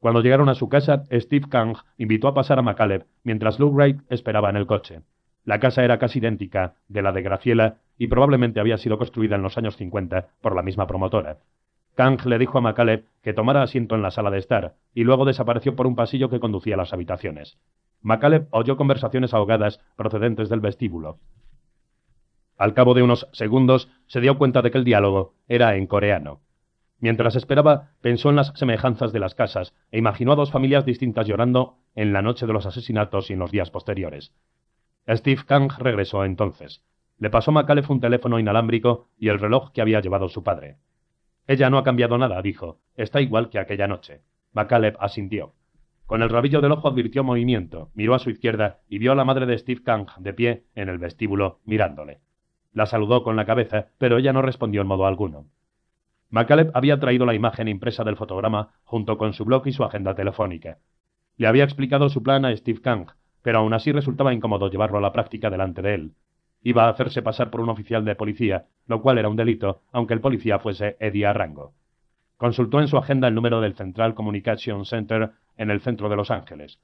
Cuando 0.00 0.22
llegaron 0.22 0.48
a 0.48 0.54
su 0.54 0.68
casa, 0.70 1.04
Steve 1.12 1.48
Kang 1.50 1.76
invitó 1.98 2.28
a 2.28 2.34
pasar 2.34 2.58
a 2.58 2.62
MacCaleb 2.62 3.04
mientras 3.24 3.58
Lou 3.58 3.70
Wright 3.70 4.00
esperaba 4.08 4.48
en 4.48 4.56
el 4.56 4.66
coche. 4.66 5.02
La 5.44 5.60
casa 5.60 5.84
era 5.84 5.98
casi 5.98 6.18
idéntica 6.18 6.74
de 6.88 7.02
la 7.02 7.12
de 7.12 7.22
Graciela 7.22 7.76
y 7.98 8.06
probablemente 8.06 8.60
había 8.60 8.78
sido 8.78 8.96
construida 8.96 9.36
en 9.36 9.42
los 9.42 9.58
años 9.58 9.76
50 9.76 10.28
por 10.40 10.56
la 10.56 10.62
misma 10.62 10.86
promotora. 10.86 11.38
Kang 11.94 12.24
le 12.24 12.38
dijo 12.38 12.58
a 12.58 12.62
MacCaleb 12.62 13.04
que 13.22 13.34
tomara 13.34 13.62
asiento 13.62 13.94
en 13.94 14.02
la 14.02 14.10
sala 14.10 14.30
de 14.30 14.38
estar 14.38 14.74
y 14.94 15.04
luego 15.04 15.24
desapareció 15.24 15.76
por 15.76 15.86
un 15.86 15.96
pasillo 15.96 16.30
que 16.30 16.40
conducía 16.40 16.74
a 16.74 16.78
las 16.78 16.92
habitaciones. 16.92 17.58
MacCaleb 18.06 18.46
oyó 18.52 18.76
conversaciones 18.76 19.34
ahogadas 19.34 19.80
procedentes 19.96 20.48
del 20.48 20.60
vestíbulo. 20.60 21.18
Al 22.56 22.72
cabo 22.72 22.94
de 22.94 23.02
unos 23.02 23.28
segundos 23.32 23.90
se 24.06 24.20
dio 24.20 24.38
cuenta 24.38 24.62
de 24.62 24.70
que 24.70 24.78
el 24.78 24.84
diálogo 24.84 25.34
era 25.48 25.74
en 25.74 25.88
coreano. 25.88 26.40
Mientras 27.00 27.34
esperaba, 27.34 27.94
pensó 28.02 28.30
en 28.30 28.36
las 28.36 28.52
semejanzas 28.54 29.12
de 29.12 29.18
las 29.18 29.34
casas 29.34 29.74
e 29.90 29.98
imaginó 29.98 30.30
a 30.30 30.36
dos 30.36 30.52
familias 30.52 30.84
distintas 30.84 31.26
llorando 31.26 31.78
en 31.96 32.12
la 32.12 32.22
noche 32.22 32.46
de 32.46 32.52
los 32.52 32.64
asesinatos 32.64 33.28
y 33.28 33.32
en 33.32 33.40
los 33.40 33.50
días 33.50 33.72
posteriores. 33.72 34.32
Steve 35.08 35.42
Kang 35.44 35.72
regresó 35.76 36.24
entonces. 36.24 36.84
Le 37.18 37.28
pasó 37.28 37.50
a 37.50 37.66
un 37.88 38.00
teléfono 38.00 38.38
inalámbrico 38.38 39.08
y 39.18 39.30
el 39.30 39.40
reloj 39.40 39.72
que 39.72 39.80
había 39.80 40.00
llevado 40.00 40.28
su 40.28 40.44
padre. 40.44 40.76
Ella 41.48 41.70
no 41.70 41.78
ha 41.78 41.82
cambiado 41.82 42.18
nada, 42.18 42.40
dijo. 42.40 42.78
Está 42.94 43.20
igual 43.20 43.50
que 43.50 43.58
aquella 43.58 43.88
noche. 43.88 44.22
MacAlef 44.52 44.94
asintió. 45.00 45.54
Con 46.06 46.22
el 46.22 46.28
rabillo 46.28 46.60
del 46.60 46.70
ojo 46.70 46.86
advirtió 46.86 47.24
movimiento, 47.24 47.90
miró 47.94 48.14
a 48.14 48.20
su 48.20 48.30
izquierda 48.30 48.78
y 48.88 48.98
vio 48.98 49.10
a 49.10 49.16
la 49.16 49.24
madre 49.24 49.44
de 49.44 49.58
Steve 49.58 49.82
Kang 49.82 50.06
de 50.18 50.32
pie 50.32 50.62
en 50.76 50.88
el 50.88 50.98
vestíbulo, 50.98 51.58
mirándole. 51.64 52.20
La 52.72 52.86
saludó 52.86 53.24
con 53.24 53.34
la 53.34 53.44
cabeza, 53.44 53.88
pero 53.98 54.18
ella 54.18 54.32
no 54.32 54.40
respondió 54.40 54.82
en 54.82 54.86
modo 54.86 55.06
alguno. 55.06 55.46
MacAlef 56.30 56.70
había 56.74 57.00
traído 57.00 57.26
la 57.26 57.34
imagen 57.34 57.66
impresa 57.66 58.04
del 58.04 58.16
fotograma 58.16 58.74
junto 58.84 59.18
con 59.18 59.32
su 59.32 59.44
blog 59.44 59.66
y 59.66 59.72
su 59.72 59.82
agenda 59.82 60.14
telefónica. 60.14 60.78
Le 61.38 61.48
había 61.48 61.64
explicado 61.64 62.08
su 62.08 62.22
plan 62.22 62.44
a 62.44 62.56
Steve 62.56 62.80
Kang, 62.80 63.08
pero 63.42 63.58
aún 63.58 63.74
así 63.74 63.90
resultaba 63.90 64.32
incómodo 64.32 64.70
llevarlo 64.70 64.98
a 64.98 65.00
la 65.00 65.12
práctica 65.12 65.50
delante 65.50 65.82
de 65.82 65.94
él. 65.94 66.12
Iba 66.62 66.84
a 66.84 66.88
hacerse 66.88 67.22
pasar 67.22 67.50
por 67.50 67.60
un 67.60 67.68
oficial 67.68 68.04
de 68.04 68.14
policía, 68.14 68.66
lo 68.86 69.02
cual 69.02 69.18
era 69.18 69.28
un 69.28 69.36
delito, 69.36 69.82
aunque 69.92 70.14
el 70.14 70.20
policía 70.20 70.58
fuese 70.60 70.96
Eddie 71.00 71.26
Arrango. 71.26 71.72
Consultó 72.36 72.80
en 72.80 72.88
su 72.88 72.96
agenda 72.96 73.28
el 73.28 73.34
número 73.34 73.60
del 73.60 73.74
Central 73.74 74.14
Communication 74.14 74.84
Center 74.84 75.32
en 75.56 75.70
el 75.70 75.80
centro 75.80 76.08
de 76.08 76.16
Los 76.16 76.30
Ángeles. 76.30 76.80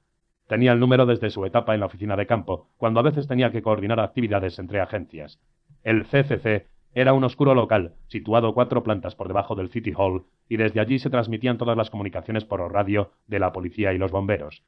Tenía 0.48 0.72
el 0.72 0.80
número 0.80 1.06
desde 1.06 1.30
su 1.30 1.44
etapa 1.44 1.74
en 1.74 1.80
la 1.80 1.86
oficina 1.86 2.16
de 2.16 2.26
campo, 2.26 2.68
cuando 2.76 3.00
a 3.00 3.02
veces 3.02 3.26
tenía 3.26 3.50
que 3.52 3.62
coordinar 3.62 4.00
actividades 4.00 4.58
entre 4.58 4.80
agencias. 4.80 5.40
El 5.82 6.04
CCC 6.04 6.66
Era 6.94 7.14
un 7.14 7.24
oscuro 7.24 7.54
local, 7.54 7.94
situado 8.08 8.52
cuatro 8.52 8.82
plantas 8.82 9.14
por 9.14 9.28
debajo 9.28 9.54
del 9.54 9.70
City 9.70 9.92
Hall, 9.96 10.26
y 10.48 10.58
desde 10.58 10.80
allí 10.80 10.98
se 10.98 11.08
transmitían 11.08 11.56
todas 11.56 11.76
las 11.76 11.88
comunicaciones 11.88 12.44
por 12.44 12.60
radio 12.70 13.12
de 13.26 13.38
la 13.38 13.52
policía 13.52 13.94
y 13.94 13.98
los 13.98 14.10
bomberos. 14.10 14.62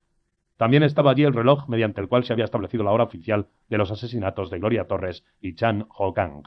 También 0.57 0.85
estaba 0.85 1.11
allí 1.11 1.25
el 1.25 1.35
reloj 1.35 1.69
mediante 1.69 2.01
el 2.01 2.09
cual 2.09 2.25
se 2.25 2.33
había 2.33 2.45
establecido 2.45 2.85
la 2.85 2.93
hora 2.93 3.05
oficial 3.05 3.49
de 3.69 3.77
los 3.77 3.91
asesinatos 3.91 4.51
de 4.51 4.59
Gloria 4.59 4.87
Torres 4.87 5.25
y 5.41 5.55
Chan 5.55 5.87
Ho 5.91 6.15
Kang. 6.15 6.45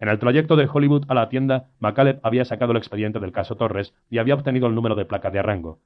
En 0.00 0.08
el 0.08 0.18
trayecto 0.18 0.56
de 0.56 0.66
Hollywood 0.72 1.04
a 1.08 1.14
la 1.14 1.28
tienda, 1.28 1.68
McCaleb 1.78 2.20
había 2.22 2.46
sacado 2.46 2.72
el 2.72 2.78
expediente 2.78 3.20
del 3.20 3.32
caso 3.32 3.56
Torres 3.56 3.94
y 4.08 4.16
había 4.16 4.34
obtenido 4.34 4.66
el 4.66 4.74
número 4.74 4.94
de 4.94 5.04
placa 5.04 5.30
de 5.30 5.38
arrango. 5.38 5.78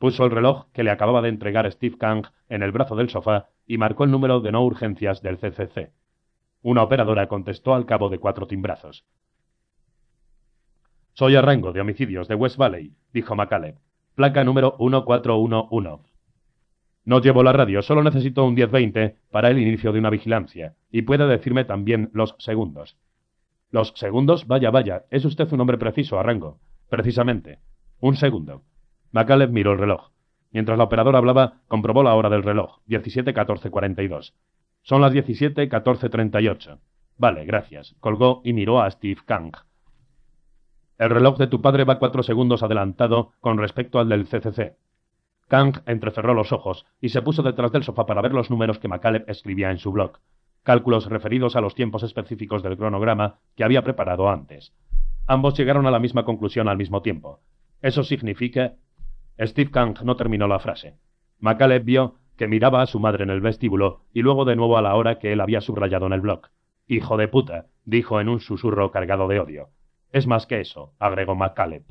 Puso 0.00 0.24
el 0.24 0.30
reloj 0.30 0.64
que 0.72 0.82
le 0.82 0.90
acababa 0.90 1.20
de 1.20 1.28
entregar 1.28 1.70
Steve 1.70 1.98
Kang 1.98 2.26
en 2.48 2.62
el 2.62 2.72
brazo 2.72 2.96
del 2.96 3.10
sofá 3.10 3.50
y 3.66 3.76
marcó 3.76 4.04
el 4.04 4.10
número 4.10 4.40
de 4.40 4.50
no 4.50 4.64
urgencias 4.64 5.20
del 5.20 5.36
CCC. 5.36 5.92
Una 6.62 6.82
operadora 6.82 7.28
contestó 7.28 7.74
al 7.74 7.84
cabo 7.84 8.08
de 8.08 8.18
cuatro 8.18 8.46
timbrazos. 8.46 9.04
Soy 11.12 11.36
Arrango, 11.36 11.74
de 11.74 11.82
homicidios 11.82 12.28
de 12.28 12.34
West 12.34 12.56
Valley, 12.56 12.94
dijo 13.12 13.36
McCaleb. 13.36 13.76
Placa 14.14 14.42
número 14.42 14.74
1411. 14.78 16.08
No 17.04 17.20
llevo 17.20 17.42
la 17.42 17.52
radio, 17.52 17.82
solo 17.82 18.02
necesito 18.02 18.46
un 18.46 18.54
1020 18.54 19.16
para 19.30 19.50
el 19.50 19.58
inicio 19.58 19.92
de 19.92 19.98
una 19.98 20.08
vigilancia, 20.08 20.76
y 20.90 21.02
puede 21.02 21.26
decirme 21.26 21.64
también 21.64 22.08
los 22.14 22.36
segundos. 22.38 22.96
Los 23.70 23.92
segundos, 23.96 24.46
vaya, 24.46 24.70
vaya, 24.70 25.04
es 25.10 25.26
usted 25.26 25.52
un 25.52 25.60
hombre 25.60 25.76
preciso, 25.76 26.18
Arrango. 26.18 26.58
Precisamente. 26.88 27.58
Un 28.00 28.16
segundo. 28.16 28.62
McCaleb 29.12 29.50
miró 29.50 29.72
el 29.72 29.78
reloj. 29.78 30.10
Mientras 30.52 30.78
la 30.78 30.84
operadora 30.84 31.18
hablaba, 31.18 31.60
comprobó 31.68 32.02
la 32.02 32.14
hora 32.14 32.28
del 32.28 32.42
reloj, 32.42 32.78
17.14.42. 32.88 34.34
Son 34.82 35.00
las 35.00 35.12
17.14.38. 35.12 36.78
Vale, 37.18 37.44
gracias. 37.44 37.94
Colgó 38.00 38.40
y 38.44 38.52
miró 38.52 38.80
a 38.80 38.90
Steve 38.90 39.20
Kang. 39.26 39.52
El 40.98 41.10
reloj 41.10 41.38
de 41.38 41.46
tu 41.46 41.60
padre 41.60 41.84
va 41.84 41.98
cuatro 41.98 42.22
segundos 42.22 42.62
adelantado 42.62 43.32
con 43.40 43.58
respecto 43.58 43.98
al 43.98 44.08
del 44.08 44.26
CCC. 44.26 44.76
Kang 45.48 45.82
entrecerró 45.86 46.34
los 46.34 46.52
ojos 46.52 46.86
y 47.00 47.08
se 47.08 47.22
puso 47.22 47.42
detrás 47.42 47.72
del 47.72 47.82
sofá 47.82 48.06
para 48.06 48.22
ver 48.22 48.32
los 48.32 48.50
números 48.50 48.78
que 48.78 48.88
McCaleb 48.88 49.24
escribía 49.28 49.70
en 49.70 49.78
su 49.78 49.92
blog, 49.92 50.18
cálculos 50.62 51.06
referidos 51.06 51.56
a 51.56 51.60
los 51.60 51.74
tiempos 51.74 52.02
específicos 52.02 52.62
del 52.62 52.76
cronograma 52.76 53.38
que 53.56 53.64
había 53.64 53.82
preparado 53.82 54.28
antes. 54.28 54.72
Ambos 55.26 55.56
llegaron 55.56 55.86
a 55.86 55.90
la 55.90 55.98
misma 55.98 56.24
conclusión 56.24 56.68
al 56.68 56.76
mismo 56.76 57.02
tiempo. 57.02 57.40
Eso 57.82 58.04
significa... 58.04 58.74
Steve 59.40 59.70
Kang 59.70 59.96
no 60.04 60.16
terminó 60.16 60.46
la 60.46 60.58
frase. 60.58 60.96
McCaleb 61.38 61.84
vio 61.84 62.16
que 62.36 62.48
miraba 62.48 62.82
a 62.82 62.86
su 62.86 63.00
madre 63.00 63.24
en 63.24 63.30
el 63.30 63.40
vestíbulo 63.40 64.02
y 64.12 64.22
luego 64.22 64.44
de 64.44 64.56
nuevo 64.56 64.76
a 64.76 64.82
la 64.82 64.94
hora 64.94 65.18
que 65.18 65.32
él 65.32 65.40
había 65.40 65.60
subrayado 65.60 66.06
en 66.06 66.12
el 66.12 66.20
blog. 66.20 66.48
Hijo 66.86 67.16
de 67.16 67.28
puta, 67.28 67.66
dijo 67.84 68.20
en 68.20 68.28
un 68.28 68.40
susurro 68.40 68.90
cargado 68.90 69.28
de 69.28 69.40
odio. 69.40 69.68
Es 70.12 70.26
más 70.26 70.46
que 70.46 70.60
eso, 70.60 70.94
agregó 70.98 71.34
McCaleb. 71.34 71.84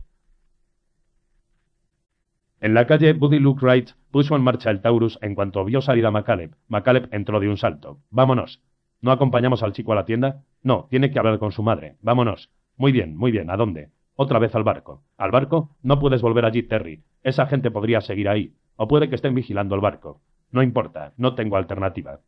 En 2.62 2.74
la 2.74 2.86
calle, 2.86 3.14
Buddy 3.14 3.40
Luke 3.40 3.66
Wright 3.66 3.92
puso 4.12 4.36
en 4.36 4.42
marcha 4.42 4.70
el 4.70 4.82
Taurus 4.82 5.18
en 5.22 5.34
cuanto 5.34 5.64
vio 5.64 5.82
salir 5.82 6.06
a 6.06 6.12
McCaleb. 6.12 6.56
McCaleb 6.68 7.08
entró 7.14 7.40
de 7.40 7.48
un 7.48 7.58
salto. 7.58 8.00
Vámonos. 8.10 8.62
¿No 9.02 9.12
acompañamos 9.12 9.64
al 9.64 9.72
chico 9.72 9.94
a 9.94 9.96
la 9.96 10.06
tienda? 10.06 10.44
No, 10.62 10.88
tiene 10.90 11.10
que 11.10 11.20
hablar 11.20 11.40
con 11.40 11.54
su 11.54 11.64
madre. 11.64 11.96
Vámonos. 12.02 12.52
Muy 12.76 12.92
bien, 12.92 13.16
muy 13.16 13.32
bien. 13.32 13.50
¿A 13.50 13.56
dónde? 13.56 13.92
Otra 14.22 14.38
vez 14.38 14.54
al 14.54 14.66
barco. 14.66 15.02
¿Al 15.18 15.32
barco? 15.32 15.78
No 15.82 15.98
puedes 15.98 16.22
volver 16.22 16.44
allí, 16.44 16.62
Terry. 16.62 17.06
Esa 17.24 17.46
gente 17.46 17.72
podría 17.72 18.02
seguir 18.02 18.28
ahí. 18.28 18.54
O 18.76 18.86
puede 18.86 19.08
que 19.08 19.16
estén 19.16 19.34
vigilando 19.34 19.76
el 19.76 19.82
barco. 19.82 20.20
No 20.52 20.62
importa, 20.62 21.14
no 21.16 21.36
tengo 21.36 21.56
alternativa. 21.56 22.20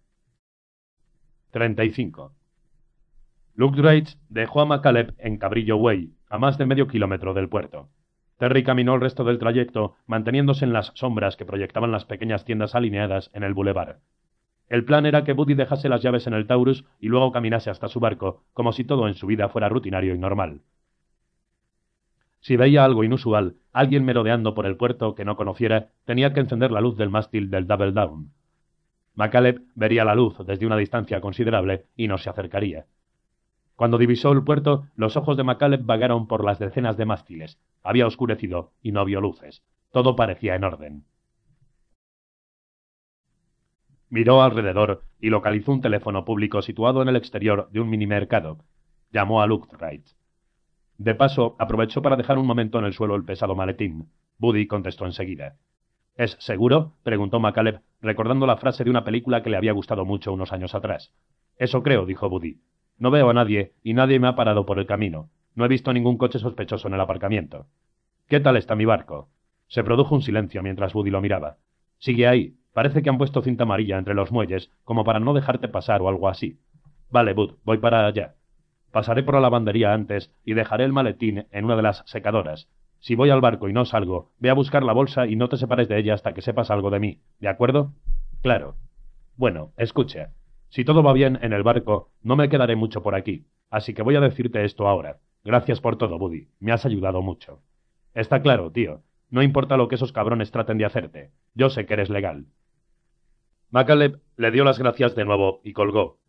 35. 1.51 2.31
Luke 3.55 3.81
Wright 3.81 4.07
dejó 4.29 4.61
a 4.61 4.65
McCaleb 4.65 5.15
en 5.17 5.35
Cabrillo 5.35 5.75
Way, 5.75 6.13
a 6.29 6.37
más 6.37 6.57
de 6.57 6.65
medio 6.65 6.87
kilómetro 6.87 7.33
del 7.33 7.49
puerto. 7.49 7.89
Terry 8.37 8.63
caminó 8.63 8.95
el 8.95 9.01
resto 9.01 9.25
del 9.25 9.37
trayecto, 9.37 9.97
manteniéndose 10.07 10.63
en 10.63 10.71
las 10.71 10.93
sombras 10.95 11.35
que 11.35 11.45
proyectaban 11.45 11.91
las 11.91 12.05
pequeñas 12.05 12.45
tiendas 12.45 12.73
alineadas 12.73 13.29
en 13.33 13.43
el 13.43 13.53
bulevar. 13.53 13.99
El 14.69 14.85
plan 14.85 15.05
era 15.05 15.25
que 15.25 15.33
Buddy 15.33 15.55
dejase 15.55 15.89
las 15.89 16.01
llaves 16.01 16.25
en 16.25 16.35
el 16.35 16.47
Taurus 16.47 16.85
y 17.01 17.09
luego 17.09 17.33
caminase 17.33 17.69
hasta 17.69 17.89
su 17.89 17.99
barco, 17.99 18.45
como 18.53 18.71
si 18.71 18.85
todo 18.85 19.09
en 19.09 19.15
su 19.15 19.27
vida 19.27 19.49
fuera 19.49 19.67
rutinario 19.67 20.15
y 20.15 20.19
normal. 20.19 20.61
Si 22.41 22.57
veía 22.57 22.83
algo 22.83 23.03
inusual, 23.03 23.55
alguien 23.71 24.03
merodeando 24.03 24.53
por 24.53 24.65
el 24.65 24.75
puerto 24.75 25.13
que 25.15 25.25
no 25.25 25.35
conociera, 25.35 25.89
tenía 26.05 26.33
que 26.33 26.39
encender 26.39 26.71
la 26.71 26.81
luz 26.81 26.97
del 26.97 27.11
mástil 27.11 27.49
del 27.51 27.67
Double 27.67 27.91
Down. 27.91 28.31
McCaleb 29.13 29.61
vería 29.75 30.05
la 30.05 30.15
luz 30.15 30.37
desde 30.45 30.65
una 30.65 30.77
distancia 30.77 31.21
considerable 31.21 31.85
y 31.95 32.07
no 32.07 32.17
se 32.17 32.29
acercaría. 32.29 32.85
Cuando 33.75 33.97
divisó 33.97 34.31
el 34.31 34.43
puerto, 34.43 34.87
los 34.95 35.17
ojos 35.17 35.37
de 35.37 35.43
McCaleb 35.43 35.83
vagaron 35.83 36.27
por 36.27 36.43
las 36.43 36.59
decenas 36.59 36.97
de 36.97 37.05
mástiles. 37.05 37.59
Había 37.83 38.07
oscurecido 38.07 38.71
y 38.81 38.91
no 38.91 39.05
vio 39.05 39.21
luces. 39.21 39.63
Todo 39.91 40.15
parecía 40.15 40.55
en 40.55 40.63
orden. 40.63 41.05
Miró 44.09 44.41
alrededor 44.41 45.03
y 45.19 45.29
localizó 45.29 45.71
un 45.71 45.81
teléfono 45.81 46.25
público 46.25 46.61
situado 46.61 47.01
en 47.01 47.09
el 47.09 47.15
exterior 47.15 47.69
de 47.71 47.79
un 47.79 47.89
minimercado. 47.89 48.57
Llamó 49.11 49.41
a 49.41 49.47
Luke 49.47 49.75
Wright. 49.75 50.05
De 51.01 51.15
paso, 51.15 51.55
aprovechó 51.57 52.03
para 52.03 52.15
dejar 52.15 52.37
un 52.37 52.45
momento 52.45 52.77
en 52.77 52.85
el 52.85 52.93
suelo 52.93 53.15
el 53.15 53.25
pesado 53.25 53.55
maletín. 53.55 54.09
Buddy 54.37 54.67
contestó 54.67 55.07
enseguida. 55.07 55.55
¿Es 56.15 56.37
seguro? 56.39 56.93
preguntó 57.01 57.39
McCaleb, 57.39 57.81
recordando 58.01 58.45
la 58.45 58.57
frase 58.57 58.83
de 58.83 58.91
una 58.91 59.03
película 59.03 59.41
que 59.41 59.49
le 59.49 59.57
había 59.57 59.71
gustado 59.71 60.05
mucho 60.05 60.31
unos 60.31 60.53
años 60.53 60.75
atrás. 60.75 61.11
Eso 61.57 61.81
creo, 61.81 62.05
dijo 62.05 62.29
Buddy. 62.29 62.59
No 62.99 63.09
veo 63.09 63.31
a 63.31 63.33
nadie, 63.33 63.73
y 63.81 63.95
nadie 63.95 64.19
me 64.19 64.27
ha 64.27 64.35
parado 64.35 64.67
por 64.67 64.77
el 64.77 64.85
camino. 64.85 65.31
No 65.55 65.65
he 65.65 65.69
visto 65.69 65.91
ningún 65.91 66.19
coche 66.19 66.37
sospechoso 66.37 66.87
en 66.87 66.93
el 66.93 67.01
aparcamiento. 67.01 67.65
¿Qué 68.27 68.39
tal 68.39 68.55
está 68.55 68.75
mi 68.75 68.85
barco? 68.85 69.29
Se 69.69 69.83
produjo 69.83 70.13
un 70.13 70.21
silencio 70.21 70.61
mientras 70.61 70.93
Buddy 70.93 71.09
lo 71.09 71.19
miraba. 71.19 71.57
Sigue 71.97 72.27
ahí. 72.27 72.57
Parece 72.73 73.01
que 73.01 73.09
han 73.09 73.17
puesto 73.17 73.41
cinta 73.41 73.63
amarilla 73.63 73.97
entre 73.97 74.13
los 74.13 74.31
muelles, 74.31 74.69
como 74.83 75.03
para 75.03 75.19
no 75.19 75.33
dejarte 75.33 75.67
pasar 75.67 76.03
o 76.03 76.09
algo 76.09 76.29
así. 76.29 76.59
Vale, 77.09 77.33
Bud, 77.33 77.55
voy 77.63 77.79
para 77.79 78.05
allá. 78.05 78.35
Pasaré 78.91 79.23
por 79.23 79.35
la 79.35 79.41
lavandería 79.41 79.93
antes 79.93 80.33
y 80.45 80.53
dejaré 80.53 80.83
el 80.83 80.93
maletín 80.93 81.45
en 81.51 81.65
una 81.65 81.75
de 81.75 81.81
las 81.81 82.03
secadoras. 82.05 82.67
Si 82.99 83.15
voy 83.15 83.29
al 83.29 83.41
barco 83.41 83.67
y 83.67 83.73
no 83.73 83.85
salgo, 83.85 84.31
ve 84.39 84.49
a 84.49 84.53
buscar 84.53 84.83
la 84.83 84.93
bolsa 84.93 85.25
y 85.27 85.35
no 85.35 85.49
te 85.49 85.57
separes 85.57 85.87
de 85.87 85.97
ella 85.97 86.13
hasta 86.13 86.33
que 86.33 86.41
sepas 86.41 86.69
algo 86.69 86.91
de 86.91 86.99
mí. 86.99 87.19
¿De 87.39 87.47
acuerdo? 87.47 87.93
Claro. 88.41 88.75
Bueno, 89.37 89.71
escucha. 89.77 90.33
Si 90.69 90.85
todo 90.85 91.01
va 91.01 91.13
bien 91.13 91.39
en 91.41 91.53
el 91.53 91.63
barco, 91.63 92.11
no 92.21 92.35
me 92.35 92.49
quedaré 92.49 92.75
mucho 92.75 93.01
por 93.01 93.15
aquí. 93.15 93.45
Así 93.69 93.93
que 93.93 94.03
voy 94.03 94.15
a 94.15 94.21
decirte 94.21 94.63
esto 94.65 94.87
ahora. 94.87 95.17
Gracias 95.43 95.81
por 95.81 95.97
todo, 95.97 96.19
Buddy. 96.19 96.49
Me 96.59 96.71
has 96.71 96.85
ayudado 96.85 97.21
mucho. 97.21 97.61
Está 98.13 98.41
claro, 98.41 98.71
tío. 98.71 99.01
No 99.29 99.41
importa 99.41 99.77
lo 99.77 99.87
que 99.87 99.95
esos 99.95 100.11
cabrones 100.11 100.51
traten 100.51 100.77
de 100.77 100.85
hacerte. 100.85 101.31
Yo 101.55 101.69
sé 101.69 101.85
que 101.85 101.93
eres 101.93 102.09
legal. 102.09 102.45
McCaleb 103.71 104.19
le 104.35 104.51
dio 104.51 104.65
las 104.65 104.77
gracias 104.77 105.15
de 105.15 105.23
nuevo 105.23 105.61
y 105.63 105.71
colgó, 105.71 106.19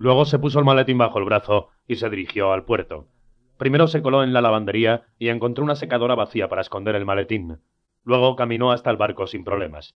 Luego 0.00 0.24
se 0.24 0.38
puso 0.38 0.58
el 0.58 0.64
maletín 0.64 0.96
bajo 0.96 1.18
el 1.18 1.26
brazo 1.26 1.68
y 1.86 1.96
se 1.96 2.08
dirigió 2.08 2.54
al 2.54 2.64
puerto. 2.64 3.08
Primero 3.58 3.86
se 3.86 4.00
coló 4.00 4.22
en 4.22 4.32
la 4.32 4.40
lavandería 4.40 5.02
y 5.18 5.28
encontró 5.28 5.62
una 5.62 5.76
secadora 5.76 6.14
vacía 6.14 6.48
para 6.48 6.62
esconder 6.62 6.94
el 6.94 7.04
maletín. 7.04 7.58
Luego 8.04 8.34
caminó 8.34 8.72
hasta 8.72 8.90
el 8.90 8.96
barco 8.96 9.26
sin 9.26 9.44
problemas. 9.44 9.94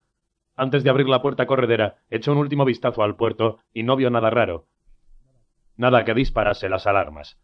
Antes 0.56 0.84
de 0.84 0.90
abrir 0.90 1.08
la 1.08 1.22
puerta 1.22 1.46
corredera, 1.46 1.98
echó 2.10 2.32
un 2.32 2.40
último 2.40 2.66
vistazo 2.66 3.04
al 3.04 3.16
puerto 3.16 3.60
y 3.76 3.84
no 3.84 3.96
vio 3.96 4.10
nada 4.10 4.32
raro. 4.32 4.66
Nada 5.78 6.04
que 6.04 6.16
disparase 6.16 6.68
las 6.68 6.88
alarmas. 6.88 7.38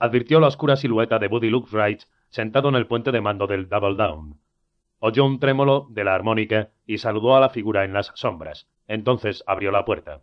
Advirtió 0.00 0.40
la 0.40 0.48
oscura 0.48 0.74
silueta 0.74 1.20
de 1.20 1.28
Buddy 1.28 1.48
Luke 1.48 1.70
Wright 1.70 2.02
sentado 2.28 2.70
en 2.70 2.74
el 2.74 2.88
puente 2.88 3.12
de 3.12 3.20
mando 3.20 3.46
del 3.46 3.68
Double 3.68 3.94
Down. 3.94 4.40
Oyó 4.98 5.24
un 5.24 5.38
trémolo 5.38 5.86
de 5.90 6.02
la 6.02 6.16
armónica 6.16 6.70
y 6.86 6.98
saludó 6.98 7.36
a 7.36 7.40
la 7.40 7.50
figura 7.50 7.84
en 7.84 7.92
las 7.92 8.10
sombras. 8.16 8.66
Entonces 8.88 9.44
abrió 9.46 9.70
la 9.70 9.84
puerta. 9.84 10.22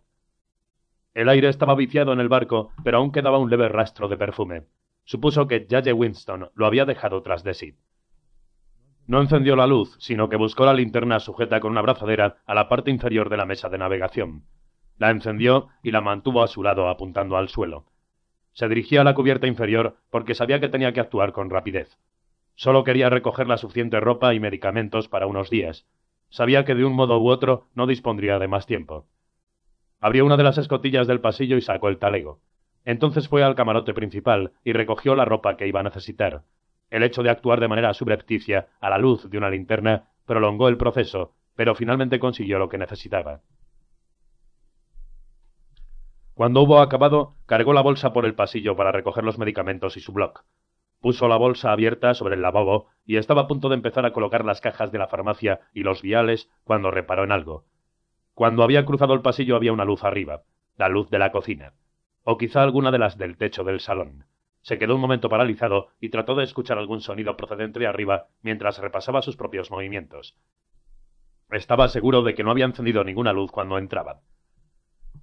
El 1.14 1.28
aire 1.28 1.48
estaba 1.48 1.74
viciado 1.74 2.12
en 2.12 2.20
el 2.20 2.28
barco, 2.28 2.70
pero 2.84 2.98
aún 2.98 3.12
quedaba 3.12 3.38
un 3.38 3.50
leve 3.50 3.68
rastro 3.68 4.08
de 4.08 4.16
perfume. 4.16 4.64
Supuso 5.04 5.48
que 5.48 5.66
Judge 5.68 5.92
Winston 5.92 6.50
lo 6.54 6.66
había 6.66 6.84
dejado 6.84 7.22
tras 7.22 7.42
de 7.42 7.54
sí. 7.54 7.74
No 9.06 9.22
encendió 9.22 9.56
la 9.56 9.66
luz, 9.66 9.96
sino 10.00 10.28
que 10.28 10.36
buscó 10.36 10.66
la 10.66 10.74
linterna 10.74 11.18
sujeta 11.18 11.60
con 11.60 11.72
una 11.72 11.80
brazadera 11.80 12.36
a 12.44 12.54
la 12.54 12.68
parte 12.68 12.90
inferior 12.90 13.30
de 13.30 13.38
la 13.38 13.46
mesa 13.46 13.70
de 13.70 13.78
navegación. 13.78 14.44
La 14.98 15.10
encendió 15.10 15.68
y 15.82 15.92
la 15.92 16.02
mantuvo 16.02 16.42
a 16.42 16.46
su 16.46 16.62
lado 16.62 16.88
apuntando 16.88 17.38
al 17.38 17.48
suelo. 17.48 17.86
Se 18.52 18.68
dirigía 18.68 19.00
a 19.00 19.04
la 19.04 19.14
cubierta 19.14 19.46
inferior 19.46 19.96
porque 20.10 20.34
sabía 20.34 20.60
que 20.60 20.68
tenía 20.68 20.92
que 20.92 21.00
actuar 21.00 21.32
con 21.32 21.48
rapidez. 21.48 21.96
Solo 22.54 22.84
quería 22.84 23.08
recoger 23.08 23.46
la 23.46 23.56
suficiente 23.56 23.98
ropa 24.00 24.34
y 24.34 24.40
medicamentos 24.40 25.08
para 25.08 25.26
unos 25.26 25.48
días. 25.48 25.86
Sabía 26.28 26.64
que 26.64 26.74
de 26.74 26.84
un 26.84 26.92
modo 26.92 27.18
u 27.18 27.30
otro 27.30 27.68
no 27.74 27.86
dispondría 27.86 28.38
de 28.38 28.48
más 28.48 28.66
tiempo. 28.66 29.06
Abrió 30.00 30.24
una 30.24 30.36
de 30.36 30.44
las 30.44 30.58
escotillas 30.58 31.06
del 31.06 31.20
pasillo 31.20 31.56
y 31.56 31.60
sacó 31.60 31.88
el 31.88 31.98
talego. 31.98 32.40
Entonces 32.84 33.28
fue 33.28 33.42
al 33.42 33.54
camarote 33.54 33.94
principal 33.94 34.52
y 34.64 34.72
recogió 34.72 35.14
la 35.14 35.24
ropa 35.24 35.56
que 35.56 35.66
iba 35.66 35.80
a 35.80 35.82
necesitar. 35.82 36.44
El 36.90 37.02
hecho 37.02 37.22
de 37.22 37.30
actuar 37.30 37.60
de 37.60 37.68
manera 37.68 37.92
subrepticia, 37.92 38.68
a 38.80 38.90
la 38.90 38.98
luz 38.98 39.28
de 39.28 39.36
una 39.36 39.50
linterna, 39.50 40.10
prolongó 40.24 40.68
el 40.68 40.76
proceso, 40.76 41.34
pero 41.54 41.74
finalmente 41.74 42.18
consiguió 42.18 42.58
lo 42.58 42.68
que 42.68 42.78
necesitaba. 42.78 43.40
Cuando 46.34 46.62
hubo 46.62 46.78
acabado, 46.78 47.34
cargó 47.46 47.72
la 47.72 47.82
bolsa 47.82 48.12
por 48.12 48.24
el 48.24 48.36
pasillo 48.36 48.76
para 48.76 48.92
recoger 48.92 49.24
los 49.24 49.38
medicamentos 49.38 49.96
y 49.96 50.00
su 50.00 50.12
bloc. 50.12 50.44
Puso 51.00 51.26
la 51.26 51.36
bolsa 51.36 51.72
abierta 51.72 52.14
sobre 52.14 52.36
el 52.36 52.42
lavabo 52.42 52.86
y 53.04 53.16
estaba 53.16 53.42
a 53.42 53.46
punto 53.48 53.68
de 53.68 53.74
empezar 53.74 54.06
a 54.06 54.12
colocar 54.12 54.44
las 54.44 54.60
cajas 54.60 54.92
de 54.92 54.98
la 54.98 55.08
farmacia 55.08 55.60
y 55.74 55.82
los 55.82 56.00
viales 56.00 56.48
cuando 56.62 56.92
reparó 56.92 57.24
en 57.24 57.32
algo. 57.32 57.64
Cuando 58.38 58.62
había 58.62 58.84
cruzado 58.84 59.14
el 59.14 59.20
pasillo 59.20 59.56
había 59.56 59.72
una 59.72 59.84
luz 59.84 60.04
arriba, 60.04 60.44
la 60.76 60.88
luz 60.88 61.10
de 61.10 61.18
la 61.18 61.32
cocina, 61.32 61.72
o 62.22 62.38
quizá 62.38 62.62
alguna 62.62 62.92
de 62.92 62.98
las 63.00 63.18
del 63.18 63.36
techo 63.36 63.64
del 63.64 63.80
salón. 63.80 64.26
Se 64.60 64.78
quedó 64.78 64.94
un 64.94 65.00
momento 65.00 65.28
paralizado 65.28 65.88
y 65.98 66.10
trató 66.10 66.36
de 66.36 66.44
escuchar 66.44 66.78
algún 66.78 67.00
sonido 67.00 67.36
procedente 67.36 67.80
de 67.80 67.88
arriba 67.88 68.28
mientras 68.42 68.78
repasaba 68.78 69.22
sus 69.22 69.36
propios 69.36 69.72
movimientos. 69.72 70.36
Estaba 71.50 71.88
seguro 71.88 72.22
de 72.22 72.36
que 72.36 72.44
no 72.44 72.52
había 72.52 72.66
encendido 72.66 73.02
ninguna 73.02 73.32
luz 73.32 73.50
cuando 73.50 73.76
entraba. 73.76 74.20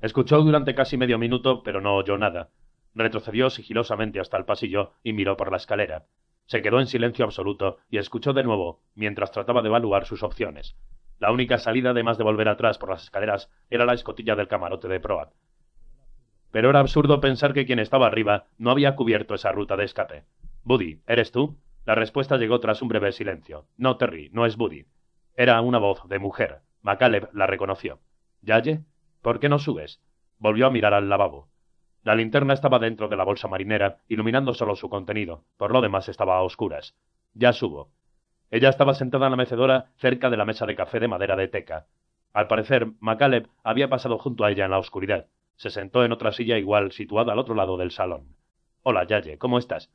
Escuchó 0.02 0.42
durante 0.42 0.76
casi 0.76 0.98
medio 0.98 1.18
minuto, 1.18 1.64
pero 1.64 1.80
no 1.80 1.96
oyó 1.96 2.18
nada. 2.18 2.50
Retrocedió 2.94 3.50
sigilosamente 3.50 4.20
hasta 4.20 4.36
el 4.36 4.44
pasillo 4.44 4.92
y 5.04 5.14
miró 5.14 5.38
por 5.38 5.52
la 5.52 5.58
escalera. 5.58 6.04
Se 6.48 6.62
quedó 6.62 6.82
en 6.82 6.88
silencio 6.88 7.24
absoluto 7.24 7.78
y 7.90 7.98
escuchó 7.98 8.34
de 8.34 8.44
nuevo, 8.44 8.82
mientras 8.94 9.32
trataba 9.32 9.62
de 9.62 9.70
evaluar 9.70 10.06
sus 10.06 10.22
opciones. 10.22 10.76
La 11.20 11.32
única 11.32 11.58
salida, 11.58 11.92
además 11.92 12.18
de 12.18 12.24
volver 12.24 12.50
atrás 12.50 12.78
por 12.78 12.90
las 12.90 13.04
escaleras, 13.04 13.50
era 13.70 13.86
la 13.86 13.94
escotilla 13.94 14.36
del 14.36 14.48
camarote 14.48 14.88
de 14.88 15.00
proa. 15.00 15.32
Pero 16.52 16.70
era 16.70 16.80
absurdo 16.80 17.20
pensar 17.20 17.54
que 17.54 17.66
quien 17.66 17.80
estaba 17.80 18.08
arriba 18.08 18.48
no 18.58 18.72
había 18.72 18.96
cubierto 18.96 19.36
esa 19.36 19.52
ruta 19.52 19.76
de 19.76 19.86
escape. 19.86 20.24
Buddy, 20.64 21.02
¿eres 21.08 21.32
tú? 21.32 21.58
La 21.86 21.96
respuesta 21.96 22.38
llegó 22.38 22.60
tras 22.60 22.82
un 22.82 22.88
breve 22.88 23.12
silencio. 23.12 23.66
No, 23.78 23.98
Terry, 23.98 24.30
no 24.34 24.46
es 24.46 24.58
Buddy. 24.58 24.86
Era 25.36 25.60
una 25.62 25.80
voz 25.80 26.08
de 26.08 26.20
mujer. 26.20 26.62
MacCaleb 26.82 27.30
la 27.34 27.46
reconoció. 27.46 28.00
¿Yaye? 28.42 28.84
¿Por 29.22 29.40
qué 29.40 29.50
no 29.50 29.60
subes? 29.60 30.02
Volvió 30.38 30.68
a 30.68 30.72
mirar 30.72 30.94
al 30.94 31.10
lavabo. 31.10 31.50
La 32.04 32.16
linterna 32.16 32.54
estaba 32.54 32.80
dentro 32.80 33.08
de 33.08 33.16
la 33.16 33.24
bolsa 33.24 33.48
marinera, 33.48 33.98
iluminando 34.08 34.54
solo 34.54 34.76
su 34.76 34.90
contenido. 34.90 35.44
Por 35.58 35.72
lo 35.72 35.82
demás 35.82 36.08
estaba 36.08 36.38
a 36.38 36.42
oscuras. 36.44 36.96
Ya 37.34 37.52
subo. 37.52 37.92
Ella 38.56 38.70
estaba 38.70 38.94
sentada 38.94 39.26
en 39.26 39.32
la 39.32 39.36
mecedora 39.36 39.92
cerca 39.98 40.30
de 40.30 40.38
la 40.38 40.46
mesa 40.46 40.66
de 40.66 40.78
café 40.78 41.02
de 41.02 41.10
madera 41.10 41.36
de 41.36 41.50
teca. 41.50 41.88
Al 42.32 42.48
parecer, 42.48 42.88
MacCaleb 43.02 43.50
había 43.66 43.90
pasado 43.90 44.18
junto 44.18 44.46
a 44.46 44.50
ella 44.50 44.64
en 44.64 44.72
la 44.72 44.80
oscuridad. 44.80 45.28
Se 45.58 45.70
sentó 45.70 46.06
en 46.06 46.14
otra 46.14 46.32
silla 46.32 46.58
igual, 46.58 46.94
situada 46.94 47.34
al 47.34 47.40
otro 47.40 47.54
lado 47.54 47.76
del 47.76 47.92
salón. 47.92 48.38
Hola, 48.82 49.06
Yaye, 49.06 49.38
¿cómo 49.38 49.58
estás? 49.58 49.92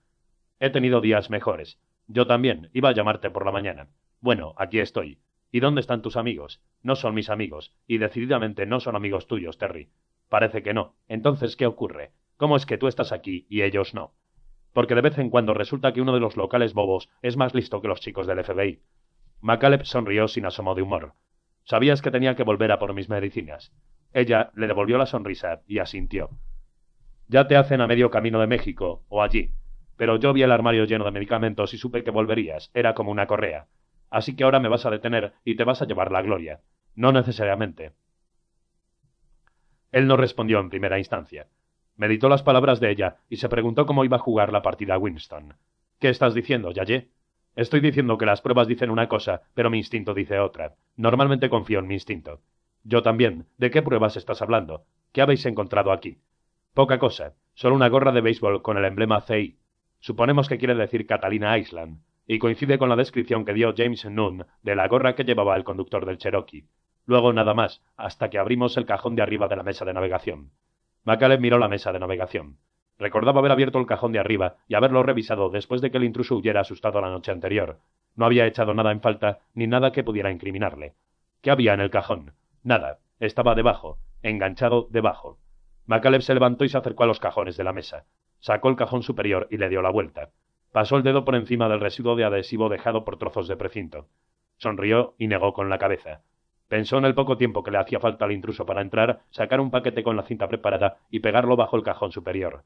He 0.58 0.68
tenido 0.68 1.00
días 1.00 1.30
mejores. 1.30 1.78
Yo 2.06 2.26
también. 2.26 2.68
Iba 2.74 2.90
a 2.90 2.92
llamarte 2.92 3.30
por 3.30 3.46
la 3.46 3.52
mañana. 3.52 3.88
Bueno, 4.20 4.52
aquí 4.58 4.78
estoy. 4.78 5.20
¿Y 5.50 5.60
dónde 5.60 5.80
están 5.80 6.02
tus 6.02 6.18
amigos? 6.18 6.60
No 6.82 6.96
son 6.96 7.14
mis 7.14 7.30
amigos, 7.30 7.72
y 7.86 7.96
decididamente 7.96 8.66
no 8.66 8.80
son 8.80 8.94
amigos 8.94 9.26
tuyos, 9.26 9.56
Terry. 9.56 9.88
Parece 10.28 10.62
que 10.62 10.74
no. 10.74 10.96
Entonces, 11.08 11.56
¿qué 11.56 11.64
ocurre? 11.64 12.12
¿Cómo 12.36 12.56
es 12.56 12.66
que 12.66 12.76
tú 12.76 12.88
estás 12.88 13.10
aquí 13.12 13.46
y 13.48 13.62
ellos 13.62 13.94
no? 13.94 14.12
Porque 14.72 14.94
de 14.94 15.00
vez 15.00 15.18
en 15.18 15.30
cuando 15.30 15.54
resulta 15.54 15.92
que 15.92 16.00
uno 16.00 16.12
de 16.12 16.20
los 16.20 16.36
locales 16.36 16.74
bobos 16.74 17.08
es 17.22 17.36
más 17.36 17.54
listo 17.54 17.80
que 17.80 17.88
los 17.88 18.00
chicos 18.00 18.26
del 18.26 18.42
FBI. 18.44 18.80
MacCaleb 19.40 19.84
sonrió 19.84 20.28
sin 20.28 20.46
asomo 20.46 20.74
de 20.74 20.82
humor. 20.82 21.14
Sabías 21.64 22.02
que 22.02 22.10
tenía 22.10 22.36
que 22.36 22.44
volver 22.44 22.72
a 22.72 22.78
por 22.78 22.94
mis 22.94 23.08
medicinas. 23.08 23.72
Ella 24.12 24.50
le 24.54 24.66
devolvió 24.66 24.98
la 24.98 25.06
sonrisa 25.06 25.62
y 25.66 25.78
asintió. 25.78 26.30
Ya 27.28 27.46
te 27.46 27.56
hacen 27.56 27.80
a 27.80 27.86
medio 27.86 28.10
camino 28.10 28.40
de 28.40 28.48
México, 28.48 29.04
o 29.08 29.22
allí. 29.22 29.52
Pero 29.96 30.16
yo 30.16 30.32
vi 30.32 30.42
el 30.42 30.52
armario 30.52 30.84
lleno 30.84 31.04
de 31.04 31.10
medicamentos 31.10 31.74
y 31.74 31.78
supe 31.78 32.02
que 32.02 32.10
volverías. 32.10 32.70
Era 32.74 32.94
como 32.94 33.10
una 33.10 33.26
correa. 33.26 33.66
Así 34.10 34.34
que 34.34 34.44
ahora 34.44 34.58
me 34.58 34.68
vas 34.68 34.84
a 34.84 34.90
detener 34.90 35.34
y 35.44 35.56
te 35.56 35.64
vas 35.64 35.80
a 35.82 35.86
llevar 35.86 36.10
la 36.10 36.22
gloria. 36.22 36.60
No 36.96 37.12
necesariamente. 37.12 37.92
Él 39.92 40.06
no 40.06 40.16
respondió 40.16 40.58
en 40.58 40.70
primera 40.70 40.98
instancia. 40.98 41.46
Meditó 42.00 42.30
las 42.30 42.42
palabras 42.42 42.80
de 42.80 42.90
ella 42.90 43.18
y 43.28 43.36
se 43.36 43.50
preguntó 43.50 43.84
cómo 43.84 44.06
iba 44.06 44.16
a 44.16 44.20
jugar 44.20 44.54
la 44.54 44.62
partida 44.62 44.96
Winston. 44.96 45.52
¿Qué 45.98 46.08
estás 46.08 46.32
diciendo, 46.32 46.70
Yayé? 46.70 47.10
Estoy 47.56 47.80
diciendo 47.80 48.16
que 48.16 48.24
las 48.24 48.40
pruebas 48.40 48.66
dicen 48.66 48.88
una 48.88 49.06
cosa, 49.06 49.42
pero 49.52 49.68
mi 49.68 49.76
instinto 49.76 50.14
dice 50.14 50.38
otra. 50.38 50.76
Normalmente 50.96 51.50
confío 51.50 51.80
en 51.80 51.88
mi 51.88 51.92
instinto. 51.92 52.40
Yo 52.84 53.02
también. 53.02 53.48
¿De 53.58 53.70
qué 53.70 53.82
pruebas 53.82 54.16
estás 54.16 54.40
hablando? 54.40 54.84
¿Qué 55.12 55.20
habéis 55.20 55.44
encontrado 55.44 55.92
aquí? 55.92 56.16
Poca 56.72 56.98
cosa. 56.98 57.34
Solo 57.52 57.74
una 57.74 57.90
gorra 57.90 58.12
de 58.12 58.22
béisbol 58.22 58.62
con 58.62 58.78
el 58.78 58.86
emblema 58.86 59.20
CI. 59.20 59.58
Suponemos 59.98 60.48
que 60.48 60.56
quiere 60.56 60.74
decir 60.74 61.06
Catalina 61.06 61.58
Island 61.58 62.00
y 62.26 62.38
coincide 62.38 62.78
con 62.78 62.88
la 62.88 62.96
descripción 62.96 63.44
que 63.44 63.52
dio 63.52 63.74
James 63.76 64.06
Nunn 64.06 64.46
de 64.62 64.74
la 64.74 64.88
gorra 64.88 65.14
que 65.14 65.24
llevaba 65.24 65.54
el 65.54 65.64
conductor 65.64 66.06
del 66.06 66.16
Cherokee. 66.16 66.64
Luego 67.04 67.34
nada 67.34 67.52
más, 67.52 67.82
hasta 67.98 68.30
que 68.30 68.38
abrimos 68.38 68.78
el 68.78 68.86
cajón 68.86 69.16
de 69.16 69.22
arriba 69.22 69.48
de 69.48 69.56
la 69.56 69.64
mesa 69.64 69.84
de 69.84 69.92
navegación. 69.92 70.52
MacAleb 71.04 71.40
miró 71.40 71.58
la 71.58 71.68
mesa 71.68 71.92
de 71.92 71.98
navegación. 71.98 72.58
Recordaba 72.98 73.40
haber 73.40 73.52
abierto 73.52 73.78
el 73.78 73.86
cajón 73.86 74.12
de 74.12 74.18
arriba 74.18 74.56
y 74.68 74.74
haberlo 74.74 75.02
revisado 75.02 75.48
después 75.48 75.80
de 75.80 75.90
que 75.90 75.96
el 75.96 76.04
intruso 76.04 76.36
huyera 76.36 76.60
asustado 76.60 77.00
la 77.00 77.08
noche 77.08 77.32
anterior. 77.32 77.78
No 78.14 78.26
había 78.26 78.46
echado 78.46 78.74
nada 78.74 78.92
en 78.92 79.00
falta, 79.00 79.40
ni 79.54 79.66
nada 79.66 79.92
que 79.92 80.04
pudiera 80.04 80.30
incriminarle. 80.30 80.94
¿Qué 81.40 81.50
había 81.50 81.72
en 81.72 81.80
el 81.80 81.90
cajón? 81.90 82.34
Nada. 82.62 82.98
Estaba 83.18 83.54
debajo, 83.54 83.98
enganchado 84.22 84.88
debajo. 84.90 85.38
MacAleb 85.86 86.20
se 86.20 86.34
levantó 86.34 86.64
y 86.64 86.68
se 86.68 86.76
acercó 86.76 87.04
a 87.04 87.06
los 87.06 87.20
cajones 87.20 87.56
de 87.56 87.64
la 87.64 87.72
mesa. 87.72 88.04
Sacó 88.38 88.68
el 88.68 88.76
cajón 88.76 89.02
superior 89.02 89.48
y 89.50 89.56
le 89.56 89.68
dio 89.68 89.82
la 89.82 89.90
vuelta. 89.90 90.30
Pasó 90.72 90.96
el 90.96 91.02
dedo 91.02 91.24
por 91.24 91.34
encima 91.34 91.68
del 91.68 91.80
residuo 91.80 92.16
de 92.16 92.24
adhesivo 92.24 92.68
dejado 92.68 93.04
por 93.04 93.18
trozos 93.18 93.48
de 93.48 93.56
precinto. 93.56 94.08
Sonrió 94.56 95.14
y 95.18 95.26
negó 95.26 95.52
con 95.52 95.68
la 95.68 95.78
cabeza. 95.78 96.22
Pensó 96.70 96.98
en 96.98 97.04
el 97.04 97.16
poco 97.16 97.36
tiempo 97.36 97.64
que 97.64 97.72
le 97.72 97.78
hacía 97.78 97.98
falta 97.98 98.24
al 98.24 98.30
intruso 98.30 98.64
para 98.64 98.80
entrar, 98.80 99.22
sacar 99.30 99.60
un 99.60 99.72
paquete 99.72 100.04
con 100.04 100.16
la 100.16 100.22
cinta 100.22 100.46
preparada 100.46 100.98
y 101.10 101.18
pegarlo 101.18 101.56
bajo 101.56 101.76
el 101.76 101.82
cajón 101.82 102.12
superior. 102.12 102.62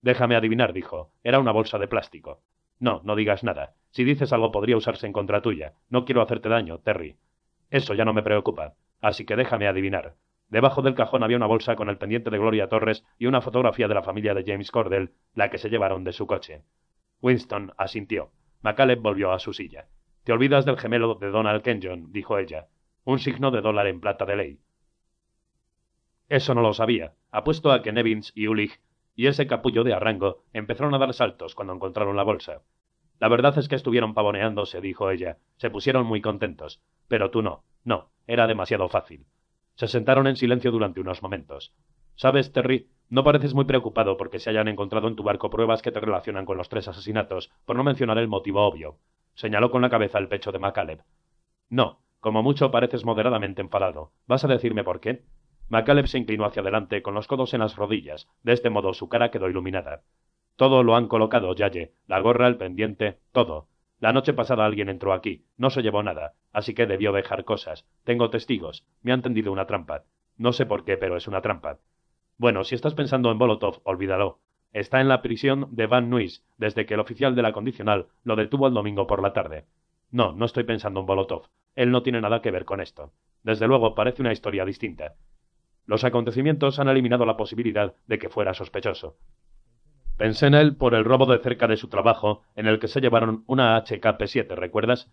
Déjame 0.00 0.36
adivinar, 0.36 0.72
dijo. 0.72 1.10
Era 1.22 1.38
una 1.38 1.52
bolsa 1.52 1.78
de 1.78 1.86
plástico. 1.86 2.40
No, 2.80 3.02
no 3.04 3.14
digas 3.14 3.44
nada. 3.44 3.74
Si 3.90 4.04
dices 4.04 4.32
algo 4.32 4.52
podría 4.52 4.78
usarse 4.78 5.06
en 5.06 5.12
contra 5.12 5.42
tuya. 5.42 5.74
No 5.90 6.06
quiero 6.06 6.22
hacerte 6.22 6.48
daño, 6.48 6.78
Terry. 6.78 7.18
Eso 7.68 7.92
ya 7.92 8.06
no 8.06 8.14
me 8.14 8.22
preocupa. 8.22 8.72
Así 9.02 9.26
que 9.26 9.36
déjame 9.36 9.68
adivinar. 9.68 10.14
Debajo 10.48 10.80
del 10.80 10.94
cajón 10.94 11.22
había 11.22 11.36
una 11.36 11.44
bolsa 11.44 11.76
con 11.76 11.90
el 11.90 11.98
pendiente 11.98 12.30
de 12.30 12.38
Gloria 12.38 12.70
Torres 12.70 13.04
y 13.18 13.26
una 13.26 13.42
fotografía 13.42 13.86
de 13.86 13.94
la 13.94 14.02
familia 14.02 14.32
de 14.32 14.44
James 14.46 14.70
Cordell, 14.70 15.12
la 15.34 15.50
que 15.50 15.58
se 15.58 15.68
llevaron 15.68 16.04
de 16.04 16.14
su 16.14 16.26
coche. 16.26 16.62
Winston 17.20 17.74
asintió. 17.76 18.30
MacCaleb 18.62 19.02
volvió 19.02 19.30
a 19.30 19.38
su 19.38 19.52
silla. 19.52 19.88
Te 20.24 20.32
olvidas 20.32 20.64
del 20.64 20.78
gemelo 20.78 21.16
de 21.16 21.28
Donald 21.28 21.60
Kenyon, 21.60 22.12
dijo 22.12 22.38
ella. 22.38 22.68
Un 23.04 23.18
signo 23.18 23.50
de 23.50 23.60
dólar 23.60 23.88
en 23.88 24.00
plata 24.00 24.24
de 24.24 24.36
ley. 24.36 24.60
Eso 26.28 26.54
no 26.54 26.62
lo 26.62 26.72
sabía. 26.72 27.14
Apuesto 27.30 27.72
a 27.72 27.82
que 27.82 27.92
Nevins 27.92 28.32
y 28.34 28.46
Ulich 28.46 28.80
y 29.14 29.26
ese 29.26 29.46
capullo 29.46 29.84
de 29.84 29.92
Arrango 29.92 30.44
empezaron 30.52 30.94
a 30.94 30.98
dar 30.98 31.12
saltos 31.12 31.54
cuando 31.54 31.74
encontraron 31.74 32.16
la 32.16 32.22
bolsa. 32.22 32.62
La 33.18 33.28
verdad 33.28 33.56
es 33.58 33.68
que 33.68 33.74
estuvieron 33.74 34.14
pavoneándose, 34.14 34.80
dijo 34.80 35.10
ella. 35.10 35.38
Se 35.56 35.70
pusieron 35.70 36.06
muy 36.06 36.20
contentos. 36.20 36.80
Pero 37.08 37.30
tú 37.30 37.42
no. 37.42 37.64
No. 37.84 38.10
Era 38.26 38.46
demasiado 38.46 38.88
fácil. 38.88 39.26
Se 39.74 39.88
sentaron 39.88 40.26
en 40.26 40.36
silencio 40.36 40.70
durante 40.70 41.00
unos 41.00 41.22
momentos. 41.22 41.74
Sabes, 42.14 42.52
Terry, 42.52 42.88
no 43.08 43.24
pareces 43.24 43.54
muy 43.54 43.64
preocupado 43.64 44.16
porque 44.16 44.38
se 44.38 44.50
hayan 44.50 44.68
encontrado 44.68 45.08
en 45.08 45.16
tu 45.16 45.22
barco 45.22 45.50
pruebas 45.50 45.82
que 45.82 45.92
te 45.92 46.00
relacionan 46.00 46.46
con 46.46 46.56
los 46.56 46.68
tres 46.68 46.88
asesinatos, 46.88 47.50
por 47.64 47.76
no 47.76 47.84
mencionar 47.84 48.18
el 48.18 48.28
motivo 48.28 48.66
obvio. 48.66 48.98
Señaló 49.34 49.70
con 49.70 49.82
la 49.82 49.90
cabeza 49.90 50.18
el 50.18 50.28
pecho 50.28 50.52
de 50.52 50.58
MacCaleb. 50.58 51.02
No, 51.68 52.00
como 52.22 52.44
mucho 52.44 52.70
pareces 52.70 53.04
moderadamente 53.04 53.62
enfadado. 53.62 54.12
¿Vas 54.28 54.44
a 54.44 54.48
decirme 54.48 54.84
por 54.84 55.00
qué? 55.00 55.24
MacCaleb 55.68 56.06
se 56.06 56.18
inclinó 56.18 56.44
hacia 56.44 56.62
adelante 56.62 57.02
con 57.02 57.14
los 57.14 57.26
codos 57.26 57.52
en 57.52 57.58
las 57.60 57.74
rodillas. 57.74 58.28
De 58.44 58.52
este 58.52 58.70
modo 58.70 58.94
su 58.94 59.08
cara 59.08 59.32
quedó 59.32 59.50
iluminada. 59.50 60.02
Todo 60.54 60.84
lo 60.84 60.94
han 60.94 61.08
colocado, 61.08 61.52
Yaye. 61.52 61.94
La 62.06 62.20
gorra, 62.20 62.46
el 62.46 62.58
pendiente, 62.58 63.18
todo. 63.32 63.66
La 63.98 64.12
noche 64.12 64.34
pasada 64.34 64.64
alguien 64.64 64.88
entró 64.88 65.14
aquí. 65.14 65.46
No 65.56 65.70
se 65.70 65.82
llevó 65.82 66.04
nada. 66.04 66.34
Así 66.52 66.74
que 66.74 66.86
debió 66.86 67.10
dejar 67.10 67.44
cosas. 67.44 67.88
Tengo 68.04 68.30
testigos. 68.30 68.86
Me 69.02 69.12
han 69.12 69.22
tendido 69.22 69.50
una 69.50 69.66
trampa. 69.66 70.04
No 70.36 70.52
sé 70.52 70.64
por 70.64 70.84
qué, 70.84 70.96
pero 70.96 71.16
es 71.16 71.26
una 71.26 71.42
trampa. 71.42 71.78
Bueno, 72.38 72.62
si 72.62 72.76
estás 72.76 72.94
pensando 72.94 73.32
en 73.32 73.38
Bolotov, 73.38 73.80
olvídalo. 73.82 74.38
Está 74.72 75.00
en 75.00 75.08
la 75.08 75.22
prisión 75.22 75.66
de 75.72 75.88
Van 75.88 76.08
Nuys 76.08 76.44
desde 76.56 76.86
que 76.86 76.94
el 76.94 77.00
oficial 77.00 77.34
de 77.34 77.42
la 77.42 77.52
condicional 77.52 78.06
lo 78.22 78.36
detuvo 78.36 78.68
el 78.68 78.74
domingo 78.74 79.08
por 79.08 79.20
la 79.20 79.32
tarde. 79.32 79.64
No, 80.12 80.32
no 80.32 80.44
estoy 80.44 80.62
pensando 80.62 81.00
en 81.00 81.06
Bolotov. 81.06 81.48
Él 81.74 81.90
no 81.90 82.02
tiene 82.02 82.20
nada 82.20 82.42
que 82.42 82.50
ver 82.50 82.64
con 82.64 82.80
esto. 82.80 83.12
Desde 83.42 83.66
luego, 83.66 83.94
parece 83.94 84.22
una 84.22 84.32
historia 84.32 84.64
distinta. 84.64 85.14
Los 85.86 86.04
acontecimientos 86.04 86.78
han 86.78 86.88
eliminado 86.88 87.26
la 87.26 87.36
posibilidad 87.36 87.94
de 88.06 88.18
que 88.18 88.28
fuera 88.28 88.54
sospechoso. 88.54 89.16
Pensé 90.16 90.46
en 90.46 90.54
él 90.54 90.76
por 90.76 90.94
el 90.94 91.04
robo 91.04 91.26
de 91.26 91.38
cerca 91.38 91.66
de 91.66 91.76
su 91.76 91.88
trabajo, 91.88 92.42
en 92.54 92.66
el 92.66 92.78
que 92.78 92.88
se 92.88 93.00
llevaron 93.00 93.42
una 93.46 93.82
HKP-7, 93.82 94.54
¿recuerdas? 94.54 95.10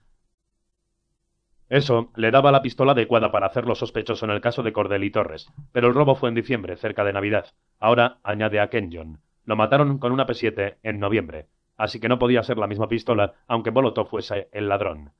Eso 1.70 2.12
le 2.16 2.32
daba 2.32 2.52
la 2.52 2.62
pistola 2.62 2.92
adecuada 2.92 3.32
para 3.32 3.48
hacerlo 3.48 3.76
sospechoso 3.76 4.26
en 4.26 4.32
el 4.32 4.42
caso 4.42 4.64
de 4.64 4.74
Cordell 4.74 5.04
y 5.04 5.12
Torres, 5.12 5.48
pero 5.72 5.88
el 5.88 5.94
robo 5.94 6.16
fue 6.16 6.30
en 6.30 6.36
diciembre, 6.36 6.76
cerca 6.78 7.04
de 7.04 7.14
Navidad. 7.14 7.54
Ahora 7.80 8.20
añade 8.24 8.60
a 8.60 8.70
Kenyon. 8.70 9.20
Lo 9.46 9.56
mataron 9.56 10.00
con 10.00 10.12
una 10.12 10.26
P7 10.28 10.78
en 10.84 11.00
noviembre, 11.00 11.48
así 11.78 12.00
que 12.00 12.10
no 12.10 12.20
podía 12.20 12.44
ser 12.44 12.58
la 12.58 12.68
misma 12.68 12.88
pistola, 12.88 13.36
aunque 13.48 13.70
Bolotov 13.70 14.10
fuese 14.10 14.50
el 14.52 14.68
ladrón. 14.68 15.14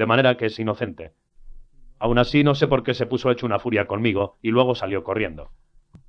De 0.00 0.06
manera 0.06 0.38
que 0.38 0.46
es 0.46 0.58
inocente. 0.58 1.12
Aún 1.98 2.16
así 2.16 2.42
no 2.42 2.54
sé 2.54 2.66
por 2.66 2.84
qué 2.84 2.94
se 2.94 3.04
puso 3.04 3.30
hecho 3.30 3.44
una 3.44 3.58
furia 3.58 3.86
conmigo 3.86 4.38
y 4.40 4.50
luego 4.50 4.74
salió 4.74 5.04
corriendo. 5.04 5.50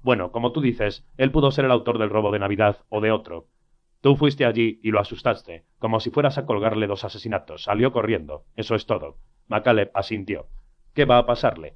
Bueno, 0.02 0.32
como 0.32 0.54
tú 0.54 0.62
dices, 0.62 1.06
él 1.18 1.30
pudo 1.30 1.52
ser 1.52 1.66
el 1.66 1.72
autor 1.72 1.98
del 1.98 2.10
robo 2.10 2.32
de 2.32 2.39
Navidad 2.39 2.86
o 2.88 3.02
de 3.02 3.12
otro. 3.12 3.48
Tú 4.00 4.16
fuiste 4.16 4.46
allí 4.46 4.80
y 4.82 4.92
lo 4.92 5.02
asustaste, 5.02 5.66
como 5.78 6.00
si 6.00 6.10
fueras 6.10 6.38
a 6.38 6.46
colgarle 6.46 6.88
dos 6.88 7.04
asesinatos. 7.04 7.64
Salió 7.64 7.92
corriendo. 7.92 8.46
Eso 8.56 8.76
es 8.76 8.86
todo. 8.86 9.18
MacAleb 9.50 9.92
asintió. 9.94 10.48
¿Qué 10.94 11.04
va 11.04 11.18
a 11.18 11.26
pasarle? 11.26 11.76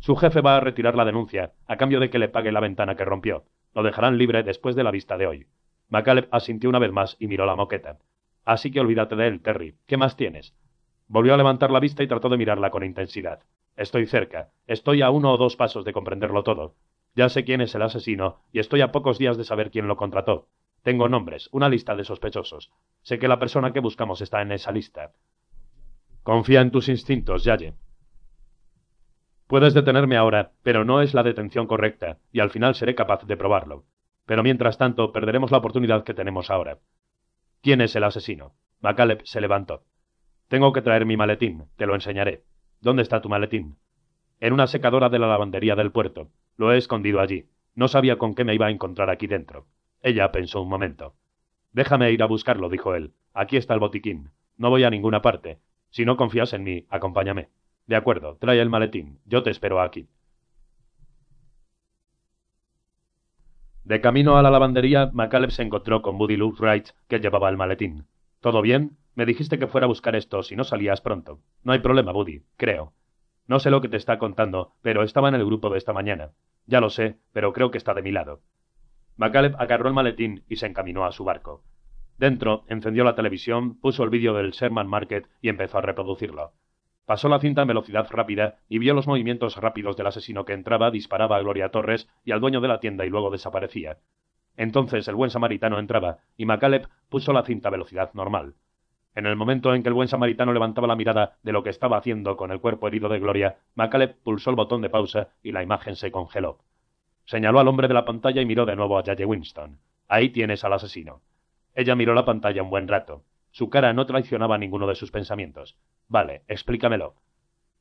Su 0.00 0.16
jefe 0.16 0.40
va 0.40 0.56
a 0.56 0.60
retirar 0.60 0.96
la 0.96 1.04
denuncia, 1.04 1.52
a 1.68 1.76
cambio 1.76 2.00
de 2.00 2.10
que 2.10 2.18
le 2.18 2.28
pague 2.28 2.50
la 2.50 2.58
ventana 2.58 2.96
que 2.96 3.04
rompió. 3.04 3.44
Lo 3.72 3.84
dejarán 3.84 4.18
libre 4.18 4.42
después 4.42 4.74
de 4.74 4.82
la 4.82 4.90
vista 4.90 5.16
de 5.16 5.28
hoy. 5.28 5.46
MacAleb 5.90 6.26
asintió 6.32 6.68
una 6.68 6.80
vez 6.80 6.90
más 6.90 7.16
y 7.20 7.28
miró 7.28 7.46
la 7.46 7.54
moqueta. 7.54 8.00
Así 8.44 8.72
que 8.72 8.80
olvídate 8.80 9.14
de 9.14 9.28
él, 9.28 9.42
Terry. 9.42 9.76
¿Qué 9.86 9.96
más 9.96 10.16
tienes? 10.16 10.56
Volvió 11.12 11.34
a 11.34 11.36
levantar 11.36 11.70
la 11.70 11.78
vista 11.78 12.02
y 12.02 12.06
trató 12.06 12.30
de 12.30 12.38
mirarla 12.38 12.70
con 12.70 12.84
intensidad. 12.84 13.40
Estoy 13.76 14.06
cerca. 14.06 14.48
Estoy 14.66 15.02
a 15.02 15.10
uno 15.10 15.30
o 15.30 15.36
dos 15.36 15.56
pasos 15.56 15.84
de 15.84 15.92
comprenderlo 15.92 16.42
todo. 16.42 16.74
Ya 17.14 17.28
sé 17.28 17.44
quién 17.44 17.60
es 17.60 17.74
el 17.74 17.82
asesino 17.82 18.40
y 18.50 18.60
estoy 18.60 18.80
a 18.80 18.92
pocos 18.92 19.18
días 19.18 19.36
de 19.36 19.44
saber 19.44 19.70
quién 19.70 19.88
lo 19.88 19.98
contrató. 19.98 20.48
Tengo 20.82 21.10
nombres, 21.10 21.50
una 21.52 21.68
lista 21.68 21.94
de 21.96 22.04
sospechosos. 22.04 22.72
Sé 23.02 23.18
que 23.18 23.28
la 23.28 23.38
persona 23.38 23.74
que 23.74 23.80
buscamos 23.80 24.22
está 24.22 24.40
en 24.40 24.52
esa 24.52 24.72
lista. 24.72 25.12
Confía 26.22 26.62
en 26.62 26.70
tus 26.70 26.88
instintos, 26.88 27.44
Yaye. 27.44 27.74
Puedes 29.48 29.74
detenerme 29.74 30.16
ahora, 30.16 30.52
pero 30.62 30.86
no 30.86 31.02
es 31.02 31.12
la 31.12 31.22
detención 31.22 31.66
correcta, 31.66 32.20
y 32.32 32.40
al 32.40 32.48
final 32.48 32.74
seré 32.74 32.94
capaz 32.94 33.26
de 33.26 33.36
probarlo. 33.36 33.84
Pero 34.24 34.42
mientras 34.42 34.78
tanto, 34.78 35.12
perderemos 35.12 35.50
la 35.50 35.58
oportunidad 35.58 36.04
que 36.04 36.14
tenemos 36.14 36.48
ahora. 36.48 36.78
¿Quién 37.60 37.82
es 37.82 37.94
el 37.96 38.04
asesino? 38.04 38.54
MacAleb 38.80 39.20
se 39.26 39.42
levantó. 39.42 39.84
Tengo 40.52 40.74
que 40.74 40.82
traer 40.82 41.06
mi 41.06 41.16
maletín, 41.16 41.64
te 41.76 41.86
lo 41.86 41.94
enseñaré. 41.94 42.44
¿Dónde 42.82 43.00
está 43.00 43.22
tu 43.22 43.30
maletín? 43.30 43.78
En 44.38 44.52
una 44.52 44.66
secadora 44.66 45.08
de 45.08 45.18
la 45.18 45.26
lavandería 45.26 45.76
del 45.76 45.92
puerto. 45.92 46.28
Lo 46.58 46.70
he 46.70 46.76
escondido 46.76 47.20
allí. 47.20 47.46
No 47.74 47.88
sabía 47.88 48.18
con 48.18 48.34
qué 48.34 48.44
me 48.44 48.54
iba 48.54 48.66
a 48.66 48.70
encontrar 48.70 49.08
aquí 49.08 49.26
dentro. 49.26 49.64
Ella 50.02 50.30
pensó 50.30 50.60
un 50.60 50.68
momento. 50.68 51.14
Déjame 51.72 52.12
ir 52.12 52.22
a 52.22 52.26
buscarlo, 52.26 52.68
dijo 52.68 52.94
él. 52.94 53.14
Aquí 53.32 53.56
está 53.56 53.72
el 53.72 53.80
botiquín. 53.80 54.28
No 54.58 54.68
voy 54.68 54.84
a 54.84 54.90
ninguna 54.90 55.22
parte. 55.22 55.58
Si 55.88 56.04
no 56.04 56.18
confías 56.18 56.52
en 56.52 56.64
mí, 56.64 56.84
acompáñame. 56.90 57.48
De 57.86 57.96
acuerdo, 57.96 58.36
trae 58.38 58.60
el 58.60 58.68
maletín. 58.68 59.20
Yo 59.24 59.42
te 59.42 59.48
espero 59.48 59.80
aquí. 59.80 60.06
De 63.84 64.02
camino 64.02 64.36
a 64.36 64.42
la 64.42 64.50
lavandería, 64.50 65.08
McCaleb 65.14 65.50
se 65.50 65.62
encontró 65.62 66.02
con 66.02 66.18
Buddy 66.18 66.36
Wright, 66.36 66.88
que 67.08 67.20
llevaba 67.20 67.48
el 67.48 67.56
maletín. 67.56 68.04
¿Todo 68.42 68.60
bien? 68.60 68.98
Me 69.14 69.26
dijiste 69.26 69.58
que 69.58 69.66
fuera 69.66 69.84
a 69.84 69.88
buscar 69.88 70.16
esto 70.16 70.42
si 70.42 70.56
no 70.56 70.64
salías 70.64 71.00
pronto. 71.00 71.40
No 71.62 71.72
hay 71.72 71.80
problema, 71.80 72.12
Buddy, 72.12 72.42
creo. 72.56 72.94
No 73.46 73.58
sé 73.58 73.70
lo 73.70 73.80
que 73.80 73.88
te 73.88 73.96
está 73.96 74.18
contando, 74.18 74.74
pero 74.82 75.02
estaba 75.02 75.28
en 75.28 75.34
el 75.34 75.44
grupo 75.44 75.68
de 75.68 75.78
esta 75.78 75.92
mañana. 75.92 76.30
Ya 76.66 76.80
lo 76.80 76.90
sé, 76.90 77.18
pero 77.32 77.52
creo 77.52 77.70
que 77.70 77.78
está 77.78 77.92
de 77.92 78.02
mi 78.02 78.12
lado. 78.12 78.40
McCaleb 79.16 79.54
agarró 79.58 79.88
el 79.88 79.94
maletín 79.94 80.44
y 80.48 80.56
se 80.56 80.66
encaminó 80.66 81.04
a 81.04 81.12
su 81.12 81.24
barco. 81.24 81.62
Dentro, 82.16 82.64
encendió 82.68 83.04
la 83.04 83.14
televisión, 83.14 83.78
puso 83.78 84.04
el 84.04 84.10
vídeo 84.10 84.32
del 84.34 84.52
Sherman 84.52 84.86
Market 84.86 85.28
y 85.40 85.48
empezó 85.48 85.78
a 85.78 85.82
reproducirlo. 85.82 86.52
Pasó 87.04 87.28
la 87.28 87.40
cinta 87.40 87.62
en 87.62 87.68
velocidad 87.68 88.06
rápida 88.10 88.60
y 88.68 88.78
vio 88.78 88.94
los 88.94 89.06
movimientos 89.06 89.56
rápidos 89.56 89.96
del 89.96 90.06
asesino 90.06 90.44
que 90.44 90.52
entraba, 90.52 90.90
disparaba 90.90 91.36
a 91.36 91.40
Gloria 91.40 91.70
Torres 91.70 92.08
y 92.24 92.30
al 92.30 92.40
dueño 92.40 92.60
de 92.60 92.68
la 92.68 92.80
tienda 92.80 93.04
y 93.04 93.10
luego 93.10 93.30
desaparecía. 93.30 93.98
Entonces 94.56 95.08
el 95.08 95.16
buen 95.16 95.30
samaritano 95.30 95.78
entraba 95.78 96.18
y 96.36 96.46
MacAleb 96.46 96.88
puso 97.08 97.32
la 97.32 97.42
cinta 97.42 97.68
a 97.68 97.72
velocidad 97.72 98.14
normal. 98.14 98.54
En 99.14 99.26
el 99.26 99.36
momento 99.36 99.74
en 99.74 99.82
que 99.82 99.88
el 99.88 99.94
buen 99.94 100.08
samaritano 100.08 100.52
levantaba 100.52 100.86
la 100.86 100.96
mirada 100.96 101.36
de 101.42 101.52
lo 101.52 101.62
que 101.62 101.70
estaba 101.70 101.98
haciendo 101.98 102.36
con 102.36 102.50
el 102.50 102.60
cuerpo 102.60 102.88
herido 102.88 103.08
de 103.08 103.18
Gloria, 103.18 103.58
MacAleb 103.74 104.16
pulsó 104.22 104.50
el 104.50 104.56
botón 104.56 104.80
de 104.80 104.88
pausa 104.88 105.28
y 105.42 105.52
la 105.52 105.62
imagen 105.62 105.96
se 105.96 106.10
congeló. 106.10 106.58
Señaló 107.24 107.60
al 107.60 107.68
hombre 107.68 107.88
de 107.88 107.94
la 107.94 108.04
pantalla 108.04 108.40
y 108.40 108.46
miró 108.46 108.64
de 108.64 108.74
nuevo 108.74 108.98
a 108.98 109.04
Yaye 109.04 109.26
Winston. 109.26 109.78
Ahí 110.08 110.30
tienes 110.30 110.64
al 110.64 110.72
asesino. 110.72 111.20
Ella 111.74 111.94
miró 111.94 112.14
la 112.14 112.24
pantalla 112.24 112.62
un 112.62 112.70
buen 112.70 112.88
rato. 112.88 113.22
Su 113.50 113.68
cara 113.68 113.92
no 113.92 114.06
traicionaba 114.06 114.56
ninguno 114.56 114.86
de 114.86 114.94
sus 114.94 115.10
pensamientos. 115.10 115.76
Vale, 116.08 116.42
explícamelo. 116.48 117.14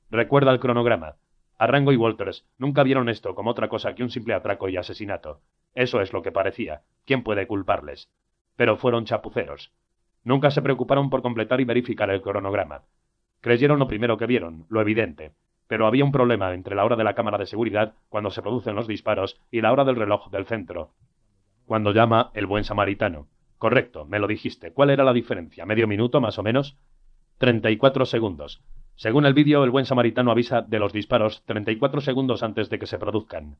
Recuerda 0.09 0.51
el 0.51 0.59
cronograma. 0.59 1.15
Arrango 1.57 1.93
y 1.93 1.97
Walters 1.97 2.45
nunca 2.57 2.83
vieron 2.83 3.07
esto 3.07 3.35
como 3.35 3.51
otra 3.51 3.69
cosa 3.69 3.95
que 3.95 4.03
un 4.03 4.09
simple 4.09 4.33
atraco 4.33 4.67
y 4.67 4.77
asesinato. 4.77 5.39
Eso 5.75 6.01
es 6.01 6.11
lo 6.11 6.21
que 6.21 6.31
parecía. 6.31 6.81
¿Quién 7.05 7.23
puede 7.23 7.47
culparles? 7.47 8.09
Pero 8.57 8.75
fueron 8.75 9.05
chapuceros. 9.05 9.71
Nunca 10.23 10.51
se 10.51 10.61
preocuparon 10.61 11.09
por 11.09 11.21
completar 11.21 11.61
y 11.61 11.65
verificar 11.65 12.09
el 12.09 12.21
cronograma. 12.21 12.83
Creyeron 13.41 13.79
lo 13.79 13.87
primero 13.87 14.17
que 14.17 14.27
vieron, 14.27 14.65
lo 14.69 14.81
evidente. 14.81 15.33
Pero 15.67 15.87
había 15.87 16.05
un 16.05 16.11
problema 16.11 16.53
entre 16.53 16.75
la 16.75 16.85
hora 16.85 16.95
de 16.95 17.03
la 17.03 17.15
cámara 17.15 17.37
de 17.37 17.45
seguridad, 17.45 17.95
cuando 18.09 18.29
se 18.29 18.41
producen 18.41 18.75
los 18.75 18.87
disparos, 18.87 19.39
y 19.49 19.61
la 19.61 19.71
hora 19.71 19.85
del 19.85 19.95
reloj 19.95 20.29
del 20.29 20.45
centro, 20.45 20.91
cuando 21.65 21.93
llama 21.93 22.31
el 22.33 22.45
buen 22.45 22.65
samaritano. 22.65 23.27
Correcto, 23.57 24.05
me 24.05 24.19
lo 24.19 24.27
dijiste. 24.27 24.73
¿Cuál 24.73 24.89
era 24.89 25.03
la 25.03 25.13
diferencia? 25.13 25.65
¿Medio 25.65 25.87
minuto, 25.87 26.19
más 26.19 26.37
o 26.37 26.43
menos? 26.43 26.77
Treinta 27.37 27.71
y 27.71 27.77
cuatro 27.77 28.05
segundos. 28.05 28.61
Según 28.95 29.25
el 29.25 29.33
vídeo, 29.33 29.63
el 29.63 29.71
buen 29.71 29.85
samaritano 29.85 30.31
avisa 30.31 30.61
de 30.61 30.79
los 30.79 30.93
disparos 30.93 31.43
treinta 31.45 31.71
y 31.71 31.77
cuatro 31.77 32.01
segundos 32.01 32.43
antes 32.43 32.69
de 32.69 32.77
que 32.77 32.87
se 32.87 32.99
produzcan. 32.99 33.57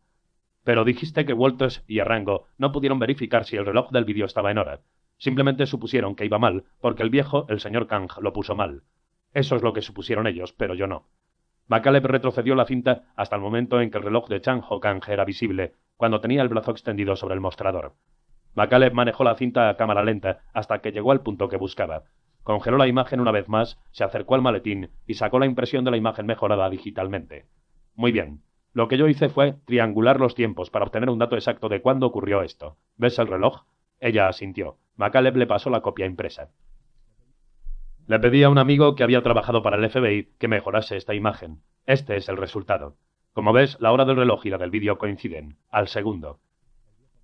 Pero 0.64 0.84
dijiste 0.84 1.26
que 1.26 1.34
Walters 1.34 1.84
y 1.88 2.00
Arrango 2.00 2.48
no 2.58 2.72
pudieron 2.72 3.00
verificar 3.00 3.46
si 3.46 3.56
el 3.56 3.66
reloj 3.66 3.90
del 3.92 4.06
vídeo 4.06 4.26
estaba 4.26 4.52
en 4.52 4.58
hora. 4.58 4.82
Simplemente 5.22 5.68
supusieron 5.68 6.16
que 6.16 6.26
iba 6.26 6.40
mal, 6.40 6.64
porque 6.80 7.04
el 7.04 7.12
viejo, 7.12 7.46
el 7.48 7.60
señor 7.60 7.86
Kang, 7.86 8.10
lo 8.22 8.34
puso 8.34 8.56
mal. 8.56 8.82
Eso 9.34 9.56
es 9.56 9.62
lo 9.62 9.72
que 9.72 9.84
supusieron 9.84 10.26
ellos, 10.26 10.52
pero 10.52 10.74
yo 10.74 10.88
no. 10.88 11.10
Macaleb 11.68 12.08
retrocedió 12.08 12.56
la 12.56 12.66
cinta 12.66 13.04
hasta 13.16 13.36
el 13.36 13.42
momento 13.44 13.80
en 13.80 13.92
que 13.92 14.00
el 14.00 14.04
reloj 14.04 14.28
de 14.30 14.42
Chang 14.42 14.64
Kang 14.82 15.04
era 15.08 15.24
visible, 15.24 15.74
cuando 15.96 16.22
tenía 16.22 16.42
el 16.42 16.50
brazo 16.50 16.72
extendido 16.72 17.16
sobre 17.16 17.36
el 17.36 17.40
mostrador. 17.40 17.94
MacAleb 18.56 18.94
manejó 18.94 19.24
la 19.24 19.36
cinta 19.36 19.70
a 19.70 19.78
cámara 19.78 20.04
lenta 20.04 20.40
hasta 20.56 20.82
que 20.82 20.92
llegó 20.92 21.12
al 21.12 21.22
punto 21.22 21.50
que 21.50 21.58
buscaba. 21.58 22.06
Congeló 22.42 22.78
la 22.78 22.88
imagen 22.88 23.20
una 23.20 23.32
vez 23.32 23.48
más, 23.48 23.78
se 23.92 24.04
acercó 24.04 24.34
al 24.34 24.42
maletín 24.42 24.90
y 25.06 25.14
sacó 25.14 25.38
la 25.38 25.46
impresión 25.46 25.86
de 25.86 25.92
la 25.92 25.98
imagen 25.98 26.26
mejorada 26.26 26.68
digitalmente. 26.68 27.46
Muy 27.94 28.12
bien. 28.12 28.42
Lo 28.74 28.88
que 28.88 28.98
yo 28.98 29.08
hice 29.08 29.30
fue 29.30 29.54
triangular 29.66 30.20
los 30.20 30.34
tiempos 30.34 30.72
para 30.72 30.86
obtener 30.86 31.12
un 31.12 31.20
dato 31.20 31.36
exacto 31.36 31.70
de 31.70 31.84
cuándo 31.84 32.08
ocurrió 32.08 32.42
esto. 32.42 32.78
¿Ves 32.98 33.20
el 33.20 33.28
reloj? 33.28 33.66
Ella 34.02 34.28
asintió. 34.28 34.78
MacAleb 34.98 35.38
le 35.38 35.48
pasó 35.48 35.70
la 35.70 35.82
copia 35.82 36.08
impresa. 36.08 36.50
Le 38.08 38.20
pedí 38.20 38.44
a 38.44 38.50
un 38.50 38.58
amigo 38.58 38.96
que 38.96 39.04
había 39.04 39.22
trabajado 39.22 39.62
para 39.62 39.78
el 39.78 39.90
FBI 39.90 40.34
que 40.40 40.48
mejorase 40.48 40.98
esta 40.98 41.14
imagen. 41.14 41.62
Este 41.86 42.18
es 42.18 42.28
el 42.28 42.38
resultado. 42.38 42.98
Como 43.32 43.54
ves, 43.54 43.78
la 43.80 43.92
hora 43.92 44.04
del 44.04 44.18
reloj 44.18 44.46
y 44.46 44.50
la 44.50 44.58
del 44.58 44.72
vídeo 44.72 44.98
coinciden, 44.98 45.58
al 45.70 45.88
segundo. 45.88 46.40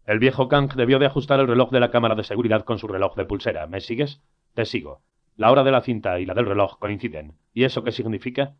El 0.05 0.19
viejo 0.19 0.47
Kang 0.47 0.73
debió 0.75 0.99
de 0.99 1.07
ajustar 1.07 1.39
el 1.39 1.47
reloj 1.47 1.71
de 1.71 1.79
la 1.79 1.89
cámara 1.91 2.15
de 2.15 2.23
seguridad 2.23 2.63
con 2.63 2.77
su 2.77 2.87
reloj 2.87 3.15
de 3.15 3.25
pulsera. 3.25 3.65
¿Me 3.65 3.81
sigues? 3.81 4.21
Te 4.53 4.65
sigo. 4.65 5.01
La 5.35 5.51
hora 5.51 5.63
de 5.63 5.71
la 5.71 5.81
cinta 5.81 6.19
y 6.19 6.25
la 6.25 6.35
del 6.35 6.45
reloj 6.45 6.77
coinciden. 6.77 7.33
¿Y 7.53 7.63
eso 7.63 7.83
qué 7.83 7.91
significa? 7.91 8.55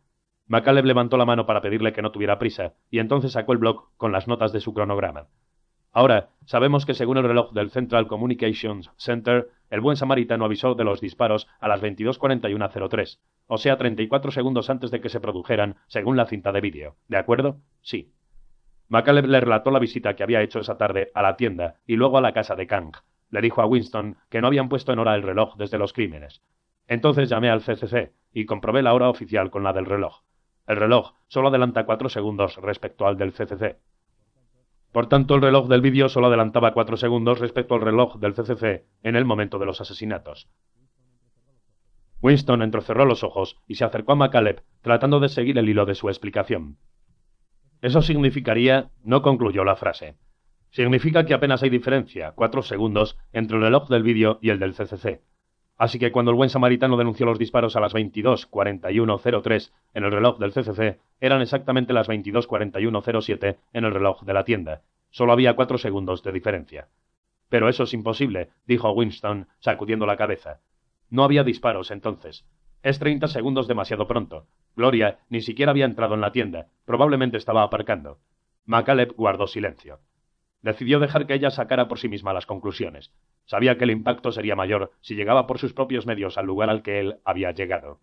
MacAleb 0.48 0.84
levantó 0.84 1.16
la 1.16 1.24
mano 1.24 1.46
para 1.46 1.60
pedirle 1.60 1.92
que 1.92 2.02
no 2.02 2.10
tuviera 2.10 2.38
prisa, 2.38 2.74
y 2.90 2.98
entonces 2.98 3.32
sacó 3.32 3.52
el 3.52 3.58
blog 3.58 3.96
con 3.96 4.10
las 4.10 4.26
notas 4.26 4.52
de 4.52 4.60
su 4.60 4.74
cronograma. 4.74 5.28
Ahora, 5.92 6.30
sabemos 6.44 6.86
que 6.86 6.94
según 6.94 7.16
el 7.16 7.24
reloj 7.24 7.52
del 7.52 7.70
Central 7.70 8.06
Communications 8.06 8.90
Center, 8.96 9.48
el 9.70 9.80
buen 9.80 9.96
samaritano 9.96 10.44
avisó 10.44 10.74
de 10.74 10.84
los 10.84 11.00
disparos 11.00 11.48
a 11.60 11.68
las 11.68 11.80
22.41.03, 11.80 13.18
o 13.46 13.58
sea, 13.58 13.76
34 13.76 14.30
segundos 14.30 14.70
antes 14.70 14.90
de 14.90 15.00
que 15.00 15.08
se 15.08 15.20
produjeran, 15.20 15.76
según 15.86 16.16
la 16.16 16.26
cinta 16.26 16.52
de 16.52 16.60
vídeo. 16.60 16.96
¿De 17.08 17.16
acuerdo? 17.16 17.60
Sí. 17.82 18.12
MacAleb 18.88 19.26
le 19.26 19.40
relató 19.40 19.70
la 19.70 19.78
visita 19.78 20.14
que 20.16 20.22
había 20.22 20.42
hecho 20.42 20.60
esa 20.60 20.78
tarde 20.78 21.10
a 21.14 21.22
la 21.22 21.36
tienda 21.36 21.76
y 21.86 21.96
luego 21.96 22.18
a 22.18 22.22
la 22.22 22.32
casa 22.32 22.54
de 22.54 22.66
Kang. 22.66 22.92
Le 23.30 23.42
dijo 23.42 23.60
a 23.60 23.66
Winston 23.66 24.16
que 24.30 24.40
no 24.40 24.46
habían 24.46 24.70
puesto 24.70 24.92
en 24.92 24.98
hora 24.98 25.14
el 25.14 25.22
reloj 25.22 25.56
desde 25.56 25.78
los 25.78 25.92
crímenes. 25.92 26.42
Entonces 26.86 27.28
llamé 27.28 27.50
al 27.50 27.60
CCC 27.60 28.12
y 28.32 28.46
comprobé 28.46 28.82
la 28.82 28.94
hora 28.94 29.10
oficial 29.10 29.50
con 29.50 29.62
la 29.62 29.74
del 29.74 29.84
reloj. 29.84 30.22
El 30.66 30.76
reloj 30.76 31.14
solo 31.28 31.48
adelanta 31.48 31.84
cuatro 31.84 32.08
segundos 32.08 32.56
respecto 32.56 33.06
al 33.06 33.18
del 33.18 33.32
CCC. 33.32 33.78
Por 34.92 35.08
tanto, 35.08 35.34
el 35.34 35.42
reloj 35.42 35.68
del 35.68 35.82
vídeo 35.82 36.08
solo 36.08 36.28
adelantaba 36.28 36.72
cuatro 36.72 36.96
segundos 36.96 37.40
respecto 37.40 37.74
al 37.74 37.82
reloj 37.82 38.16
del 38.18 38.34
CCC 38.34 38.86
en 39.02 39.16
el 39.16 39.24
momento 39.24 39.58
de 39.58 39.66
los 39.66 39.80
asesinatos. 39.80 40.48
Winston 42.20 42.62
entrecerró 42.62 43.04
los 43.04 43.22
ojos 43.22 43.58
y 43.66 43.76
se 43.76 43.84
acercó 43.84 44.12
a 44.12 44.16
MacAleb 44.16 44.64
tratando 44.82 45.20
de 45.20 45.28
seguir 45.28 45.58
el 45.58 45.68
hilo 45.68 45.86
de 45.86 45.94
su 45.94 46.08
explicación. 46.08 46.78
Eso 47.80 48.02
significaría, 48.02 48.90
no 49.04 49.22
concluyó 49.22 49.62
la 49.62 49.76
frase. 49.76 50.16
Significa 50.70 51.24
que 51.24 51.34
apenas 51.34 51.62
hay 51.62 51.70
diferencia, 51.70 52.32
cuatro 52.32 52.62
segundos, 52.62 53.16
entre 53.32 53.56
el 53.56 53.62
reloj 53.62 53.88
del 53.88 54.02
vídeo 54.02 54.38
y 54.42 54.50
el 54.50 54.58
del 54.58 54.74
CCC. 54.74 55.22
Así 55.78 56.00
que 56.00 56.10
cuando 56.10 56.32
el 56.32 56.36
buen 56.36 56.50
samaritano 56.50 56.96
denunció 56.96 57.24
los 57.24 57.38
disparos 57.38 57.76
a 57.76 57.80
las 57.80 57.94
22.41.03 57.94 59.72
en 59.94 60.04
el 60.04 60.10
reloj 60.10 60.38
del 60.38 60.52
CCC, 60.52 60.98
eran 61.20 61.40
exactamente 61.40 61.92
las 61.92 62.08
22.41.07 62.08 63.56
en 63.72 63.84
el 63.84 63.94
reloj 63.94 64.22
de 64.22 64.34
la 64.34 64.44
tienda. 64.44 64.82
Solo 65.10 65.32
había 65.32 65.54
cuatro 65.54 65.78
segundos 65.78 66.24
de 66.24 66.32
diferencia. 66.32 66.88
Pero 67.48 67.68
eso 67.68 67.84
es 67.84 67.94
imposible, 67.94 68.50
dijo 68.66 68.90
Winston, 68.90 69.46
sacudiendo 69.60 70.04
la 70.04 70.16
cabeza. 70.16 70.60
No 71.10 71.22
había 71.22 71.44
disparos 71.44 71.92
entonces. 71.92 72.44
Es 72.82 72.98
treinta 72.98 73.28
segundos 73.28 73.68
demasiado 73.68 74.08
pronto. 74.08 74.46
Gloria 74.76 75.20
ni 75.28 75.40
siquiera 75.40 75.70
había 75.70 75.84
entrado 75.84 76.14
en 76.14 76.20
la 76.20 76.32
tienda. 76.32 76.66
Probablemente 76.86 77.36
estaba 77.36 77.62
aparcando. 77.62 78.18
MacAleb 78.66 79.14
guardó 79.16 79.46
silencio. 79.46 80.00
Decidió 80.60 80.98
dejar 80.98 81.26
que 81.26 81.34
ella 81.34 81.50
sacara 81.50 81.86
por 81.86 82.00
sí 82.00 82.08
misma 82.08 82.32
las 82.32 82.46
conclusiones. 82.46 83.12
Sabía 83.48 83.78
que 83.78 83.84
el 83.84 83.90
impacto 83.90 84.30
sería 84.30 84.56
mayor 84.56 84.92
si 85.00 85.14
llegaba 85.14 85.46
por 85.46 85.58
sus 85.58 85.72
propios 85.72 86.04
medios 86.04 86.36
al 86.36 86.44
lugar 86.44 86.68
al 86.68 86.82
que 86.82 87.00
él 87.00 87.16
había 87.24 87.50
llegado. 87.52 87.98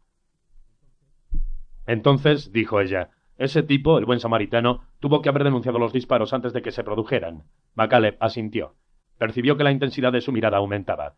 Entonces, 1.86 2.52
dijo 2.52 2.82
ella, 2.82 3.12
ese 3.38 3.62
tipo, 3.62 4.00
el 4.00 4.06
buen 4.06 4.20
samaritano, 4.20 4.82
tuvo 5.00 5.22
que 5.22 5.30
haber 5.30 5.43
denunciado 5.43 5.78
los 5.78 5.93
disparos 5.93 6.34
antes 6.34 6.52
de 6.52 6.64
que 6.64 6.72
se 6.72 6.84
produjeran. 6.84 7.43
Macaleb 7.76 8.18
asintió. 8.20 8.74
Percibió 9.20 9.56
que 9.56 9.64
la 9.64 9.72
intensidad 9.72 10.12
de 10.12 10.22
su 10.22 10.32
mirada 10.32 10.58
aumentaba. 10.58 11.14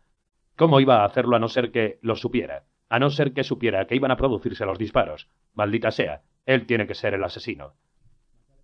¿Cómo 0.56 0.78
iba 0.80 1.00
a 1.00 1.04
hacerlo 1.06 1.34
a 1.34 1.38
no 1.38 1.48
ser 1.48 1.72
que 1.72 1.98
lo 2.02 2.14
supiera? 2.14 2.64
A 2.90 2.98
no 2.98 3.08
ser 3.08 3.32
que 3.32 3.44
supiera 3.44 3.86
que 3.86 3.96
iban 3.96 4.10
a 4.10 4.18
producirse 4.18 4.66
los 4.66 4.78
disparos. 4.78 5.30
Maldita 5.54 5.90
sea, 5.90 6.20
él 6.44 6.66
tiene 6.66 6.86
que 6.86 6.94
ser 6.94 7.14
el 7.14 7.24
asesino. 7.24 7.72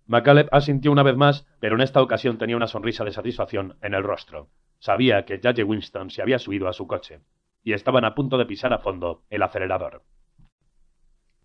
Macaleb 0.05 0.47
asintió 0.51 0.91
una 0.91 1.01
vez 1.01 1.17
más, 1.17 1.47
pero 1.59 1.73
en 1.73 1.81
esta 1.81 2.03
ocasión 2.03 2.37
tenía 2.37 2.55
una 2.55 2.67
sonrisa 2.67 3.03
de 3.03 3.13
satisfacción 3.13 3.77
en 3.81 3.95
el 3.95 4.03
rostro. 4.03 4.49
Sabía 4.79 5.25
que 5.25 5.39
Judge 5.43 5.63
Winston 5.63 6.09
se 6.09 6.21
había 6.21 6.39
subido 6.39 6.67
a 6.67 6.73
su 6.73 6.87
coche, 6.87 7.21
y 7.63 7.73
estaban 7.73 8.05
a 8.05 8.15
punto 8.15 8.37
de 8.37 8.45
pisar 8.45 8.73
a 8.73 8.79
fondo 8.79 9.23
el 9.29 9.41
acelerador. 9.43 10.03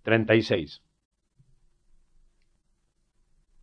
36. 0.02 0.82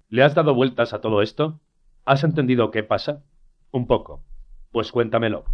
¿Le 0.09 0.24
has 0.24 0.36
dado 0.36 0.53
vueltas 0.53 0.93
a 0.93 1.01
todo 1.01 1.22
esto? 1.22 1.59
¿Has 2.05 2.24
entendido 2.24 2.72
qué 2.72 2.84
pasa? 2.84 3.24
Un 3.72 3.88
poco. 3.88 4.24
Pues 4.72 4.91
cuéntamelo. 4.91 5.45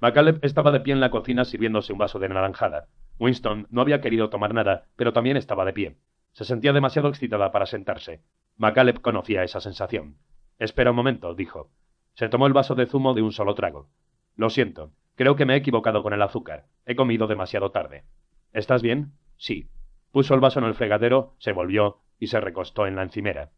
Macaleb 0.00 0.38
estaba 0.42 0.70
de 0.70 0.80
pie 0.80 0.94
en 0.94 1.00
la 1.00 1.10
cocina 1.10 1.44
sirviéndose 1.44 1.92
un 1.92 1.98
vaso 1.98 2.18
de 2.18 2.28
naranjada. 2.28 2.88
Winston 3.18 3.66
no 3.70 3.80
había 3.80 4.00
querido 4.00 4.30
tomar 4.30 4.54
nada, 4.54 4.86
pero 4.96 5.12
también 5.12 5.36
estaba 5.36 5.64
de 5.64 5.72
pie. 5.72 5.96
Se 6.32 6.44
sentía 6.44 6.72
demasiado 6.72 7.08
excitada 7.08 7.50
para 7.50 7.66
sentarse. 7.66 8.22
Macaleb 8.56 9.00
conocía 9.00 9.42
esa 9.42 9.60
sensación. 9.60 10.16
Espera 10.58 10.90
un 10.90 10.96
momento, 10.96 11.34
dijo. 11.34 11.70
Se 12.18 12.28
tomó 12.28 12.48
el 12.48 12.52
vaso 12.52 12.74
de 12.74 12.86
zumo 12.86 13.14
de 13.14 13.22
un 13.22 13.30
solo 13.30 13.54
trago. 13.54 13.90
Lo 14.34 14.50
siento. 14.50 14.90
Creo 15.14 15.36
que 15.36 15.46
me 15.46 15.54
he 15.54 15.58
equivocado 15.58 16.02
con 16.02 16.12
el 16.12 16.20
azúcar. 16.20 16.66
He 16.84 16.96
comido 16.96 17.28
demasiado 17.28 17.70
tarde. 17.70 18.02
¿Estás 18.52 18.82
bien? 18.82 19.12
Sí. 19.36 19.68
Puso 20.10 20.34
el 20.34 20.40
vaso 20.40 20.58
en 20.58 20.64
el 20.64 20.74
fregadero, 20.74 21.36
se 21.38 21.52
volvió 21.52 22.00
y 22.18 22.26
se 22.26 22.40
recostó 22.40 22.88
en 22.88 22.96
la 22.96 23.04
encimera. 23.04 23.52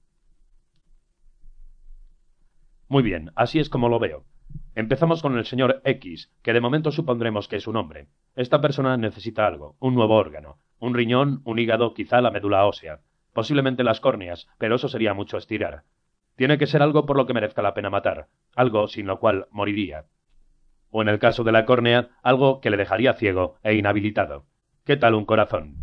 Muy 2.86 3.02
bien, 3.02 3.30
así 3.34 3.60
es 3.60 3.70
como 3.70 3.88
lo 3.88 3.98
veo. 3.98 4.26
Empezamos 4.74 5.22
con 5.22 5.38
el 5.38 5.46
señor 5.46 5.80
X, 5.86 6.30
que 6.42 6.52
de 6.52 6.60
momento 6.60 6.92
supondremos 6.92 7.48
que 7.48 7.56
es 7.56 7.66
un 7.66 7.76
hombre. 7.76 8.08
Esta 8.36 8.60
persona 8.60 8.98
necesita 8.98 9.46
algo, 9.46 9.76
un 9.80 9.94
nuevo 9.94 10.16
órgano, 10.16 10.58
un 10.78 10.92
riñón, 10.92 11.40
un 11.46 11.58
hígado, 11.58 11.94
quizá 11.94 12.20
la 12.20 12.30
médula 12.30 12.66
ósea, 12.66 13.00
posiblemente 13.32 13.84
las 13.84 14.00
córneas, 14.00 14.48
pero 14.58 14.74
eso 14.74 14.88
sería 14.88 15.14
mucho 15.14 15.38
estirar. 15.38 15.84
Tiene 16.40 16.56
que 16.56 16.66
ser 16.66 16.80
algo 16.80 17.04
por 17.04 17.18
lo 17.18 17.26
que 17.26 17.34
merezca 17.34 17.60
la 17.60 17.74
pena 17.74 17.90
matar, 17.90 18.28
algo 18.56 18.88
sin 18.88 19.06
lo 19.06 19.20
cual 19.20 19.46
moriría. 19.50 20.06
O 20.88 21.02
en 21.02 21.08
el 21.10 21.18
caso 21.18 21.44
de 21.44 21.52
la 21.52 21.66
córnea, 21.66 22.12
algo 22.22 22.62
que 22.62 22.70
le 22.70 22.78
dejaría 22.78 23.12
ciego 23.12 23.58
e 23.62 23.74
inhabilitado. 23.74 24.46
¿Qué 24.86 24.96
tal 24.96 25.16
un 25.16 25.26
corazón? 25.26 25.74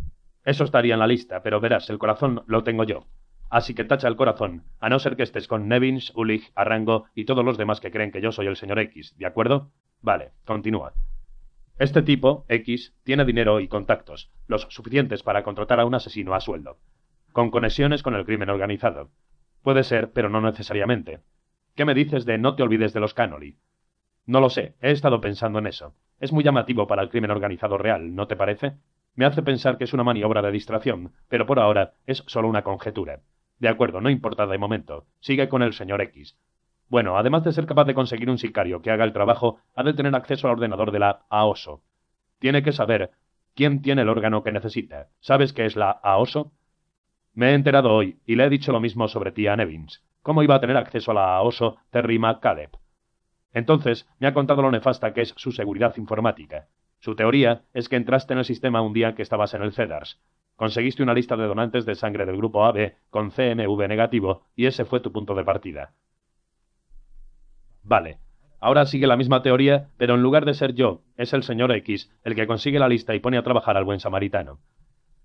Eso 0.43 0.63
estaría 0.63 0.95
en 0.95 0.99
la 0.99 1.05
lista, 1.05 1.43
pero 1.43 1.59
verás, 1.59 1.91
el 1.91 1.99
corazón 1.99 2.41
lo 2.47 2.63
tengo 2.63 2.85
yo. 2.85 3.05
Así 3.51 3.75
que 3.75 3.83
tacha 3.83 4.07
el 4.07 4.15
corazón, 4.15 4.63
a 4.79 4.89
no 4.89 4.97
ser 4.97 5.15
que 5.15 5.21
estés 5.21 5.47
con 5.47 5.67
Nevins, 5.67 6.11
Ulich, 6.15 6.51
Arrango 6.55 7.05
y 7.13 7.25
todos 7.25 7.45
los 7.45 7.59
demás 7.59 7.79
que 7.79 7.91
creen 7.91 8.11
que 8.11 8.21
yo 8.21 8.31
soy 8.31 8.47
el 8.47 8.57
señor 8.57 8.79
X, 8.79 9.15
¿de 9.15 9.27
acuerdo? 9.27 9.69
Vale, 10.01 10.31
continúa. 10.43 10.93
Este 11.77 12.01
tipo, 12.01 12.45
X, 12.49 12.95
tiene 13.03 13.25
dinero 13.25 13.59
y 13.59 13.67
contactos, 13.67 14.31
los 14.47 14.63
suficientes 14.71 15.21
para 15.21 15.43
contratar 15.43 15.79
a 15.79 15.85
un 15.85 15.93
asesino 15.93 16.33
a 16.33 16.41
sueldo, 16.41 16.79
con 17.31 17.51
conexiones 17.51 18.01
con 18.01 18.15
el 18.15 18.25
crimen 18.25 18.49
organizado. 18.49 19.11
Puede 19.68 19.84
ser, 19.84 20.13
pero 20.13 20.30
no 20.30 20.39
necesariamente. 20.39 21.20
¿Qué 21.76 21.84
me 21.84 21.93
dices 21.93 22.24
de 22.24 22.38
no 22.38 22.55
te 22.55 22.63
olvides 22.63 22.93
de 22.93 23.01
los 23.01 23.13
Cannoli? 23.13 23.57
No 24.26 24.39
lo 24.39 24.49
sé, 24.49 24.76
he 24.80 24.91
estado 24.91 25.20
pensando 25.20 25.59
en 25.59 25.68
eso. 25.68 25.93
Es 26.22 26.32
muy 26.32 26.41
llamativo 26.41 26.88
para 26.88 27.01
el 27.01 27.09
crimen 27.09 27.32
organizado 27.32 27.78
real, 27.78 28.15
¿no 28.15 28.28
te 28.28 28.38
parece? 28.38 28.78
Me 29.15 29.26
hace 29.26 29.41
pensar 29.41 29.78
que 29.78 29.84
es 29.84 29.91
una 29.91 30.05
maniobra 30.05 30.41
de 30.41 30.53
distracción, 30.53 31.11
pero 31.28 31.45
por 31.45 31.59
ahora 31.59 31.95
es 32.05 32.24
solo 32.28 32.47
una 32.47 32.63
conjetura. 32.63 33.20
De 33.59 33.68
acuerdo, 33.68 33.99
no 33.99 34.09
importa 34.09 34.47
de 34.47 34.57
momento. 34.57 35.05
Sigue 35.20 35.49
con 35.49 35.61
el 35.61 35.74
señor 35.74 35.99
X. 35.99 36.38
Bueno, 36.88 37.18
además 37.18 37.43
de 37.43 37.51
ser 37.51 37.65
capaz 37.65 37.84
de 37.84 37.93
conseguir 37.93 38.30
un 38.30 38.38
sicario 38.38 38.82
que 38.82 38.91
haga 38.91 39.03
el 39.03 39.11
trabajo, 39.11 39.59
ha 39.76 39.84
de 39.84 39.93
tener 39.93 40.15
acceso 40.15 40.47
al 40.47 40.53
ordenador 40.53 40.91
de 40.91 40.99
la 40.99 41.26
AOSO. 41.30 41.82
Tiene 42.39 42.63
que 42.63 42.72
saber 42.72 43.11
quién 43.53 43.82
tiene 43.82 44.03
el 44.03 44.09
órgano 44.09 44.43
que 44.43 44.53
necesita. 44.53 45.09
¿Sabes 45.20 45.51
qué 45.51 45.65
es 45.65 45.76
la 45.76 45.91
AOSO? 45.91 46.53
Me 47.38 47.51
he 47.51 47.53
enterado 47.53 47.93
hoy, 47.93 48.17
y 48.25 48.35
le 48.35 48.45
he 48.45 48.49
dicho 48.49 48.71
lo 48.71 48.79
mismo 48.79 49.07
sobre 49.07 49.31
ti 49.31 49.45
a 49.45 49.55
Nevins. 49.55 50.03
¿Cómo 50.23 50.41
iba 50.41 50.55
a 50.55 50.59
tener 50.59 50.75
acceso 50.75 51.11
a 51.11 51.13
la 51.13 51.35
AOSO 51.35 51.77
Terry 51.91 52.17
McCaleb? 52.17 52.71
Entonces 53.53 54.09
me 54.17 54.25
ha 54.25 54.33
contado 54.33 54.63
lo 54.63 54.71
nefasta 54.71 55.13
que 55.13 55.21
es 55.21 55.35
su 55.38 55.51
seguridad 55.51 55.95
informática. 55.97 56.65
Su 56.97 57.15
teoría 57.15 57.61
es 57.75 57.89
que 57.89 57.95
entraste 57.95 58.33
en 58.33 58.39
el 58.39 58.45
sistema 58.45 58.81
un 58.81 58.91
día 58.91 59.13
que 59.13 59.21
estabas 59.21 59.53
en 59.53 59.61
el 59.61 59.71
CEDARS. 59.71 60.19
Conseguiste 60.55 61.03
una 61.03 61.13
lista 61.13 61.38
de 61.38 61.45
donantes 61.45 61.85
de 61.85 61.93
sangre 61.93 62.25
del 62.25 62.38
grupo 62.38 62.65
AB 62.65 62.93
con 63.11 63.29
CMV 63.29 63.88
negativo 63.88 64.47
y 64.55 64.65
ese 64.65 64.83
fue 64.83 64.99
tu 64.99 65.11
punto 65.11 65.35
de 65.35 65.43
partida. 65.43 65.93
Vale. 67.83 68.17
Ahora 68.59 68.88
sigue 68.88 69.05
la 69.05 69.15
misma 69.15 69.43
teoría, 69.43 69.89
pero 69.97 70.15
en 70.15 70.23
lugar 70.23 70.45
de 70.45 70.55
ser 70.55 70.73
yo, 70.73 71.03
es 71.17 71.33
el 71.33 71.43
señor 71.43 71.71
X 71.71 72.11
el 72.23 72.33
que 72.33 72.47
consigue 72.47 72.79
la 72.79 72.89
lista 72.89 73.13
y 73.13 73.19
pone 73.19 73.38
a 73.38 73.43
trabajar 73.43 73.77
al 73.77 73.85
buen 73.85 73.99
samaritano. 73.99 74.57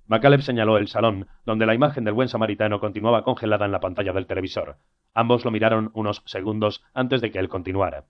Macaleb 0.07 0.43
señaló 0.43 0.79
el 0.79 0.89
salón, 0.89 1.29
donde 1.47 1.67
la 1.67 1.75
imagen 1.75 2.05
del 2.05 2.15
buen 2.15 2.29
samaritano 2.29 2.81
continuaba 2.81 3.25
congelada 3.25 3.67
en 3.67 3.73
la 3.73 3.81
pantalla 3.81 4.13
del 4.13 4.27
televisor. 4.27 4.77
Ambos 5.15 5.45
lo 5.45 5.51
miraron 5.51 5.91
unos 5.95 6.23
segundos 6.27 6.83
antes 6.95 7.21
de 7.21 7.31
que 7.31 7.39
él 7.39 7.49
continuara. 7.49 8.05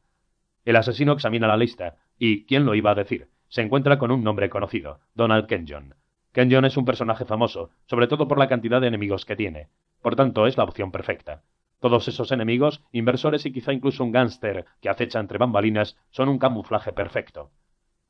El 0.64 0.76
asesino 0.76 1.12
examina 1.12 1.46
la 1.46 1.56
lista, 1.56 1.96
y, 2.18 2.44
¿quién 2.46 2.64
lo 2.64 2.74
iba 2.74 2.92
a 2.92 2.94
decir? 2.94 3.28
Se 3.48 3.62
encuentra 3.62 3.98
con 3.98 4.10
un 4.10 4.24
nombre 4.24 4.48
conocido, 4.48 5.00
Donald 5.14 5.46
Kenyon. 5.46 5.94
Kenyon 6.32 6.64
es 6.64 6.76
un 6.76 6.84
personaje 6.84 7.24
famoso, 7.24 7.70
sobre 7.86 8.06
todo 8.06 8.26
por 8.26 8.38
la 8.38 8.48
cantidad 8.48 8.80
de 8.80 8.86
enemigos 8.86 9.26
que 9.26 9.36
tiene. 9.36 9.68
Por 10.00 10.16
tanto, 10.16 10.46
es 10.46 10.56
la 10.56 10.64
opción 10.64 10.90
perfecta. 10.90 11.42
Todos 11.80 12.08
esos 12.08 12.32
enemigos, 12.32 12.82
inversores 12.92 13.44
y 13.44 13.52
quizá 13.52 13.72
incluso 13.72 14.04
un 14.04 14.12
gángster 14.12 14.64
que 14.80 14.88
acecha 14.88 15.20
entre 15.20 15.38
bambalinas, 15.38 15.98
son 16.10 16.28
un 16.28 16.38
camuflaje 16.38 16.92
perfecto. 16.92 17.50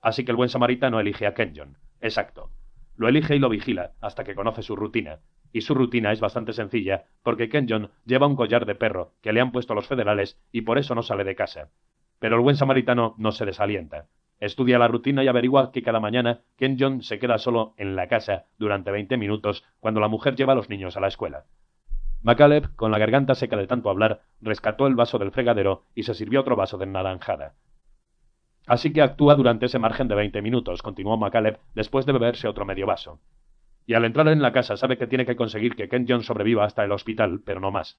Así 0.01 0.25
que 0.25 0.31
el 0.31 0.37
buen 0.37 0.51
samaritano 0.51 1.01
elige 1.01 1.27
a 1.27 1.35
Kenyon. 1.35 1.79
Exacto. 2.01 2.51
Lo 2.97 3.09
elige 3.09 3.37
y 3.37 3.39
lo 3.39 3.49
vigila 3.49 3.93
hasta 4.01 4.25
que 4.25 4.35
conoce 4.35 4.63
su 4.63 4.77
rutina. 4.77 5.21
Y 5.53 5.63
su 5.63 5.75
rutina 5.75 6.13
es 6.13 6.21
bastante 6.21 6.53
sencilla, 6.53 7.05
porque 7.23 7.49
Kenyon 7.49 7.91
lleva 8.05 8.27
un 8.27 8.37
collar 8.37 8.65
de 8.67 8.75
perro 8.75 9.13
que 9.21 9.33
le 9.33 9.41
han 9.41 9.53
puesto 9.53 9.75
los 9.75 9.87
federales 9.87 10.41
y 10.51 10.63
por 10.63 10.79
eso 10.79 10.95
no 10.95 11.03
sale 11.03 11.25
de 11.25 11.35
casa. 11.35 11.71
Pero 12.19 12.37
el 12.37 12.43
buen 12.43 12.57
samaritano 12.57 13.15
no 13.19 13.33
se 13.33 13.45
desalienta. 13.45 14.07
Estudia 14.41 14.79
la 14.79 14.89
rutina 14.89 15.23
y 15.23 15.29
averigua 15.29 15.71
que 15.73 15.83
cada 15.83 16.01
mañana 16.01 16.41
Kenyon 16.57 17.03
se 17.03 17.19
queda 17.19 17.39
solo 17.39 17.75
en 17.77 17.97
la 17.97 18.09
casa 18.09 18.47
durante 18.59 18.91
veinte 18.91 19.17
minutos 19.17 19.65
cuando 19.79 20.01
la 20.01 20.09
mujer 20.09 20.35
lleva 20.35 20.53
a 20.53 20.57
los 20.57 20.69
niños 20.69 20.97
a 20.97 21.01
la 21.01 21.09
escuela. 21.09 21.45
Macaleb, 22.23 22.75
con 22.77 22.93
la 22.93 22.99
garganta 22.99 23.35
seca 23.35 23.57
de 23.57 23.67
tanto 23.67 23.91
hablar, 23.91 24.23
rescató 24.41 24.87
el 24.87 24.95
vaso 24.95 25.19
del 25.19 25.33
fregadero 25.33 25.85
y 25.95 26.05
se 26.05 26.15
sirvió 26.15 26.41
otro 26.41 26.57
vaso 26.57 26.79
de 26.79 26.87
naranjada. 26.87 27.55
Así 28.67 28.93
que 28.93 29.03
actúa 29.03 29.35
durante 29.35 29.67
ese 29.67 29.79
margen 29.79 30.09
de 30.09 30.15
veinte 30.15 30.43
minutos, 30.43 30.83
continuó 30.83 31.17
Macaleb 31.17 31.59
después 31.75 32.07
de 32.07 32.13
beberse 32.13 32.49
otro 32.49 32.65
medio 32.65 32.87
vaso. 32.87 33.21
Y 33.87 33.95
al 33.95 34.05
entrar 34.05 34.29
en 34.29 34.43
la 34.43 34.53
casa 34.53 34.77
sabe 34.77 34.97
que 34.97 35.07
tiene 35.07 35.27
que 35.27 35.37
conseguir 35.37 35.75
que 35.75 35.89
Kenyon 35.89 36.23
sobreviva 36.23 36.65
hasta 36.65 36.85
el 36.85 36.93
hospital, 36.93 37.41
pero 37.45 37.61
no 37.61 37.73
más. 37.73 37.99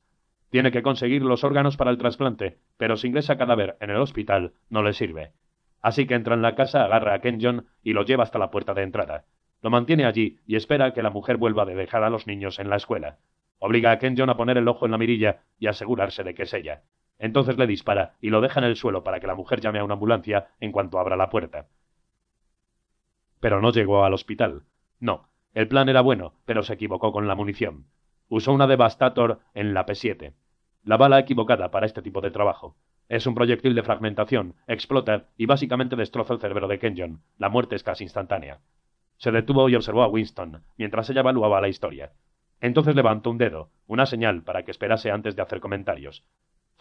Tiene 0.49 0.71
que 0.71 0.83
conseguir 0.83 1.23
los 1.23 1.43
órganos 1.43 1.77
para 1.77 1.91
el 1.91 1.97
trasplante, 1.97 2.59
pero 2.77 2.95
si 2.95 3.07
ingresa 3.07 3.37
cadáver 3.37 3.75
en 3.81 3.89
el 3.89 3.97
hospital 3.97 4.53
no 4.69 4.83
le 4.83 4.93
sirve. 4.93 5.33
Así 5.81 6.07
que 6.07 6.13
entra 6.13 6.35
en 6.35 6.41
la 6.41 6.55
casa, 6.55 6.85
agarra 6.85 7.15
a 7.15 7.19
Kenyon 7.19 7.65
y 7.83 7.93
lo 7.93 8.05
lleva 8.05 8.23
hasta 8.23 8.39
la 8.39 8.51
puerta 8.51 8.73
de 8.73 8.83
entrada. 8.83 9.25
Lo 9.61 9.69
mantiene 9.69 10.05
allí 10.05 10.39
y 10.45 10.55
espera 10.55 10.93
que 10.93 11.03
la 11.03 11.09
mujer 11.09 11.37
vuelva 11.37 11.65
de 11.65 11.75
dejar 11.75 12.03
a 12.03 12.09
los 12.09 12.27
niños 12.27 12.59
en 12.59 12.69
la 12.69 12.77
escuela. 12.77 13.17
Obliga 13.59 13.91
a 13.91 13.99
Kenyon 13.99 14.29
a 14.29 14.37
poner 14.37 14.57
el 14.57 14.67
ojo 14.67 14.85
en 14.85 14.91
la 14.91 14.97
mirilla 14.97 15.41
y 15.59 15.67
asegurarse 15.67 16.23
de 16.23 16.33
que 16.33 16.43
es 16.43 16.53
ella. 16.53 16.83
Entonces 17.23 17.57
le 17.57 17.67
dispara 17.67 18.15
y 18.19 18.31
lo 18.31 18.41
deja 18.41 18.59
en 18.59 18.65
el 18.65 18.75
suelo 18.75 19.05
para 19.05 19.21
que 19.21 19.27
la 19.27 19.35
mujer 19.35 19.61
llame 19.61 19.79
a 19.79 19.85
una 19.85 19.93
ambulancia 19.93 20.49
en 20.59 20.73
cuanto 20.73 20.99
abra 20.99 21.15
la 21.15 21.29
puerta. 21.29 21.67
Pero 23.39 23.61
no 23.61 23.71
llegó 23.71 24.03
al 24.03 24.13
hospital. 24.13 24.63
No, 24.99 25.29
el 25.53 25.69
plan 25.69 25.87
era 25.87 26.01
bueno, 26.01 26.33
pero 26.43 26.63
se 26.63 26.73
equivocó 26.73 27.13
con 27.13 27.25
la 27.29 27.35
munición. 27.35 27.85
Usó 28.27 28.51
una 28.51 28.67
Devastator 28.67 29.39
en 29.53 29.73
la 29.73 29.85
P7. 29.85 30.33
La 30.83 30.97
bala 30.97 31.17
equivocada 31.17 31.71
para 31.71 31.85
este 31.85 32.01
tipo 32.01 32.19
de 32.19 32.29
trabajo. 32.29 32.75
Es 33.07 33.25
un 33.25 33.35
proyectil 33.35 33.73
de 33.73 33.83
fragmentación, 33.83 34.55
explota 34.67 35.29
y 35.37 35.45
básicamente 35.45 35.95
destroza 35.95 36.33
el 36.33 36.41
cerebro 36.41 36.67
de 36.67 36.77
Kenyon. 36.77 37.21
La 37.37 37.47
muerte 37.47 37.77
es 37.77 37.83
casi 37.83 38.03
instantánea. 38.03 38.59
Se 39.15 39.31
detuvo 39.31 39.69
y 39.69 39.75
observó 39.75 40.03
a 40.03 40.09
Winston, 40.09 40.61
mientras 40.75 41.09
ella 41.09 41.21
evaluaba 41.21 41.61
la 41.61 41.69
historia. 41.69 42.11
Entonces 42.59 42.95
levantó 42.95 43.29
un 43.29 43.37
dedo, 43.37 43.69
una 43.87 44.05
señal 44.05 44.43
para 44.43 44.63
que 44.63 44.71
esperase 44.71 45.09
antes 45.09 45.37
de 45.37 45.41
hacer 45.41 45.61
comentarios. 45.61 46.25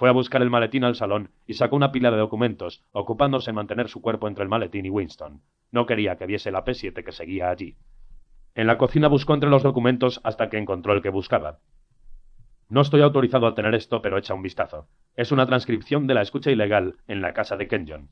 Fue 0.02 0.08
a 0.08 0.12
buscar 0.12 0.42
el 0.42 0.50
maletín 0.50 0.82
al 0.82 0.96
salón 0.96 1.30
y 1.46 1.54
sacó 1.54 1.76
una 1.76 1.92
pila 1.92 2.10
de 2.10 2.16
documentos, 2.16 2.82
ocupándose 2.90 3.50
en 3.50 3.54
mantener 3.54 3.88
su 3.88 4.02
cuerpo 4.02 4.26
entre 4.26 4.42
el 4.42 4.48
maletín 4.48 4.84
y 4.84 4.90
Winston. 4.90 5.42
No 5.70 5.86
quería 5.86 6.16
que 6.16 6.26
viese 6.26 6.50
la 6.50 6.64
P7 6.64 7.04
que 7.04 7.12
seguía 7.12 7.50
allí. 7.50 7.76
En 8.56 8.66
la 8.66 8.78
cocina 8.78 9.06
buscó 9.06 9.32
entre 9.34 9.48
los 9.48 9.62
documentos 9.62 10.20
hasta 10.24 10.48
que 10.50 10.58
encontró 10.58 10.92
el 10.92 11.02
que 11.02 11.10
buscaba. 11.10 11.60
No 12.68 12.80
estoy 12.80 13.00
autorizado 13.00 13.46
a 13.46 13.54
tener 13.54 13.76
esto, 13.76 14.02
pero 14.02 14.18
echa 14.18 14.34
un 14.34 14.42
vistazo. 14.42 14.88
Es 15.14 15.30
una 15.30 15.46
transcripción 15.46 16.08
de 16.08 16.14
la 16.14 16.22
escucha 16.22 16.50
ilegal 16.50 16.96
en 17.06 17.22
la 17.22 17.32
casa 17.32 17.56
de 17.56 17.68
Kenyon. 17.68 18.08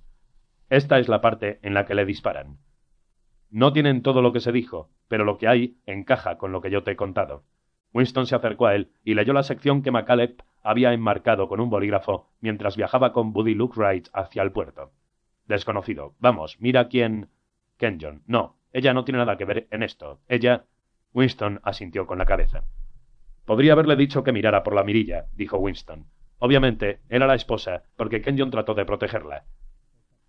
Esta 0.68 1.00
es 1.00 1.08
la 1.08 1.20
parte 1.20 1.58
en 1.64 1.74
la 1.74 1.86
que 1.86 1.96
le 1.96 2.04
disparan. 2.04 2.58
No 3.50 3.72
tienen 3.72 4.02
todo 4.02 4.22
lo 4.22 4.32
que 4.32 4.38
se 4.38 4.52
dijo, 4.52 4.90
pero 5.08 5.24
lo 5.24 5.38
que 5.38 5.48
hay 5.48 5.78
encaja 5.86 6.38
con 6.38 6.52
lo 6.52 6.60
que 6.60 6.70
yo 6.70 6.84
te 6.84 6.92
he 6.92 6.96
contado. 6.96 7.42
Winston 7.92 8.28
se 8.28 8.36
acercó 8.36 8.68
a 8.68 8.76
él 8.76 8.92
y 9.02 9.14
leyó 9.14 9.32
la 9.32 9.42
sección 9.42 9.82
que 9.82 9.90
McCaleb 9.90 10.40
había 10.62 10.92
enmarcado 10.92 11.48
con 11.48 11.60
un 11.60 11.70
bolígrafo 11.70 12.28
mientras 12.40 12.76
viajaba 12.76 13.12
con 13.12 13.32
Buddy 13.32 13.54
Luke 13.54 13.78
Wright 13.78 14.08
hacia 14.12 14.42
el 14.42 14.52
puerto. 14.52 14.92
Desconocido. 15.46 16.14
Vamos, 16.18 16.56
mira 16.60 16.88
quién. 16.88 17.28
Kenyon. 17.76 18.22
No, 18.26 18.56
ella 18.72 18.92
no 18.92 19.04
tiene 19.04 19.18
nada 19.18 19.36
que 19.36 19.44
ver 19.44 19.66
en 19.70 19.82
esto. 19.82 20.20
Ella. 20.28 20.64
Winston 21.12 21.60
asintió 21.64 22.06
con 22.06 22.18
la 22.18 22.26
cabeza. 22.26 22.62
Podría 23.44 23.72
haberle 23.72 23.96
dicho 23.96 24.22
que 24.22 24.32
mirara 24.32 24.62
por 24.62 24.74
la 24.74 24.84
mirilla, 24.84 25.26
dijo 25.32 25.58
Winston. 25.58 26.06
Obviamente, 26.38 27.00
era 27.08 27.26
la 27.26 27.34
esposa, 27.34 27.82
porque 27.96 28.22
Kenyon 28.22 28.50
trató 28.50 28.74
de 28.74 28.84
protegerla. 28.84 29.44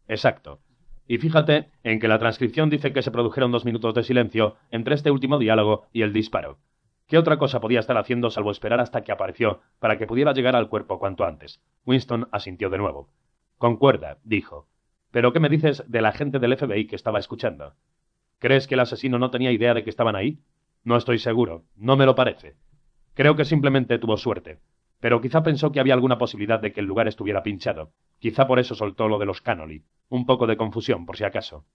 Exacto. 0.08 0.60
Y 1.08 1.20
fíjate 1.20 1.70
en 1.84 2.00
que 2.00 2.08
la 2.08 2.20
transcripción 2.20 2.70
dice 2.70 2.94
que 2.94 3.02
se 3.02 3.12
produjeron 3.12 3.52
dos 3.52 3.66
minutos 3.66 3.94
de 3.94 4.04
silencio 4.04 4.56
entre 4.72 4.96
este 4.96 5.12
último 5.12 5.38
diálogo 5.38 5.86
y 5.94 6.02
el 6.02 6.14
disparo. 6.14 6.58
¿Qué 7.12 7.18
otra 7.18 7.38
cosa 7.38 7.60
podía 7.60 7.82
estar 7.82 7.98
haciendo 7.98 8.30
salvo 8.30 8.52
esperar 8.52 8.80
hasta 8.80 9.02
que 9.02 9.12
apareció 9.12 9.60
para 9.80 9.98
que 9.98 10.08
pudiera 10.08 10.32
llegar 10.32 10.56
al 10.56 10.70
cuerpo 10.70 10.98
cuanto 10.98 11.26
antes? 11.26 11.62
Winston 11.86 12.30
asintió 12.32 12.70
de 12.70 12.78
nuevo. 12.78 13.10
Concuerda, 13.58 14.20
dijo. 14.24 14.70
¿Pero 15.12 15.34
qué 15.34 15.42
me 15.42 15.50
dices 15.50 15.84
del 15.90 16.06
agente 16.06 16.40
del 16.40 16.56
FBI 16.56 16.88
que 16.88 16.96
estaba 16.96 17.20
escuchando? 17.20 17.74
¿Crees 18.40 18.66
que 18.66 18.76
el 18.76 18.80
asesino 18.80 19.20
no 19.20 19.30
tenía 19.30 19.52
idea 19.52 19.74
de 19.74 19.84
que 19.84 19.90
estaban 19.90 20.16
ahí? 20.16 20.40
No 20.86 20.96
estoy 20.96 21.20
seguro. 21.20 21.66
No 21.76 21.98
me 21.98 22.06
lo 22.06 22.16
parece. 22.16 22.56
Creo 23.14 23.36
que 23.36 23.44
simplemente 23.44 24.00
tuvo 24.00 24.16
suerte. 24.16 24.60
Pero 25.02 25.20
quizá 25.20 25.44
pensó 25.44 25.74
que 25.74 25.82
había 25.82 25.96
alguna 25.96 26.18
posibilidad 26.18 26.62
de 26.62 26.72
que 26.72 26.80
el 26.80 26.86
lugar 26.86 27.10
estuviera 27.10 27.44
pinchado. 27.44 27.92
Quizá 28.20 28.48
por 28.48 28.58
eso 28.58 28.74
soltó 28.74 29.10
lo 29.10 29.20
de 29.20 29.26
los 29.26 29.42
Cannoli. 29.42 29.84
Un 30.08 30.26
poco 30.26 30.48
de 30.48 30.56
confusión, 30.56 31.06
por 31.06 31.18
si 31.18 31.26
acaso. 31.26 31.66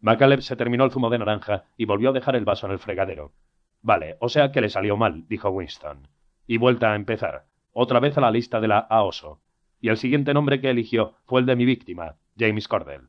McCaleb 0.00 0.40
se 0.40 0.56
terminó 0.56 0.86
el 0.86 0.92
zumo 0.92 1.10
de 1.10 1.18
naranja 1.18 1.64
y 1.76 1.84
volvió 1.84 2.08
a 2.08 2.12
dejar 2.14 2.36
el 2.36 2.46
vaso 2.46 2.64
en 2.64 2.72
el 2.72 2.78
fregadero. 2.78 3.34
Vale, 3.82 4.16
o 4.20 4.28
sea 4.28 4.50
que 4.52 4.60
le 4.60 4.68
salió 4.68 4.96
mal, 4.96 5.26
dijo 5.28 5.50
Winston. 5.50 6.08
Y 6.46 6.58
vuelta 6.58 6.92
a 6.92 6.96
empezar. 6.96 7.46
Otra 7.72 8.00
vez 8.00 8.16
a 8.18 8.20
la 8.20 8.30
lista 8.30 8.60
de 8.60 8.68
la 8.68 8.78
AOSO. 8.78 9.40
Y 9.80 9.88
el 9.88 9.96
siguiente 9.96 10.34
nombre 10.34 10.60
que 10.60 10.70
eligió 10.70 11.14
fue 11.24 11.40
el 11.40 11.46
de 11.46 11.56
mi 11.56 11.64
víctima, 11.64 12.16
James 12.36 12.66
Cordell. 12.66 13.08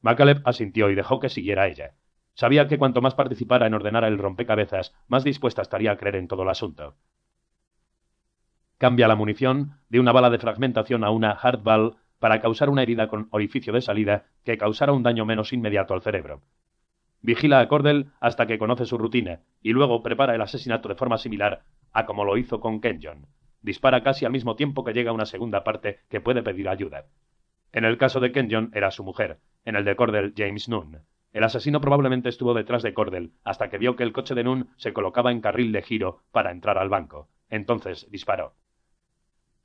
McCaleb 0.00 0.42
asintió 0.44 0.90
y 0.90 0.94
dejó 0.94 1.20
que 1.20 1.28
siguiera 1.28 1.68
ella. 1.68 1.94
Sabía 2.34 2.66
que 2.66 2.78
cuanto 2.78 3.02
más 3.02 3.14
participara 3.14 3.66
en 3.66 3.74
ordenar 3.74 4.04
el 4.04 4.18
rompecabezas, 4.18 4.94
más 5.06 5.22
dispuesta 5.22 5.62
estaría 5.62 5.92
a 5.92 5.96
creer 5.96 6.16
en 6.16 6.28
todo 6.28 6.42
el 6.42 6.48
asunto. 6.48 6.96
Cambia 8.78 9.06
la 9.06 9.16
munición 9.16 9.78
de 9.90 10.00
una 10.00 10.12
bala 10.12 10.30
de 10.30 10.38
fragmentación 10.38 11.04
a 11.04 11.10
una 11.10 11.36
hardball 11.36 11.96
para 12.18 12.40
causar 12.40 12.70
una 12.70 12.82
herida 12.82 13.08
con 13.08 13.28
orificio 13.30 13.72
de 13.72 13.80
salida 13.80 14.26
que 14.44 14.58
causara 14.58 14.92
un 14.92 15.02
daño 15.02 15.24
menos 15.24 15.52
inmediato 15.52 15.94
al 15.94 16.02
cerebro. 16.02 16.40
Vigila 17.22 17.60
a 17.60 17.68
Cordell 17.68 18.10
hasta 18.18 18.46
que 18.46 18.58
conoce 18.58 18.84
su 18.84 18.98
rutina 18.98 19.40
y 19.62 19.72
luego 19.72 20.02
prepara 20.02 20.34
el 20.34 20.40
asesinato 20.40 20.88
de 20.88 20.96
forma 20.96 21.18
similar 21.18 21.62
a 21.92 22.04
como 22.04 22.24
lo 22.24 22.36
hizo 22.36 22.58
con 22.60 22.80
Kenyon. 22.80 23.26
Dispara 23.60 24.02
casi 24.02 24.24
al 24.24 24.32
mismo 24.32 24.56
tiempo 24.56 24.82
que 24.82 24.92
llega 24.92 25.12
una 25.12 25.24
segunda 25.24 25.62
parte 25.62 26.00
que 26.08 26.20
puede 26.20 26.42
pedir 26.42 26.68
ayuda. 26.68 27.06
En 27.72 27.84
el 27.84 27.96
caso 27.96 28.18
de 28.18 28.32
Kenyon 28.32 28.70
era 28.74 28.90
su 28.90 29.04
mujer, 29.04 29.38
en 29.64 29.76
el 29.76 29.84
de 29.84 29.94
Cordell 29.94 30.34
James 30.36 30.68
Nunn. 30.68 30.98
El 31.32 31.44
asesino 31.44 31.80
probablemente 31.80 32.28
estuvo 32.28 32.54
detrás 32.54 32.82
de 32.82 32.92
Cordell 32.92 33.30
hasta 33.44 33.70
que 33.70 33.78
vio 33.78 33.94
que 33.94 34.02
el 34.02 34.12
coche 34.12 34.34
de 34.34 34.42
Nunn 34.42 34.70
se 34.76 34.92
colocaba 34.92 35.30
en 35.30 35.40
carril 35.40 35.70
de 35.70 35.82
giro 35.82 36.22
para 36.32 36.50
entrar 36.50 36.76
al 36.76 36.88
banco. 36.88 37.28
Entonces 37.48 38.08
disparó. 38.10 38.54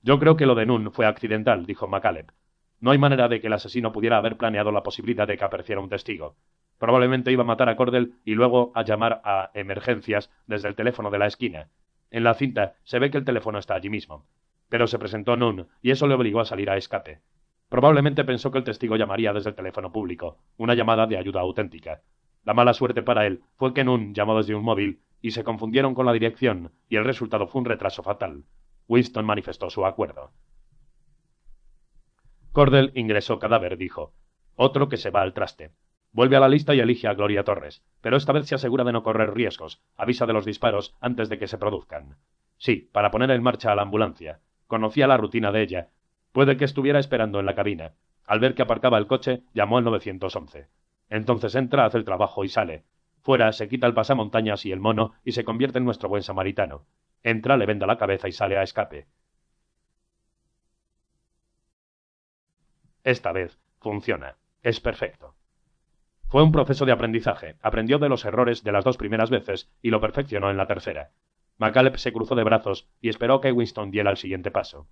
Yo 0.03 0.19
creo 0.19 0.37
que 0.37 0.45
lo 0.45 0.53
de 0.53 0.67
Nunn 0.67 0.91
fue 0.91 1.07
accidental, 1.07 1.65
dijo 1.65 1.87
McCaleb. 1.87 2.31
No 2.79 2.91
hay 2.91 2.99
manera 2.99 3.27
de 3.27 3.41
que 3.41 3.47
el 3.47 3.53
asesino 3.53 3.91
pudiera 3.91 4.17
haber 4.17 4.37
planeado 4.37 4.71
la 4.71 4.83
posibilidad 4.83 5.27
de 5.27 5.37
que 5.37 5.43
apareciera 5.43 5.81
un 5.81 5.89
testigo. 5.89 6.35
Probablemente 6.77 7.31
iba 7.31 7.43
a 7.43 7.47
matar 7.47 7.69
a 7.69 7.75
Cordell 7.75 8.13
y 8.23 8.35
luego 8.35 8.71
a 8.75 8.83
llamar 8.83 9.21
a 9.23 9.51
emergencias 9.53 10.31
desde 10.45 10.67
el 10.67 10.75
teléfono 10.75 11.09
de 11.09 11.19
la 11.19 11.27
esquina. 11.27 11.69
En 12.11 12.23
la 12.23 12.33
cinta 12.33 12.75
se 12.83 12.99
ve 12.99 13.09
que 13.11 13.17
el 13.17 13.25
teléfono 13.25 13.57
está 13.57 13.75
allí 13.75 13.89
mismo. 13.89 14.25
Pero 14.69 14.87
se 14.87 14.99
presentó 14.99 15.35
Nunn 15.35 15.67
y 15.81 15.91
eso 15.91 16.07
le 16.07 16.13
obligó 16.13 16.39
a 16.39 16.45
salir 16.45 16.69
a 16.69 16.77
escape. 16.77 17.21
Probablemente 17.69 18.23
pensó 18.23 18.51
que 18.51 18.59
el 18.59 18.63
testigo 18.63 18.95
llamaría 18.95 19.33
desde 19.33 19.49
el 19.49 19.55
teléfono 19.55 19.91
público, 19.91 20.37
una 20.57 20.73
llamada 20.73 21.07
de 21.07 21.17
ayuda 21.17 21.41
auténtica. 21.41 22.01
La 22.45 22.53
mala 22.53 22.73
suerte 22.73 23.01
para 23.01 23.25
él 23.25 23.41
fue 23.55 23.73
que 23.73 23.83
Nunn 23.83 24.13
llamó 24.13 24.37
desde 24.37 24.55
un 24.55 24.63
móvil 24.63 25.01
y 25.21 25.31
se 25.31 25.43
confundieron 25.43 25.95
con 25.95 26.05
la 26.05 26.13
dirección 26.13 26.71
y 26.87 26.95
el 26.95 27.05
resultado 27.05 27.47
fue 27.47 27.59
un 27.59 27.65
retraso 27.65 28.03
fatal. 28.03 28.43
Winston 28.87 29.25
manifestó 29.25 29.69
su 29.69 29.85
acuerdo. 29.85 30.31
Cordell 32.53 32.91
ingresó 32.95 33.37
cadáver, 33.39 33.77
dijo. 33.77 34.13
Otro 34.55 34.87
que 34.89 34.97
se 34.97 35.09
va 35.09 35.21
al 35.21 35.33
traste. 35.33 35.71
Vuelve 36.17 36.35
a 36.35 36.39
la 36.39 36.49
lista 36.49 36.73
y 36.73 36.79
elige 36.79 37.07
a 37.07 37.13
Gloria 37.13 37.43
Torres, 37.43 37.83
pero 38.01 38.17
esta 38.17 38.33
vez 38.33 38.47
se 38.47 38.55
asegura 38.55 38.83
de 38.83 38.91
no 38.91 39.03
correr 39.03 39.35
riesgos. 39.35 39.83
Avisa 39.97 40.25
de 40.25 40.33
los 40.33 40.45
disparos 40.45 40.95
antes 40.99 41.29
de 41.29 41.37
que 41.37 41.45
se 41.45 41.59
produzcan. 41.59 42.17
Sí, 42.57 42.89
para 42.91 43.11
poner 43.11 43.29
en 43.29 43.43
marcha 43.43 43.71
a 43.71 43.75
la 43.75 43.83
ambulancia. 43.83 44.39
Conocía 44.65 45.05
la 45.05 45.17
rutina 45.17 45.51
de 45.51 45.61
ella. 45.61 45.89
Puede 46.31 46.57
que 46.57 46.65
estuviera 46.65 46.97
esperando 46.97 47.39
en 47.39 47.45
la 47.45 47.53
cabina. 47.53 47.93
Al 48.25 48.39
ver 48.39 48.55
que 48.55 48.63
aparcaba 48.63 48.97
el 48.97 49.05
coche, 49.05 49.43
llamó 49.53 49.77
al 49.77 49.83
911. 49.83 50.69
Entonces 51.11 51.53
entra, 51.53 51.85
hace 51.85 51.99
el 51.99 52.05
trabajo 52.05 52.43
y 52.43 52.49
sale. 52.49 52.83
Fuera, 53.21 53.51
se 53.51 53.69
quita 53.69 53.85
el 53.85 53.93
pasamontañas 53.93 54.65
y 54.65 54.71
el 54.71 54.79
mono 54.79 55.13
y 55.23 55.33
se 55.33 55.43
convierte 55.43 55.77
en 55.77 55.85
nuestro 55.85 56.09
buen 56.09 56.23
samaritano. 56.23 56.87
Entra, 57.21 57.57
le 57.57 57.67
venda 57.67 57.85
la 57.85 57.99
cabeza 57.99 58.27
y 58.27 58.31
sale 58.31 58.57
a 58.57 58.63
escape. 58.63 59.05
Esta 63.03 63.31
vez 63.31 63.59
funciona. 63.79 64.37
Es 64.63 64.79
perfecto. 64.79 65.36
Fue 66.29 66.43
un 66.43 66.51
proceso 66.51 66.85
de 66.85 66.91
aprendizaje. 66.91 67.55
Aprendió 67.61 67.99
de 67.99 68.09
los 68.09 68.25
errores 68.25 68.63
de 68.63 68.73
las 68.73 68.83
dos 68.83 68.97
primeras 68.97 69.29
veces 69.29 69.69
y 69.81 69.91
lo 69.91 70.01
perfeccionó 70.01 70.51
en 70.51 70.57
la 70.57 70.67
tercera. 70.67 71.11
McCaleb 71.57 71.97
se 71.97 72.11
cruzó 72.11 72.35
de 72.35 72.43
brazos 72.43 72.87
y 73.01 73.09
esperó 73.09 73.39
que 73.39 73.51
Winston 73.51 73.91
diera 73.91 74.11
el 74.11 74.17
siguiente 74.17 74.51
paso. 74.51 74.87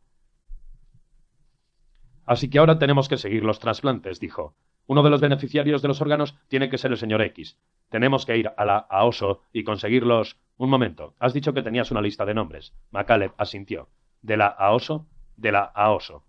Así 2.26 2.50
que 2.50 2.58
ahora 2.58 2.80
tenemos 2.80 3.10
que 3.10 3.18
seguir 3.18 3.44
los 3.44 3.60
trasplantes, 3.60 4.20
dijo. 4.20 4.56
Uno 4.88 5.04
de 5.04 5.10
los 5.10 5.22
beneficiarios 5.22 5.82
de 5.82 5.88
los 5.90 6.02
órganos 6.02 6.36
tiene 6.48 6.70
que 6.70 6.78
ser 6.78 6.92
el 6.92 6.98
señor 6.98 7.22
X. 7.22 7.60
Tenemos 7.90 8.26
que 8.26 8.38
ir 8.38 8.52
a 8.56 8.66
la 8.66 8.78
AOSO 8.78 9.42
y 9.52 9.64
conseguirlos. 9.64 10.40
Un 10.58 10.70
momento. 10.70 11.16
Has 11.20 11.34
dicho 11.34 11.54
que 11.54 11.64
tenías 11.64 11.92
una 11.92 12.02
lista 12.02 12.26
de 12.26 12.34
nombres. 12.34 12.74
McCaleb 12.92 13.34
asintió. 13.38 13.90
¿De 14.22 14.38
la 14.38 14.48
AOSO? 14.48 15.06
De 15.36 15.52
la 15.52 15.64
AOSO. 15.64 16.24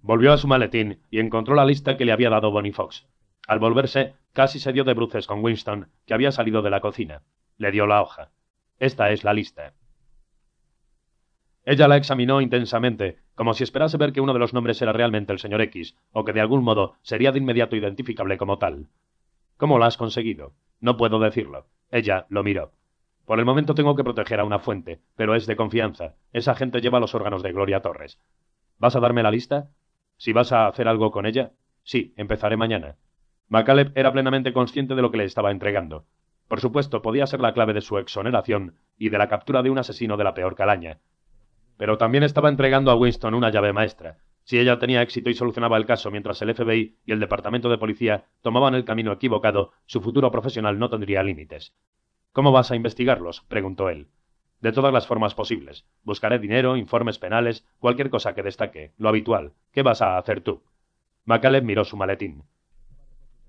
Volvió 0.00 0.32
a 0.32 0.38
su 0.38 0.48
maletín 0.48 1.00
y 1.10 1.20
encontró 1.20 1.54
la 1.54 1.64
lista 1.64 1.96
que 1.96 2.04
le 2.04 2.12
había 2.12 2.30
dado 2.30 2.50
Bonnie 2.50 2.72
Fox. 2.72 3.06
Al 3.46 3.58
volverse, 3.58 4.14
casi 4.32 4.58
se 4.58 4.72
dio 4.72 4.84
de 4.84 4.94
bruces 4.94 5.26
con 5.26 5.42
Winston, 5.42 5.88
que 6.06 6.14
había 6.14 6.32
salido 6.32 6.62
de 6.62 6.70
la 6.70 6.80
cocina. 6.80 7.22
Le 7.58 7.70
dio 7.70 7.86
la 7.86 8.02
hoja. 8.02 8.30
Esta 8.78 9.10
es 9.10 9.24
la 9.24 9.34
lista. 9.34 9.74
Ella 11.64 11.86
la 11.86 11.96
examinó 11.96 12.40
intensamente, 12.40 13.18
como 13.34 13.54
si 13.54 13.62
esperase 13.62 13.96
ver 13.96 14.12
que 14.12 14.20
uno 14.20 14.32
de 14.32 14.38
los 14.40 14.52
nombres 14.52 14.82
era 14.82 14.92
realmente 14.92 15.32
el 15.32 15.38
señor 15.38 15.60
X, 15.62 15.96
o 16.12 16.24
que 16.24 16.32
de 16.32 16.40
algún 16.40 16.64
modo 16.64 16.96
sería 17.02 17.30
de 17.30 17.38
inmediato 17.38 17.76
identificable 17.76 18.36
como 18.36 18.58
tal. 18.58 18.88
¿Cómo 19.56 19.78
la 19.78 19.86
has 19.86 19.96
conseguido? 19.96 20.54
No 20.80 20.96
puedo 20.96 21.20
decirlo. 21.20 21.66
Ella 21.90 22.26
lo 22.30 22.42
miró. 22.42 22.72
Por 23.26 23.38
el 23.38 23.44
momento 23.44 23.74
tengo 23.74 23.94
que 23.94 24.02
proteger 24.02 24.40
a 24.40 24.44
una 24.44 24.58
fuente, 24.58 25.00
pero 25.14 25.36
es 25.36 25.46
de 25.46 25.54
confianza. 25.54 26.16
Esa 26.32 26.56
gente 26.56 26.80
lleva 26.80 26.98
los 26.98 27.14
órganos 27.14 27.42
de 27.44 27.52
Gloria 27.52 27.80
Torres. 27.80 28.18
¿Vas 28.78 28.96
a 28.96 29.00
darme 29.00 29.22
la 29.22 29.30
lista? 29.30 29.70
Si 30.16 30.32
vas 30.32 30.50
a 30.50 30.66
hacer 30.66 30.88
algo 30.88 31.12
con 31.12 31.26
ella. 31.26 31.52
Sí, 31.84 32.12
empezaré 32.16 32.56
mañana. 32.56 32.96
McCaleb 33.52 33.92
era 33.96 34.10
plenamente 34.10 34.54
consciente 34.54 34.94
de 34.94 35.02
lo 35.02 35.10
que 35.10 35.18
le 35.18 35.24
estaba 35.24 35.50
entregando. 35.50 36.06
Por 36.48 36.60
supuesto, 36.60 37.02
podía 37.02 37.26
ser 37.26 37.40
la 37.40 37.52
clave 37.52 37.74
de 37.74 37.82
su 37.82 37.98
exoneración 37.98 38.78
y 38.96 39.10
de 39.10 39.18
la 39.18 39.28
captura 39.28 39.62
de 39.62 39.68
un 39.68 39.76
asesino 39.76 40.16
de 40.16 40.24
la 40.24 40.32
peor 40.32 40.54
calaña. 40.54 41.00
Pero 41.76 41.98
también 41.98 42.24
estaba 42.24 42.48
entregando 42.48 42.90
a 42.90 42.94
Winston 42.94 43.34
una 43.34 43.50
llave 43.50 43.74
maestra. 43.74 44.16
Si 44.44 44.58
ella 44.58 44.78
tenía 44.78 45.02
éxito 45.02 45.28
y 45.28 45.34
solucionaba 45.34 45.76
el 45.76 45.84
caso 45.84 46.10
mientras 46.10 46.40
el 46.40 46.54
FBI 46.54 46.96
y 47.04 47.12
el 47.12 47.20
Departamento 47.20 47.68
de 47.68 47.76
Policía 47.76 48.24
tomaban 48.40 48.74
el 48.74 48.86
camino 48.86 49.12
equivocado, 49.12 49.72
su 49.84 50.00
futuro 50.00 50.30
profesional 50.30 50.78
no 50.78 50.88
tendría 50.88 51.22
límites. 51.22 51.74
¿Cómo 52.32 52.52
vas 52.52 52.70
a 52.70 52.76
investigarlos? 52.76 53.42
preguntó 53.48 53.90
él. 53.90 54.08
De 54.62 54.72
todas 54.72 54.94
las 54.94 55.06
formas 55.06 55.34
posibles. 55.34 55.84
Buscaré 56.04 56.38
dinero, 56.38 56.78
informes 56.78 57.18
penales, 57.18 57.66
cualquier 57.80 58.08
cosa 58.08 58.34
que 58.34 58.42
destaque, 58.42 58.92
lo 58.96 59.10
habitual. 59.10 59.52
¿Qué 59.72 59.82
vas 59.82 60.00
a 60.00 60.16
hacer 60.16 60.40
tú? 60.40 60.62
McCaleb 61.26 61.64
miró 61.64 61.84
su 61.84 61.98
maletín. 61.98 62.44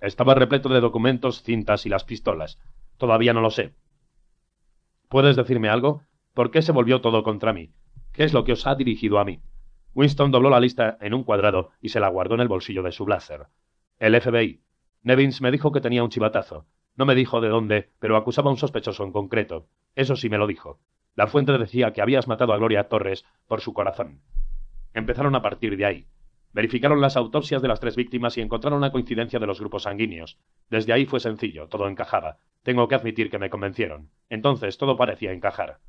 Estaba 0.04 0.36
repleto 0.36 0.68
de 0.68 0.82
documentos, 0.82 1.44
cintas 1.44 1.86
y 1.86 1.90
las 1.90 2.04
pistolas. 2.04 2.60
Todavía 2.98 3.32
no 3.32 3.40
lo 3.40 3.50
sé. 3.52 3.74
¿Puedes 5.08 5.38
decirme 5.38 5.70
algo? 5.70 6.04
¿Por 6.34 6.52
qué 6.52 6.62
se 6.62 6.74
volvió 6.74 7.00
todo 7.00 7.24
contra 7.24 7.54
mí? 7.54 7.72
¿Qué 8.12 8.26
es 8.26 8.34
lo 8.34 8.44
que 8.44 8.52
os 8.52 8.68
ha 8.68 8.76
dirigido 8.76 9.18
a 9.18 9.24
mí? 9.24 9.40
Winston 9.96 10.30
dobló 10.32 10.50
la 10.50 10.60
lista 10.60 10.98
en 11.00 11.14
un 11.14 11.24
cuadrado 11.24 11.70
y 11.80 11.88
se 11.88 12.02
la 12.02 12.10
guardó 12.10 12.36
en 12.36 12.42
el 12.42 12.50
bolsillo 12.50 12.84
de 12.84 12.92
su 12.92 13.06
blazer. 13.06 13.48
El 13.98 14.20
FBI. 14.20 14.62
Nevins 15.04 15.42
me 15.42 15.52
dijo 15.52 15.72
que 15.72 15.80
tenía 15.80 16.04
un 16.04 16.10
chivatazo. 16.10 16.66
No 16.98 17.06
me 17.06 17.16
dijo 17.16 17.40
de 17.40 17.48
dónde, 17.48 17.94
pero 18.00 18.18
acusaba 18.18 18.50
a 18.50 18.52
un 18.52 18.58
sospechoso 18.58 19.06
en 19.06 19.14
concreto. 19.14 19.70
Eso 19.96 20.18
sí 20.18 20.28
me 20.28 20.38
lo 20.38 20.48
dijo. 20.48 20.82
La 21.16 21.28
fuente 21.28 21.58
decía 21.58 21.94
que 21.94 22.02
habías 22.02 22.28
matado 22.28 22.52
a 22.52 22.58
Gloria 22.58 22.90
Torres 22.90 23.24
por 23.48 23.62
su 23.62 23.72
corazón. 23.72 24.20
Empezaron 24.94 25.34
a 25.36 25.42
partir 25.42 25.78
de 25.78 25.86
ahí. 25.86 26.08
Verificaron 26.54 27.02
las 27.02 27.18
autopsias 27.18 27.62
de 27.64 27.68
las 27.68 27.80
tres 27.80 27.96
víctimas 27.96 28.38
y 28.38 28.42
encontraron 28.42 28.78
una 28.78 28.92
coincidencia 28.92 29.40
de 29.40 29.48
los 29.48 29.60
grupos 29.60 29.84
sanguíneos. 29.84 30.38
Desde 30.70 30.94
ahí 30.94 31.06
fue 31.08 31.20
sencillo, 31.20 31.68
todo 31.68 31.88
encajaba. 31.88 32.38
Tengo 32.62 32.88
que 32.88 32.96
admitir 32.96 33.32
que 33.32 33.40
me 33.40 33.50
convencieron. 33.50 34.12
Entonces 34.30 34.78
todo 34.78 34.96
parecía 34.96 35.32
encajar. 35.32 35.80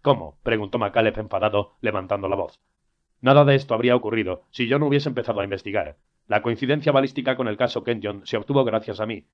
¿Cómo? 0.00 0.38
preguntó 0.44 0.78
MacAlep 0.78 1.18
enfadado, 1.18 1.76
levantando 1.80 2.28
la 2.28 2.36
voz. 2.36 2.60
Nada 3.20 3.44
de 3.44 3.56
esto 3.56 3.74
habría 3.74 3.96
ocurrido 3.96 4.44
si 4.50 4.68
yo 4.68 4.78
no 4.78 4.86
hubiese 4.86 5.08
empezado 5.08 5.40
a 5.40 5.44
investigar. 5.44 5.98
La 6.28 6.42
coincidencia 6.42 6.92
balística 6.92 7.36
con 7.36 7.48
el 7.48 7.56
caso 7.56 7.82
Kenyon 7.82 8.24
se 8.24 8.36
obtuvo 8.36 8.64
gracias 8.64 9.00
a 9.00 9.06
mí. 9.06 9.26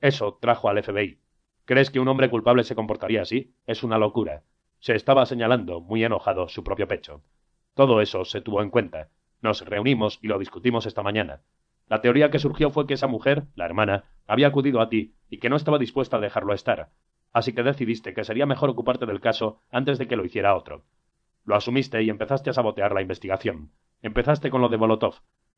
Eso 0.00 0.38
trajo 0.40 0.68
al 0.68 0.82
FBI. 0.82 1.18
¿Crees 1.64 1.90
que 1.90 1.98
un 1.98 2.06
hombre 2.06 2.30
culpable 2.30 2.62
se 2.62 2.76
comportaría 2.76 3.22
así? 3.22 3.54
Es 3.66 3.82
una 3.82 3.98
locura. 3.98 4.44
Se 4.78 4.94
estaba 4.94 5.26
señalando, 5.26 5.80
muy 5.80 6.04
enojado, 6.04 6.48
su 6.48 6.62
propio 6.62 6.86
pecho. 6.86 7.22
Todo 7.74 8.00
eso 8.00 8.24
se 8.24 8.40
tuvo 8.40 8.62
en 8.62 8.70
cuenta. 8.70 9.10
Nos 9.46 9.64
reunimos 9.64 10.18
y 10.22 10.26
lo 10.26 10.40
discutimos 10.40 10.86
esta 10.86 11.04
mañana. 11.04 11.40
La 11.86 12.00
teoría 12.00 12.32
que 12.32 12.40
surgió 12.40 12.70
fue 12.70 12.88
que 12.88 12.94
esa 12.94 13.06
mujer, 13.06 13.44
la 13.54 13.64
hermana, 13.64 14.02
había 14.26 14.48
acudido 14.48 14.80
a 14.80 14.88
ti 14.88 15.14
y 15.30 15.38
que 15.38 15.48
no 15.48 15.54
estaba 15.54 15.78
dispuesta 15.78 16.16
a 16.16 16.20
dejarlo 16.20 16.52
estar. 16.52 16.90
Así 17.32 17.52
que 17.52 17.62
decidiste 17.62 18.12
que 18.12 18.24
sería 18.24 18.44
mejor 18.44 18.70
ocuparte 18.70 19.06
del 19.06 19.20
caso 19.20 19.60
antes 19.70 19.98
de 19.98 20.08
que 20.08 20.16
lo 20.16 20.24
hiciera 20.24 20.56
otro. 20.56 20.82
Lo 21.44 21.54
asumiste 21.54 22.02
y 22.02 22.10
empezaste 22.10 22.50
a 22.50 22.54
sabotear 22.54 22.92
la 22.92 23.02
investigación. 23.02 23.70
Empezaste 24.02 24.50
con 24.50 24.62
lo 24.62 24.68
de 24.68 24.78
Molotov. 24.78 25.14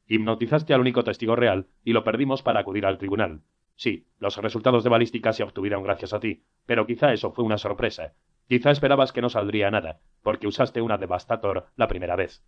Hipnotizaste 0.07 0.75
al 0.75 0.83
único 0.83 1.03
testigo 1.03 1.35
real 1.35 1.69
y 1.83 1.95
lo 1.95 2.05
perdimos 2.05 2.43
para 2.43 2.61
acudir 2.61 2.85
al 2.85 2.99
tribunal. 2.99 3.41
Sí, 3.75 4.07
los 4.19 4.37
resultados 4.37 4.85
de 4.85 4.91
balística 4.91 5.33
se 5.33 5.45
obtuvieron 5.45 5.83
gracias 5.83 6.13
a 6.13 6.21
ti, 6.21 6.43
pero 6.67 6.87
quizá 6.87 7.15
eso 7.15 7.33
fue 7.33 7.43
una 7.43 7.57
sorpresa. 7.57 8.13
Quizá 8.49 8.71
esperabas 8.71 9.13
que 9.13 9.23
no 9.23 9.31
saldría 9.31 9.71
nada, 9.71 10.01
porque 10.23 10.47
usaste 10.47 10.83
una 10.83 10.99
Devastator 10.99 11.69
la 11.77 11.89
primera 11.89 12.17
vez. 12.17 12.45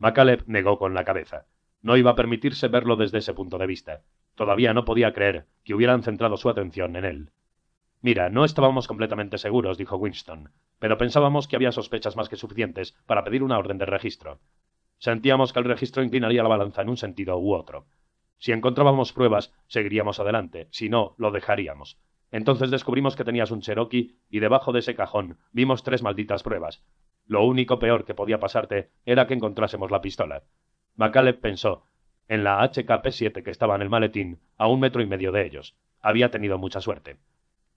MacAleb 0.00 0.44
negó 0.46 0.78
con 0.78 0.94
la 0.94 1.04
cabeza. 1.04 1.44
No 1.82 1.98
iba 1.98 2.12
a 2.12 2.14
permitirse 2.14 2.68
verlo 2.68 2.96
desde 2.96 3.18
ese 3.18 3.34
punto 3.34 3.58
de 3.58 3.66
vista. 3.66 4.00
Todavía 4.34 4.72
no 4.72 4.86
podía 4.86 5.12
creer 5.12 5.46
que 5.62 5.74
hubieran 5.74 6.02
centrado 6.02 6.38
su 6.38 6.48
atención 6.48 6.96
en 6.96 7.04
él. 7.04 7.30
Mira, 8.00 8.30
no 8.30 8.46
estábamos 8.46 8.88
completamente 8.88 9.36
seguros, 9.36 9.76
dijo 9.76 9.96
Winston, 9.96 10.52
pero 10.78 10.96
pensábamos 10.96 11.48
que 11.48 11.56
había 11.56 11.70
sospechas 11.70 12.16
más 12.16 12.30
que 12.30 12.36
suficientes 12.36 12.96
para 13.04 13.24
pedir 13.24 13.42
una 13.42 13.58
orden 13.58 13.76
de 13.76 13.84
registro. 13.84 14.40
Sentíamos 14.96 15.52
que 15.52 15.58
el 15.58 15.66
registro 15.66 16.02
inclinaría 16.02 16.42
la 16.42 16.48
balanza 16.48 16.80
en 16.80 16.88
un 16.88 16.96
sentido 16.96 17.36
u 17.36 17.52
otro. 17.52 17.84
Si 18.38 18.52
encontrábamos 18.52 19.12
pruebas, 19.12 19.52
seguiríamos 19.66 20.18
adelante, 20.18 20.68
si 20.70 20.88
no, 20.88 21.14
lo 21.18 21.30
dejaríamos. 21.30 21.98
Entonces 22.30 22.70
descubrimos 22.70 23.16
que 23.16 23.24
tenías 23.24 23.50
un 23.50 23.60
Cherokee 23.60 24.16
y 24.28 24.40
debajo 24.40 24.72
de 24.72 24.80
ese 24.80 24.94
cajón 24.94 25.38
vimos 25.52 25.82
tres 25.82 26.02
malditas 26.02 26.42
pruebas. 26.42 26.84
Lo 27.26 27.44
único 27.44 27.78
peor 27.78 28.04
que 28.04 28.14
podía 28.14 28.40
pasarte 28.40 28.90
era 29.04 29.26
que 29.26 29.34
encontrásemos 29.34 29.90
la 29.90 30.00
pistola. 30.00 30.44
MacAleb 30.96 31.40
pensó 31.40 31.84
en 32.28 32.44
la 32.44 32.60
HKP-7 32.62 33.42
que 33.42 33.50
estaba 33.50 33.74
en 33.74 33.82
el 33.82 33.90
maletín, 33.90 34.40
a 34.56 34.68
un 34.68 34.78
metro 34.78 35.02
y 35.02 35.06
medio 35.06 35.32
de 35.32 35.44
ellos. 35.44 35.76
Había 36.00 36.30
tenido 36.30 36.58
mucha 36.58 36.80
suerte. 36.80 37.18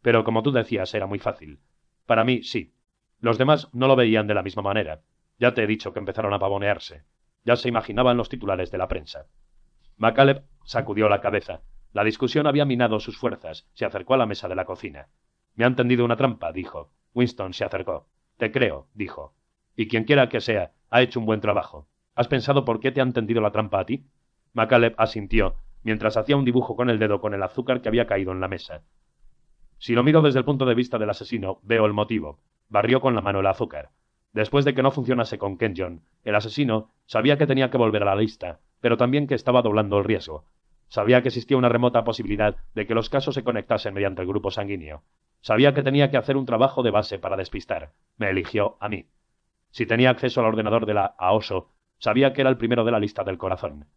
Pero 0.04 0.24
como 0.24 0.44
tú 0.44 0.52
decías, 0.52 0.94
era 0.94 1.08
muy 1.08 1.18
fácil. 1.18 1.60
Para 2.06 2.24
mí, 2.24 2.44
sí. 2.44 2.76
Los 3.20 3.40
demás 3.40 3.70
no 3.74 3.88
lo 3.88 3.96
veían 3.96 4.28
de 4.28 4.36
la 4.36 4.44
misma 4.44 4.62
manera. 4.62 5.02
Ya 5.40 5.56
te 5.56 5.64
he 5.64 5.68
dicho 5.68 5.92
que 5.92 6.00
empezaron 6.00 6.34
a 6.34 6.40
pavonearse. 6.40 7.04
Ya 7.44 7.56
se 7.56 7.68
imaginaban 7.68 8.18
los 8.18 8.30
titulares 8.30 8.70
de 8.70 8.78
la 8.78 8.88
prensa. 8.88 9.26
MacAleb 9.98 10.44
sacudió 10.66 11.10
la 11.10 11.22
cabeza. 11.22 11.62
La 11.94 12.04
discusión 12.04 12.48
había 12.48 12.66
minado 12.66 13.00
sus 13.00 13.18
fuerzas. 13.18 13.68
Se 13.74 13.86
acercó 13.86 14.16
a 14.16 14.18
la 14.18 14.26
mesa 14.26 14.48
de 14.48 14.56
la 14.56 14.66
cocina. 14.66 15.10
Me 15.56 15.64
han 15.64 15.76
tendido 15.76 16.04
una 16.04 16.18
trampa, 16.18 16.52
dijo. 16.52 16.92
Winston 17.14 17.54
se 17.54 17.64
acercó. 17.64 18.08
Te 18.38 18.52
creo, 18.52 18.88
dijo. 18.96 19.36
Y 19.76 19.88
quien 19.88 20.04
quiera 20.04 20.28
que 20.28 20.42
sea, 20.42 20.72
ha 20.90 21.04
hecho 21.04 21.20
un 21.20 21.28
buen 21.28 21.40
trabajo. 21.40 21.88
¿Has 22.16 22.28
pensado 22.28 22.66
por 22.66 22.80
qué 22.80 22.92
te 22.92 23.02
han 23.02 23.14
tendido 23.14 23.42
la 23.42 23.52
trampa 23.52 23.80
a 23.80 23.86
ti? 23.86 24.06
MacAleb 24.54 24.96
asintió, 24.98 25.56
mientras 25.84 26.18
hacía 26.18 26.36
un 26.36 26.46
dibujo 26.46 26.76
con 26.76 26.90
el 26.90 26.98
dedo 26.98 27.22
con 27.22 27.36
el 27.36 27.44
azúcar 27.44 27.82
que 27.82 27.90
había 27.90 28.08
caído 28.08 28.32
en 28.32 28.40
la 28.40 28.48
mesa. 28.48 28.82
Si 29.78 29.94
lo 29.94 30.04
miro 30.04 30.22
desde 30.22 30.40
el 30.40 30.46
punto 30.46 30.66
de 30.66 30.76
vista 30.76 30.98
del 30.98 31.10
asesino, 31.12 31.60
veo 31.62 31.86
el 31.86 31.94
motivo. 31.94 32.40
Barrió 32.70 33.02
con 33.02 33.14
la 33.14 33.22
mano 33.22 33.42
el 33.42 33.48
azúcar. 33.48 33.92
Después 34.32 34.66
de 34.66 34.74
que 34.74 34.82
no 34.82 34.92
funcionase 34.92 35.38
con 35.38 35.58
Kenyon, 35.58 36.02
el 36.24 36.36
asesino 36.36 36.92
sabía 37.06 37.38
que 37.38 37.46
tenía 37.46 37.70
que 37.70 37.78
volver 37.78 38.02
a 38.02 38.06
la 38.06 38.16
lista, 38.16 38.60
pero 38.82 38.98
también 38.98 39.28
que 39.28 39.36
estaba 39.36 39.62
doblando 39.62 40.00
el 40.00 40.06
riesgo. 40.06 40.46
Sabía 40.94 41.24
que 41.24 41.30
existía 41.30 41.58
una 41.58 41.70
remota 41.70 42.04
posibilidad 42.04 42.56
de 42.76 42.86
que 42.86 42.94
los 42.94 43.10
casos 43.10 43.34
se 43.34 43.44
conectasen 43.44 43.96
mediante 43.96 44.22
el 44.22 44.28
grupo 44.28 44.52
sanguíneo. 44.52 45.02
Sabía 45.42 45.74
que 45.74 45.82
tenía 45.82 46.12
que 46.12 46.18
hacer 46.18 46.38
un 46.38 46.46
trabajo 46.46 46.84
de 46.84 46.92
base 46.92 47.18
para 47.18 47.36
despistar. 47.36 47.94
Me 48.18 48.30
eligió 48.30 48.78
a 48.80 48.90
mí. 48.90 49.08
Si 49.72 49.88
tenía 49.88 50.12
acceso 50.12 50.40
al 50.40 50.46
ordenador 50.46 50.86
de 50.86 50.94
la 50.94 51.16
AOSO, 51.18 51.72
sabía 51.98 52.32
que 52.32 52.42
era 52.42 52.52
el 52.52 52.58
primero 52.58 52.86
de 52.86 52.92
la 52.92 53.00
lista 53.00 53.24
del 53.24 53.40
corazón. 53.40 53.88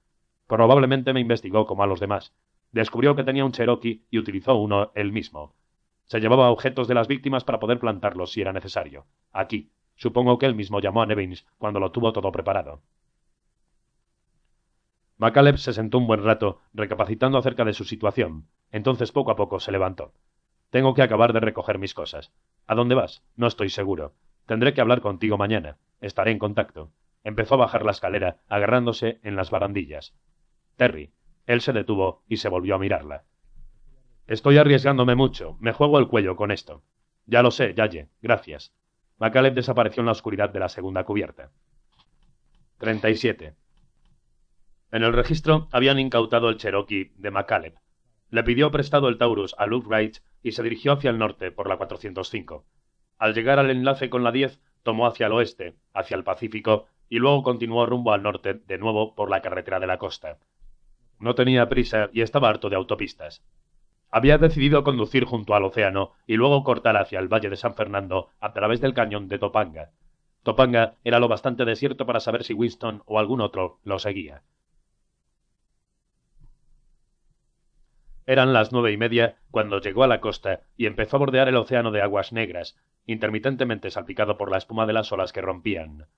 Probablemente 0.46 1.12
me 1.12 1.20
investigó 1.20 1.66
como 1.66 1.82
a 1.82 1.86
los 1.86 2.00
demás. 2.00 2.32
Descubrió 2.72 3.14
que 3.14 3.24
tenía 3.24 3.44
un 3.44 3.52
Cherokee 3.52 4.06
y 4.10 4.18
utilizó 4.18 4.54
uno 4.56 4.90
él 4.94 5.12
mismo. 5.12 5.54
Se 6.06 6.18
llevaba 6.18 6.48
objetos 6.48 6.88
de 6.88 6.94
las 6.94 7.08
víctimas 7.08 7.44
para 7.44 7.60
poder 7.60 7.78
plantarlos 7.78 8.32
si 8.32 8.40
era 8.40 8.54
necesario. 8.54 9.04
Aquí. 9.32 9.70
Supongo 9.96 10.38
que 10.38 10.46
él 10.46 10.54
mismo 10.54 10.80
llamó 10.80 11.02
a 11.02 11.06
Nevins 11.06 11.44
cuando 11.58 11.78
lo 11.78 11.92
tuvo 11.92 12.14
todo 12.14 12.32
preparado. 12.32 12.80
MacAleb 15.18 15.56
se 15.56 15.72
sentó 15.72 15.98
un 15.98 16.06
buen 16.06 16.22
rato, 16.22 16.60
recapacitando 16.74 17.38
acerca 17.38 17.64
de 17.64 17.72
su 17.72 17.84
situación. 17.84 18.46
Entonces 18.70 19.12
poco 19.12 19.30
a 19.30 19.36
poco 19.36 19.60
se 19.60 19.72
levantó. 19.72 20.12
Tengo 20.70 20.94
que 20.94 21.02
acabar 21.02 21.32
de 21.32 21.40
recoger 21.40 21.78
mis 21.78 21.94
cosas. 21.94 22.32
¿A 22.66 22.74
dónde 22.74 22.94
vas? 22.94 23.22
No 23.34 23.46
estoy 23.46 23.70
seguro. 23.70 24.12
Tendré 24.44 24.74
que 24.74 24.80
hablar 24.80 25.00
contigo 25.00 25.38
mañana. 25.38 25.78
Estaré 26.00 26.32
en 26.32 26.38
contacto. 26.38 26.90
Empezó 27.24 27.54
a 27.54 27.58
bajar 27.58 27.84
la 27.84 27.92
escalera, 27.92 28.40
agarrándose 28.48 29.18
en 29.22 29.36
las 29.36 29.50
barandillas. 29.50 30.14
Terry. 30.76 31.12
Él 31.46 31.60
se 31.60 31.72
detuvo 31.72 32.22
y 32.28 32.36
se 32.38 32.48
volvió 32.48 32.74
a 32.74 32.78
mirarla. 32.78 33.24
Estoy 34.26 34.58
arriesgándome 34.58 35.14
mucho. 35.14 35.56
Me 35.60 35.72
juego 35.72 35.98
el 35.98 36.08
cuello 36.08 36.36
con 36.36 36.50
esto. 36.50 36.82
Ya 37.24 37.42
lo 37.42 37.50
sé, 37.50 37.72
Yaye. 37.74 38.08
Gracias. 38.20 38.74
MacAleb 39.18 39.54
desapareció 39.54 40.02
en 40.02 40.06
la 40.06 40.12
oscuridad 40.12 40.50
de 40.50 40.60
la 40.60 40.68
segunda 40.68 41.04
cubierta. 41.04 41.50
37. 42.78 43.54
En 44.96 45.02
el 45.02 45.12
registro 45.12 45.68
habían 45.72 45.98
incautado 45.98 46.48
el 46.48 46.56
Cherokee 46.56 47.12
de 47.18 47.30
McCaleb. 47.30 47.74
Le 48.30 48.42
pidió 48.44 48.70
prestado 48.70 49.10
el 49.10 49.18
Taurus 49.18 49.54
a 49.58 49.66
Luke 49.66 49.86
Wright 49.86 50.20
y 50.42 50.52
se 50.52 50.62
dirigió 50.62 50.92
hacia 50.92 51.10
el 51.10 51.18
norte 51.18 51.50
por 51.50 51.68
la 51.68 51.76
405. 51.76 52.64
Al 53.18 53.34
llegar 53.34 53.58
al 53.58 53.68
enlace 53.68 54.08
con 54.08 54.24
la 54.24 54.32
10, 54.32 54.58
tomó 54.82 55.06
hacia 55.06 55.26
el 55.26 55.34
oeste, 55.34 55.74
hacia 55.92 56.16
el 56.16 56.24
Pacífico, 56.24 56.86
y 57.10 57.18
luego 57.18 57.42
continuó 57.42 57.84
rumbo 57.84 58.14
al 58.14 58.22
norte 58.22 58.54
de 58.54 58.78
nuevo 58.78 59.14
por 59.14 59.28
la 59.28 59.42
carretera 59.42 59.80
de 59.80 59.86
la 59.86 59.98
costa. 59.98 60.38
No 61.18 61.34
tenía 61.34 61.68
prisa 61.68 62.08
y 62.14 62.22
estaba 62.22 62.48
harto 62.48 62.70
de 62.70 62.76
autopistas. 62.76 63.44
Había 64.10 64.38
decidido 64.38 64.82
conducir 64.82 65.26
junto 65.26 65.54
al 65.54 65.64
océano 65.64 66.12
y 66.26 66.36
luego 66.36 66.64
cortar 66.64 66.96
hacia 66.96 67.18
el 67.18 67.28
valle 67.28 67.50
de 67.50 67.56
San 67.56 67.74
Fernando 67.74 68.30
a 68.40 68.54
través 68.54 68.80
del 68.80 68.94
cañón 68.94 69.28
de 69.28 69.38
Topanga. 69.38 69.90
Topanga 70.42 70.94
era 71.04 71.20
lo 71.20 71.28
bastante 71.28 71.66
desierto 71.66 72.06
para 72.06 72.20
saber 72.20 72.44
si 72.44 72.54
Winston 72.54 73.02
o 73.04 73.18
algún 73.18 73.42
otro 73.42 73.78
lo 73.84 73.98
seguía. 73.98 74.42
Eran 78.28 78.52
las 78.52 78.72
nueve 78.72 78.90
y 78.90 78.96
media 78.96 79.36
cuando 79.52 79.80
llegó 79.80 80.02
a 80.02 80.08
la 80.08 80.20
costa 80.20 80.62
y 80.76 80.86
empezó 80.86 81.16
a 81.16 81.20
bordear 81.20 81.46
el 81.46 81.54
océano 81.54 81.92
de 81.92 82.02
aguas 82.02 82.32
negras, 82.32 82.76
intermitentemente 83.06 83.88
salpicado 83.90 84.36
por 84.36 84.50
la 84.50 84.58
espuma 84.58 84.84
de 84.84 84.92
las 84.92 85.12
olas 85.12 85.32
que 85.32 85.40
rompían. 85.40 86.08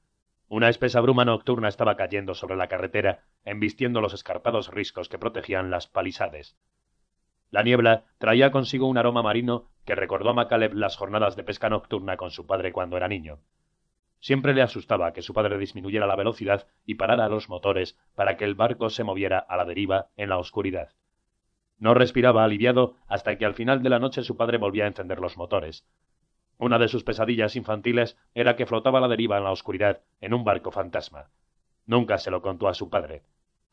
Una 0.49 0.71
espesa 0.71 1.03
bruma 1.03 1.27
nocturna 1.27 1.69
estaba 1.69 1.97
cayendo 1.97 2.35
sobre 2.35 2.57
la 2.57 2.69
carretera, 2.69 3.25
embistiendo 3.45 4.01
los 4.01 4.15
escarpados 4.15 4.73
riscos 4.73 5.11
que 5.11 5.19
protegían 5.19 5.71
las 5.71 5.87
palisades. 5.87 6.57
La 7.51 7.63
niebla 7.63 8.05
traía 8.17 8.51
consigo 8.51 8.87
un 8.87 8.97
aroma 8.97 9.23
marino 9.23 9.67
que 9.85 9.95
recordó 9.95 10.31
a 10.31 10.35
Macaleb 10.35 10.73
las 10.73 10.97
jornadas 10.97 11.37
de 11.37 11.45
pesca 11.45 11.69
nocturna 11.69 12.17
con 12.17 12.31
su 12.31 12.47
padre 12.47 12.73
cuando 12.73 12.97
era 12.97 13.09
niño. 13.09 13.41
Siempre 14.21 14.55
le 14.55 14.63
asustaba 14.63 15.13
que 15.13 15.21
su 15.21 15.35
padre 15.35 15.59
disminuyera 15.59 16.07
la 16.07 16.17
velocidad 16.17 16.67
y 16.87 16.95
parara 16.95 17.29
los 17.29 17.51
motores 17.51 17.99
para 18.15 18.39
que 18.39 18.47
el 18.47 18.55
barco 18.55 18.89
se 18.89 19.05
moviera 19.05 19.39
a 19.39 19.59
la 19.59 19.67
deriva 19.67 20.09
en 20.17 20.31
la 20.31 20.39
oscuridad. 20.39 20.89
No 21.79 21.95
respiraba 21.95 22.45
aliviado 22.45 22.97
hasta 23.07 23.37
que 23.39 23.45
al 23.45 23.55
final 23.55 23.83
de 23.83 23.91
la 23.91 23.99
noche 23.99 24.23
su 24.23 24.37
padre 24.37 24.59
volvía 24.59 24.85
a 24.85 24.89
encender 24.89 25.21
los 25.21 25.37
motores. 25.37 25.85
Una 26.59 26.79
de 26.79 26.89
sus 26.89 27.05
pesadillas 27.05 27.55
infantiles 27.55 28.17
era 28.35 28.57
que 28.57 28.67
flotaba 28.67 28.99
a 28.99 29.03
la 29.03 29.09
deriva 29.09 29.39
en 29.39 29.45
la 29.45 29.53
oscuridad 29.53 30.01
en 30.21 30.35
un 30.35 30.45
barco 30.45 30.73
fantasma. 30.73 31.31
Nunca 31.87 32.19
se 32.19 32.33
lo 32.33 32.43
contó 32.43 32.69
a 32.69 32.75
su 32.75 32.91
padre. 32.91 33.23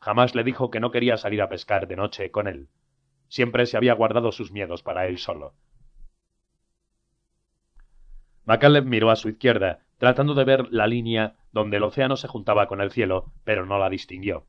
Jamás 0.00 0.34
le 0.34 0.44
dijo 0.44 0.70
que 0.70 0.78
no 0.78 0.92
quería 0.92 1.16
salir 1.16 1.42
a 1.42 1.48
pescar 1.48 1.88
de 1.88 1.96
noche 1.96 2.30
con 2.30 2.46
él. 2.46 2.68
Siempre 3.28 3.66
se 3.66 3.76
había 3.76 3.94
guardado 3.94 4.30
sus 4.30 4.52
miedos 4.52 4.84
para 4.84 5.06
él 5.08 5.18
solo. 5.18 5.54
MacAleb 8.44 8.84
miró 8.84 9.10
a 9.10 9.16
su 9.16 9.28
izquierda, 9.28 9.80
tratando 9.98 10.34
de 10.34 10.44
ver 10.44 10.68
la 10.70 10.86
línea 10.86 11.34
donde 11.50 11.78
el 11.78 11.82
océano 11.82 12.16
se 12.16 12.28
juntaba 12.28 12.68
con 12.68 12.80
el 12.80 12.92
cielo, 12.92 13.32
pero 13.42 13.66
no 13.66 13.78
la 13.78 13.90
distinguió. 13.90 14.46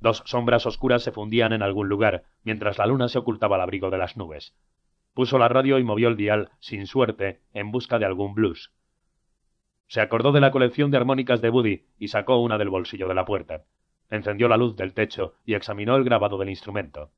Dos 0.00 0.22
sombras 0.24 0.64
oscuras 0.66 1.02
se 1.02 1.12
fundían 1.12 1.52
en 1.52 1.62
algún 1.62 1.88
lugar, 1.88 2.24
mientras 2.42 2.78
la 2.78 2.86
luna 2.86 3.08
se 3.08 3.18
ocultaba 3.18 3.56
al 3.56 3.62
abrigo 3.62 3.90
de 3.90 3.98
las 3.98 4.16
nubes. 4.16 4.54
Puso 5.12 5.38
la 5.38 5.48
radio 5.48 5.78
y 5.78 5.84
movió 5.84 6.08
el 6.08 6.16
dial, 6.16 6.50
sin 6.58 6.86
suerte, 6.86 7.40
en 7.52 7.70
busca 7.70 7.98
de 7.98 8.06
algún 8.06 8.34
blues. 8.34 8.72
Se 9.88 10.00
acordó 10.00 10.32
de 10.32 10.40
la 10.40 10.52
colección 10.52 10.90
de 10.90 10.96
armónicas 10.96 11.40
de 11.42 11.50
Buddy 11.50 11.84
y 11.98 12.08
sacó 12.08 12.38
una 12.38 12.56
del 12.56 12.70
bolsillo 12.70 13.08
de 13.08 13.14
la 13.14 13.24
puerta. 13.24 13.64
Encendió 14.08 14.48
la 14.48 14.56
luz 14.56 14.76
del 14.76 14.94
techo 14.94 15.34
y 15.44 15.54
examinó 15.54 15.96
el 15.96 16.04
grabado 16.04 16.38
del 16.38 16.48
instrumento. 16.48 17.10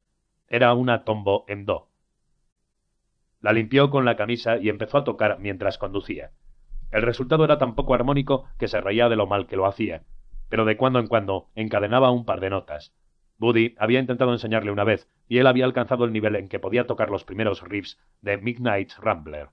Era 0.49 0.73
una 0.75 1.05
tombo 1.05 1.45
en 1.49 1.65
do. 1.67 1.89
La 3.41 3.53
limpió 3.53 3.91
con 3.91 4.05
la 4.05 4.17
camisa 4.17 4.57
y 4.57 4.69
empezó 4.69 4.99
a 4.99 5.05
tocar 5.05 5.39
mientras 5.39 5.79
conducía. 5.79 6.31
El 6.91 7.03
resultado 7.03 7.45
era 7.45 7.59
tan 7.59 7.75
poco 7.75 7.95
armónico 7.95 8.49
que 8.59 8.69
se 8.69 8.81
reía 8.81 9.09
de 9.09 9.17
lo 9.17 9.27
mal 9.27 9.47
que 9.47 9.57
lo 9.57 9.67
hacía, 9.67 10.03
pero 10.53 10.67
de 10.67 10.77
cuando 10.77 10.99
en 10.99 11.07
cuando 11.07 11.49
encadenaba 11.55 12.11
un 12.11 12.27
par 12.27 12.41
de 12.41 12.51
notas. 12.51 12.93
Buddy 13.39 13.75
había 13.79 14.01
intentado 14.01 14.33
enseñarle 14.33 14.71
una 14.71 14.85
vez, 14.85 15.09
y 15.27 15.39
él 15.39 15.47
había 15.47 15.65
alcanzado 15.65 16.05
el 16.05 16.13
nivel 16.13 16.37
en 16.37 16.51
que 16.51 16.59
podía 16.59 16.87
tocar 16.87 17.09
los 17.09 17.25
primeros 17.25 17.63
riffs 17.63 17.99
de 18.21 18.37
Midnight 18.37 18.93
Rambler. 18.99 19.49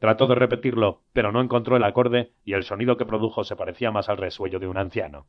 Trató 0.00 0.26
de 0.26 0.34
repetirlo, 0.34 1.04
pero 1.12 1.30
no 1.30 1.40
encontró 1.40 1.76
el 1.76 1.84
acorde 1.84 2.32
y 2.44 2.54
el 2.54 2.64
sonido 2.64 2.96
que 2.96 3.06
produjo 3.06 3.44
se 3.44 3.54
parecía 3.54 3.92
más 3.92 4.08
al 4.08 4.16
resuello 4.16 4.58
de 4.58 4.66
un 4.66 4.78
anciano. 4.78 5.28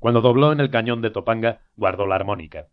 Cuando 0.00 0.22
dobló 0.22 0.50
en 0.50 0.58
el 0.58 0.70
cañón 0.70 1.02
de 1.02 1.10
Topanga, 1.10 1.60
guardó 1.76 2.08
la 2.08 2.16
armónica. 2.16 2.66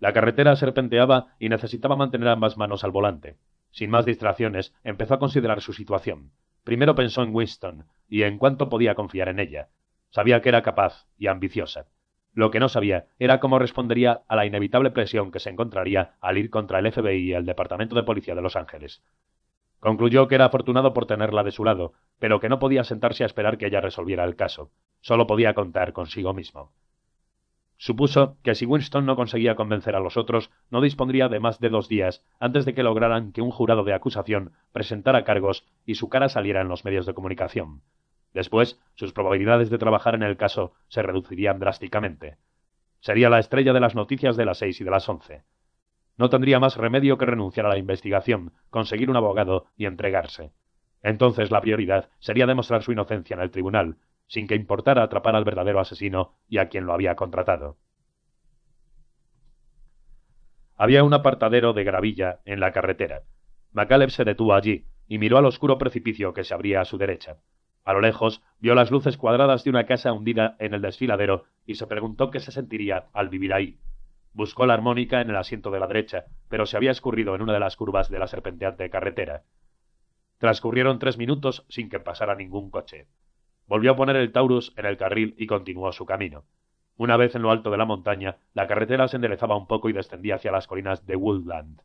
La 0.00 0.12
carretera 0.12 0.56
serpenteaba 0.56 1.36
y 1.38 1.48
necesitaba 1.48 1.94
mantener 1.94 2.26
ambas 2.26 2.56
manos 2.56 2.82
al 2.82 2.90
volante. 2.90 3.36
Sin 3.70 3.88
más 3.90 4.04
distracciones, 4.04 4.74
empezó 4.82 5.14
a 5.14 5.20
considerar 5.20 5.60
su 5.60 5.72
situación. 5.72 6.32
Primero 6.64 6.94
pensó 6.94 7.22
en 7.22 7.34
Winston 7.34 7.86
y 8.08 8.22
en 8.22 8.38
cuánto 8.38 8.68
podía 8.68 8.94
confiar 8.94 9.28
en 9.28 9.38
ella. 9.38 9.68
Sabía 10.10 10.40
que 10.40 10.48
era 10.48 10.62
capaz 10.62 11.06
y 11.18 11.26
ambiciosa. 11.26 11.86
Lo 12.32 12.50
que 12.50 12.60
no 12.60 12.68
sabía 12.68 13.06
era 13.18 13.40
cómo 13.40 13.58
respondería 13.58 14.22
a 14.28 14.36
la 14.36 14.46
inevitable 14.46 14.90
presión 14.90 15.32
que 15.32 15.40
se 15.40 15.50
encontraría 15.50 16.14
al 16.20 16.38
ir 16.38 16.50
contra 16.50 16.78
el 16.78 16.92
FBI 16.92 17.30
y 17.30 17.32
el 17.32 17.44
Departamento 17.44 17.94
de 17.94 18.04
Policía 18.04 18.34
de 18.34 18.42
Los 18.42 18.56
Ángeles. 18.56 19.02
Concluyó 19.80 20.28
que 20.28 20.34
era 20.34 20.46
afortunado 20.46 20.92
por 20.92 21.06
tenerla 21.06 21.44
de 21.44 21.52
su 21.52 21.64
lado, 21.64 21.92
pero 22.18 22.40
que 22.40 22.48
no 22.48 22.58
podía 22.58 22.84
sentarse 22.84 23.22
a 23.22 23.26
esperar 23.26 23.58
que 23.58 23.66
ella 23.66 23.80
resolviera 23.80 24.24
el 24.24 24.36
caso. 24.36 24.70
Solo 25.00 25.26
podía 25.26 25.54
contar 25.54 25.92
consigo 25.92 26.34
mismo. 26.34 26.72
Supuso 27.80 28.36
que 28.42 28.56
si 28.56 28.66
Winston 28.66 29.06
no 29.06 29.14
conseguía 29.14 29.54
convencer 29.54 29.94
a 29.94 30.00
los 30.00 30.16
otros, 30.16 30.50
no 30.68 30.80
dispondría 30.80 31.28
de 31.28 31.38
más 31.38 31.60
de 31.60 31.68
dos 31.68 31.88
días 31.88 32.24
antes 32.40 32.64
de 32.64 32.74
que 32.74 32.82
lograran 32.82 33.30
que 33.30 33.40
un 33.40 33.52
jurado 33.52 33.84
de 33.84 33.94
acusación 33.94 34.52
presentara 34.72 35.22
cargos 35.22 35.64
y 35.86 35.94
su 35.94 36.08
cara 36.08 36.28
saliera 36.28 36.60
en 36.60 36.68
los 36.68 36.84
medios 36.84 37.06
de 37.06 37.14
comunicación. 37.14 37.82
Después, 38.34 38.80
sus 38.94 39.12
probabilidades 39.12 39.70
de 39.70 39.78
trabajar 39.78 40.16
en 40.16 40.24
el 40.24 40.36
caso 40.36 40.72
se 40.88 41.02
reducirían 41.02 41.60
drásticamente. 41.60 42.36
Sería 42.98 43.30
la 43.30 43.38
estrella 43.38 43.72
de 43.72 43.80
las 43.80 43.94
noticias 43.94 44.36
de 44.36 44.44
las 44.44 44.58
seis 44.58 44.80
y 44.80 44.84
de 44.84 44.90
las 44.90 45.08
once. 45.08 45.44
No 46.16 46.30
tendría 46.30 46.58
más 46.58 46.76
remedio 46.76 47.16
que 47.16 47.26
renunciar 47.26 47.66
a 47.66 47.68
la 47.68 47.78
investigación, 47.78 48.54
conseguir 48.70 49.08
un 49.08 49.16
abogado 49.16 49.66
y 49.76 49.86
entregarse. 49.86 50.50
Entonces 51.00 51.52
la 51.52 51.60
prioridad 51.60 52.10
sería 52.18 52.46
demostrar 52.46 52.82
su 52.82 52.90
inocencia 52.90 53.34
en 53.34 53.40
el 53.40 53.52
tribunal, 53.52 53.98
sin 54.28 54.46
que 54.46 54.54
importara 54.54 55.02
atrapar 55.02 55.34
al 55.34 55.44
verdadero 55.44 55.80
asesino 55.80 56.36
y 56.48 56.58
a 56.58 56.68
quien 56.68 56.86
lo 56.86 56.92
había 56.92 57.16
contratado. 57.16 57.76
Había 60.76 61.02
un 61.02 61.12
apartadero 61.12 61.72
de 61.72 61.82
gravilla 61.82 62.40
en 62.44 62.60
la 62.60 62.72
carretera. 62.72 63.22
MacAleb 63.72 64.10
se 64.10 64.24
detuvo 64.24 64.54
allí 64.54 64.86
y 65.08 65.18
miró 65.18 65.38
al 65.38 65.46
oscuro 65.46 65.76
precipicio 65.76 66.32
que 66.32 66.44
se 66.44 66.54
abría 66.54 66.80
a 66.80 66.84
su 66.84 66.98
derecha. 66.98 67.38
A 67.84 67.94
lo 67.94 68.00
lejos 68.00 68.42
vio 68.60 68.74
las 68.74 68.90
luces 68.90 69.16
cuadradas 69.16 69.64
de 69.64 69.70
una 69.70 69.86
casa 69.86 70.12
hundida 70.12 70.56
en 70.58 70.74
el 70.74 70.82
desfiladero 70.82 71.44
y 71.66 71.74
se 71.74 71.86
preguntó 71.86 72.30
qué 72.30 72.38
se 72.38 72.52
sentiría 72.52 73.08
al 73.12 73.28
vivir 73.28 73.54
ahí. 73.54 73.80
Buscó 74.34 74.66
la 74.66 74.74
armónica 74.74 75.20
en 75.20 75.30
el 75.30 75.36
asiento 75.36 75.70
de 75.70 75.80
la 75.80 75.86
derecha, 75.86 76.26
pero 76.48 76.66
se 76.66 76.76
había 76.76 76.90
escurrido 76.90 77.34
en 77.34 77.42
una 77.42 77.54
de 77.54 77.60
las 77.60 77.76
curvas 77.76 78.10
de 78.10 78.18
la 78.18 78.28
serpenteante 78.28 78.88
carretera. 78.90 79.42
Transcurrieron 80.38 80.98
tres 80.98 81.18
minutos 81.18 81.64
sin 81.68 81.88
que 81.88 81.98
pasara 81.98 82.36
ningún 82.36 82.70
coche. 82.70 83.08
Volvió 83.68 83.92
a 83.92 83.96
poner 83.96 84.16
el 84.16 84.32
Taurus 84.32 84.72
en 84.76 84.86
el 84.86 84.96
carril 84.96 85.34
y 85.38 85.46
continuó 85.46 85.92
su 85.92 86.06
camino. 86.06 86.44
Una 86.96 87.16
vez 87.16 87.34
en 87.34 87.42
lo 87.42 87.50
alto 87.50 87.70
de 87.70 87.76
la 87.76 87.84
montaña, 87.84 88.38
la 88.54 88.66
carretera 88.66 89.06
se 89.06 89.16
enderezaba 89.16 89.56
un 89.56 89.66
poco 89.66 89.88
y 89.88 89.92
descendía 89.92 90.36
hacia 90.36 90.50
las 90.50 90.66
colinas 90.66 91.06
de 91.06 91.14
Woodland. 91.14 91.82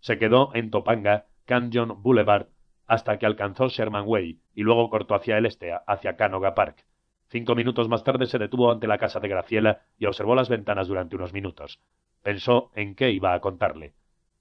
Se 0.00 0.18
quedó 0.18 0.54
en 0.54 0.70
Topanga, 0.70 1.26
Canyon 1.46 2.02
Boulevard 2.02 2.48
hasta 2.86 3.18
que 3.18 3.26
alcanzó 3.26 3.68
Sherman 3.68 4.04
Way 4.06 4.40
y 4.54 4.62
luego 4.62 4.90
cortó 4.90 5.14
hacia 5.14 5.38
el 5.38 5.46
este, 5.46 5.72
hacia 5.86 6.16
Canoga 6.16 6.54
Park. 6.54 6.84
Cinco 7.28 7.54
minutos 7.54 7.88
más 7.88 8.04
tarde 8.04 8.26
se 8.26 8.38
detuvo 8.38 8.70
ante 8.70 8.86
la 8.86 8.98
casa 8.98 9.20
de 9.20 9.28
Graciela 9.28 9.82
y 9.98 10.06
observó 10.06 10.34
las 10.34 10.48
ventanas 10.48 10.88
durante 10.88 11.16
unos 11.16 11.32
minutos. 11.32 11.80
Pensó 12.22 12.70
en 12.74 12.94
qué 12.94 13.10
iba 13.12 13.32
a 13.34 13.40
contarle. 13.40 13.94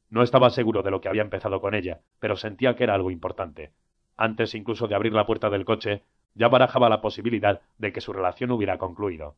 No 0.09 0.23
estaba 0.23 0.49
seguro 0.49 0.81
de 0.83 0.91
lo 0.91 1.01
que 1.01 1.07
había 1.07 1.21
empezado 1.21 1.61
con 1.61 1.75
ella, 1.75 2.01
pero 2.19 2.35
sentía 2.35 2.75
que 2.75 2.83
era 2.83 2.95
algo 2.95 3.09
importante. 3.09 3.71
Antes 4.17 4.55
incluso 4.55 4.87
de 4.87 4.95
abrir 4.95 5.13
la 5.13 5.25
puerta 5.25 5.49
del 5.49 5.65
coche, 5.65 6.03
ya 6.35 6.47
barajaba 6.47 6.89
la 6.89 7.01
posibilidad 7.01 7.61
de 7.77 7.91
que 7.93 8.01
su 8.01 8.13
relación 8.13 8.51
hubiera 8.51 8.77
concluido. 8.77 9.35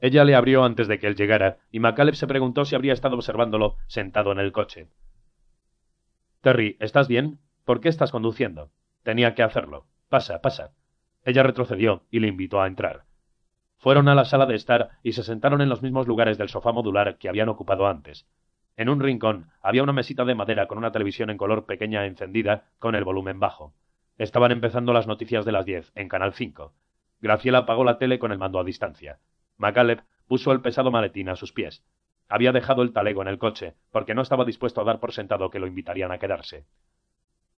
Ella 0.00 0.24
le 0.24 0.34
abrió 0.34 0.64
antes 0.64 0.88
de 0.88 0.98
que 0.98 1.06
él 1.06 1.16
llegara, 1.16 1.58
y 1.70 1.80
MacCaleb 1.80 2.14
se 2.14 2.26
preguntó 2.26 2.64
si 2.64 2.74
habría 2.74 2.92
estado 2.92 3.16
observándolo 3.16 3.76
sentado 3.86 4.32
en 4.32 4.38
el 4.38 4.52
coche. 4.52 4.88
Terry, 6.42 6.76
¿estás 6.80 7.08
bien? 7.08 7.38
¿Por 7.64 7.80
qué 7.80 7.88
estás 7.88 8.12
conduciendo? 8.12 8.70
Tenía 9.02 9.34
que 9.34 9.42
hacerlo. 9.42 9.86
Pasa, 10.08 10.40
pasa. 10.40 10.72
Ella 11.24 11.42
retrocedió 11.42 12.04
y 12.10 12.20
le 12.20 12.28
invitó 12.28 12.60
a 12.60 12.66
entrar. 12.66 13.04
Fueron 13.78 14.08
a 14.08 14.14
la 14.14 14.24
sala 14.24 14.46
de 14.46 14.54
estar 14.54 14.90
y 15.02 15.12
se 15.12 15.22
sentaron 15.22 15.60
en 15.60 15.68
los 15.68 15.82
mismos 15.82 16.06
lugares 16.06 16.38
del 16.38 16.48
sofá 16.48 16.72
modular 16.72 17.18
que 17.18 17.28
habían 17.28 17.48
ocupado 17.48 17.86
antes. 17.86 18.26
En 18.76 18.90
un 18.90 19.00
rincón 19.00 19.50
había 19.62 19.82
una 19.82 19.94
mesita 19.94 20.26
de 20.26 20.34
madera 20.34 20.66
con 20.66 20.76
una 20.76 20.92
televisión 20.92 21.30
en 21.30 21.38
color 21.38 21.64
pequeña 21.64 22.04
encendida 22.04 22.64
con 22.78 22.94
el 22.94 23.04
volumen 23.04 23.40
bajo. 23.40 23.72
Estaban 24.18 24.52
empezando 24.52 24.92
las 24.92 25.06
noticias 25.06 25.46
de 25.46 25.52
las 25.52 25.64
diez 25.64 25.92
en 25.94 26.08
Canal 26.08 26.34
5. 26.34 26.74
Graciela 27.20 27.58
apagó 27.58 27.84
la 27.84 27.98
tele 27.98 28.18
con 28.18 28.32
el 28.32 28.38
mando 28.38 28.58
a 28.58 28.64
distancia. 28.64 29.18
MacAleb 29.56 30.02
puso 30.28 30.52
el 30.52 30.60
pesado 30.60 30.90
maletín 30.90 31.30
a 31.30 31.36
sus 31.36 31.54
pies. 31.54 31.84
Había 32.28 32.52
dejado 32.52 32.82
el 32.82 32.92
talego 32.92 33.22
en 33.22 33.28
el 33.28 33.38
coche, 33.38 33.74
porque 33.90 34.14
no 34.14 34.20
estaba 34.20 34.44
dispuesto 34.44 34.82
a 34.82 34.84
dar 34.84 35.00
por 35.00 35.12
sentado 35.12 35.48
que 35.50 35.58
lo 35.58 35.66
invitarían 35.66 36.12
a 36.12 36.18
quedarse. 36.18 36.66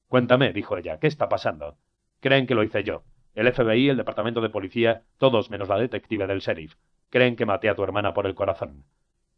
Cuéntame, 0.08 0.52
dijo 0.52 0.76
ella, 0.76 0.98
¿qué 0.98 1.06
está 1.06 1.28
pasando? 1.28 1.78
Creen 2.20 2.46
que 2.46 2.54
lo 2.54 2.62
hice 2.62 2.84
yo. 2.84 3.04
El 3.34 3.50
FBI, 3.52 3.88
el 3.88 3.96
departamento 3.96 4.40
de 4.40 4.50
policía, 4.50 5.04
todos 5.18 5.50
menos 5.50 5.68
la 5.68 5.78
detective 5.78 6.26
del 6.26 6.40
sheriff. 6.40 6.74
Creen 7.10 7.36
que 7.36 7.46
maté 7.46 7.68
a 7.68 7.74
tu 7.74 7.82
hermana 7.82 8.12
por 8.12 8.26
el 8.26 8.34
corazón. 8.34 8.84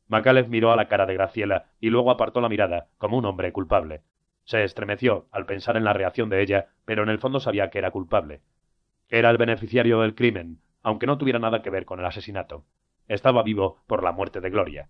Miró 0.09 0.73
a 0.73 0.77
la 0.77 0.89
cara 0.89 1.07
de 1.07 1.15
Graciela 1.15 1.67
y 1.81 1.91
luego 1.91 2.11
apartó 2.11 2.41
la 2.41 2.49
mirada, 2.49 2.89
como 2.99 3.19
un 3.19 3.27
hombre 3.27 3.53
culpable. 3.53 4.03
Se 4.45 4.65
estremeció 4.65 5.29
al 5.31 5.45
pensar 5.45 5.77
en 5.77 5.85
la 5.85 5.93
reacción 5.93 6.31
de 6.31 6.41
ella, 6.43 6.69
pero 6.85 7.03
en 7.03 7.11
el 7.11 7.19
fondo 7.19 7.41
sabía 7.41 7.69
que 7.69 7.79
era 7.79 7.91
culpable. 7.91 8.41
Era 9.09 9.31
el 9.31 9.37
beneficiario 9.37 10.01
del 10.01 10.15
crimen, 10.15 10.61
aunque 10.83 11.07
no 11.07 11.19
tuviera 11.19 11.39
nada 11.39 11.61
que 11.61 11.71
ver 11.71 11.85
con 11.85 12.01
el 12.01 12.07
asesinato. 12.07 12.65
Estaba 13.07 13.43
vivo 13.43 13.83
por 13.87 14.03
la 14.03 14.13
muerte 14.13 14.41
de 14.41 14.51
Gloria. 14.51 14.89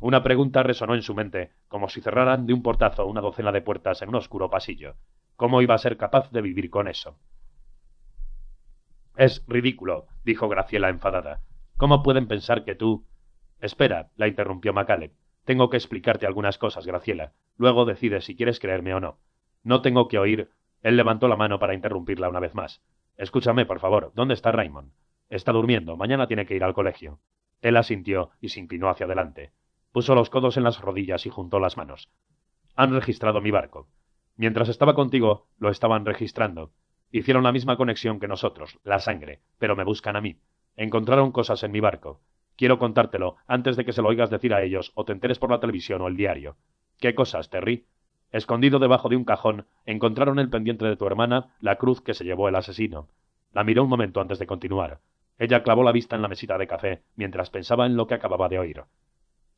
Una 0.00 0.22
pregunta 0.22 0.62
resonó 0.62 0.94
en 0.94 1.02
su 1.02 1.14
mente, 1.14 1.52
como 1.68 1.88
si 1.88 2.00
cerraran 2.00 2.46
de 2.46 2.52
un 2.52 2.62
portazo 2.62 3.06
una 3.06 3.20
docena 3.20 3.52
de 3.52 3.62
puertas 3.62 4.02
en 4.02 4.08
un 4.08 4.16
oscuro 4.16 4.50
pasillo. 4.50 4.96
¿Cómo 5.36 5.62
iba 5.62 5.74
a 5.74 5.78
ser 5.78 5.96
capaz 5.96 6.30
de 6.30 6.42
vivir 6.42 6.70
con 6.70 6.88
eso? 6.88 7.18
Es 9.16 9.44
ridículo, 9.46 10.06
dijo 10.24 10.48
Graciela 10.48 10.88
enfadada. 10.88 11.40
¿Cómo 11.76 12.02
pueden 12.02 12.26
pensar 12.26 12.64
que 12.64 12.74
tú... 12.74 13.06
Espera, 13.60 14.10
la 14.16 14.28
interrumpió 14.28 14.72
Macaleb. 14.72 15.12
Tengo 15.44 15.70
que 15.70 15.76
explicarte 15.76 16.26
algunas 16.26 16.58
cosas, 16.58 16.86
Graciela. 16.86 17.32
Luego 17.56 17.84
decides 17.84 18.24
si 18.24 18.36
quieres 18.36 18.60
creerme 18.60 18.94
o 18.94 19.00
no. 19.00 19.18
No 19.62 19.80
tengo 19.80 20.08
que 20.08 20.18
oír. 20.18 20.50
Él 20.82 20.96
levantó 20.96 21.28
la 21.28 21.36
mano 21.36 21.58
para 21.58 21.74
interrumpirla 21.74 22.28
una 22.28 22.40
vez 22.40 22.54
más. 22.54 22.82
Escúchame, 23.16 23.64
por 23.64 23.80
favor. 23.80 24.12
¿Dónde 24.14 24.34
está 24.34 24.52
Raymond? 24.52 24.92
Está 25.30 25.52
durmiendo. 25.52 25.96
Mañana 25.96 26.26
tiene 26.26 26.46
que 26.46 26.54
ir 26.54 26.64
al 26.64 26.74
colegio. 26.74 27.20
Él 27.62 27.76
asintió 27.76 28.30
y 28.40 28.50
se 28.50 28.60
inclinó 28.60 28.88
hacia 28.90 29.06
adelante. 29.06 29.52
Puso 29.92 30.14
los 30.14 30.30
codos 30.30 30.56
en 30.56 30.64
las 30.64 30.80
rodillas 30.80 31.24
y 31.26 31.30
juntó 31.30 31.58
las 31.58 31.76
manos. 31.76 32.10
Han 32.74 32.92
registrado 32.92 33.40
mi 33.40 33.50
barco. 33.50 33.88
Mientras 34.36 34.68
estaba 34.68 34.94
contigo, 34.94 35.48
lo 35.58 35.70
estaban 35.70 36.04
registrando. 36.04 36.72
Hicieron 37.10 37.44
la 37.44 37.52
misma 37.52 37.76
conexión 37.76 38.20
que 38.20 38.28
nosotros, 38.28 38.78
la 38.84 38.98
sangre, 38.98 39.40
pero 39.58 39.74
me 39.74 39.84
buscan 39.84 40.16
a 40.16 40.20
mí. 40.20 40.36
Encontraron 40.76 41.32
cosas 41.32 41.62
en 41.62 41.72
mi 41.72 41.80
barco. 41.80 42.20
Quiero 42.56 42.78
contártelo 42.78 43.36
antes 43.46 43.76
de 43.76 43.84
que 43.84 43.92
se 43.92 44.02
lo 44.02 44.08
oigas 44.08 44.30
decir 44.30 44.54
a 44.54 44.62
ellos 44.62 44.92
o 44.94 45.04
te 45.04 45.12
enteres 45.12 45.38
por 45.38 45.50
la 45.50 45.60
televisión 45.60 46.00
o 46.00 46.08
el 46.08 46.16
diario. 46.16 46.56
¿Qué 46.98 47.14
cosas, 47.14 47.50
Terry? 47.50 47.86
Escondido 48.32 48.78
debajo 48.78 49.08
de 49.08 49.16
un 49.16 49.24
cajón, 49.24 49.66
encontraron 49.84 50.38
el 50.38 50.48
pendiente 50.48 50.84
de 50.84 50.96
tu 50.96 51.06
hermana, 51.06 51.54
la 51.60 51.76
cruz 51.76 52.00
que 52.00 52.14
se 52.14 52.24
llevó 52.24 52.48
el 52.48 52.56
asesino. 52.56 53.08
La 53.52 53.62
miró 53.62 53.84
un 53.84 53.90
momento 53.90 54.20
antes 54.20 54.38
de 54.38 54.46
continuar. 54.46 55.00
Ella 55.38 55.62
clavó 55.62 55.82
la 55.82 55.92
vista 55.92 56.16
en 56.16 56.22
la 56.22 56.28
mesita 56.28 56.56
de 56.56 56.66
café 56.66 57.02
mientras 57.14 57.50
pensaba 57.50 57.86
en 57.86 57.96
lo 57.96 58.06
que 58.06 58.14
acababa 58.14 58.48
de 58.48 58.58
oír. 58.58 58.82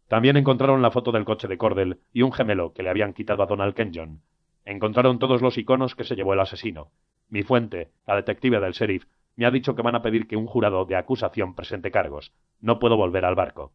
También 0.08 0.36
encontraron 0.36 0.82
la 0.82 0.90
foto 0.90 1.12
del 1.12 1.24
coche 1.24 1.48
de 1.48 1.58
Cordell 1.58 2.00
y 2.12 2.22
un 2.22 2.32
gemelo 2.32 2.72
que 2.72 2.82
le 2.82 2.90
habían 2.90 3.12
quitado 3.12 3.42
a 3.42 3.46
Donald 3.46 3.74
Kenyon. 3.74 4.22
Encontraron 4.64 5.18
todos 5.18 5.40
los 5.40 5.56
iconos 5.56 5.94
que 5.94 6.04
se 6.04 6.16
llevó 6.16 6.34
el 6.34 6.40
asesino. 6.40 6.90
Mi 7.28 7.42
fuente, 7.42 7.90
la 8.06 8.16
detective 8.16 8.58
del 8.58 8.72
sheriff, 8.72 9.04
me 9.38 9.46
ha 9.46 9.52
dicho 9.52 9.76
que 9.76 9.82
van 9.82 9.94
a 9.94 10.02
pedir 10.02 10.26
que 10.26 10.36
un 10.36 10.48
jurado 10.48 10.84
de 10.84 10.96
acusación 10.96 11.54
presente 11.54 11.92
cargos. 11.92 12.32
No 12.60 12.80
puedo 12.80 12.96
volver 12.96 13.24
al 13.24 13.36
barco. 13.36 13.72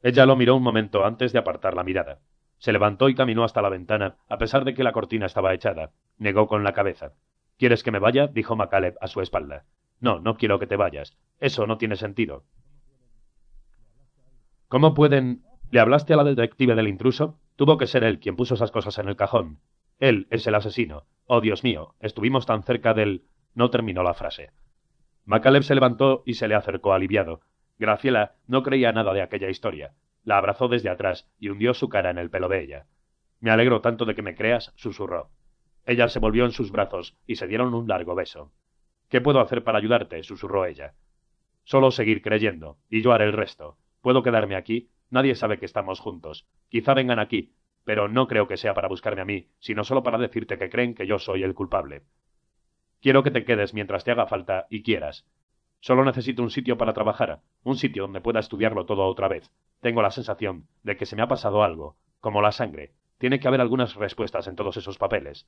Ella 0.00 0.26
lo 0.26 0.36
miró 0.36 0.54
un 0.54 0.62
momento 0.62 1.04
antes 1.04 1.32
de 1.32 1.40
apartar 1.40 1.74
la 1.74 1.82
mirada. 1.82 2.20
Se 2.58 2.72
levantó 2.72 3.08
y 3.08 3.16
caminó 3.16 3.42
hasta 3.42 3.62
la 3.62 3.68
ventana, 3.68 4.18
a 4.28 4.38
pesar 4.38 4.64
de 4.64 4.74
que 4.74 4.84
la 4.84 4.92
cortina 4.92 5.26
estaba 5.26 5.52
echada. 5.52 5.90
Negó 6.18 6.46
con 6.46 6.62
la 6.62 6.72
cabeza. 6.72 7.14
¿Quieres 7.58 7.82
que 7.82 7.90
me 7.90 7.98
vaya? 7.98 8.28
dijo 8.28 8.54
Macaleb 8.54 8.94
a 9.00 9.08
su 9.08 9.20
espalda. 9.20 9.64
No, 9.98 10.20
no 10.20 10.36
quiero 10.36 10.60
que 10.60 10.68
te 10.68 10.76
vayas. 10.76 11.16
Eso 11.40 11.66
no 11.66 11.78
tiene 11.78 11.96
sentido. 11.96 12.44
¿Cómo 14.68 14.94
pueden... 14.94 15.42
¿Le 15.72 15.80
hablaste 15.80 16.14
a 16.14 16.16
la 16.16 16.22
detective 16.22 16.76
del 16.76 16.86
intruso? 16.86 17.40
Tuvo 17.56 17.76
que 17.76 17.88
ser 17.88 18.04
él 18.04 18.20
quien 18.20 18.36
puso 18.36 18.54
esas 18.54 18.70
cosas 18.70 18.96
en 18.98 19.08
el 19.08 19.16
cajón. 19.16 19.58
Él 19.98 20.26
es 20.30 20.46
el 20.46 20.54
asesino. 20.54 21.04
Oh, 21.26 21.40
Dios 21.40 21.64
mío, 21.64 21.94
estuvimos 22.00 22.46
tan 22.46 22.62
cerca 22.62 22.94
del... 22.94 23.24
No 23.54 23.70
terminó 23.70 24.02
la 24.02 24.14
frase. 24.14 24.50
Macaleb 25.24 25.62
se 25.62 25.74
levantó 25.74 26.22
y 26.26 26.34
se 26.34 26.48
le 26.48 26.54
acercó 26.54 26.92
aliviado. 26.92 27.40
Graciela 27.78 28.34
no 28.46 28.62
creía 28.62 28.92
nada 28.92 29.12
de 29.12 29.22
aquella 29.22 29.48
historia. 29.48 29.94
La 30.24 30.38
abrazó 30.38 30.68
desde 30.68 30.90
atrás 30.90 31.30
y 31.38 31.48
hundió 31.48 31.74
su 31.74 31.88
cara 31.88 32.10
en 32.10 32.18
el 32.18 32.30
pelo 32.30 32.48
de 32.48 32.62
ella. 32.62 32.86
Me 33.40 33.50
alegro 33.50 33.80
tanto 33.80 34.04
de 34.04 34.14
que 34.14 34.22
me 34.22 34.34
creas, 34.34 34.72
susurró. 34.76 35.30
Ella 35.86 36.08
se 36.08 36.18
volvió 36.18 36.44
en 36.44 36.52
sus 36.52 36.72
brazos 36.72 37.16
y 37.26 37.36
se 37.36 37.46
dieron 37.46 37.74
un 37.74 37.88
largo 37.88 38.14
beso. 38.14 38.52
¿Qué 39.08 39.20
puedo 39.20 39.40
hacer 39.40 39.64
para 39.64 39.78
ayudarte? 39.78 40.22
susurró 40.22 40.64
ella. 40.64 40.94
Solo 41.62 41.90
seguir 41.90 42.22
creyendo, 42.22 42.78
y 42.90 43.02
yo 43.02 43.12
haré 43.12 43.26
el 43.26 43.32
resto. 43.32 43.78
Puedo 44.00 44.22
quedarme 44.22 44.56
aquí. 44.56 44.90
Nadie 45.10 45.34
sabe 45.34 45.58
que 45.58 45.66
estamos 45.66 46.00
juntos. 46.00 46.46
Quizá 46.68 46.94
vengan 46.94 47.18
aquí, 47.18 47.52
pero 47.84 48.08
no 48.08 48.26
creo 48.26 48.48
que 48.48 48.56
sea 48.56 48.74
para 48.74 48.88
buscarme 48.88 49.22
a 49.22 49.26
mí, 49.26 49.48
sino 49.58 49.84
solo 49.84 50.02
para 50.02 50.18
decirte 50.18 50.58
que 50.58 50.70
creen 50.70 50.94
que 50.94 51.06
yo 51.06 51.18
soy 51.18 51.42
el 51.42 51.54
culpable. 51.54 52.02
Quiero 53.00 53.22
que 53.22 53.30
te 53.30 53.44
quedes 53.44 53.74
mientras 53.74 54.04
te 54.04 54.10
haga 54.10 54.26
falta 54.26 54.66
y 54.70 54.82
quieras. 54.82 55.26
Solo 55.80 56.04
necesito 56.04 56.42
un 56.42 56.50
sitio 56.50 56.78
para 56.78 56.94
trabajar, 56.94 57.42
un 57.62 57.76
sitio 57.76 58.04
donde 58.04 58.22
pueda 58.22 58.40
estudiarlo 58.40 58.86
todo 58.86 59.04
otra 59.06 59.28
vez. 59.28 59.50
Tengo 59.80 60.00
la 60.00 60.10
sensación 60.10 60.66
de 60.82 60.96
que 60.96 61.04
se 61.04 61.14
me 61.14 61.20
ha 61.20 61.28
pasado 61.28 61.62
algo, 61.62 61.96
como 62.20 62.40
la 62.40 62.52
sangre. 62.52 62.94
Tiene 63.18 63.38
que 63.38 63.48
haber 63.48 63.60
algunas 63.60 63.94
respuestas 63.94 64.46
en 64.46 64.56
todos 64.56 64.78
esos 64.78 64.96
papeles. 64.96 65.46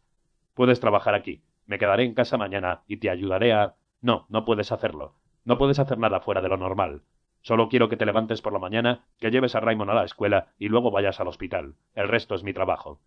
Puedes 0.53 0.79
trabajar 0.79 1.15
aquí. 1.15 1.43
Me 1.65 1.79
quedaré 1.79 2.05
en 2.05 2.15
casa 2.15 2.37
mañana 2.37 2.83
y 2.87 2.99
te 2.99 3.09
ayudaré 3.09 3.55
a... 3.55 3.77
No, 4.03 4.27
no 4.29 4.45
puedes 4.45 4.73
hacerlo. 4.73 5.15
No 5.45 5.57
puedes 5.57 5.79
hacer 5.79 5.97
nada 5.97 6.21
fuera 6.21 6.43
de 6.43 6.49
lo 6.51 6.59
normal. 6.59 7.03
Solo 7.47 7.69
quiero 7.69 7.89
que 7.89 7.97
te 7.97 8.05
levantes 8.05 8.43
por 8.43 8.53
la 8.53 8.59
mañana, 8.59 9.05
que 9.21 9.31
lleves 9.31 9.55
a 9.55 9.61
Raymond 9.61 9.93
a 9.93 9.95
la 9.95 10.05
escuela 10.05 10.49
y 10.59 10.67
luego 10.67 10.91
vayas 10.91 11.21
al 11.21 11.29
hospital. 11.29 11.77
El 11.95 12.09
resto 12.09 12.35
es 12.35 12.43
mi 12.43 12.53
trabajo. 12.53 12.99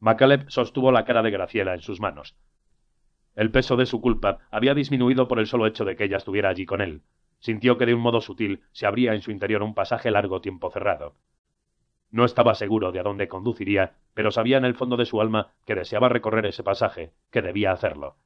Macaleb 0.00 0.48
sostuvo 0.48 0.90
la 0.90 1.04
cara 1.04 1.20
de 1.20 1.30
Graciela 1.30 1.74
en 1.74 1.82
sus 1.82 2.00
manos. 2.00 2.34
El 3.34 3.50
peso 3.50 3.76
de 3.76 3.84
su 3.84 4.00
culpa 4.00 4.38
había 4.50 4.72
disminuido 4.72 5.28
por 5.28 5.38
el 5.38 5.46
solo 5.46 5.66
hecho 5.66 5.84
de 5.84 5.96
que 5.96 6.04
ella 6.04 6.16
estuviera 6.16 6.48
allí 6.48 6.64
con 6.64 6.80
él. 6.80 7.02
Sintió 7.40 7.76
que 7.76 7.84
de 7.84 7.92
un 7.92 8.00
modo 8.00 8.22
sutil 8.22 8.62
se 8.72 8.86
abría 8.86 9.12
en 9.12 9.20
su 9.20 9.30
interior 9.30 9.62
un 9.62 9.74
pasaje 9.74 10.10
largo 10.10 10.40
tiempo 10.40 10.70
cerrado. 10.70 11.14
No 12.10 12.24
estaba 12.24 12.54
seguro 12.54 12.90
de 12.90 13.00
a 13.00 13.02
dónde 13.02 13.28
conduciría, 13.28 13.96
pero 14.14 14.30
sabía 14.30 14.56
en 14.56 14.64
el 14.64 14.76
fondo 14.76 14.96
de 14.96 15.04
su 15.04 15.20
alma 15.20 15.52
que 15.66 15.74
deseaba 15.74 16.08
recorrer 16.08 16.46
ese 16.46 16.62
pasaje, 16.62 17.12
que 17.30 17.42
debía 17.42 17.70
hacerlo. 17.70 18.16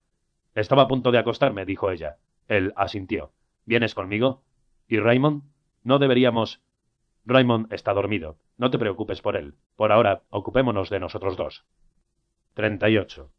Estaba 0.55 0.83
a 0.83 0.89
punto 0.89 1.11
de 1.11 1.19
acostarme, 1.19 1.65
dijo 1.65 1.91
ella. 1.91 2.19
Él 2.49 2.73
asintió. 2.77 3.33
¿Vienes 3.65 3.95
conmigo? 3.95 4.43
¿Y 4.89 4.99
Raymond? 4.99 5.43
No 5.85 5.99
deberíamos. 5.99 6.63
Raymond 7.27 7.73
está 7.73 7.93
dormido. 7.93 8.39
No 8.57 8.71
te 8.71 8.79
preocupes 8.79 9.21
por 9.21 9.37
él. 9.37 9.55
Por 9.77 9.93
ahora, 9.93 10.23
ocupémonos 10.31 10.91
de 10.91 10.99
nosotros 10.99 11.37
dos. 11.37 11.67
38. 12.55 13.31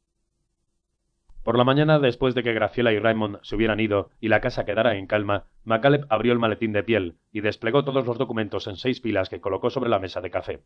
Por 1.43 1.57
la 1.57 1.63
mañana, 1.63 1.97
después 1.99 2.35
de 2.35 2.43
que 2.43 2.53
Graciela 2.53 2.93
y 2.93 2.99
Raymond 2.99 3.39
se 3.41 3.55
hubieran 3.55 3.79
ido 3.79 4.11
y 4.19 4.27
la 4.27 4.41
casa 4.41 4.65
quedara 4.65 4.95
en 4.95 5.07
calma, 5.07 5.45
MacCaleb 5.63 6.05
abrió 6.09 6.31
el 6.31 6.39
maletín 6.39 6.73
de 6.73 6.83
piel 6.83 7.17
y 7.31 7.41
desplegó 7.41 7.83
todos 7.83 8.05
los 8.05 8.17
documentos 8.19 8.67
en 8.67 8.75
seis 8.75 9.01
pilas 9.01 9.29
que 9.29 9.41
colocó 9.41 9.71
sobre 9.71 9.89
la 9.89 9.99
mesa 9.99 10.21
de 10.21 10.29
café. 10.29 10.63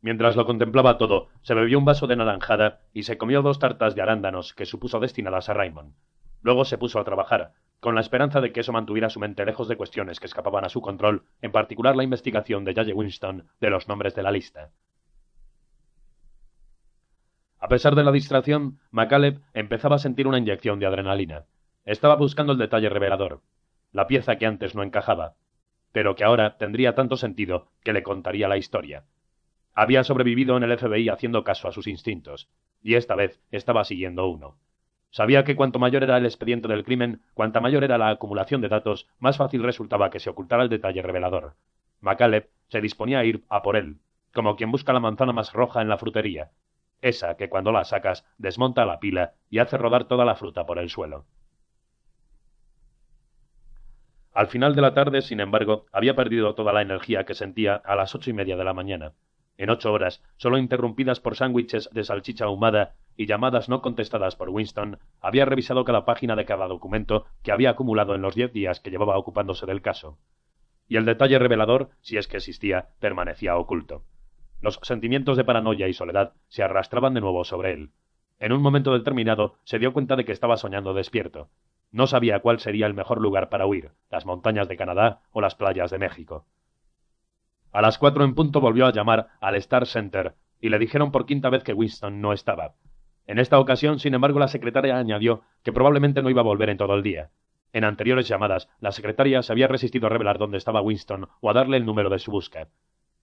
Mientras 0.00 0.36
lo 0.36 0.46
contemplaba 0.46 0.98
todo, 0.98 1.28
se 1.42 1.54
bebió 1.54 1.78
un 1.78 1.84
vaso 1.84 2.06
de 2.06 2.16
naranjada 2.16 2.80
y 2.92 3.04
se 3.04 3.18
comió 3.18 3.42
dos 3.42 3.58
tartas 3.58 3.94
de 3.94 4.02
arándanos 4.02 4.54
que 4.54 4.66
supuso 4.66 5.00
destinadas 5.00 5.48
a 5.48 5.54
Raymond. 5.54 5.94
Luego 6.42 6.64
se 6.64 6.78
puso 6.78 7.00
a 7.00 7.04
trabajar, 7.04 7.52
con 7.80 7.94
la 7.94 8.00
esperanza 8.00 8.40
de 8.40 8.52
que 8.52 8.60
eso 8.60 8.72
mantuviera 8.72 9.10
su 9.10 9.20
mente 9.20 9.44
lejos 9.44 9.68
de 9.68 9.76
cuestiones 9.76 10.20
que 10.20 10.26
escapaban 10.26 10.64
a 10.64 10.68
su 10.68 10.80
control, 10.80 11.24
en 11.42 11.52
particular 11.52 11.96
la 11.96 12.04
investigación 12.04 12.64
de 12.64 12.74
Judge 12.74 12.92
Winston 12.92 13.48
de 13.60 13.70
los 13.70 13.88
nombres 13.88 14.14
de 14.14 14.22
la 14.22 14.32
lista. 14.32 14.70
A 17.60 17.68
pesar 17.68 17.94
de 17.94 18.04
la 18.04 18.12
distracción, 18.12 18.78
MacCaleb 18.90 19.40
empezaba 19.52 19.96
a 19.96 20.00
sentir 20.00 20.26
una 20.28 20.38
inyección 20.38 20.78
de 20.78 20.86
adrenalina. 20.86 21.46
Estaba 21.84 22.14
buscando 22.14 22.52
el 22.52 22.58
detalle 22.58 22.88
revelador, 22.88 23.42
la 23.92 24.06
pieza 24.06 24.36
que 24.36 24.46
antes 24.46 24.74
no 24.74 24.82
encajaba, 24.82 25.34
pero 25.92 26.14
que 26.14 26.24
ahora 26.24 26.56
tendría 26.56 26.94
tanto 26.94 27.16
sentido 27.16 27.68
que 27.82 27.92
le 27.92 28.02
contaría 28.02 28.48
la 28.48 28.58
historia. 28.58 29.04
Había 29.74 30.04
sobrevivido 30.04 30.56
en 30.56 30.64
el 30.64 30.76
FBI 30.76 31.08
haciendo 31.08 31.44
caso 31.44 31.68
a 31.68 31.72
sus 31.72 31.86
instintos, 31.86 32.48
y 32.82 32.94
esta 32.94 33.14
vez 33.14 33.40
estaba 33.50 33.84
siguiendo 33.84 34.28
uno. 34.28 34.56
Sabía 35.10 35.44
que 35.44 35.56
cuanto 35.56 35.78
mayor 35.78 36.02
era 36.02 36.18
el 36.18 36.26
expediente 36.26 36.68
del 36.68 36.84
crimen, 36.84 37.22
cuanta 37.34 37.60
mayor 37.60 37.82
era 37.84 37.98
la 37.98 38.10
acumulación 38.10 38.60
de 38.60 38.68
datos, 38.68 39.08
más 39.18 39.36
fácil 39.36 39.62
resultaba 39.62 40.10
que 40.10 40.20
se 40.20 40.30
ocultara 40.30 40.62
el 40.62 40.68
detalle 40.68 41.02
revelador. 41.02 41.54
MacCaleb 42.00 42.50
se 42.68 42.80
disponía 42.80 43.20
a 43.20 43.24
ir 43.24 43.44
a 43.48 43.62
por 43.62 43.76
él, 43.76 43.98
como 44.34 44.56
quien 44.56 44.70
busca 44.70 44.92
la 44.92 45.00
manzana 45.00 45.32
más 45.32 45.52
roja 45.52 45.80
en 45.80 45.88
la 45.88 45.98
frutería, 45.98 46.50
esa 47.00 47.36
que 47.36 47.48
cuando 47.48 47.72
la 47.72 47.84
sacas 47.84 48.24
desmonta 48.36 48.84
la 48.84 49.00
pila 49.00 49.34
y 49.50 49.58
hace 49.58 49.78
rodar 49.78 50.04
toda 50.04 50.24
la 50.24 50.34
fruta 50.34 50.66
por 50.66 50.78
el 50.78 50.90
suelo. 50.90 51.26
Al 54.32 54.46
final 54.46 54.76
de 54.76 54.82
la 54.82 54.94
tarde, 54.94 55.22
sin 55.22 55.40
embargo, 55.40 55.86
había 55.90 56.14
perdido 56.14 56.54
toda 56.54 56.72
la 56.72 56.82
energía 56.82 57.24
que 57.24 57.34
sentía 57.34 57.74
a 57.74 57.96
las 57.96 58.14
ocho 58.14 58.30
y 58.30 58.34
media 58.34 58.56
de 58.56 58.64
la 58.64 58.74
mañana. 58.74 59.14
En 59.58 59.70
ocho 59.70 59.92
horas, 59.92 60.22
solo 60.36 60.56
interrumpidas 60.56 61.18
por 61.18 61.36
sándwiches 61.36 61.90
de 61.92 62.04
salchicha 62.04 62.44
ahumada 62.44 62.94
y 63.16 63.26
llamadas 63.26 63.68
no 63.68 63.82
contestadas 63.82 64.36
por 64.36 64.50
Winston, 64.50 65.00
había 65.20 65.44
revisado 65.44 65.84
cada 65.84 66.04
página 66.04 66.36
de 66.36 66.44
cada 66.44 66.68
documento 66.68 67.26
que 67.42 67.50
había 67.50 67.70
acumulado 67.70 68.14
en 68.14 68.22
los 68.22 68.36
diez 68.36 68.52
días 68.52 68.78
que 68.78 68.90
llevaba 68.90 69.18
ocupándose 69.18 69.66
del 69.66 69.82
caso. 69.82 70.16
Y 70.86 70.96
el 70.96 71.04
detalle 71.04 71.40
revelador, 71.40 71.90
si 72.00 72.16
es 72.16 72.28
que 72.28 72.36
existía, 72.36 72.90
permanecía 73.00 73.56
oculto. 73.56 74.04
Los 74.60 74.78
sentimientos 74.82 75.36
de 75.36 75.44
paranoia 75.44 75.88
y 75.88 75.92
soledad 75.92 76.34
se 76.46 76.62
arrastraban 76.62 77.14
de 77.14 77.20
nuevo 77.20 77.44
sobre 77.44 77.72
él. 77.72 77.90
En 78.38 78.52
un 78.52 78.62
momento 78.62 78.92
determinado 78.92 79.56
se 79.64 79.80
dio 79.80 79.92
cuenta 79.92 80.14
de 80.14 80.24
que 80.24 80.32
estaba 80.32 80.56
soñando 80.56 80.94
despierto. 80.94 81.48
No 81.90 82.06
sabía 82.06 82.40
cuál 82.40 82.60
sería 82.60 82.86
el 82.86 82.94
mejor 82.94 83.20
lugar 83.20 83.48
para 83.48 83.66
huir, 83.66 83.90
las 84.08 84.24
montañas 84.24 84.68
de 84.68 84.76
Canadá 84.76 85.22
o 85.32 85.40
las 85.40 85.56
playas 85.56 85.90
de 85.90 85.98
México. 85.98 86.46
A 87.72 87.82
las 87.82 87.98
cuatro 87.98 88.24
en 88.24 88.34
punto 88.34 88.60
volvió 88.60 88.86
a 88.86 88.92
llamar 88.92 89.28
al 89.40 89.54
Star 89.56 89.86
Center 89.86 90.34
y 90.60 90.70
le 90.70 90.78
dijeron 90.78 91.12
por 91.12 91.26
quinta 91.26 91.50
vez 91.50 91.62
que 91.62 91.74
Winston 91.74 92.20
no 92.20 92.32
estaba. 92.32 92.74
En 93.26 93.38
esta 93.38 93.58
ocasión, 93.58 93.98
sin 93.98 94.14
embargo, 94.14 94.38
la 94.38 94.48
secretaria 94.48 94.96
añadió 94.96 95.42
que 95.62 95.72
probablemente 95.72 96.22
no 96.22 96.30
iba 96.30 96.40
a 96.40 96.44
volver 96.44 96.70
en 96.70 96.78
todo 96.78 96.94
el 96.94 97.02
día. 97.02 97.30
En 97.74 97.84
anteriores 97.84 98.26
llamadas, 98.26 98.70
la 98.80 98.92
secretaria 98.92 99.42
se 99.42 99.52
había 99.52 99.68
resistido 99.68 100.06
a 100.06 100.10
revelar 100.10 100.38
dónde 100.38 100.56
estaba 100.56 100.80
Winston 100.80 101.28
o 101.40 101.50
a 101.50 101.52
darle 101.52 101.76
el 101.76 101.84
número 101.84 102.08
de 102.08 102.18
su 102.18 102.30
busca. 102.30 102.68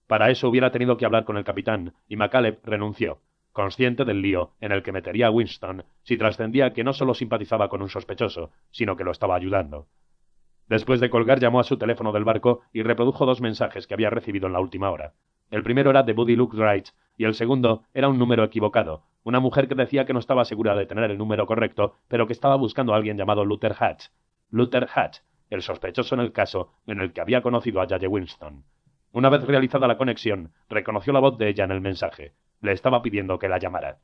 Para 0.08 0.30
eso 0.30 0.48
hubiera 0.48 0.72
tenido 0.72 0.98
que 0.98 1.06
hablar 1.06 1.26
con 1.26 1.38
el 1.38 1.44
capitán, 1.44 1.96
y 2.08 2.16
MacCaleb 2.16 2.60
renunció, 2.64 3.22
consciente 3.52 4.06
del 4.06 4.22
lío 4.22 4.52
en 4.62 4.72
el 4.72 4.84
que 4.84 4.92
metería 4.92 5.28
a 5.28 5.32
Winston 5.32 5.86
si 6.04 6.18
trascendía 6.18 6.74
que 6.74 6.84
no 6.84 6.94
solo 6.94 7.16
simpatizaba 7.16 7.70
con 7.70 7.82
un 7.82 7.90
sospechoso, 7.90 8.52
sino 8.70 8.96
que 8.96 9.04
lo 9.04 9.12
estaba 9.12 9.36
ayudando. 9.36 9.88
Después 10.68 11.00
de 11.00 11.10
colgar 11.10 11.40
llamó 11.40 11.60
a 11.60 11.64
su 11.64 11.78
teléfono 11.78 12.12
del 12.12 12.24
barco 12.24 12.62
y 12.74 12.82
reprodujo 12.82 13.26
dos 13.26 13.42
mensajes 13.42 13.86
que 13.86 13.94
había 13.94 14.10
recibido 14.10 14.48
en 14.48 14.54
la 14.54 14.60
última 14.60 14.90
hora. 14.90 15.14
El 15.52 15.64
primero 15.64 15.92
era 15.92 16.04
de 16.04 16.14
Buddy 16.14 16.36
Luke 16.36 16.58
Wright 16.58 16.90
y 17.18 17.26
el 17.26 17.36
segundo 17.36 17.84
era 17.94 18.10
un 18.10 18.18
número 18.18 18.44
equivocado, 18.44 19.04
una 19.24 19.40
mujer 19.40 19.68
que 19.68 19.76
decía 19.76 20.06
que 20.06 20.14
no 20.14 20.20
estaba 20.20 20.46
segura 20.46 20.76
de 20.76 20.86
tener 20.86 21.10
el 21.12 21.18
número 21.18 21.46
correcto, 21.46 21.96
pero 22.08 22.28
que 22.28 22.34
estaba 22.34 22.56
buscando 22.56 22.94
a 22.94 22.98
alguien 22.98 23.18
llamado 23.18 23.46
Luther 23.46 23.76
Hatch. 23.80 24.08
Luther 24.50 24.88
Hatch, 24.94 25.20
el 25.50 25.62
sospechoso 25.62 26.16
en 26.16 26.22
el 26.22 26.32
caso 26.32 26.72
en 26.88 27.00
el 27.00 27.14
que 27.14 27.22
había 27.22 27.42
conocido 27.42 27.82
a 27.82 27.88
Jaye 27.88 28.08
Winston. 28.08 28.64
Una 29.12 29.30
vez 29.30 29.46
realizada 29.46 29.88
la 29.88 29.98
conexión, 29.98 30.52
reconoció 30.68 31.14
la 31.14 31.20
voz 31.20 31.38
de 31.38 31.50
ella 31.50 31.64
en 31.64 31.72
el 31.72 31.82
mensaje. 31.82 32.34
Le 32.62 32.72
estaba 32.72 33.02
pidiendo 33.02 33.40
que 33.40 33.50
la 33.50 33.60
llamara. 33.60 34.00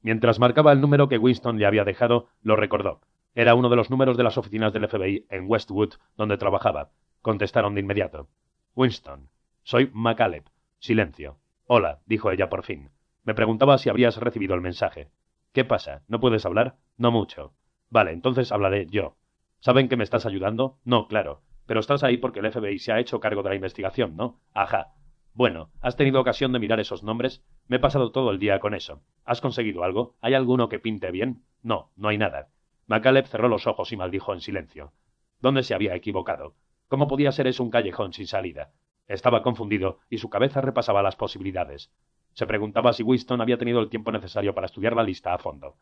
Mientras 0.00 0.38
marcaba 0.38 0.72
el 0.72 0.80
número 0.80 1.08
que 1.08 1.18
Winston 1.18 1.58
le 1.58 1.66
había 1.66 1.84
dejado, 1.84 2.28
lo 2.42 2.56
recordó. 2.56 3.00
Era 3.36 3.54
uno 3.54 3.68
de 3.68 3.76
los 3.76 3.90
números 3.90 4.16
de 4.16 4.22
las 4.22 4.38
oficinas 4.38 4.72
del 4.72 4.88
FBI 4.88 5.26
en 5.28 5.44
Westwood, 5.46 5.96
donde 6.16 6.38
trabajaba. 6.38 6.92
Contestaron 7.20 7.74
de 7.74 7.82
inmediato. 7.82 8.30
Winston. 8.74 9.28
Soy 9.62 9.90
MacCaleb. 9.92 10.44
Silencio. 10.78 11.36
Hola, 11.66 12.00
dijo 12.06 12.30
ella 12.30 12.48
por 12.48 12.62
fin. 12.62 12.88
Me 13.24 13.34
preguntaba 13.34 13.76
si 13.76 13.90
habrías 13.90 14.16
recibido 14.16 14.54
el 14.54 14.62
mensaje. 14.62 15.10
¿Qué 15.52 15.66
pasa? 15.66 16.02
¿No 16.08 16.18
puedes 16.18 16.46
hablar? 16.46 16.76
No 16.96 17.10
mucho. 17.10 17.52
Vale, 17.90 18.12
entonces 18.12 18.52
hablaré 18.52 18.86
yo. 18.88 19.18
¿Saben 19.60 19.90
que 19.90 19.98
me 19.98 20.04
estás 20.04 20.24
ayudando? 20.24 20.78
No, 20.84 21.06
claro. 21.06 21.42
Pero 21.66 21.80
estás 21.80 22.04
ahí 22.04 22.16
porque 22.16 22.40
el 22.40 22.50
FBI 22.50 22.78
se 22.78 22.92
ha 22.92 23.00
hecho 23.00 23.20
cargo 23.20 23.42
de 23.42 23.50
la 23.50 23.56
investigación, 23.56 24.16
¿no? 24.16 24.40
Ajá. 24.54 24.94
Bueno, 25.34 25.68
¿has 25.82 25.96
tenido 25.96 26.22
ocasión 26.22 26.52
de 26.52 26.58
mirar 26.58 26.80
esos 26.80 27.02
nombres? 27.02 27.44
Me 27.68 27.76
he 27.76 27.80
pasado 27.80 28.12
todo 28.12 28.30
el 28.30 28.38
día 28.38 28.60
con 28.60 28.72
eso. 28.72 29.02
¿Has 29.26 29.42
conseguido 29.42 29.84
algo? 29.84 30.16
¿Hay 30.22 30.32
alguno 30.32 30.70
que 30.70 30.78
pinte 30.78 31.10
bien? 31.10 31.42
No, 31.62 31.92
no 31.96 32.08
hay 32.08 32.16
nada. 32.16 32.48
MacCaleb 32.86 33.26
cerró 33.26 33.48
los 33.48 33.66
ojos 33.66 33.92
y 33.92 33.96
maldijo 33.96 34.32
en 34.32 34.40
silencio. 34.40 34.92
¿Dónde 35.40 35.62
se 35.62 35.74
había 35.74 35.94
equivocado? 35.94 36.54
¿Cómo 36.88 37.08
podía 37.08 37.32
ser 37.32 37.46
eso 37.46 37.62
un 37.62 37.70
callejón 37.70 38.12
sin 38.12 38.26
salida? 38.26 38.72
Estaba 39.08 39.42
confundido 39.42 39.98
y 40.08 40.18
su 40.18 40.30
cabeza 40.30 40.60
repasaba 40.60 41.02
las 41.02 41.16
posibilidades. 41.16 41.90
Se 42.32 42.46
preguntaba 42.46 42.92
si 42.92 43.02
Winston 43.02 43.40
había 43.40 43.58
tenido 43.58 43.80
el 43.80 43.88
tiempo 43.88 44.12
necesario 44.12 44.54
para 44.54 44.66
estudiar 44.66 44.94
la 44.94 45.02
lista 45.02 45.34
a 45.34 45.38
fondo. 45.38 45.76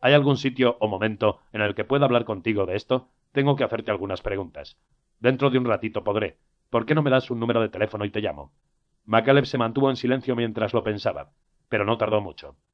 ¿Hay 0.00 0.14
algún 0.14 0.36
sitio 0.36 0.76
o 0.80 0.88
momento 0.88 1.38
en 1.52 1.60
el 1.60 1.74
que 1.74 1.84
pueda 1.84 2.06
hablar 2.06 2.24
contigo 2.24 2.66
de 2.66 2.74
esto? 2.74 3.08
Tengo 3.30 3.54
que 3.54 3.64
hacerte 3.64 3.90
algunas 3.90 4.20
preguntas. 4.20 4.76
Dentro 5.20 5.50
de 5.50 5.58
un 5.58 5.64
ratito 5.64 6.02
podré. 6.02 6.38
¿Por 6.70 6.86
qué 6.86 6.94
no 6.94 7.02
me 7.02 7.10
das 7.10 7.30
un 7.30 7.38
número 7.38 7.60
de 7.60 7.68
teléfono 7.68 8.04
y 8.04 8.10
te 8.10 8.20
llamo? 8.20 8.52
MacCaleb 9.04 9.44
se 9.46 9.58
mantuvo 9.58 9.90
en 9.90 9.96
silencio 9.96 10.34
mientras 10.34 10.72
lo 10.72 10.82
pensaba, 10.82 11.30
pero 11.68 11.84
no 11.84 11.98
tardó 11.98 12.20
mucho. 12.20 12.56